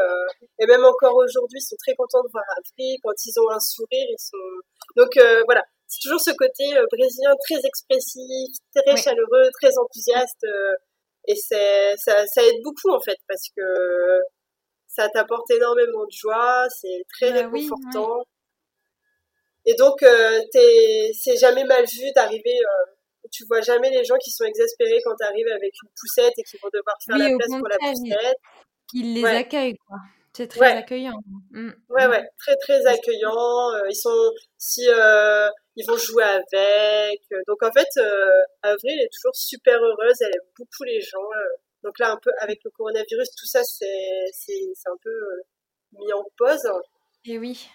et 0.59 0.67
même 0.67 0.85
encore 0.85 1.15
aujourd'hui, 1.15 1.61
ils 1.61 1.69
sont 1.69 1.77
très 1.79 1.95
contents 1.95 2.25
de 2.25 2.31
voir 2.33 2.43
Afrique. 2.59 3.01
Quand 3.05 3.15
ils 3.25 3.39
ont 3.39 3.51
un 3.51 3.61
sourire, 3.61 4.09
ils 4.11 4.19
sont... 4.19 4.37
Donc 4.97 5.17
voilà, 5.47 5.63
c'est 5.87 6.01
toujours 6.03 6.21
ce 6.21 6.33
côté 6.33 6.75
brésilien 6.91 7.37
très 7.47 7.65
expressif, 7.65 8.51
très 8.75 8.97
chaleureux, 8.97 9.49
très 9.61 9.79
enthousiaste. 9.79 10.45
Et 11.27 11.35
c'est, 11.37 11.97
ça, 11.97 12.27
ça 12.27 12.43
aide 12.43 12.63
beaucoup 12.63 12.91
en 12.91 13.01
fait 13.01 13.17
parce 13.29 13.49
que 13.57 13.63
ça 14.87 15.09
t'apporte 15.09 15.51
énormément 15.51 16.05
de 16.05 16.13
joie, 16.13 16.67
c'est 16.69 17.05
très 17.15 17.33
bah 17.33 17.49
réconfortant. 17.49 18.25
Et 19.67 19.75
donc, 19.75 20.03
euh, 20.03 20.41
c'est 20.53 21.37
jamais 21.37 21.65
mal 21.65 21.85
vu 21.85 22.13
d'arriver. 22.15 22.59
Euh, 22.59 22.93
tu 23.33 23.45
vois 23.47 23.63
jamais 23.63 23.91
les 23.91 24.05
gens 24.05 24.17
qui 24.23 24.31
sont 24.31 24.45
exaspérés 24.45 25.01
quand 25.03 25.15
tu 25.19 25.27
arrives 25.27 25.49
avec 25.49 25.73
une 25.83 25.89
poussette 25.99 26.35
et 26.37 26.43
qui 26.43 26.59
vont 26.63 26.69
devoir 26.73 26.97
faire 27.05 27.17
la 27.17 27.37
place 27.37 27.59
pour 27.59 27.69
la 27.69 27.79
poussette. 27.79 28.37
Ils 28.93 29.15
les 29.15 29.25
accueillent, 29.25 29.79
quoi. 29.89 29.97
C'est 30.37 30.49
très 30.49 30.77
accueillant. 30.77 31.19
Mmh. 31.53 31.71
Ouais, 31.91 32.07
ouais, 32.07 32.29
très 32.39 32.57
très 32.57 32.85
accueillant. 32.87 33.71
Euh, 33.73 33.89
ils 33.89 33.95
sont 33.97 34.33
si 34.59 34.83
euh, 34.89 35.49
ils 35.77 35.87
vont 35.87 35.97
jouer 35.97 36.25
avec. 36.25 37.21
Donc 37.47 37.63
en 37.63 37.73
fait, 37.73 37.89
euh, 37.99 38.43
Avril 38.63 39.01
est 39.01 39.13
toujours 39.13 39.35
super 39.35 39.81
heureuse. 39.83 40.17
Elle 40.21 40.35
aime 40.35 40.51
beaucoup 40.57 40.85
les 40.85 41.01
gens. 41.01 41.29
donc 41.83 41.99
là, 41.99 42.13
un 42.13 42.19
peu 42.23 42.31
avec 42.41 42.61
le 42.65 42.71
coronavirus, 42.71 43.31
tout 43.37 43.47
ça, 43.47 43.63
c'est 43.65 44.25
c'est 44.33 44.89
un 44.89 44.97
peu 45.03 45.11
mis 45.93 46.13
en 46.13 46.25
pause. 46.37 46.69
Et 47.25 47.39
oui. 47.39 47.69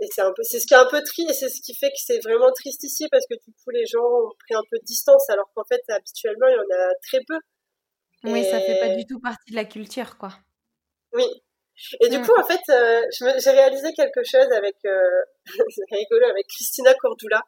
Et 0.00 0.06
c'est 0.10 0.22
un 0.22 0.32
peu, 0.32 0.42
c'est 0.42 0.58
ce 0.58 0.66
qui 0.66 0.74
est 0.74 0.78
un 0.78 0.88
peu 0.90 1.00
triste, 1.02 1.30
et 1.30 1.34
c'est 1.34 1.48
ce 1.48 1.60
qui 1.62 1.74
fait 1.74 1.88
que 1.88 1.98
c'est 2.04 2.18
vraiment 2.18 2.50
triste 2.52 2.82
ici 2.82 3.06
parce 3.10 3.24
que 3.28 3.34
du 3.34 3.52
coup 3.52 3.70
les 3.70 3.86
gens 3.86 4.02
ont 4.02 4.32
pris 4.40 4.54
un 4.54 4.62
peu 4.68 4.78
de 4.78 4.84
distance 4.84 5.30
alors 5.30 5.48
qu'en 5.54 5.62
fait 5.64 5.82
habituellement 5.88 6.48
il 6.48 6.54
y 6.54 6.58
en 6.58 6.76
a 6.76 6.94
très 7.02 7.20
peu. 7.26 7.38
Oui, 8.24 8.42
ça 8.44 8.60
fait 8.60 8.80
pas 8.80 8.94
du 8.94 9.06
tout 9.06 9.20
partie 9.20 9.50
de 9.50 9.56
la 9.56 9.64
culture, 9.64 10.16
quoi. 10.16 10.30
Oui, 11.12 11.24
et 12.00 12.08
du 12.08 12.18
mm. 12.18 12.26
coup, 12.26 12.32
en 12.38 12.44
fait, 12.44 12.60
euh, 12.70 13.02
j'ai 13.38 13.50
réalisé 13.50 13.92
quelque 13.94 14.22
chose 14.24 14.50
avec, 14.52 14.76
euh, 14.86 15.22
rigolo, 15.90 16.26
avec 16.30 16.46
Christina 16.46 16.94
Cordula, 16.94 17.42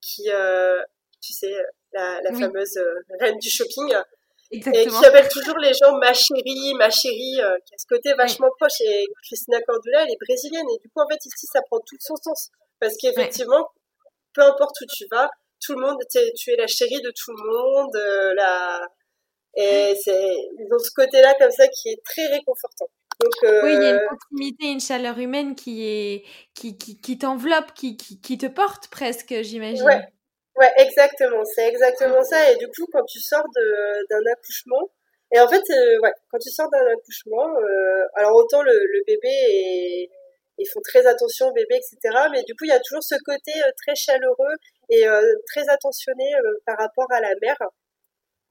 qui, 0.00 0.30
euh, 0.30 0.82
tu 1.22 1.32
sais, 1.32 1.52
la, 1.92 2.20
la 2.22 2.32
fameuse 2.32 2.78
reine 3.20 3.38
du 3.38 3.50
shopping, 3.50 3.94
Exactement. 4.52 4.82
et 4.82 4.86
qui 4.86 5.06
appelle 5.06 5.28
toujours 5.28 5.58
les 5.58 5.72
gens 5.74 5.96
ma 5.98 6.12
chérie, 6.12 6.74
ma 6.74 6.90
chérie, 6.90 7.40
qui 7.66 7.74
a 7.74 7.78
ce 7.78 7.86
côté 7.88 8.14
vachement 8.14 8.50
proche. 8.58 8.80
Et 8.80 9.06
Christina 9.24 9.60
Cordula, 9.62 10.02
elle 10.02 10.12
est 10.12 10.18
brésilienne, 10.20 10.66
et 10.74 10.78
du 10.78 10.88
coup, 10.90 11.00
en 11.00 11.08
fait, 11.08 11.24
ici, 11.24 11.46
ça 11.52 11.60
prend 11.62 11.80
tout 11.80 11.96
son 12.00 12.16
sens. 12.16 12.50
Parce 12.78 12.94
qu'effectivement, 13.00 13.70
peu 14.34 14.42
importe 14.42 14.80
où 14.80 14.86
tu 14.86 15.04
vas, 15.10 15.30
tout 15.64 15.74
le 15.74 15.86
monde, 15.86 15.98
tu 16.10 16.50
es 16.50 16.56
la 16.56 16.66
chérie 16.66 17.02
de 17.02 17.10
tout 17.10 17.32
le 17.32 17.44
monde, 17.44 18.34
la... 18.36 18.80
et 19.56 19.94
c'est 20.02 20.36
dans 20.70 20.78
ce 20.78 20.90
côté-là 20.94 21.34
comme 21.38 21.50
ça 21.50 21.68
qui 21.68 21.90
est 21.90 22.02
très 22.04 22.26
réconfortant. 22.28 22.88
Oui, 23.42 23.72
il 23.74 23.82
y 23.82 23.86
a 23.86 23.90
une 23.90 23.96
euh, 23.96 24.06
proximité, 24.06 24.66
une 24.66 24.80
chaleur 24.80 25.18
humaine 25.18 25.54
qui 25.54 25.86
est 25.86 26.24
qui, 26.54 26.76
qui, 26.78 27.00
qui 27.00 27.18
t'enveloppe, 27.18 27.72
qui, 27.74 27.96
qui, 27.96 28.20
qui, 28.20 28.38
te 28.38 28.46
porte 28.46 28.88
presque, 28.88 29.34
j'imagine. 29.42 29.84
Ouais. 29.84 30.04
ouais, 30.56 30.72
exactement, 30.78 31.44
c'est 31.44 31.68
exactement 31.68 32.22
ça. 32.22 32.52
Et 32.52 32.56
du 32.56 32.66
coup, 32.66 32.86
quand 32.92 33.04
tu 33.04 33.20
sors 33.20 33.44
d'un 34.10 34.32
accouchement, 34.32 34.90
et 35.32 35.40
en 35.40 35.48
fait, 35.48 35.62
euh, 35.70 36.00
ouais, 36.02 36.12
quand 36.30 36.38
tu 36.38 36.50
sors 36.50 36.68
d'un 36.70 36.86
accouchement, 36.92 37.48
euh, 37.58 38.04
alors 38.16 38.34
autant 38.36 38.62
le, 38.62 38.72
le 38.72 39.02
bébé 39.06 39.28
est, 39.28 40.10
ils 40.58 40.68
font 40.68 40.80
très 40.82 41.06
attention 41.06 41.48
au 41.48 41.52
bébé, 41.52 41.76
etc. 41.76 42.28
Mais 42.32 42.42
du 42.42 42.54
coup, 42.54 42.64
il 42.64 42.70
y 42.70 42.72
a 42.72 42.80
toujours 42.80 43.02
ce 43.02 43.14
côté 43.24 43.52
très 43.84 43.94
chaleureux 43.94 44.54
et 44.90 45.04
très 45.46 45.68
attentionné 45.68 46.24
par 46.66 46.76
rapport 46.76 47.06
à 47.10 47.20
la 47.20 47.30
mère. 47.40 47.56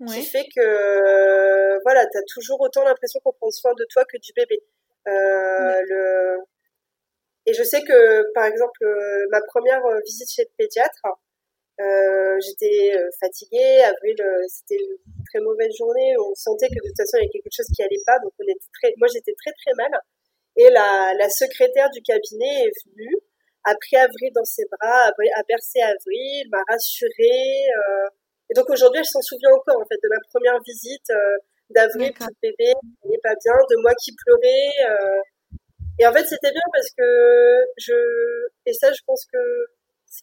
Qui 0.08 0.22
fait 0.24 0.46
que 0.56 1.82
voilà, 1.84 2.06
tu 2.06 2.18
as 2.18 2.24
toujours 2.34 2.62
autant 2.62 2.84
l'impression 2.84 3.20
qu'on 3.24 3.34
prend 3.34 3.52
soin 3.52 3.74
de 3.74 3.86
toi 3.92 4.04
que 4.06 4.18
du 4.18 4.32
bébé. 4.34 4.60
Euh, 5.08 5.82
le... 5.88 6.38
Et 7.46 7.54
je 7.54 7.64
sais 7.64 7.82
que, 7.82 8.32
par 8.34 8.46
exemple, 8.46 8.86
ma 9.32 9.40
première 9.42 9.82
visite 10.06 10.30
chez 10.30 10.44
le 10.44 10.52
pédiatre, 10.58 11.02
euh, 11.80 12.36
j'étais 12.44 12.92
euh, 12.96 13.10
fatiguée. 13.20 13.82
Avril, 13.84 14.16
euh, 14.20 14.44
c'était 14.50 14.76
une 14.76 15.24
très 15.32 15.40
mauvaise 15.40 15.72
journée. 15.78 16.14
On 16.20 16.36
sentait 16.36 16.68
que 16.68 16.76
de 16.76 16.88
toute 16.90 16.98
façon, 16.98 17.18
il 17.18 17.22
y 17.22 17.24
avait 17.24 17.32
quelque 17.32 17.56
chose 17.56 17.68
qui 17.74 17.82
allait 17.84 18.04
pas. 18.06 18.20
Donc, 18.20 18.34
on 18.40 18.44
était 18.44 18.60
très, 18.82 18.94
moi, 18.98 19.08
j'étais 19.08 19.34
très, 19.40 19.54
très 19.64 19.74
mal. 19.78 19.92
Et 20.58 20.70
la, 20.72 21.14
la 21.18 21.30
secrétaire 21.30 21.90
du 21.92 22.02
cabinet 22.02 22.68
est 22.68 22.76
venue, 22.86 23.16
a 23.64 23.76
pris 23.76 23.96
Avril 23.96 24.32
dans 24.36 24.44
ses 24.44 24.66
bras, 24.72 25.08
a, 25.08 25.44
bercé 25.48 25.80
Avril, 25.82 26.50
m'a 26.52 26.64
rassurée. 26.68 27.72
Euh, 27.72 28.10
et 28.50 28.54
donc, 28.54 28.70
aujourd'hui, 28.70 29.00
elle 29.00 29.06
s'en 29.06 29.22
souvient 29.22 29.52
encore, 29.52 29.82
en 29.82 29.86
fait, 29.86 30.00
de 30.02 30.10
ma 30.10 30.20
première 30.30 30.60
visite 30.66 31.06
d'Avril, 31.70 32.12
petit 32.14 32.36
bébé, 32.42 32.74
elle 33.04 33.12
n'est 33.12 33.22
pas 33.22 33.36
bien, 33.44 33.54
de 33.70 33.82
moi 33.82 33.94
qui 34.02 34.12
pleurais. 34.16 34.72
et 36.00 36.08
en 36.08 36.14
fait, 36.14 36.26
c'était 36.26 36.52
bien 36.52 36.66
parce 36.74 36.90
que 36.98 37.06
je, 37.78 37.94
et 38.66 38.74
ça, 38.74 38.92
je 38.92 39.02
pense 39.06 39.26
que 39.32 39.38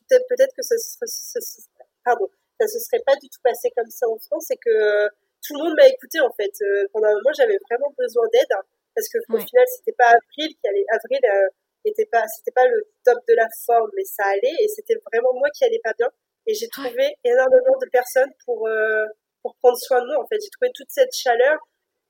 peut-être 0.09 0.55
que 0.57 0.63
ça 0.63 0.77
se 0.77 1.63
serait, 1.63 1.87
pardon, 2.05 2.29
ça 2.61 2.67
se 2.67 2.79
serait 2.81 3.03
pas 3.05 3.15
du 3.17 3.29
tout 3.29 3.41
passé 3.43 3.71
comme 3.77 3.91
ça 3.91 4.09
en 4.09 4.19
France 4.19 4.51
et 4.51 4.57
que 4.57 5.09
tout 5.45 5.55
le 5.55 5.65
monde 5.65 5.75
m'a 5.77 5.89
écouté 5.89 6.21
en 6.21 6.33
fait. 6.33 6.53
Euh, 6.63 6.87
pendant 6.93 7.09
un 7.09 7.15
moment, 7.15 7.33
j'avais 7.37 7.59
vraiment 7.69 7.93
besoin 7.97 8.25
d'aide 8.33 8.51
hein, 8.53 8.65
parce 8.95 9.09
que 9.09 9.19
au 9.29 9.39
final, 9.39 9.65
c'était 9.77 9.97
pas 9.97 10.11
Avril 10.11 10.51
qui 10.57 10.67
allait. 10.69 10.87
Avril 10.91 11.21
euh, 11.23 11.49
était 11.85 12.07
pas, 12.07 12.25
c'était 12.27 12.55
pas 12.55 12.67
le 12.67 12.83
top 13.05 13.19
de 13.29 13.35
la 13.35 13.47
forme, 13.65 13.91
mais 13.95 14.05
ça 14.05 14.25
allait 14.25 14.57
et 14.61 14.69
c'était 14.69 14.97
vraiment 15.13 15.33
moi 15.35 15.49
qui 15.51 15.65
allait 15.65 15.83
pas 15.83 15.93
bien. 15.99 16.09
Et 16.47 16.55
j'ai 16.55 16.69
trouvé 16.69 17.17
énormément 17.25 17.77
de 17.81 17.89
personnes 17.91 18.31
pour 18.45 18.69
euh, 18.69 19.05
pour 19.43 19.57
prendre 19.57 19.79
soin 19.79 20.01
de 20.01 20.07
moi. 20.07 20.23
En 20.23 20.27
fait, 20.27 20.37
j'ai 20.43 20.51
trouvé 20.51 20.71
toute 20.75 20.91
cette 20.91 21.15
chaleur, 21.15 21.59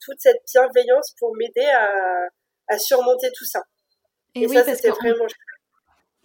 toute 0.01 0.21
cette 0.21 0.41
bienveillance 0.53 1.15
pour 1.19 1.35
m'aider 1.37 1.67
à, 1.67 1.89
à 2.69 2.79
surmonter 2.79 3.29
tout 3.35 3.45
ça. 3.45 3.63
Et, 4.35 4.49
ça, 4.49 4.65
c'était 4.65 4.91
vraiment 4.91 5.27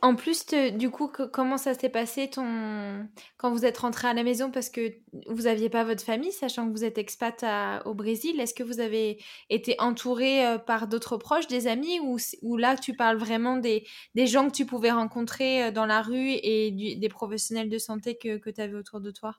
en 0.04 0.16
plus, 0.16 0.48
du 0.48 0.90
coup, 0.90 1.08
comment 1.08 1.58
ça 1.58 1.76
s'est 1.76 1.90
passé 1.90 2.28
ton... 2.28 3.08
quand 3.38 3.52
vous 3.52 3.66
êtes 3.66 3.78
rentré 3.78 4.08
à 4.08 4.16
la 4.16 4.24
maison? 4.24 4.50
Parce 4.50 4.72
que 4.72 4.94
vous 5.28 5.44
n'aviez 5.44 5.70
pas 5.70 5.84
votre 5.84 6.04
famille, 6.04 6.32
sachant 6.32 6.66
que 6.68 6.72
vous 6.72 6.84
êtes 6.84 6.98
expat 6.98 7.46
au 7.86 7.94
Brésil. 7.94 8.40
Est-ce 8.40 8.56
que 8.56 8.64
vous 8.64 8.80
avez 8.80 9.24
été 9.52 9.76
entouré 9.80 10.44
euh, 10.46 10.58
par 10.58 10.88
d'autres 10.88 11.18
proches, 11.18 11.46
des 11.46 11.68
amis, 11.68 12.00
ou, 12.00 12.18
ou 12.42 12.58
là 12.58 12.76
tu 12.78 12.96
parles 12.96 13.18
vraiment 13.18 13.58
des, 13.58 13.86
des, 14.16 14.26
gens 14.26 14.50
que 14.50 14.56
tu 14.56 14.66
pouvais 14.66 14.90
rencontrer 14.90 15.66
euh, 15.66 15.72
dans 15.72 15.86
la 15.86 16.02
rue 16.02 16.32
et 16.32 16.72
des 17.00 17.10
professionnels 17.10 17.70
de 17.70 17.78
santé 17.78 18.18
que, 18.18 18.38
que 18.38 18.50
tu 18.50 18.60
avais 18.60 18.76
autour 18.76 19.02
de 19.02 19.12
toi? 19.12 19.36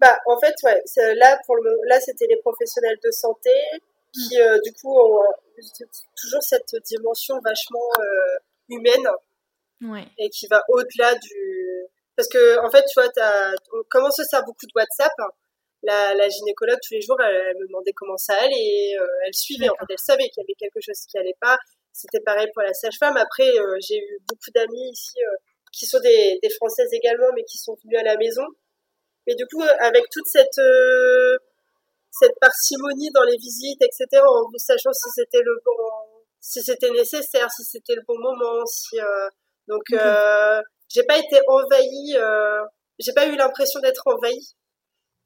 Bah, 0.00 0.18
en 0.26 0.36
fait, 0.40 0.54
ouais, 0.64 0.82
là, 1.14 1.38
pour 1.46 1.56
le, 1.56 1.70
là, 1.88 2.00
c'était 2.00 2.26
les 2.26 2.38
professionnels 2.38 2.98
de 3.04 3.10
santé 3.12 3.50
qui, 4.12 4.36
mmh. 4.36 4.40
euh, 4.40 4.58
du 4.64 4.72
coup, 4.72 4.98
ont 4.98 5.20
toujours 6.20 6.42
cette 6.42 6.74
dimension 6.84 7.38
vachement 7.44 7.88
humaine 8.68 9.06
et 10.18 10.30
qui 10.30 10.46
va 10.46 10.62
au-delà 10.68 11.14
du 11.14 11.86
parce 12.16 12.28
que 12.28 12.58
en 12.64 12.70
fait 12.70 12.82
tu 12.90 12.98
vois 12.98 13.10
as... 13.20 13.52
on 13.72 13.82
commence 13.90 14.18
à 14.18 14.24
faire 14.30 14.44
beaucoup 14.44 14.66
de 14.66 14.72
WhatsApp. 14.74 15.12
La, 15.82 16.14
la 16.14 16.28
gynécologue 16.28 16.78
tous 16.82 16.94
les 16.94 17.02
jours 17.02 17.20
elle, 17.20 17.54
me 17.60 17.66
demandait 17.66 17.92
comment 17.92 18.16
ça 18.16 18.34
allait 18.34 18.56
et 18.56 18.98
euh, 18.98 19.06
elle 19.26 19.34
suivait 19.34 19.68
en 19.68 19.74
fait. 19.74 19.84
Elle 19.90 19.98
savait 19.98 20.28
qu'il 20.30 20.42
y 20.42 20.46
avait 20.46 20.56
quelque 20.58 20.80
chose 20.80 20.98
qui 21.08 21.18
allait 21.18 21.36
pas. 21.40 21.58
C'était 21.92 22.20
pareil 22.20 22.48
pour 22.54 22.62
la 22.62 22.72
sage-femme. 22.72 23.16
Après 23.16 23.48
euh, 23.48 23.76
j'ai 23.86 23.98
eu 23.98 24.18
beaucoup 24.26 24.50
d'amis 24.54 24.90
ici 24.90 25.14
euh, 25.22 25.36
qui 25.72 25.86
sont 25.86 26.00
des, 26.00 26.38
des 26.42 26.50
françaises 26.50 26.92
également 26.92 27.28
mais 27.34 27.44
qui 27.44 27.58
sont 27.58 27.76
venues 27.84 27.98
à 27.98 28.02
la 28.02 28.16
maison. 28.16 28.44
Mais 29.26 29.34
du 29.34 29.44
coup 29.46 29.62
avec 29.80 30.04
toute 30.10 30.26
cette 30.26 30.60
cette 32.10 32.38
parcimonie 32.40 33.10
dans 33.12 33.24
les 33.24 33.36
visites 33.36 33.82
etc 33.82 34.22
en 34.24 34.48
sachant 34.56 34.92
si 34.92 35.10
c'était 35.14 35.42
le 35.44 35.60
bon 35.64 35.72
si 36.40 36.62
c'était 36.62 36.90
nécessaire 36.90 37.50
si 37.50 37.64
c'était 37.64 37.94
le 37.94 38.02
bon 38.08 38.18
moment 38.18 38.64
si 38.64 38.98
donc, 39.68 39.82
euh, 39.92 40.60
j'ai 40.88 41.02
pas 41.04 41.18
été 41.18 41.40
envahie, 41.46 42.16
euh, 42.16 42.62
j'ai 42.98 43.12
pas 43.12 43.26
eu 43.26 43.36
l'impression 43.36 43.80
d'être 43.80 44.02
envahie. 44.06 44.54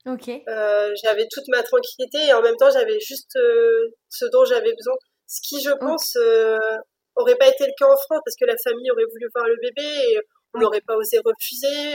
Ok. 0.07 0.29
Euh, 0.29 0.95
j'avais 1.03 1.27
toute 1.31 1.47
ma 1.49 1.63
tranquillité 1.63 2.19
et 2.29 2.33
en 2.33 2.41
même 2.41 2.57
temps, 2.57 2.71
j'avais 2.71 2.99
juste 3.01 3.37
euh, 3.37 3.91
ce 4.09 4.25
dont 4.27 4.45
j'avais 4.45 4.73
besoin. 4.73 4.95
Ce 5.27 5.41
qui, 5.47 5.63
je 5.63 5.71
pense, 5.79 6.17
euh, 6.17 6.59
aurait 7.17 7.37
pas 7.37 7.49
été 7.49 7.67
le 7.67 7.73
cas 7.79 7.87
en 7.87 7.97
France 7.97 8.21
parce 8.25 8.37
que 8.41 8.47
la 8.47 8.57
famille 8.65 8.91
aurait 8.91 9.05
voulu 9.13 9.29
voir 9.35 9.47
le 9.47 9.57
bébé 9.61 9.87
et 9.87 10.19
on 10.55 10.61
n'aurait 10.61 10.81
pas 10.81 10.97
osé 10.97 11.19
refuser. 11.19 11.95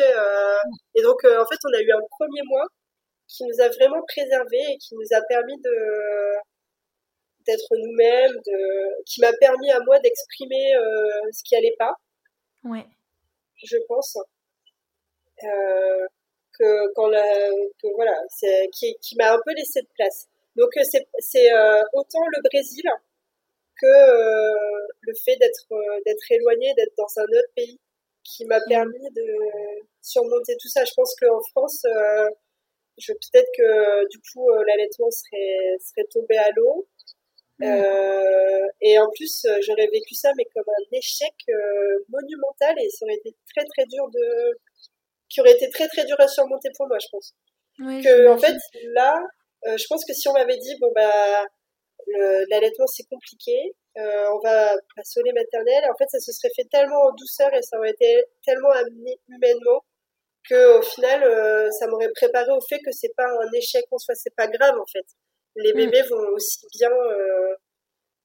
et 0.96 1.02
donc, 1.02 1.24
en 1.26 1.46
fait, 1.46 1.60
on 1.66 1.74
a 1.74 1.82
eu 1.82 1.91
un 1.91 2.02
premier 2.12 2.41
mois 2.46 2.68
qui 3.28 3.43
nous 3.43 3.60
a 3.60 3.70
vraiment 3.70 4.02
préservé 4.08 4.60
et 4.70 4.78
qui 4.78 4.96
nous 4.96 5.18
a 5.18 5.22
permis 5.28 5.58
de 5.62 6.36
d'être 7.48 7.76
nous-mêmes, 7.78 8.32
de 8.32 9.04
qui 9.06 9.22
m'a 9.22 9.32
permis 9.34 9.70
à 9.72 9.80
moi 9.82 10.00
d'exprimer 10.00 10.74
ce 11.32 11.43
qui 11.43 11.56
allait 11.56 11.76
pas 11.78 11.93
Ouais. 12.66 12.86
Je 13.63 13.78
pense 13.88 14.18
euh, 15.43 16.07
que 16.57 16.93
quand 16.93 17.07
la, 17.07 17.24
que 17.82 17.88
voilà, 17.95 18.16
c'est 18.30 18.70
qui, 18.74 18.95
qui 19.01 19.16
m'a 19.18 19.34
un 19.34 19.39
peu 19.45 19.53
laissé 19.53 19.82
de 19.82 19.88
place. 19.95 20.28
Donc 20.55 20.70
euh, 20.78 20.82
c'est 20.89 21.07
c'est 21.20 21.51
euh, 21.51 21.82
autant 21.93 22.22
le 22.32 22.41
Brésil 22.49 22.84
que 23.82 23.86
euh, 23.86 24.88
le 25.01 25.13
fait 25.24 25.36
d'être 25.38 25.68
d'être 26.05 26.32
éloigné, 26.32 26.74
d'être 26.76 26.95
dans 26.97 27.11
un 27.18 27.24
autre 27.24 27.53
pays 27.55 27.80
qui 28.24 28.45
m'a 28.45 28.59
mm. 28.59 28.70
permis 28.70 29.11
de 29.11 29.28
surmonter 30.01 30.55
tout 30.59 30.70
ça. 30.70 30.84
Je 30.86 30.93
pense 30.95 31.16
qu'en 31.20 31.41
France, 31.51 31.86
je 32.97 33.11
peut-être 33.13 33.49
que 33.57 34.07
du 34.09 34.20
coup 34.20 34.49
l'allaitement 34.68 35.11
serait 35.11 35.78
serait 35.80 36.07
tombé 36.11 36.38
à 36.38 36.49
l'eau. 36.55 36.88
Euh, 37.62 38.68
et 38.82 38.99
en 38.99 39.10
plus, 39.16 39.45
euh, 39.45 39.58
j'aurais 39.62 39.88
vécu 39.88 40.14
ça, 40.16 40.32
mais 40.38 40.45
comme 40.53 40.66
un 40.68 40.97
échec 40.97 41.34
euh, 41.49 41.99
monumental, 42.10 42.76
et 42.80 42.89
ça 42.89 43.06
aurait 43.06 43.16
été 43.16 43.36
très 43.56 43.66
très 43.66 43.86
dur 43.86 44.08
de, 44.10 44.60
qui 45.30 45.41
aurait 45.41 45.53
été 45.53 45.70
très 45.70 45.88
très 45.88 46.06
dur 46.06 46.16
à 46.20 46.28
surmonter 46.28 46.70
pour 46.78 46.88
moi, 46.88 46.97
je 47.01 47.08
pense. 47.12 47.34
que 47.78 48.28
en 48.28 48.38
fait, 48.38 48.56
là, 48.93 49.20
euh, 49.68 49.78
je 49.78 49.86
pense 49.88 50.03
que 50.06 50.14
si 50.14 50.28
on 50.28 50.34
m'avait 50.34 50.58
dit 50.58 50.76
bon 50.80 50.91
bah 50.95 51.45
l'allaitement 52.51 52.86
c'est 52.88 53.08
compliqué, 53.10 53.74
on 53.95 54.39
va 54.43 54.76
passer 54.95 55.20
au 55.20 55.24
lait 55.24 55.34
maternel, 55.34 55.89
en 55.89 55.95
fait, 55.97 56.10
ça 56.10 56.20
se 56.20 56.32
serait 56.32 56.53
fait 56.56 56.68
tellement 56.70 57.01
en 57.08 57.12
douceur 57.14 57.51
et 57.53 57.62
ça 57.64 57.78
aurait 57.80 57.91
été 57.91 58.24
tellement 58.45 58.70
amené 58.72 59.20
humainement 59.30 59.84
que 60.47 60.78
au 60.78 60.82
final, 60.84 61.22
ça 61.79 61.88
m'aurait 61.88 62.12
préparé 62.13 62.51
au 62.51 62.62
fait 62.62 62.79
que 62.79 62.92
c'est 62.92 63.13
pas 63.17 63.25
un 63.25 63.51
échec 63.54 63.86
en 63.92 63.97
soi, 63.97 64.13
c'est 64.16 64.36
pas 64.36 64.47
grave 64.47 64.75
en 64.79 64.86
fait 64.86 65.05
les 65.55 65.73
mm. 65.73 65.77
bébés 65.77 66.01
vont 66.09 66.27
aussi 66.33 66.65
bien 66.73 66.91
euh, 66.91 67.55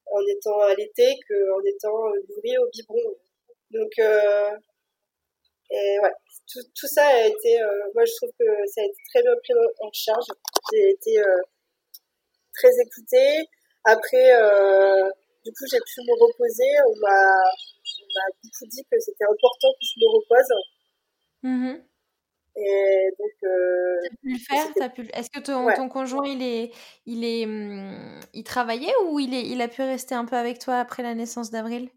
en 0.07 0.21
étant 0.27 0.59
allaités 0.61 1.17
qu'en 1.29 1.61
étant 1.65 1.99
nourris 2.29 2.59
au 2.59 2.69
biberon. 2.73 3.17
Donc, 3.71 3.93
euh, 3.99 4.51
et 5.71 5.99
ouais, 6.03 6.13
tout, 6.51 6.63
tout, 6.75 6.89
ça 6.89 7.07
a 7.07 7.27
été, 7.27 7.63
euh, 7.63 7.85
moi 7.95 8.05
je 8.05 8.13
trouve 8.17 8.31
que 8.39 8.45
ça 8.67 8.81
a 8.81 8.85
été 8.85 8.97
très 9.15 9.23
bien 9.23 9.35
pris 9.37 9.55
en 9.79 9.91
charge. 9.93 10.27
J'ai 10.73 10.91
été 10.91 11.23
très 12.55 12.71
écoutée. 12.83 13.47
Après, 13.85 14.31
du 15.45 15.53
coup, 15.53 15.65
j'ai 15.71 15.79
pu 15.79 16.01
me 16.03 16.15
reposer. 16.21 16.71
On 16.89 16.97
m'a, 17.01 18.27
beaucoup 18.43 18.67
dit 18.67 18.83
que 18.91 18.99
c'était 18.99 19.25
important 19.25 19.69
que 19.79 19.87
je 19.87 20.01
me 20.01 20.09
repose. 20.11 20.53
Mm-hmm. 21.45 21.90
Et 22.63 23.09
donc, 23.19 23.31
euh, 23.45 23.97
pu 24.23 24.33
le 24.33 24.39
faire 24.39 24.93
pu... 24.93 25.09
Est-ce 25.15 25.31
que 25.31 25.41
ton, 25.41 25.73
ton, 25.75 25.89
conjoint, 25.89 26.27
il 26.27 26.43
est, 26.43 26.73
il 27.07 27.25
est, 27.25 27.47
hum, 27.47 28.21
il 28.35 28.45
travaillait 28.45 28.93
ou 29.07 29.19
il 29.19 29.33
est, 29.35 29.47
il 29.47 29.63
a 29.63 29.69
pu 29.69 29.81
rester 29.83 30.15
un 30.15 30.27
peu 30.27 30.37
avec 30.37 30.59
toi 30.59 30.79
après 30.79 31.03
la 31.03 31.15
naissance 31.15 31.51
d'Avril? 31.51 31.89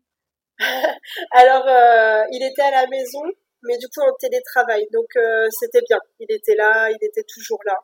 Alors, 1.32 1.68
euh, 1.68 2.24
il 2.32 2.44
était 2.50 2.62
à 2.62 2.72
la 2.72 2.88
maison, 2.88 3.24
mais 3.64 3.78
du 3.78 3.88
coup 3.88 4.02
en 4.02 4.14
télétravail, 4.20 4.88
donc 4.94 5.08
euh, 5.18 5.48
c'était 5.52 5.82
bien. 5.90 6.00
Il 6.20 6.28
était 6.30 6.56
là, 6.56 6.90
il 6.92 6.98
était 7.02 7.26
toujours 7.28 7.60
là. 7.66 7.76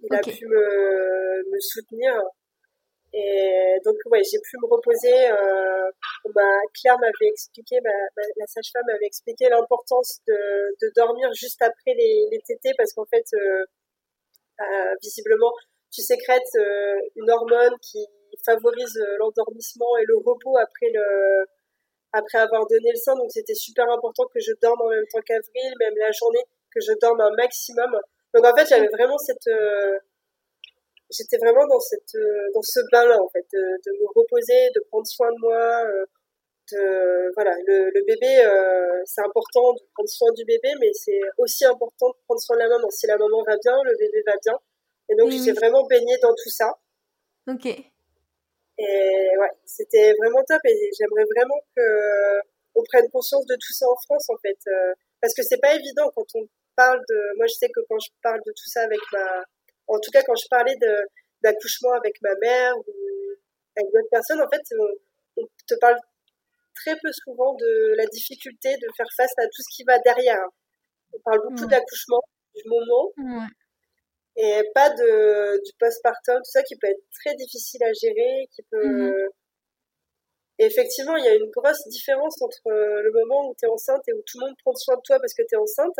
Il 0.00 0.12
a 0.14 0.20
pu 0.20 0.46
me, 0.46 1.52
me 1.52 1.60
soutenir. 1.60 2.12
Et 3.12 3.76
donc, 3.84 3.96
ouais, 4.06 4.22
j'ai 4.22 4.38
pu 4.38 4.56
me 4.62 4.68
reposer. 4.68 5.30
Euh, 5.30 5.90
Claire 6.80 6.98
m'avait 7.00 7.28
expliqué, 7.28 7.78
la 7.82 8.46
sage-femme 8.46 8.84
m'avait 8.86 9.06
expliqué 9.06 9.48
l'importance 9.48 10.20
de, 10.28 10.34
de, 10.80 10.92
dormir 10.94 11.28
juste 11.34 11.60
après 11.62 11.94
les, 11.94 12.28
les 12.30 12.40
tétés 12.46 12.72
parce 12.76 12.92
qu'en 12.92 13.06
fait, 13.06 13.24
euh, 13.34 13.64
euh, 14.60 14.94
visiblement, 15.02 15.52
tu 15.90 16.02
sécrètes 16.02 16.54
euh, 16.56 16.94
une 17.16 17.30
hormone 17.30 17.74
qui 17.82 18.06
favorise 18.44 18.96
euh, 18.96 19.16
l'endormissement 19.18 19.96
et 20.00 20.04
le 20.06 20.16
repos 20.18 20.56
après 20.58 20.90
le 20.92 21.46
après 22.12 22.38
avoir 22.38 22.66
donné 22.66 22.90
le 22.90 22.96
sein. 22.96 23.14
Donc, 23.16 23.30
c'était 23.30 23.54
super 23.54 23.88
important 23.90 24.24
que 24.34 24.40
je 24.40 24.52
dorme 24.60 24.80
en 24.82 24.88
même 24.88 25.06
temps 25.12 25.20
qu'Avril, 25.24 25.74
même 25.78 25.94
la 25.96 26.10
journée, 26.12 26.42
que 26.74 26.80
je 26.80 26.92
dorme 27.00 27.20
un 27.20 27.30
maximum. 27.36 27.90
Donc, 28.34 28.44
en 28.44 28.54
fait, 28.56 28.66
j'avais 28.68 28.88
vraiment 28.88 29.16
cette 29.18 29.48
j'étais 31.10 31.38
vraiment 31.38 31.66
dans 31.66 31.80
cette 31.80 32.16
dans 32.54 32.62
ce 32.62 32.80
bain 32.92 33.04
là 33.06 33.18
en 33.20 33.28
fait 33.28 33.44
de, 33.52 33.58
de, 33.58 33.92
me 33.98 34.06
reposer 34.14 34.70
de 34.74 34.80
prendre 34.90 35.06
soin 35.06 35.30
de 35.30 35.40
moi 35.40 35.84
de 36.72 37.32
voilà, 37.34 37.52
le, 37.66 37.90
le 37.94 38.04
bébé, 38.04 38.44
euh, 38.44 39.02
c'est 39.04 39.22
important 39.22 39.72
de 39.72 39.80
prendre 39.94 40.08
soin 40.08 40.32
du 40.32 40.44
bébé, 40.44 40.70
mais 40.80 40.92
c'est 40.92 41.20
aussi 41.38 41.64
important 41.64 42.08
de 42.10 42.16
prendre 42.26 42.40
soin 42.40 42.56
de 42.56 42.62
la 42.62 42.68
maman. 42.68 42.88
Si 42.90 43.06
la 43.06 43.16
maman 43.16 43.42
va 43.46 43.56
bien, 43.62 43.76
le 43.84 43.96
bébé 43.98 44.22
va 44.26 44.34
bien. 44.42 44.58
Et 45.08 45.16
donc, 45.16 45.30
j'ai 45.30 45.52
vraiment 45.52 45.84
baigné 45.86 46.16
dans 46.22 46.34
tout 46.34 46.50
ça. 46.50 46.72
Ok. 47.48 47.66
Et 47.66 49.30
ouais, 49.38 49.52
c'était 49.64 50.14
vraiment 50.18 50.42
top. 50.46 50.60
Et 50.64 50.90
j'aimerais 50.96 51.26
vraiment 51.36 51.60
que 51.76 52.40
on 52.76 52.82
prenne 52.84 53.08
conscience 53.10 53.44
de 53.46 53.54
tout 53.54 53.72
ça 53.72 53.86
en 53.86 53.96
France, 54.06 54.30
en 54.30 54.36
fait, 54.40 54.58
parce 55.20 55.34
que 55.34 55.42
c'est 55.42 55.60
pas 55.60 55.74
évident 55.74 56.10
quand 56.14 56.26
on 56.34 56.46
parle 56.76 57.00
de. 57.08 57.36
Moi, 57.36 57.46
je 57.48 57.54
sais 57.54 57.68
que 57.68 57.80
quand 57.88 57.98
je 57.98 58.10
parle 58.22 58.40
de 58.46 58.52
tout 58.52 58.68
ça 58.68 58.82
avec 58.82 59.00
ma, 59.12 59.44
en 59.90 59.98
tout 59.98 60.10
cas, 60.10 60.22
quand 60.22 60.36
je 60.36 60.46
parlais 60.48 60.76
d'accouchement 61.42 61.92
avec 61.92 62.14
ma 62.22 62.34
mère 62.40 62.76
ou 62.78 62.82
avec 63.76 63.92
d'autres 63.92 64.10
personnes, 64.10 64.40
en 64.40 64.48
fait, 64.48 64.62
on 65.36 65.42
te 65.66 65.74
parle 65.80 65.96
très 66.74 66.94
peu 67.02 67.10
souvent 67.12 67.54
de 67.54 67.94
la 67.96 68.06
difficulté 68.06 68.70
de 68.76 68.86
faire 68.96 69.08
face 69.16 69.32
à 69.38 69.44
tout 69.44 69.62
ce 69.62 69.76
qui 69.76 69.84
va 69.84 69.98
derrière. 69.98 70.46
On 71.12 71.18
parle 71.24 71.42
beaucoup 71.42 71.66
d'accouchement, 71.66 72.22
du 72.54 72.62
moment, 72.68 73.12
et 74.36 74.62
pas 74.74 74.90
de, 74.90 75.60
du 75.64 75.72
postpartum, 75.78 76.36
tout 76.38 76.50
ça 76.50 76.62
qui 76.62 76.76
peut 76.76 76.86
être 76.86 77.02
très 77.20 77.34
difficile 77.34 77.82
à 77.82 77.92
gérer, 77.92 78.48
qui 78.54 78.62
peut... 78.70 78.86
Mhm. 78.86 79.28
effectivement, 80.58 81.16
il 81.16 81.24
y 81.24 81.28
a 81.28 81.34
une 81.34 81.50
grosse 81.50 81.86
différence 81.88 82.40
entre 82.40 82.62
le 82.66 83.10
moment 83.12 83.50
où 83.50 83.54
tu 83.58 83.66
es 83.66 83.68
enceinte 83.68 84.02
et 84.06 84.12
où 84.12 84.22
tout 84.24 84.38
le 84.38 84.46
monde 84.46 84.56
prend 84.62 84.74
soin 84.76 84.96
de 84.96 85.02
toi 85.04 85.18
parce 85.18 85.34
que 85.34 85.42
tu 85.42 85.54
es 85.54 85.58
enceinte, 85.58 85.98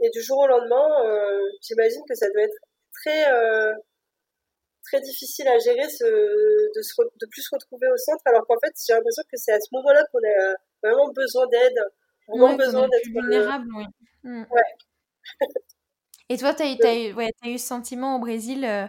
et 0.00 0.10
du 0.10 0.20
jour 0.20 0.38
au 0.38 0.46
lendemain, 0.46 1.06
euh, 1.06 1.40
j'imagine 1.62 2.02
que 2.08 2.14
ça 2.14 2.26
doit 2.30 2.42
être 2.42 2.58
très... 2.92 3.32
Euh, 3.32 3.72
très 4.92 5.00
difficile 5.00 5.48
à 5.48 5.58
gérer 5.58 5.88
ce, 5.88 6.04
de, 6.04 6.82
se, 6.82 7.02
de 7.02 7.26
plus 7.30 7.42
se 7.42 7.48
retrouver 7.52 7.88
au 7.88 7.96
centre, 7.96 8.22
alors 8.26 8.46
qu'en 8.46 8.58
fait, 8.62 8.72
j'ai 8.86 8.92
l'impression 8.92 9.22
que 9.30 9.36
c'est 9.36 9.52
à 9.52 9.60
ce 9.60 9.68
moment-là 9.72 10.04
qu'on 10.12 10.18
a 10.18 10.50
euh, 10.50 10.54
vraiment 10.82 11.10
besoin 11.12 11.46
d'aide, 11.46 11.78
vraiment 12.28 12.54
besoin 12.56 12.88
d'être 12.88 13.06
euh, 13.06 13.20
vulnérable. 13.20 13.68
Oui. 13.76 13.84
Mm. 14.24 14.44
Ouais. 14.50 15.40
Et 16.28 16.36
toi, 16.36 16.54
tu 16.54 16.62
as, 16.62 16.66
as, 16.66 16.94
eu, 16.94 17.12
ouais, 17.14 17.30
as 17.42 17.48
eu 17.48 17.58
ce 17.58 17.66
sentiment 17.66 18.16
au 18.16 18.18
Brésil 18.18 18.64
euh, 18.64 18.86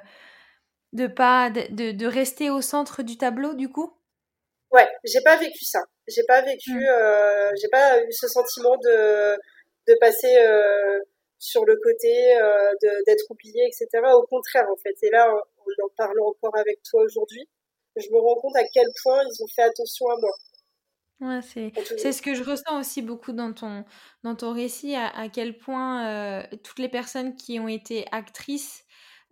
de 0.94 1.08
pas 1.08 1.50
de, 1.50 1.92
de, 1.92 2.06
rester 2.06 2.50
au 2.50 2.62
centre 2.62 3.04
du 3.04 3.18
tableau, 3.18 3.54
du 3.54 3.70
coup? 3.70 3.94
Ouais, 4.72 4.88
j'ai 5.04 5.22
pas 5.22 5.38
vécu 5.38 5.66
ça. 5.66 5.80
J'ai 6.08 6.24
pas 6.28 6.42
vécu, 6.42 6.74
mm. 6.74 6.88
euh, 6.90 7.52
j'ai 7.62 7.70
pas 7.70 8.02
eu 8.02 8.12
ce 8.12 8.28
sentiment 8.28 8.76
de, 8.78 9.36
de 9.88 9.98
passer 10.00 10.38
euh, 10.38 11.00
sur 11.44 11.66
le 11.66 11.76
côté 11.76 12.38
euh, 12.38 12.72
d'être 13.06 13.30
oublié, 13.30 13.66
etc. 13.68 13.88
Au 14.16 14.26
contraire, 14.26 14.66
en 14.72 14.78
fait. 14.78 14.96
Et 15.02 15.10
là, 15.12 15.30
en, 15.30 15.86
en 15.86 15.90
parlant 15.98 16.28
encore 16.28 16.56
avec 16.56 16.82
toi 16.84 17.04
aujourd'hui, 17.04 17.50
je 17.98 18.08
me 18.12 18.20
rends 18.20 18.36
compte 18.36 18.56
à 18.56 18.64
quel 18.74 18.88
point 19.04 19.22
ils 19.24 19.44
ont 19.44 19.48
fait 19.54 19.64
attention 19.64 20.08
à 20.10 20.16
moi. 20.20 20.32
Ouais, 21.20 21.40
c'est 21.42 22.12
ce 22.12 22.22
que 22.22 22.34
je 22.34 22.44
ressens 22.44 22.80
aussi 22.80 23.02
beaucoup 23.02 23.32
dans 23.32 23.54
ton, 23.54 23.86
dans 24.24 24.36
ton 24.36 24.54
récit, 24.54 24.96
à, 24.96 25.08
à 25.08 25.30
quel 25.30 25.58
point 25.58 26.08
euh, 26.08 26.44
toutes 26.64 26.80
les 26.80 26.90
personnes 26.90 27.36
qui 27.36 27.60
ont 27.60 27.68
été 27.68 28.06
actrices 28.12 28.83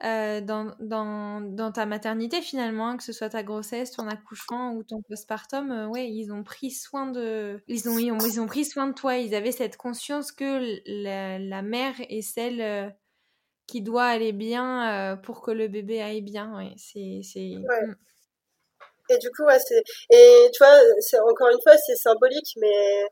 euh, 0.04 0.42
dans, 0.42 0.76
dans, 0.80 1.42
dans, 1.42 1.72
ta 1.72 1.86
maternité 1.86 2.42
finalement, 2.42 2.90
hein, 2.90 2.98
que 2.98 3.04
ce 3.04 3.14
soit 3.14 3.30
ta 3.30 3.44
grossesse, 3.44 3.92
ton 3.92 4.08
accouchement 4.08 4.74
ou 4.74 4.84
ton 4.84 5.02
postpartum, 5.04 5.72
euh, 5.72 5.88
ouais, 5.88 6.10
ils 6.10 6.32
ont 6.32 6.44
pris 6.44 6.72
soin 6.72 7.06
de, 7.06 7.62
ils 7.68 7.88
ont, 7.88 8.00
ils 8.00 8.12
ont, 8.12 8.18
ils 8.18 8.42
ont, 8.42 8.48
pris 8.48 8.66
soin 8.66 8.88
de 8.88 8.94
toi. 8.94 9.18
Ils 9.18 9.36
avaient 9.36 9.52
cette 9.52 9.78
conscience 9.78 10.32
que 10.32 10.80
la, 10.88 11.38
la 11.38 11.62
mère 11.62 11.94
est 12.10 12.24
celle 12.24 12.62
euh, 12.62 12.90
qui 13.68 13.82
doit 13.82 14.06
aller 14.06 14.32
bien 14.32 15.20
pour 15.24 15.42
que 15.42 15.52
le 15.52 15.68
bébé 15.68 16.02
aille 16.02 16.22
bien. 16.22 16.58
Ouais, 16.58 16.74
c'est, 16.78 17.22
c'est. 17.24 17.52
Mm. 17.58 17.96
Et 19.12 19.18
du 19.20 19.30
coup, 19.32 19.44
ouais, 19.44 19.60
c'est, 19.60 19.84
et 20.10 20.50
tu 20.52 20.58
vois, 20.58 20.80
c'est 21.00 21.20
encore 21.20 21.50
une 21.50 21.62
fois, 21.62 21.78
c'est 21.78 21.96
symbolique, 21.96 22.54
mais 22.58 23.06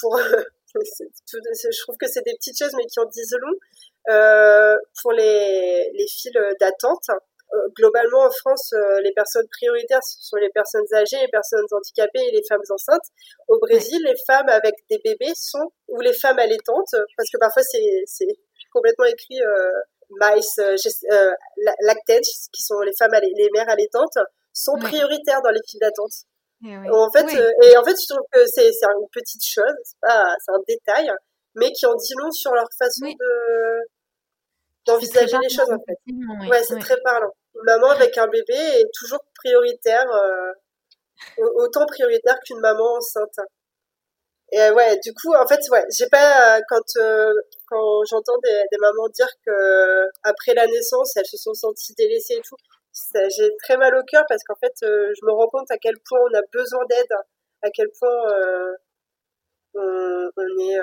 pour, 0.00 0.18
je 0.74 1.82
trouve 1.82 1.96
que 1.98 2.08
c'est 2.08 2.24
des 2.24 2.34
petites 2.34 2.58
choses, 2.58 2.72
mais 2.76 2.86
qui 2.86 2.98
en 2.98 3.06
disent 3.06 3.36
long. 3.40 3.52
Euh, 4.10 4.76
pour 5.00 5.12
les, 5.12 5.90
les 5.94 6.06
files 6.08 6.40
d'attente, 6.60 7.08
euh, 7.54 7.68
globalement 7.76 8.24
en 8.24 8.30
France, 8.30 8.72
euh, 8.72 9.00
les 9.02 9.12
personnes 9.12 9.46
prioritaires 9.48 10.02
ce 10.02 10.16
sont 10.20 10.36
les 10.36 10.48
personnes 10.48 10.86
âgées, 10.94 11.18
les 11.20 11.28
personnes 11.28 11.66
handicapées 11.70 12.24
et 12.26 12.30
les 12.30 12.42
femmes 12.48 12.62
enceintes. 12.70 13.04
Au 13.46 13.58
Brésil, 13.58 14.00
les 14.04 14.16
femmes 14.26 14.48
avec 14.48 14.74
des 14.88 14.98
bébés 15.04 15.34
sont 15.36 15.70
ou 15.88 16.00
les 16.00 16.14
femmes 16.14 16.38
allaitantes, 16.38 16.94
parce 17.16 17.28
que 17.30 17.38
parfois 17.38 17.62
c'est 17.62 18.02
c'est 18.06 18.38
complètement 18.72 19.04
écrit 19.04 19.42
euh, 19.42 19.70
mice, 20.18 20.58
euh, 20.60 20.76
qui 20.76 22.62
sont 22.62 22.80
les 22.80 22.92
femmes 22.98 23.12
les 23.20 23.50
mères 23.52 23.68
allaitantes, 23.68 24.16
sont 24.54 24.78
prioritaires 24.80 25.42
dans 25.42 25.50
les 25.50 25.60
files 25.68 25.80
d'attente. 25.80 26.24
Eh 26.64 26.90
en 26.90 27.10
fait, 27.10 27.26
et 27.64 27.76
en 27.76 27.84
fait, 27.84 27.96
je 28.00 28.14
trouve 28.14 28.24
que 28.32 28.46
c'est 28.46 28.72
c'est 28.72 28.86
une 28.86 29.08
petite 29.12 29.44
chose, 29.44 29.76
c'est 29.84 30.52
un 30.52 30.62
détail, 30.66 31.12
mais 31.54 31.70
qui 31.72 31.86
en 31.86 31.94
dit 31.94 32.14
long 32.18 32.30
sur 32.30 32.52
leur 32.54 32.68
façon 32.78 33.06
de 33.06 33.88
d'envisager 34.86 35.36
les 35.40 35.48
choses 35.48 35.70
en 35.70 35.78
fait. 35.86 36.48
Ouais, 36.48 36.62
c'est 36.62 36.78
très 36.78 37.00
parlant. 37.02 37.32
Une 37.54 37.62
maman 37.64 37.90
avec 37.90 38.16
un 38.18 38.26
bébé 38.26 38.54
est 38.54 38.90
toujours 38.94 39.20
prioritaire, 39.36 40.06
euh, 40.10 41.44
autant 41.56 41.86
prioritaire 41.86 42.38
qu'une 42.44 42.60
maman 42.60 42.96
enceinte. 42.96 43.38
Et 44.52 44.60
euh, 44.60 44.74
ouais, 44.74 44.98
du 45.04 45.14
coup, 45.14 45.32
en 45.34 45.46
fait, 45.46 45.60
ouais, 45.70 45.84
j'ai 45.96 46.08
pas 46.08 46.60
quand 46.68 46.82
euh, 46.96 47.32
quand 47.68 48.04
j'entends 48.04 48.38
des, 48.42 48.62
des, 48.70 48.78
mamans 48.78 49.08
dire 49.08 49.28
que 49.46 50.06
après 50.24 50.52
la 50.54 50.66
naissance, 50.66 51.16
elles 51.16 51.26
se 51.26 51.38
sont 51.38 51.54
senties 51.54 51.94
délaissées 51.96 52.34
et 52.34 52.42
tout, 52.42 52.56
j'ai 53.36 53.50
très 53.62 53.76
mal 53.78 53.96
au 53.96 54.02
cœur 54.04 54.24
parce 54.28 54.42
qu'en 54.44 54.56
fait, 54.56 54.74
je 54.82 55.26
me 55.26 55.32
rends 55.32 55.48
compte 55.48 55.70
à 55.70 55.78
quel 55.78 55.94
point 56.06 56.20
on 56.20 56.38
a 56.38 56.42
besoin 56.52 56.84
d'aide, 56.90 57.12
à 57.62 57.70
quel 57.70 57.88
point 57.98 58.74
on, 59.74 60.30
on, 60.36 60.58
est 60.58 60.78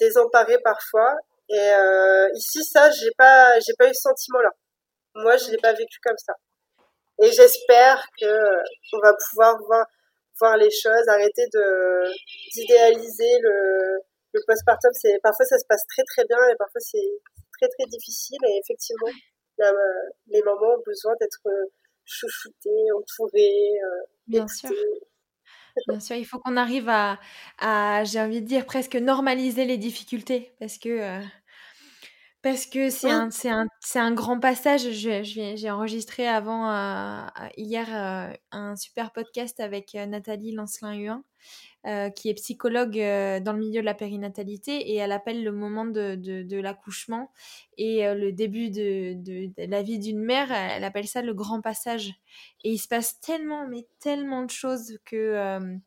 désemparé 0.00 0.58
parfois. 0.62 1.16
Et 1.48 1.58
euh, 1.58 2.28
ici, 2.34 2.64
ça, 2.64 2.90
j'ai 2.90 3.10
pas, 3.16 3.58
j'ai 3.60 3.74
pas 3.78 3.88
eu 3.88 3.94
ce 3.94 4.02
sentiment-là. 4.02 4.50
Moi, 5.16 5.36
je 5.36 5.50
l'ai 5.50 5.58
pas 5.58 5.72
vécu 5.72 5.98
comme 6.04 6.18
ça. 6.18 6.32
Et 7.22 7.30
j'espère 7.32 8.02
que 8.20 8.32
on 8.94 8.98
va 9.02 9.12
pouvoir 9.28 9.58
voir, 9.66 9.86
voir 10.38 10.56
les 10.56 10.70
choses, 10.70 11.08
arrêter 11.08 11.46
de 11.52 12.04
d'idéaliser 12.54 13.38
le, 13.42 13.98
le 14.32 14.40
postpartum. 14.46 14.90
C'est 14.94 15.18
parfois 15.22 15.44
ça 15.44 15.58
se 15.58 15.66
passe 15.68 15.82
très 15.86 16.04
très 16.04 16.24
bien 16.24 16.38
et 16.48 16.56
parfois 16.56 16.80
c'est 16.80 17.10
très 17.58 17.68
très 17.68 17.86
difficile. 17.88 18.38
Et 18.48 18.60
effectivement, 18.64 19.12
les 20.28 20.42
mamans 20.42 20.74
ont 20.78 20.82
besoin 20.86 21.12
d'être 21.20 21.46
chouchoutées, 22.04 22.92
entourées, 22.96 23.78
euh, 23.84 24.02
Bien 24.26 24.46
sûr. 24.48 24.70
Bien 25.88 26.00
sûr, 26.00 26.16
il 26.16 26.24
faut 26.26 26.38
qu'on 26.38 26.56
arrive 26.56 26.88
à, 26.88 27.18
à 27.58 28.04
j'ai 28.04 28.20
envie 28.20 28.40
de 28.42 28.46
dire, 28.46 28.66
presque 28.66 28.96
normaliser 28.96 29.64
les 29.64 29.78
difficultés 29.78 30.52
parce 30.60 30.78
que, 30.78 30.88
euh, 30.88 31.22
parce 32.42 32.64
que 32.66 32.88
c'est 32.88 33.10
un, 33.10 33.28
c'est 33.30 33.50
un, 33.50 33.66
un 33.96 34.12
grand 34.12 34.40
passage. 34.40 34.90
Je, 34.92 35.22
j'ai 35.56 35.70
enregistré 35.70 36.26
avant, 36.26 36.70
euh, 36.70 37.26
hier, 37.58 37.86
euh, 37.94 38.32
un 38.50 38.76
super 38.76 39.12
podcast 39.12 39.60
avec 39.60 39.92
Nathalie 39.94 40.52
Lancelin-Huin. 40.54 41.22
Qui 42.14 42.28
est 42.28 42.34
psychologue 42.34 42.96
dans 42.96 43.52
le 43.52 43.58
milieu 43.58 43.80
de 43.80 43.86
la 43.86 43.94
périnatalité 43.94 44.90
et 44.90 44.96
elle 44.96 45.12
appelle 45.12 45.42
le 45.42 45.52
moment 45.52 45.86
de, 45.86 46.14
de, 46.14 46.42
de 46.42 46.56
l'accouchement 46.58 47.32
et 47.78 48.02
le 48.14 48.32
début 48.32 48.70
de, 48.70 49.14
de, 49.14 49.50
la 49.56 49.82
vie 49.82 49.98
d'une 49.98 50.20
mère, 50.20 50.52
elle 50.52 50.84
appelle 50.84 51.08
ça 51.08 51.22
le 51.22 51.32
grand 51.32 51.62
passage. 51.62 52.12
Et 52.64 52.72
il 52.72 52.78
se 52.78 52.86
passe 52.86 53.18
tellement, 53.20 53.66
mais 53.66 53.86
tellement 53.98 54.44
de 54.44 54.50
choses 54.50 54.98
que 55.06 55.80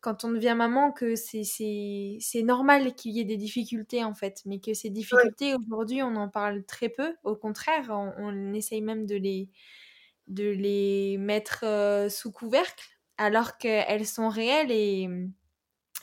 quand 0.00 0.24
on 0.24 0.30
devient 0.30 0.54
maman, 0.56 0.92
que 0.92 1.14
c'est, 1.14 2.42
normal 2.42 2.94
qu'il 2.94 3.12
y 3.12 3.20
ait 3.20 3.24
des 3.24 3.36
difficultés 3.36 4.02
en 4.02 4.14
fait, 4.14 4.42
mais 4.46 4.58
que 4.58 4.74
ces 4.74 4.90
difficultés 4.90 5.54
aujourd'hui, 5.54 6.02
on 6.02 6.16
en 6.16 6.28
parle 6.28 6.64
très 6.64 6.88
peu. 6.88 7.14
Au 7.22 7.36
contraire, 7.36 7.88
on, 7.90 8.12
on 8.18 8.52
essaye 8.54 8.80
même 8.80 9.06
de 9.06 9.16
les, 9.16 9.50
de 10.28 10.48
les 10.48 11.18
mettre 11.18 11.64
sous 12.10 12.32
couvercle 12.32 12.99
alors 13.20 13.58
qu'elles 13.58 14.06
sont 14.06 14.28
réelles 14.28 14.72
et, 14.72 15.08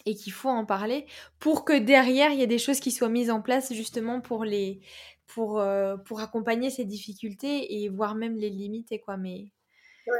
et 0.06 0.16
qu'il 0.16 0.34
faut 0.34 0.50
en 0.50 0.66
parler 0.66 1.06
pour 1.40 1.66
que 1.66 1.78
derrière 1.78 2.32
il 2.32 2.40
y 2.40 2.44
ait 2.44 2.48
des 2.48 2.60
choses 2.60 2.80
qui 2.80 2.92
soient 2.92 3.10
mises 3.10 3.32
en 3.32 3.42
place 3.42 3.74
justement 3.74 4.22
pour 4.22 4.46
les 4.46 4.82
pour, 5.26 5.62
pour 6.06 6.20
accompagner 6.22 6.70
ces 6.70 6.86
difficultés 6.86 7.84
et 7.84 7.90
voir 7.90 8.16
même 8.16 8.38
les 8.38 8.50
limiter 8.50 9.00
quoi 9.00 9.18
mais, 9.18 9.52
mais 10.06 10.14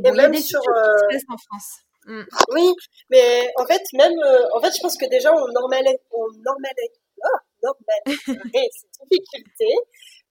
bon, 0.00 0.14
il 0.14 0.16
y 0.16 0.20
a 0.20 0.28
des 0.28 0.40
sur, 0.40 0.60
qui 0.60 1.18
se 1.18 1.24
en 1.28 1.38
France 1.38 1.82
Mm. 2.06 2.22
Oui, 2.50 2.74
mais 3.10 3.48
en 3.56 3.66
fait, 3.66 3.82
même, 3.94 4.18
euh, 4.24 4.48
en 4.54 4.60
fait, 4.60 4.72
je 4.74 4.80
pense 4.80 4.96
que 4.96 5.08
déjà, 5.08 5.32
on 5.32 5.46
normalait, 5.52 6.00
on 6.10 6.26
normalait, 6.44 6.90
oh, 7.24 7.38
normalait 7.62 8.02
ces 8.70 8.88
difficultés. 9.10 9.74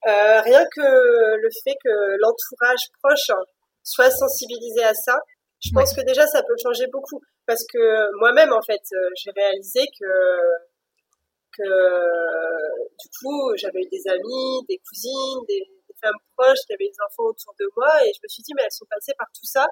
Euh, 0.07 0.41
rien 0.41 0.65
que 0.75 0.81
le 0.81 1.49
fait 1.63 1.75
que 1.83 2.17
l'entourage 2.19 2.89
proche 3.01 3.31
soit 3.83 4.11
sensibilisé 4.11 4.83
à 4.83 4.93
ça, 4.93 5.17
je 5.61 5.69
pense 5.73 5.93
que 5.93 6.01
déjà, 6.01 6.25
ça 6.27 6.43
peut 6.43 6.55
changer 6.61 6.87
beaucoup. 6.87 7.21
Parce 7.45 7.63
que 7.71 8.19
moi-même, 8.19 8.51
en 8.53 8.61
fait, 8.61 8.81
euh, 8.93 9.09
j'ai 9.15 9.31
réalisé 9.31 9.81
que, 9.99 10.05
que, 11.57 11.69
du 12.99 13.07
coup, 13.19 13.53
j'avais 13.55 13.81
eu 13.81 13.89
des 13.89 14.03
amis, 14.09 14.65
des 14.67 14.79
cousines, 14.87 15.45
des, 15.47 15.59
des 15.87 15.95
femmes 16.01 16.17
proches 16.35 16.59
qui 16.67 16.73
avaient 16.73 16.89
des 16.89 17.01
enfants 17.05 17.29
autour 17.29 17.53
de 17.59 17.69
moi, 17.77 17.89
et 18.05 18.11
je 18.13 18.19
me 18.23 18.27
suis 18.27 18.43
dit, 18.43 18.53
mais 18.55 18.63
elles 18.65 18.71
sont 18.71 18.87
passées 18.89 19.13
par 19.17 19.27
tout 19.33 19.45
ça. 19.45 19.65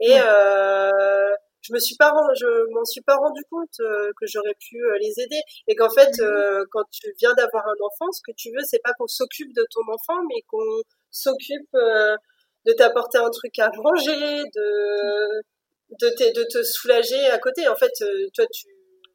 Et 0.00 0.16
euh, 0.18 1.34
je 1.62 1.74
me 1.74 1.78
suis 1.78 1.96
pas, 1.96 2.10
je 2.38 2.72
m'en 2.72 2.84
suis 2.84 3.02
pas 3.02 3.16
rendu 3.16 3.42
compte 3.50 3.80
euh, 3.80 4.10
que 4.18 4.26
j'aurais 4.26 4.54
pu 4.58 4.82
euh, 4.82 4.98
les 5.00 5.20
aider. 5.20 5.40
Et 5.68 5.74
qu'en 5.74 5.90
fait, 5.90 6.10
euh, 6.20 6.64
quand 6.70 6.84
tu 6.90 7.12
viens 7.18 7.34
d'avoir 7.34 7.66
un 7.66 7.84
enfant, 7.84 8.10
ce 8.12 8.22
que 8.26 8.32
tu 8.36 8.50
veux, 8.50 8.64
c'est 8.64 8.80
pas 8.82 8.92
qu'on 8.98 9.06
s'occupe 9.06 9.52
de 9.54 9.64
ton 9.70 9.82
enfant, 9.92 10.20
mais 10.28 10.42
qu'on 10.48 10.82
s'occupe 11.10 11.76
de 12.66 12.72
t'apporter 12.72 13.18
un 13.18 13.30
truc 13.30 13.58
à 13.58 13.70
manger, 13.76 14.42
de 14.54 15.42
de, 16.00 16.08
te, 16.10 16.38
de 16.38 16.44
te 16.44 16.62
soulager 16.62 17.26
à 17.26 17.38
côté. 17.38 17.66
En 17.66 17.74
fait, 17.74 17.92
toi, 18.34 18.46
tu, 18.52 18.68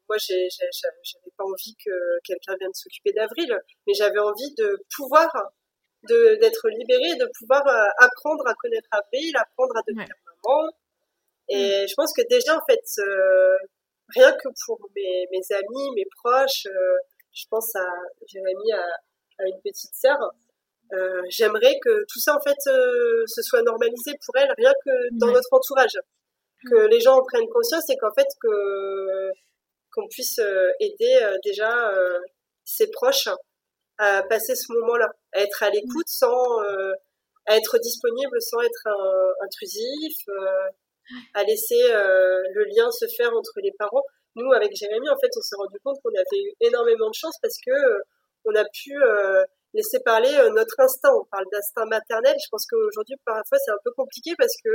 moi, 0.08 0.18
j'avais 0.18 1.32
pas 1.36 1.44
envie 1.44 1.74
que 1.82 1.90
quelqu'un 2.22 2.54
vienne 2.58 2.74
s'occuper 2.74 3.12
d'Avril, 3.12 3.56
mais 3.86 3.94
j'avais 3.94 4.18
envie 4.18 4.54
de 4.58 4.78
pouvoir 4.94 5.28
d'être 6.08 6.68
libérée, 6.68 7.16
de 7.16 7.28
pouvoir 7.38 7.62
apprendre 7.98 8.46
à 8.46 8.54
connaître 8.54 8.88
Avril, 8.92 9.32
apprendre 9.36 9.76
à 9.76 9.82
devenir 9.88 10.14
maman 10.26 10.70
et 11.48 11.84
mm. 11.84 11.88
je 11.88 11.94
pense 11.94 12.12
que 12.12 12.22
déjà, 12.28 12.56
en 12.56 12.64
fait, 12.68 12.84
euh, 12.98 13.56
rien 14.14 14.32
que 14.32 14.48
pour 14.66 14.78
mes, 14.94 15.26
mes 15.30 15.56
amis, 15.56 15.94
mes 15.94 16.06
proches, 16.22 16.66
euh, 16.66 16.96
je 17.32 17.44
pense 17.50 17.74
à 17.76 17.86
Jérémy, 18.26 18.72
à, 18.72 18.84
à 19.38 19.46
une 19.46 19.60
petite 19.62 19.94
sœur, 19.94 20.18
euh, 20.92 21.22
j'aimerais 21.28 21.78
que 21.82 22.04
tout 22.08 22.20
ça, 22.20 22.34
en 22.34 22.40
fait, 22.40 22.58
euh, 22.68 23.24
se 23.26 23.42
soit 23.42 23.62
normalisé 23.62 24.12
pour 24.24 24.36
elle, 24.36 24.52
rien 24.56 24.72
que 24.84 24.90
dans 25.12 25.28
notre 25.28 25.52
entourage. 25.52 25.98
Que 26.68 26.86
les 26.86 27.00
gens 27.00 27.16
en 27.18 27.22
prennent 27.22 27.48
conscience 27.48 27.88
et 27.90 27.96
qu'en 27.96 28.12
fait, 28.12 28.26
que 28.40 29.30
qu'on 29.92 30.08
puisse 30.08 30.40
aider 30.80 31.20
déjà 31.44 31.92
ses 32.64 32.90
proches 32.90 33.28
à 33.98 34.22
passer 34.24 34.56
ce 34.56 34.72
moment-là, 34.72 35.10
à 35.32 35.42
être 35.42 35.62
à 35.62 35.70
l'écoute 35.70 36.08
sans 36.08 36.60
à 37.46 37.56
être 37.56 37.78
disponible 37.78 38.40
sans 38.40 38.60
être 38.60 38.88
intrusif, 39.42 40.16
à 41.34 41.44
laisser 41.44 41.80
euh, 41.90 42.42
le 42.54 42.64
lien 42.64 42.90
se 42.90 43.06
faire 43.16 43.32
entre 43.34 43.60
les 43.62 43.72
parents. 43.78 44.02
Nous, 44.34 44.52
avec 44.52 44.74
Jérémy, 44.74 45.08
en 45.08 45.16
fait, 45.18 45.30
on 45.36 45.40
s'est 45.40 45.56
rendu 45.56 45.78
compte 45.82 45.98
qu'on 46.02 46.10
avait 46.10 46.42
eu 46.42 46.52
énormément 46.60 47.08
de 47.08 47.14
chance 47.14 47.36
parce 47.40 47.56
que 47.64 47.70
euh, 47.70 47.98
on 48.44 48.54
a 48.54 48.64
pu 48.64 48.92
euh, 49.02 49.44
laisser 49.76 50.00
parler 50.04 50.32
notre 50.54 50.80
instinct. 50.80 51.12
On 51.14 51.24
parle 51.30 51.44
d'instinct 51.52 51.86
maternel. 51.86 52.34
Je 52.42 52.48
pense 52.50 52.66
qu'aujourd'hui, 52.66 53.16
parfois, 53.24 53.58
c'est 53.64 53.70
un 53.70 53.82
peu 53.84 53.92
compliqué 53.96 54.32
parce 54.36 54.54
que 54.64 54.72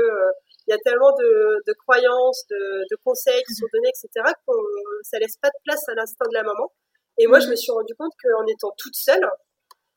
il 0.68 0.72
y 0.72 0.74
a 0.74 0.78
tellement 0.86 1.12
de, 1.18 1.60
de 1.68 1.74
croyances, 1.86 2.46
de, 2.50 2.86
de, 2.90 2.98
conseils 3.04 3.42
qui 3.44 3.56
sont 3.56 3.68
donnés, 3.74 3.90
etc., 3.90 4.34
qu'on 4.46 4.62
ça 5.04 5.20
laisse 5.20 5.38
pas 5.42 5.50
de 5.50 5.60
place 5.66 5.82
à 5.90 5.96
l'instinct 5.96 6.30
de 6.30 6.36
la 6.36 6.44
maman. 6.44 6.72
Et 7.18 7.28
moi, 7.28 7.40
je 7.40 7.50
me 7.50 7.56
suis 7.56 7.72
rendu 7.72 7.94
compte 7.96 8.14
qu'en 8.24 8.46
étant 8.48 8.72
toute 8.78 8.96
seule, 8.96 9.28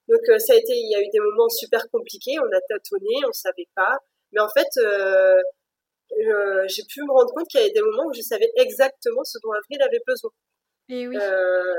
donc 0.08 0.20
ça 0.40 0.52
a 0.52 0.56
été, 0.56 0.72
il 0.74 0.90
y 0.90 0.96
a 0.96 1.00
eu 1.00 1.08
des 1.12 1.20
moments 1.20 1.48
super 1.48 1.88
compliqués. 1.90 2.36
On 2.40 2.56
a 2.56 2.60
tâtonné, 2.68 3.24
on 3.26 3.32
savait 3.32 3.68
pas. 3.74 3.96
Mais 4.32 4.40
en 4.40 4.48
fait, 4.48 4.68
euh, 4.78 5.40
euh, 6.12 6.64
j'ai 6.68 6.82
pu 6.88 7.00
me 7.02 7.12
rendre 7.12 7.32
compte 7.32 7.46
qu'il 7.48 7.60
y 7.60 7.62
avait 7.62 7.72
des 7.72 7.80
moments 7.80 8.06
où 8.06 8.12
je 8.12 8.20
savais 8.20 8.50
exactement 8.56 9.24
ce 9.24 9.38
dont 9.42 9.52
Avril 9.52 9.80
avait 9.82 10.02
besoin. 10.06 10.30
Et 10.88 11.08
oui. 11.08 11.16
Euh, 11.18 11.74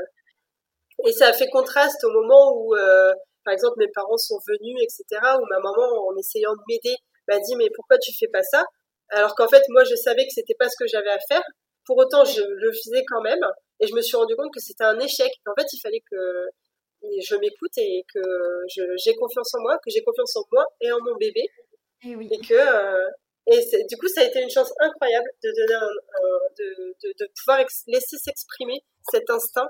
et 1.04 1.12
ça 1.12 1.28
a 1.28 1.34
fait 1.34 1.50
contraste 1.50 2.04
au 2.04 2.12
moment 2.12 2.54
où, 2.56 2.76
euh, 2.76 3.14
par 3.44 3.54
exemple, 3.54 3.76
mes 3.78 3.90
parents 3.94 4.18
sont 4.18 4.40
venus, 4.48 4.78
etc., 4.82 5.22
où 5.40 5.46
ma 5.50 5.60
maman, 5.60 6.08
en 6.08 6.16
essayant 6.18 6.54
de 6.54 6.62
m'aider, 6.68 6.96
m'a 7.28 7.40
dit 7.40 7.56
mais 7.58 7.70
pourquoi 7.76 7.98
tu 7.98 8.12
fais 8.18 8.28
pas 8.28 8.44
ça? 8.44 8.64
Alors 9.10 9.36
qu'en 9.36 9.48
fait, 9.48 9.62
moi, 9.70 9.84
je 9.84 9.96
savais 9.96 10.26
que 10.26 10.32
c'était 10.34 10.56
pas 10.58 10.70
ce 10.70 10.76
que 10.80 10.88
j'avais 10.88 11.10
à 11.10 11.20
faire. 11.28 11.44
Pour 11.86 11.98
autant, 11.98 12.26
je 12.26 12.42
le 12.42 12.72
faisais 12.72 13.04
quand 13.08 13.22
même, 13.22 13.44
et 13.80 13.88
je 13.88 13.94
me 13.94 14.02
suis 14.02 14.18
rendu 14.18 14.36
compte 14.36 14.52
que 14.54 14.60
c'était 14.60 14.86
un 14.86 15.00
échec. 15.00 15.32
En 15.46 15.54
fait, 15.60 15.68
il 15.74 15.80
fallait 15.80 16.04
que 16.10 16.50
je 17.04 17.36
m'écoute 17.36 17.78
et 17.78 18.04
que 18.14 18.22
j'ai 18.98 19.16
confiance 19.16 19.54
en 19.56 19.62
moi, 19.62 19.78
que 19.86 19.92
j'ai 19.92 20.02
confiance 20.02 20.36
en 20.38 20.44
moi 20.52 20.66
et 20.82 20.92
en 20.92 20.98
mon 21.04 21.16
bébé, 21.18 21.46
et, 22.04 22.16
oui. 22.16 22.28
et 22.32 22.40
que 22.40 22.54
euh, 22.54 23.10
et 23.48 23.60
du 23.88 23.98
coup, 23.98 24.08
ça 24.08 24.22
a 24.22 24.24
été 24.24 24.42
une 24.42 24.50
chance 24.50 24.74
incroyable 24.80 25.30
de 25.44 25.50
donner 25.56 25.76
un, 25.76 25.88
de, 26.58 26.96
de, 27.04 27.14
de, 27.20 27.32
pouvoir 27.38 27.64
laisser 27.86 28.18
s'exprimer 28.18 28.80
cet 29.12 29.30
instinct 29.30 29.68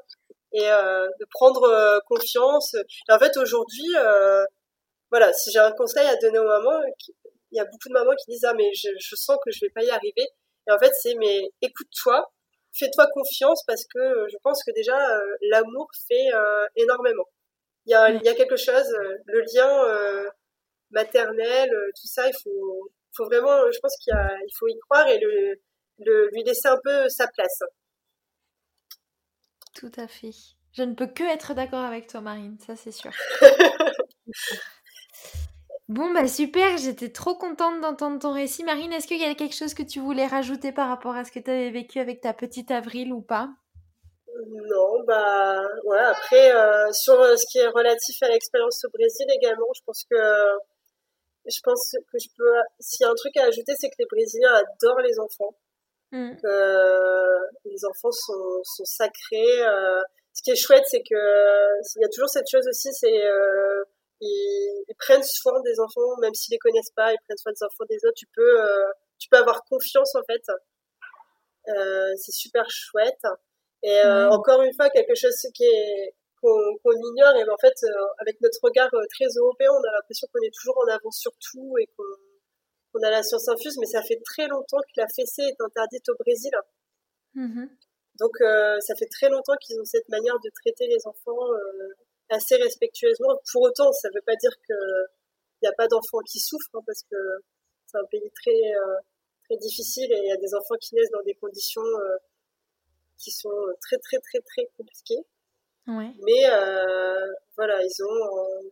et 0.56 0.70
euh, 0.72 1.08
de 1.20 1.26
prendre 1.32 1.64
euh, 1.64 2.00
confiance. 2.08 2.76
Et 2.76 3.12
en 3.12 3.20
fait, 3.20 3.36
aujourd'hui, 3.38 3.90
euh, 3.98 4.46
voilà, 5.12 5.34
si 5.34 5.52
j'ai 5.52 5.60
un 5.60 5.74
conseil 5.74 6.08
à 6.08 6.16
donner 6.16 6.40
aux 6.40 6.48
mamans, 6.48 6.82
il 7.52 7.58
y 7.58 7.60
a 7.60 7.66
beaucoup 7.66 7.90
de 7.90 7.94
mamans 7.94 8.16
qui 8.16 8.32
disent 8.32 8.46
ah 8.46 8.54
mais 8.56 8.72
je, 8.74 8.90
je 8.98 9.16
sens 9.16 9.38
que 9.46 9.52
je 9.52 9.60
vais 9.62 9.70
pas 9.70 9.84
y 9.84 9.90
arriver. 9.90 10.28
Et 10.68 10.72
en 10.72 10.80
fait, 10.80 10.92
c'est 11.02 11.16
mais 11.16 11.42
écoute-toi, 11.62 12.32
fais-toi 12.74 13.08
confiance 13.14 13.64
parce 13.68 13.84
que 13.94 14.28
je 14.32 14.38
pense 14.44 14.64
que 14.64 14.72
déjà 14.74 14.98
l'amour 15.52 15.88
fait 16.08 16.28
énormément. 16.76 17.26
Il 17.86 17.92
y 17.92 17.94
a, 17.94 18.10
il 18.10 18.24
y 18.24 18.30
a 18.30 18.34
quelque 18.34 18.56
chose, 18.58 18.92
le 19.26 19.42
lien 19.54 20.32
maternel, 20.92 21.70
tout 21.70 22.08
ça, 22.08 22.28
il 22.28 22.34
faut 22.44 22.90
faut 23.16 23.26
vraiment, 23.26 23.72
je 23.72 23.80
pense 23.80 23.96
qu'il 24.04 24.14
faut 24.58 24.68
y 24.68 24.78
croire 24.80 25.08
et 25.08 25.20
le, 25.20 25.56
le, 26.00 26.30
lui 26.34 26.44
laisser 26.44 26.68
un 26.68 26.80
peu 26.84 27.10
sa 27.10 27.28
place. 27.28 27.64
Tout 29.76 29.92
à 29.98 30.08
fait. 30.08 30.32
Je 30.74 30.84
ne 30.84 30.94
peux 30.94 31.08
que 31.08 31.24
être 31.24 31.54
d'accord 31.54 31.84
avec 31.84 32.08
toi, 32.08 32.22
Marine, 32.22 32.58
ça 32.66 32.76
c'est 32.76 32.92
sûr. 32.92 33.12
bon, 35.88 36.14
bah 36.14 36.28
super, 36.28 36.78
j'étais 36.78 37.12
trop 37.12 37.36
contente 37.36 37.82
d'entendre 37.82 38.20
ton 38.20 38.34
récit. 38.34 38.64
Marine, 38.64 38.92
est-ce 38.94 39.08
qu'il 39.08 39.22
y 39.22 39.26
a 39.26 39.36
quelque 39.36 39.56
chose 39.56 39.74
que 39.74 39.84
tu 39.84 40.00
voulais 40.00 40.28
rajouter 40.28 40.72
par 40.72 40.90
rapport 40.90 41.16
à 41.16 41.24
ce 41.24 41.32
que 41.32 41.40
tu 41.40 41.52
avais 41.52 41.72
vécu 41.72 42.00
avec 42.00 42.22
ta 42.22 42.34
petite 42.34 42.72
Avril 42.72 43.14
ou 43.14 43.22
pas? 43.22 43.50
Non, 44.48 45.04
bah 45.06 45.62
ouais, 45.86 46.00
après, 46.00 46.54
euh, 46.54 46.92
sur 46.92 47.20
euh, 47.20 47.36
ce 47.36 47.46
qui 47.50 47.60
est 47.60 47.68
relatif 47.68 48.22
à 48.22 48.30
l'expérience 48.30 48.84
au 48.84 48.90
Brésil 48.90 49.26
également, 49.30 49.68
je 49.74 49.82
pense 49.86 50.04
que 50.10 50.18
je 51.46 51.60
pense 51.64 51.96
que 52.12 52.18
je 52.20 52.28
peux. 52.38 52.54
S'il 52.80 53.06
y 53.06 53.08
a 53.08 53.12
un 53.12 53.16
truc 53.16 53.36
à 53.38 53.46
ajouter, 53.46 53.74
c'est 53.78 53.90
que 53.90 53.96
les 54.00 54.06
Brésiliens 54.10 54.54
adorent 54.54 55.00
les 55.00 55.20
enfants. 55.20 55.56
Mm. 56.12 56.32
Euh, 56.44 57.40
les 57.66 57.86
enfants 57.86 58.12
sont, 58.12 58.62
sont 58.64 58.86
sacrés. 58.86 59.62
Euh, 59.62 60.02
ce 60.36 60.44
qui 60.44 60.52
est 60.52 60.56
chouette, 60.56 60.84
c'est 60.88 61.00
que 61.00 61.16
il 61.96 62.02
y 62.02 62.06
a 62.06 62.10
toujours 62.10 62.30
cette 62.30 62.50
chose 62.52 62.68
aussi, 62.68 62.90
c'est 62.94 63.26
euh, 63.26 63.84
ils, 64.20 64.84
ils, 64.88 64.96
prennent 65.00 65.24
soin 65.24 65.60
des 65.64 65.80
enfants, 65.80 66.18
même 66.22 66.34
s'ils 66.34 66.54
les 66.54 66.60
connaissent 66.60 66.92
pas, 66.96 67.12
ils 67.14 67.18
prennent 67.26 67.38
soin 67.38 67.54
des 67.54 67.64
enfants 67.64 67.86
des 67.90 68.00
autres. 68.06 68.18
Tu 68.18 68.28
peux, 68.36 68.62
euh, 68.62 68.92
tu 69.18 69.30
peux 69.30 69.38
avoir 69.38 69.64
confiance 69.64 70.14
en 70.16 70.24
fait. 70.28 70.44
Euh, 71.70 72.12
c'est 72.18 72.34
super 72.34 72.66
chouette. 72.70 73.24
Et 73.84 74.02
encore 74.32 74.62
une 74.64 74.74
fois, 74.74 74.90
quelque 74.90 75.16
chose 75.16 75.36
qui 75.54 75.64
est 75.64 76.16
qu'on 76.42 76.92
ignore. 76.92 77.36
Et 77.38 77.46
ben, 77.46 77.54
en 77.54 77.58
fait, 77.58 77.76
avec 78.20 78.42
notre 78.42 78.60
regard 78.64 78.90
très 78.90 79.30
européen, 79.38 79.70
on 79.72 79.84
a 79.88 79.92
l'impression 79.94 80.28
qu'on 80.34 80.42
est 80.42 80.54
toujours 80.54 80.78
en 80.78 80.92
avance 80.92 81.18
sur 81.20 81.32
tout 81.40 81.78
et 81.80 81.88
qu'on 81.96 82.04
a 83.04 83.12
la 83.12 83.24
science 83.24 83.48
infuse. 83.50 83.78
Mais 83.80 83.88
ça 83.88 84.02
fait 84.02 84.20
très 84.24 84.48
longtemps 84.48 84.80
que 84.80 85.02
la 85.02 85.08
fessée 85.08 85.44
est 85.44 85.62
interdite 85.62 86.08
au 86.10 86.16
Brésil. 86.20 86.52
Mm-hmm. 87.36 87.70
Donc, 88.20 88.32
euh, 88.42 88.80
ça 88.80 88.96
fait 88.96 89.10
très 89.12 89.30
longtemps 89.30 89.56
qu'ils 89.62 89.80
ont 89.80 89.86
cette 89.86 90.08
manière 90.10 90.36
de 90.40 90.50
traiter 90.62 90.88
les 90.88 91.06
enfants 91.06 91.48
assez 92.30 92.56
respectueusement. 92.56 93.40
Pour 93.52 93.64
autant, 93.64 93.92
ça 93.92 94.10
ne 94.10 94.16
veut 94.16 94.26
pas 94.26 94.36
dire 94.36 94.52
qu'il 94.66 94.76
n'y 95.64 95.68
a 95.70 95.74
pas 95.74 95.88
d'enfants 95.88 96.24
qui 96.32 96.40
souffrent, 96.40 96.76
hein, 96.76 96.84
parce 96.86 97.04
que 97.04 97.18
c'est 97.88 97.98
un 97.98 98.06
pays 98.10 98.32
très, 98.34 98.74
très 99.44 99.58
difficile 99.58 100.12
et 100.12 100.20
il 100.24 100.30
y 100.30 100.32
a 100.32 100.38
des 100.38 100.56
enfants 100.56 100.76
qui 100.80 100.96
naissent 100.96 101.12
dans 101.12 101.24
des 101.24 101.36
conditions 101.36 101.84
qui 103.18 103.32
sont 103.32 103.52
très, 103.82 103.98
très, 103.98 104.18
très, 104.20 104.40
très 104.40 104.66
compliquées. 104.78 105.26
Mais 105.88 106.50
euh, 106.50 107.34
voilà, 107.56 107.82
ils 107.84 108.04
ont. 108.04 108.40
Euh, 108.40 108.70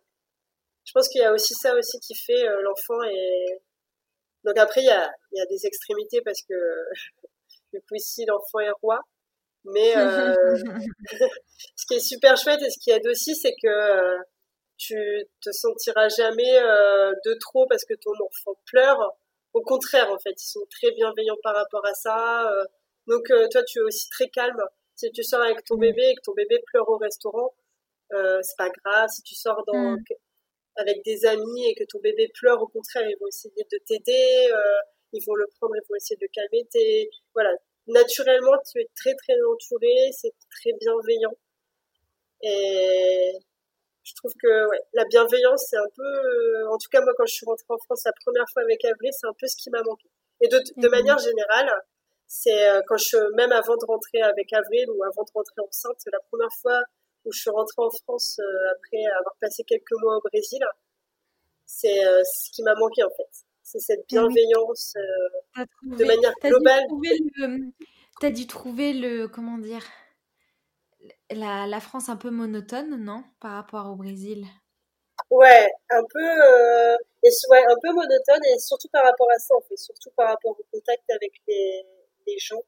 je 0.86 0.91
pense 0.94 1.08
qu'il 1.10 1.22
y 1.22 1.24
a 1.24 1.32
aussi 1.32 1.54
ça 1.54 1.76
aussi 1.76 2.00
qui 2.00 2.16
fait 2.16 2.48
euh, 2.48 2.62
l'enfant 2.62 3.02
et 3.04 3.62
donc 4.44 4.57
après 4.57 4.82
il 4.82 4.88
y 4.88 4.91
a, 4.91 5.10
y 5.32 5.41
a 5.41 5.45
des 5.45 5.65
extrémités 5.65 6.22
parce 6.24 6.41
que 6.41 6.56
du 7.74 7.80
coup 7.82 7.95
ici 7.95 8.26
l'enfant 8.26 8.60
est 8.60 8.72
roi. 8.82 8.99
Mais 9.65 9.95
euh, 9.95 10.36
ce 11.76 11.86
qui 11.88 11.94
est 11.95 12.06
super 12.06 12.36
chouette 12.38 12.61
et 12.61 12.70
ce 12.70 12.80
qui 12.80 12.91
aide 12.91 13.07
aussi, 13.07 13.36
c'est 13.36 13.53
que 13.61 14.18
tu 14.78 14.95
te 15.41 15.52
sentiras 15.52 16.10
jamais 16.10 16.60
de 17.26 17.38
trop 17.40 17.65
parce 17.70 17.86
que 17.86 17.94
ton 17.94 18.11
enfant 18.11 18.60
pleure. 18.65 18.99
Au 19.53 19.61
contraire, 19.61 20.11
en 20.11 20.18
fait, 20.18 20.32
ils 20.32 20.49
sont 20.49 20.65
très 20.70 20.91
bienveillants 20.91 21.38
par 21.44 21.56
rapport 21.56 21.86
à 21.86 21.94
ça. 21.94 22.52
donc 23.07 23.24
toi, 23.52 23.64
tu 23.64 23.80
es 23.80 23.82
aussi 23.84 24.10
très 24.10 24.28
calme. 24.28 24.61
Si 24.95 25.11
tu 25.11 25.24
sors 25.24 25.41
avec 25.41 25.64
ton 25.65 25.76
mm. 25.76 25.82
bébé 25.82 26.03
et 26.10 26.15
que 26.15 26.22
ton 26.24 26.34
bébé 26.34 26.60
pleure 26.68 26.88
au 26.90 26.98
restaurant, 26.98 27.53
euh, 28.14 28.40
c'est 28.41 28.57
pas 28.57 28.70
grave. 28.70 29.10
Si 29.10 29.22
tu 29.24 29.36
sors 29.36 29.64
dans, 29.65 29.91
mm. 29.91 30.03
Avec 30.76 31.04
des 31.04 31.26
amis 31.26 31.70
et 31.70 31.76
que 31.76 31.84
ton 31.90 32.00
bébé 32.00 32.30
pleure, 32.34 32.62
au 32.62 32.68
contraire, 32.68 33.04
ils 33.08 33.18
vont 33.20 33.28
essayer 33.28 33.64
de 33.72 33.78
t'aider, 33.86 34.52
euh, 34.52 34.80
ils 35.14 35.24
vont 35.26 35.36
le 35.36 35.45
prendre, 35.58 35.76
ils 35.76 35.88
vont 35.90 35.95
essayer 35.95 36.18
de 36.18 36.28
calmer. 36.34 36.68
T'es, 36.72 37.10
voilà, 37.34 37.54
naturellement, 37.88 38.58
tu 38.72 38.82
es 38.82 38.88
très 38.95 39.14
très 39.16 39.36
entouré, 39.52 40.12
c'est 40.12 40.34
très 40.50 40.72
bienveillant. 40.80 41.36
Et 42.41 43.34
je 44.04 44.14
trouve 44.16 44.34
que 44.41 44.70
ouais, 44.70 44.80
la 44.94 45.06
bienveillance, 45.06 45.66
c'est 45.70 45.78
un 45.78 45.90
peu, 45.95 46.68
en 46.68 46.78
tout 46.78 46.90
cas 46.91 47.02
moi 47.02 47.14
quand 47.18 47.26
je 47.26 47.34
suis 47.34 47.45
rentrée 47.45 47.66
en 47.70 47.78
France 47.86 48.02
la 48.06 48.12
première 48.26 48.45
fois 48.52 48.64
avec 48.64 48.84
Avril, 48.86 49.12
c'est 49.14 49.28
un 49.28 49.36
peu 49.40 49.48
ce 49.48 49.56
qui 49.56 49.70
m'a 49.70 49.82
manqué. 49.84 50.10
Et 50.41 50.48
de, 50.48 50.58
de 50.58 50.88
mm. 50.88 50.91
manière 50.91 51.18
générale, 51.20 51.72
c'est 52.28 52.68
euh, 52.68 52.82
quand 52.88 52.98
je, 52.98 53.18
même 53.36 53.52
avant 53.52 53.78
de 53.78 53.86
rentrer 53.86 54.22
avec 54.22 54.52
Avril 54.54 54.90
ou 54.90 55.04
avant 55.04 55.24
de 55.24 55.32
rentrer 55.34 55.62
enceinte, 55.62 55.95
c'est 56.00 56.12
la 56.12 56.20
première 56.30 56.52
fois 56.62 56.82
où 57.26 57.32
je 57.32 57.40
suis 57.40 57.50
rentrée 57.50 57.82
en 57.82 57.90
France 58.04 58.40
euh, 58.40 58.72
après 58.76 59.04
avoir 59.20 59.36
passé 59.40 59.64
quelques 59.64 59.94
mois 60.02 60.18
au 60.18 60.22
Brésil. 60.22 60.60
C'est 61.66 62.06
euh, 62.06 62.22
ce 62.24 62.52
qui 62.52 62.64
m'a 62.64 62.76
manqué 62.76 63.04
en 63.04 63.10
fait. 63.10 63.30
c'est 63.64 63.80
cette 63.80 64.08
bienveillance 64.08 64.95
de 65.84 66.06
manière 66.06 66.34
globale. 66.41 66.84
Tu 68.20 68.26
as 68.26 68.32
dû 68.32 68.45
trouver 68.48 68.94
le, 68.94 69.28
comment 69.28 69.58
dire, 69.58 69.84
la, 71.32 71.66
la, 71.68 71.80
France 71.80 72.10
un 72.10 72.16
peu 72.16 72.30
monotone, 72.30 72.95
non, 73.04 73.24
par 73.40 73.54
rapport 73.54 73.91
au 73.91 73.95
Brésil? 73.95 74.45
Ouais, 75.30 75.68
un 75.90 76.04
peu, 76.12 76.24
euh, 76.24 76.95
et, 77.24 77.30
ouais, 77.50 77.64
un 77.66 77.76
peu 77.82 77.91
monotone 77.91 78.45
et 78.54 78.60
surtout 78.60 78.88
par 78.90 79.04
rapport 79.04 79.28
à 79.36 79.40
ça, 79.40 79.56
en 79.56 79.62
fait, 79.62 79.78
surtout 79.78 80.12
par 80.16 80.30
rapport 80.30 80.52
au 80.52 80.64
contact 80.72 81.04
avec 81.10 81.34
les, 81.48 81.86
les 82.28 82.38
gens. 82.38 82.62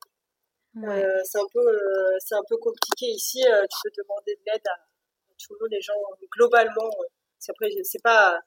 Euh, 0.84 1.22
c'est 1.24 1.40
un 1.40 1.48
peu, 1.54 1.60
euh, 1.60 2.18
c'est 2.20 2.36
un 2.36 2.44
peu 2.50 2.58
compliqué 2.58 3.08
ici. 3.08 3.42
Euh, 3.48 3.64
tu 3.64 3.78
peux 3.84 4.04
demander 4.04 4.36
de 4.36 4.42
l'aide 4.46 4.68
à, 4.68 4.76
tout 5.38 5.54
le 5.54 5.60
monde, 5.62 5.72
les 5.72 5.82
gens 5.82 5.94
globalement. 6.38 6.90
c'est 7.40 7.52
après, 7.52 7.70
c'est 7.84 8.02
pas 8.04 8.40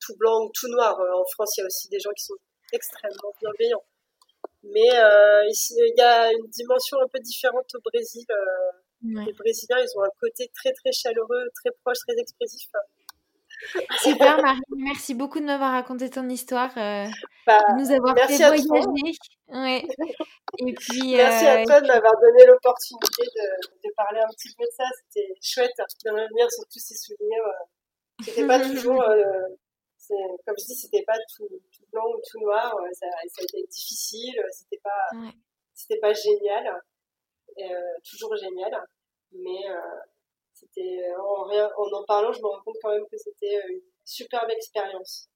tout 0.00 0.16
blanc 0.16 0.44
ou 0.44 0.50
tout 0.54 0.68
noir. 0.68 0.98
En 0.98 1.24
France, 1.32 1.56
il 1.56 1.60
y 1.60 1.64
a 1.64 1.66
aussi 1.66 1.88
des 1.88 1.98
gens 2.00 2.10
qui 2.10 2.24
sont 2.24 2.36
extrêmement 2.72 3.32
bienveillants. 3.40 3.84
Mais 4.62 4.90
ici, 5.50 5.74
il 5.76 5.94
y 5.96 6.02
a 6.02 6.32
une 6.32 6.48
dimension 6.48 6.98
un 7.02 7.08
peu 7.08 7.18
différente 7.20 7.66
au 7.74 7.80
Brésil. 7.80 8.24
Les 9.02 9.32
Brésiliens, 9.32 9.78
ils 9.78 9.98
ont 9.98 10.02
un 10.02 10.14
côté 10.20 10.50
très 10.54 10.72
très 10.72 10.92
chaleureux, 10.92 11.48
très 11.54 11.70
proche, 11.82 11.98
très 12.06 12.18
expressif. 12.18 12.68
Super 14.02 14.42
Marie, 14.42 14.60
merci 14.76 15.14
beaucoup 15.14 15.40
de 15.40 15.44
m'avoir 15.44 15.72
raconté 15.72 16.10
ton 16.10 16.28
histoire, 16.28 16.70
euh, 16.76 17.06
bah, 17.46 17.58
de 17.70 17.80
nous 17.80 17.90
avoir 17.90 18.16
fait 18.16 18.36
voyager. 18.36 19.18
Ouais. 19.48 19.86
Et 20.58 20.74
puis, 20.74 21.14
merci 21.16 21.46
à 21.46 21.60
euh, 21.60 21.64
toi 21.64 21.80
de 21.80 21.86
m'avoir 21.86 22.12
donné 22.20 22.44
l'opportunité 22.46 23.22
de, 23.22 23.88
de, 23.88 23.94
parler 23.94 24.20
un 24.20 24.28
petit 24.28 24.54
peu 24.56 24.64
de 24.64 24.70
ça. 24.76 24.84
C'était 24.98 25.34
chouette 25.40 25.72
de 25.76 26.10
revenir 26.10 26.50
sur 26.50 26.64
tous 26.68 26.78
ces 26.78 26.96
souvenirs. 26.96 27.42
Euh. 27.46 28.24
C'était 28.24 28.46
pas 28.46 28.60
toujours, 28.70 29.02
comme 29.02 30.54
je 30.58 30.64
dis, 30.64 30.74
c'était 30.74 31.04
pas 31.04 31.18
tout, 31.34 31.48
tout, 31.48 31.84
blanc 31.92 32.04
ou 32.08 32.20
tout 32.30 32.40
noir. 32.40 32.74
Ça, 32.92 33.06
ça 33.06 33.40
a 33.40 33.44
été 33.44 33.66
difficile. 33.70 34.40
C'était 34.52 34.80
pas, 34.82 35.30
c'était 35.74 36.00
pas 36.00 36.12
génial, 36.12 36.80
toujours 38.04 38.36
génial, 38.36 38.84
mais 39.32 39.64
c'était 40.56 41.02
en, 41.18 41.92
en, 41.92 42.04
parlant, 42.04 42.32
je 42.32 42.40
me 42.40 42.46
rends 42.46 42.62
compte 42.64 42.76
quand 42.82 42.92
même 42.92 43.04
que 43.10 43.18
c'était 43.18 43.56
euh, 43.56 43.72
une 43.72 43.80
superbe 44.04 44.50
expérience. 44.50 45.28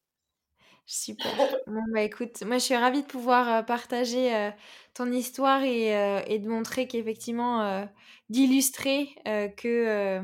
Super. 0.87 1.27
bon, 1.67 1.83
bah 1.93 2.03
écoute, 2.03 2.43
moi 2.43 2.59
je 2.59 2.65
suis 2.65 2.77
ravie 2.77 3.03
de 3.03 3.07
pouvoir 3.07 3.49
euh, 3.49 3.63
partager 3.63 4.35
euh, 4.35 4.51
ton 4.95 5.13
histoire 5.13 5.63
et, 5.63 5.89
et 6.27 6.39
de 6.39 6.49
montrer 6.49 6.89
qu'effectivement, 6.89 7.87
d'illustrer 8.29 9.15
que 9.57 10.21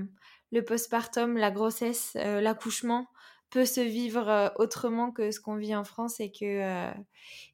le 0.51 0.65
postpartum, 0.65 1.37
la 1.37 1.51
grossesse, 1.53 2.15
l'accouchement 2.15 3.07
peut 3.51 3.65
se 3.65 3.81
vivre 3.81 4.53
autrement 4.57 5.13
que 5.13 5.31
ce 5.31 5.41
qu'on 5.41 5.55
vit 5.55 5.77
en 5.77 5.85
France 5.85 6.19
et 6.19 6.33
que, 6.33 6.91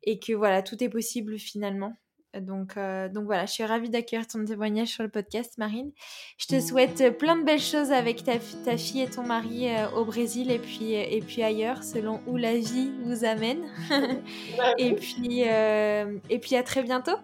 et 0.05 0.19
que 0.19 0.32
voilà, 0.32 0.62
tout 0.62 0.82
est 0.82 0.89
possible 0.89 1.39
finalement. 1.39 1.94
Donc, 2.41 2.77
euh, 2.77 3.09
donc 3.09 3.25
voilà, 3.25 3.47
je 3.47 3.53
suis 3.53 3.65
ravie 3.65 3.91
d'accueillir 3.91 4.27
ton 4.27 4.45
témoignage 4.45 4.89
sur 4.89 5.03
le 5.03 5.09
podcast, 5.09 5.59
Marine. 5.59 5.93
Je 6.39 6.47
te 6.47 6.61
souhaite 6.61 7.19
plein 7.19 7.37
de 7.37 7.45
belles 7.45 7.61
choses 7.61 7.93
avec 7.93 8.25
ta, 8.25 8.33
ta 8.65 8.77
fille 8.77 9.03
et 9.03 9.11
ton 9.11 9.23
mari 9.23 9.69
euh, 9.69 9.91
au 9.91 10.05
Brésil 10.05 10.51
et 10.51 10.59
puis, 10.59 10.95
et 10.95 11.21
puis 11.21 11.43
ailleurs, 11.43 11.83
selon 11.85 12.21
où 12.27 12.37
la 12.37 12.55
vie 12.55 12.91
vous 13.05 13.25
amène. 13.25 13.63
et, 14.79 14.95
puis, 14.95 15.45
euh, 15.47 16.19
et 16.31 16.39
puis 16.39 16.57
à 16.57 16.63
très 16.63 16.83
bientôt. 16.83 17.17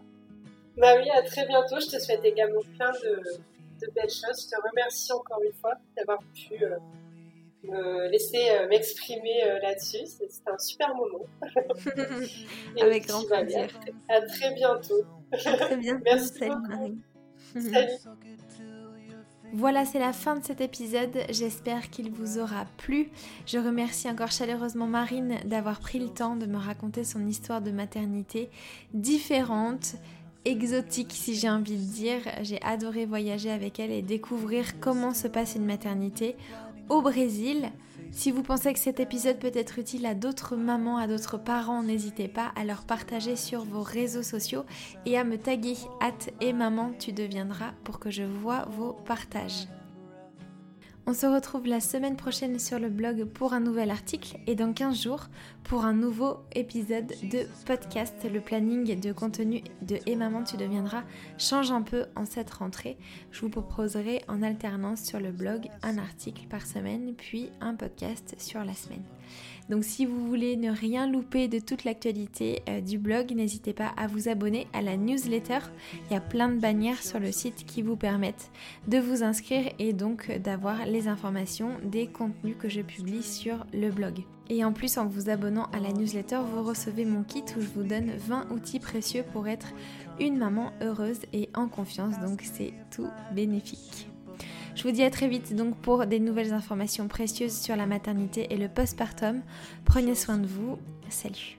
Bah 0.76 0.94
oui, 0.96 1.08
à 1.10 1.22
très 1.22 1.46
bientôt. 1.46 1.80
Je 1.80 1.96
te 1.96 2.00
souhaite 2.00 2.24
également 2.24 2.60
plein 2.76 2.92
de, 2.92 3.16
de 3.80 3.92
belles 3.94 4.10
choses. 4.10 4.46
Je 4.46 4.56
te 4.56 4.68
remercie 4.68 5.12
encore 5.12 5.40
une 5.42 5.54
fois 5.54 5.74
d'avoir 5.96 6.18
pu 6.34 6.54
me 7.64 8.10
laisser 8.10 8.50
euh, 8.50 8.68
m'exprimer 8.68 9.44
euh, 9.44 9.58
là-dessus. 9.60 10.06
C'était 10.06 10.50
un 10.50 10.58
super 10.58 10.94
moment. 10.94 11.26
Avec 12.80 13.06
grand 13.06 13.24
plaisir. 13.24 13.68
À 14.08 14.20
très 14.22 14.54
bientôt. 14.54 15.04
très 15.32 15.76
bientôt. 15.76 16.02
Merci 16.04 16.38
Salut 16.38 16.68
Marie. 16.68 16.98
Salut. 17.54 17.92
Voilà, 19.54 19.86
c'est 19.86 19.98
la 19.98 20.12
fin 20.12 20.36
de 20.36 20.44
cet 20.44 20.60
épisode. 20.60 21.16
J'espère 21.30 21.88
qu'il 21.88 22.10
vous 22.10 22.38
aura 22.38 22.66
plu. 22.76 23.08
Je 23.46 23.56
remercie 23.56 24.06
encore 24.10 24.30
chaleureusement 24.30 24.86
Marine 24.86 25.36
d'avoir 25.46 25.80
pris 25.80 25.98
le 25.98 26.08
temps 26.08 26.36
de 26.36 26.44
me 26.44 26.58
raconter 26.58 27.02
son 27.02 27.26
histoire 27.26 27.62
de 27.62 27.70
maternité 27.70 28.50
différente, 28.92 29.94
exotique 30.44 31.12
si 31.12 31.34
j'ai 31.34 31.48
envie 31.48 31.78
de 31.78 31.92
dire. 31.92 32.20
J'ai 32.42 32.60
adoré 32.62 33.06
voyager 33.06 33.50
avec 33.50 33.80
elle 33.80 33.90
et 33.90 34.02
découvrir 34.02 34.80
comment 34.80 35.14
se 35.14 35.28
passe 35.28 35.54
une 35.54 35.64
maternité 35.64 36.36
au 36.88 37.02
Brésil. 37.02 37.70
Si 38.10 38.30
vous 38.30 38.42
pensez 38.42 38.72
que 38.72 38.78
cet 38.78 39.00
épisode 39.00 39.38
peut 39.38 39.52
être 39.54 39.78
utile 39.78 40.06
à 40.06 40.14
d'autres 40.14 40.56
mamans, 40.56 40.96
à 40.96 41.06
d'autres 41.06 41.38
parents, 41.38 41.82
n'hésitez 41.82 42.28
pas 42.28 42.52
à 42.56 42.64
leur 42.64 42.84
partager 42.84 43.36
sur 43.36 43.64
vos 43.64 43.82
réseaux 43.82 44.22
sociaux 44.22 44.64
et 45.04 45.18
à 45.18 45.24
me 45.24 45.36
taguer 45.36 45.76
at 46.00 46.30
et 46.40 46.52
maman 46.52 46.92
tu 46.98 47.12
deviendras 47.12 47.72
pour 47.84 47.98
que 47.98 48.10
je 48.10 48.24
vois 48.24 48.64
vos 48.70 48.92
partages. 48.92 49.68
On 51.10 51.14
se 51.14 51.24
retrouve 51.24 51.66
la 51.66 51.80
semaine 51.80 52.16
prochaine 52.16 52.58
sur 52.58 52.78
le 52.78 52.90
blog 52.90 53.24
pour 53.24 53.54
un 53.54 53.60
nouvel 53.60 53.90
article 53.90 54.36
et 54.46 54.54
dans 54.54 54.74
15 54.74 55.04
jours 55.04 55.28
pour 55.64 55.86
un 55.86 55.94
nouveau 55.94 56.40
épisode 56.54 57.06
de 57.22 57.46
podcast. 57.64 58.26
Le 58.30 58.42
planning 58.42 59.00
de 59.00 59.12
contenu 59.14 59.62
de 59.80 59.98
Et 60.04 60.16
Maman 60.16 60.44
Tu 60.44 60.58
deviendras 60.58 61.04
change 61.38 61.70
un 61.70 61.80
peu 61.80 62.04
en 62.14 62.26
cette 62.26 62.50
rentrée. 62.50 62.98
Je 63.30 63.40
vous 63.40 63.48
proposerai 63.48 64.20
en 64.28 64.42
alternance 64.42 65.02
sur 65.02 65.18
le 65.18 65.32
blog 65.32 65.70
un 65.82 65.96
article 65.96 66.46
par 66.46 66.66
semaine 66.66 67.14
puis 67.16 67.48
un 67.62 67.74
podcast 67.74 68.34
sur 68.36 68.62
la 68.62 68.74
semaine. 68.74 69.04
Donc 69.68 69.84
si 69.84 70.06
vous 70.06 70.26
voulez 70.26 70.56
ne 70.56 70.70
rien 70.70 71.10
louper 71.10 71.48
de 71.48 71.58
toute 71.58 71.84
l'actualité 71.84 72.62
euh, 72.68 72.80
du 72.80 72.98
blog, 72.98 73.32
n'hésitez 73.32 73.72
pas 73.72 73.92
à 73.96 74.06
vous 74.06 74.28
abonner 74.28 74.66
à 74.72 74.82
la 74.82 74.96
newsletter. 74.96 75.58
Il 76.08 76.14
y 76.14 76.16
a 76.16 76.20
plein 76.20 76.48
de 76.48 76.58
bannières 76.58 77.02
sur 77.02 77.20
le 77.20 77.32
site 77.32 77.66
qui 77.66 77.82
vous 77.82 77.96
permettent 77.96 78.50
de 78.86 78.98
vous 78.98 79.22
inscrire 79.22 79.70
et 79.78 79.92
donc 79.92 80.30
d'avoir 80.38 80.86
les 80.86 81.08
informations 81.08 81.72
des 81.84 82.06
contenus 82.06 82.56
que 82.58 82.68
je 82.68 82.80
publie 82.80 83.22
sur 83.22 83.66
le 83.72 83.90
blog. 83.90 84.22
Et 84.50 84.64
en 84.64 84.72
plus, 84.72 84.96
en 84.96 85.06
vous 85.06 85.28
abonnant 85.28 85.68
à 85.72 85.80
la 85.80 85.92
newsletter, 85.92 86.40
vous 86.50 86.62
recevez 86.62 87.04
mon 87.04 87.22
kit 87.22 87.44
où 87.56 87.60
je 87.60 87.66
vous 87.66 87.82
donne 87.82 88.12
20 88.16 88.50
outils 88.50 88.80
précieux 88.80 89.24
pour 89.32 89.46
être 89.46 89.68
une 90.20 90.38
maman 90.38 90.72
heureuse 90.80 91.20
et 91.32 91.50
en 91.54 91.68
confiance. 91.68 92.18
Donc 92.20 92.40
c'est 92.42 92.72
tout 92.90 93.08
bénéfique. 93.34 94.08
Je 94.78 94.84
vous 94.84 94.92
dis 94.92 95.02
à 95.02 95.10
très 95.10 95.26
vite 95.26 95.56
donc 95.56 95.74
pour 95.78 96.06
des 96.06 96.20
nouvelles 96.20 96.52
informations 96.52 97.08
précieuses 97.08 97.58
sur 97.58 97.74
la 97.74 97.84
maternité 97.84 98.46
et 98.50 98.56
le 98.56 98.68
postpartum. 98.68 99.42
Prenez 99.84 100.14
soin 100.14 100.38
de 100.38 100.46
vous. 100.46 100.78
Salut. 101.08 101.58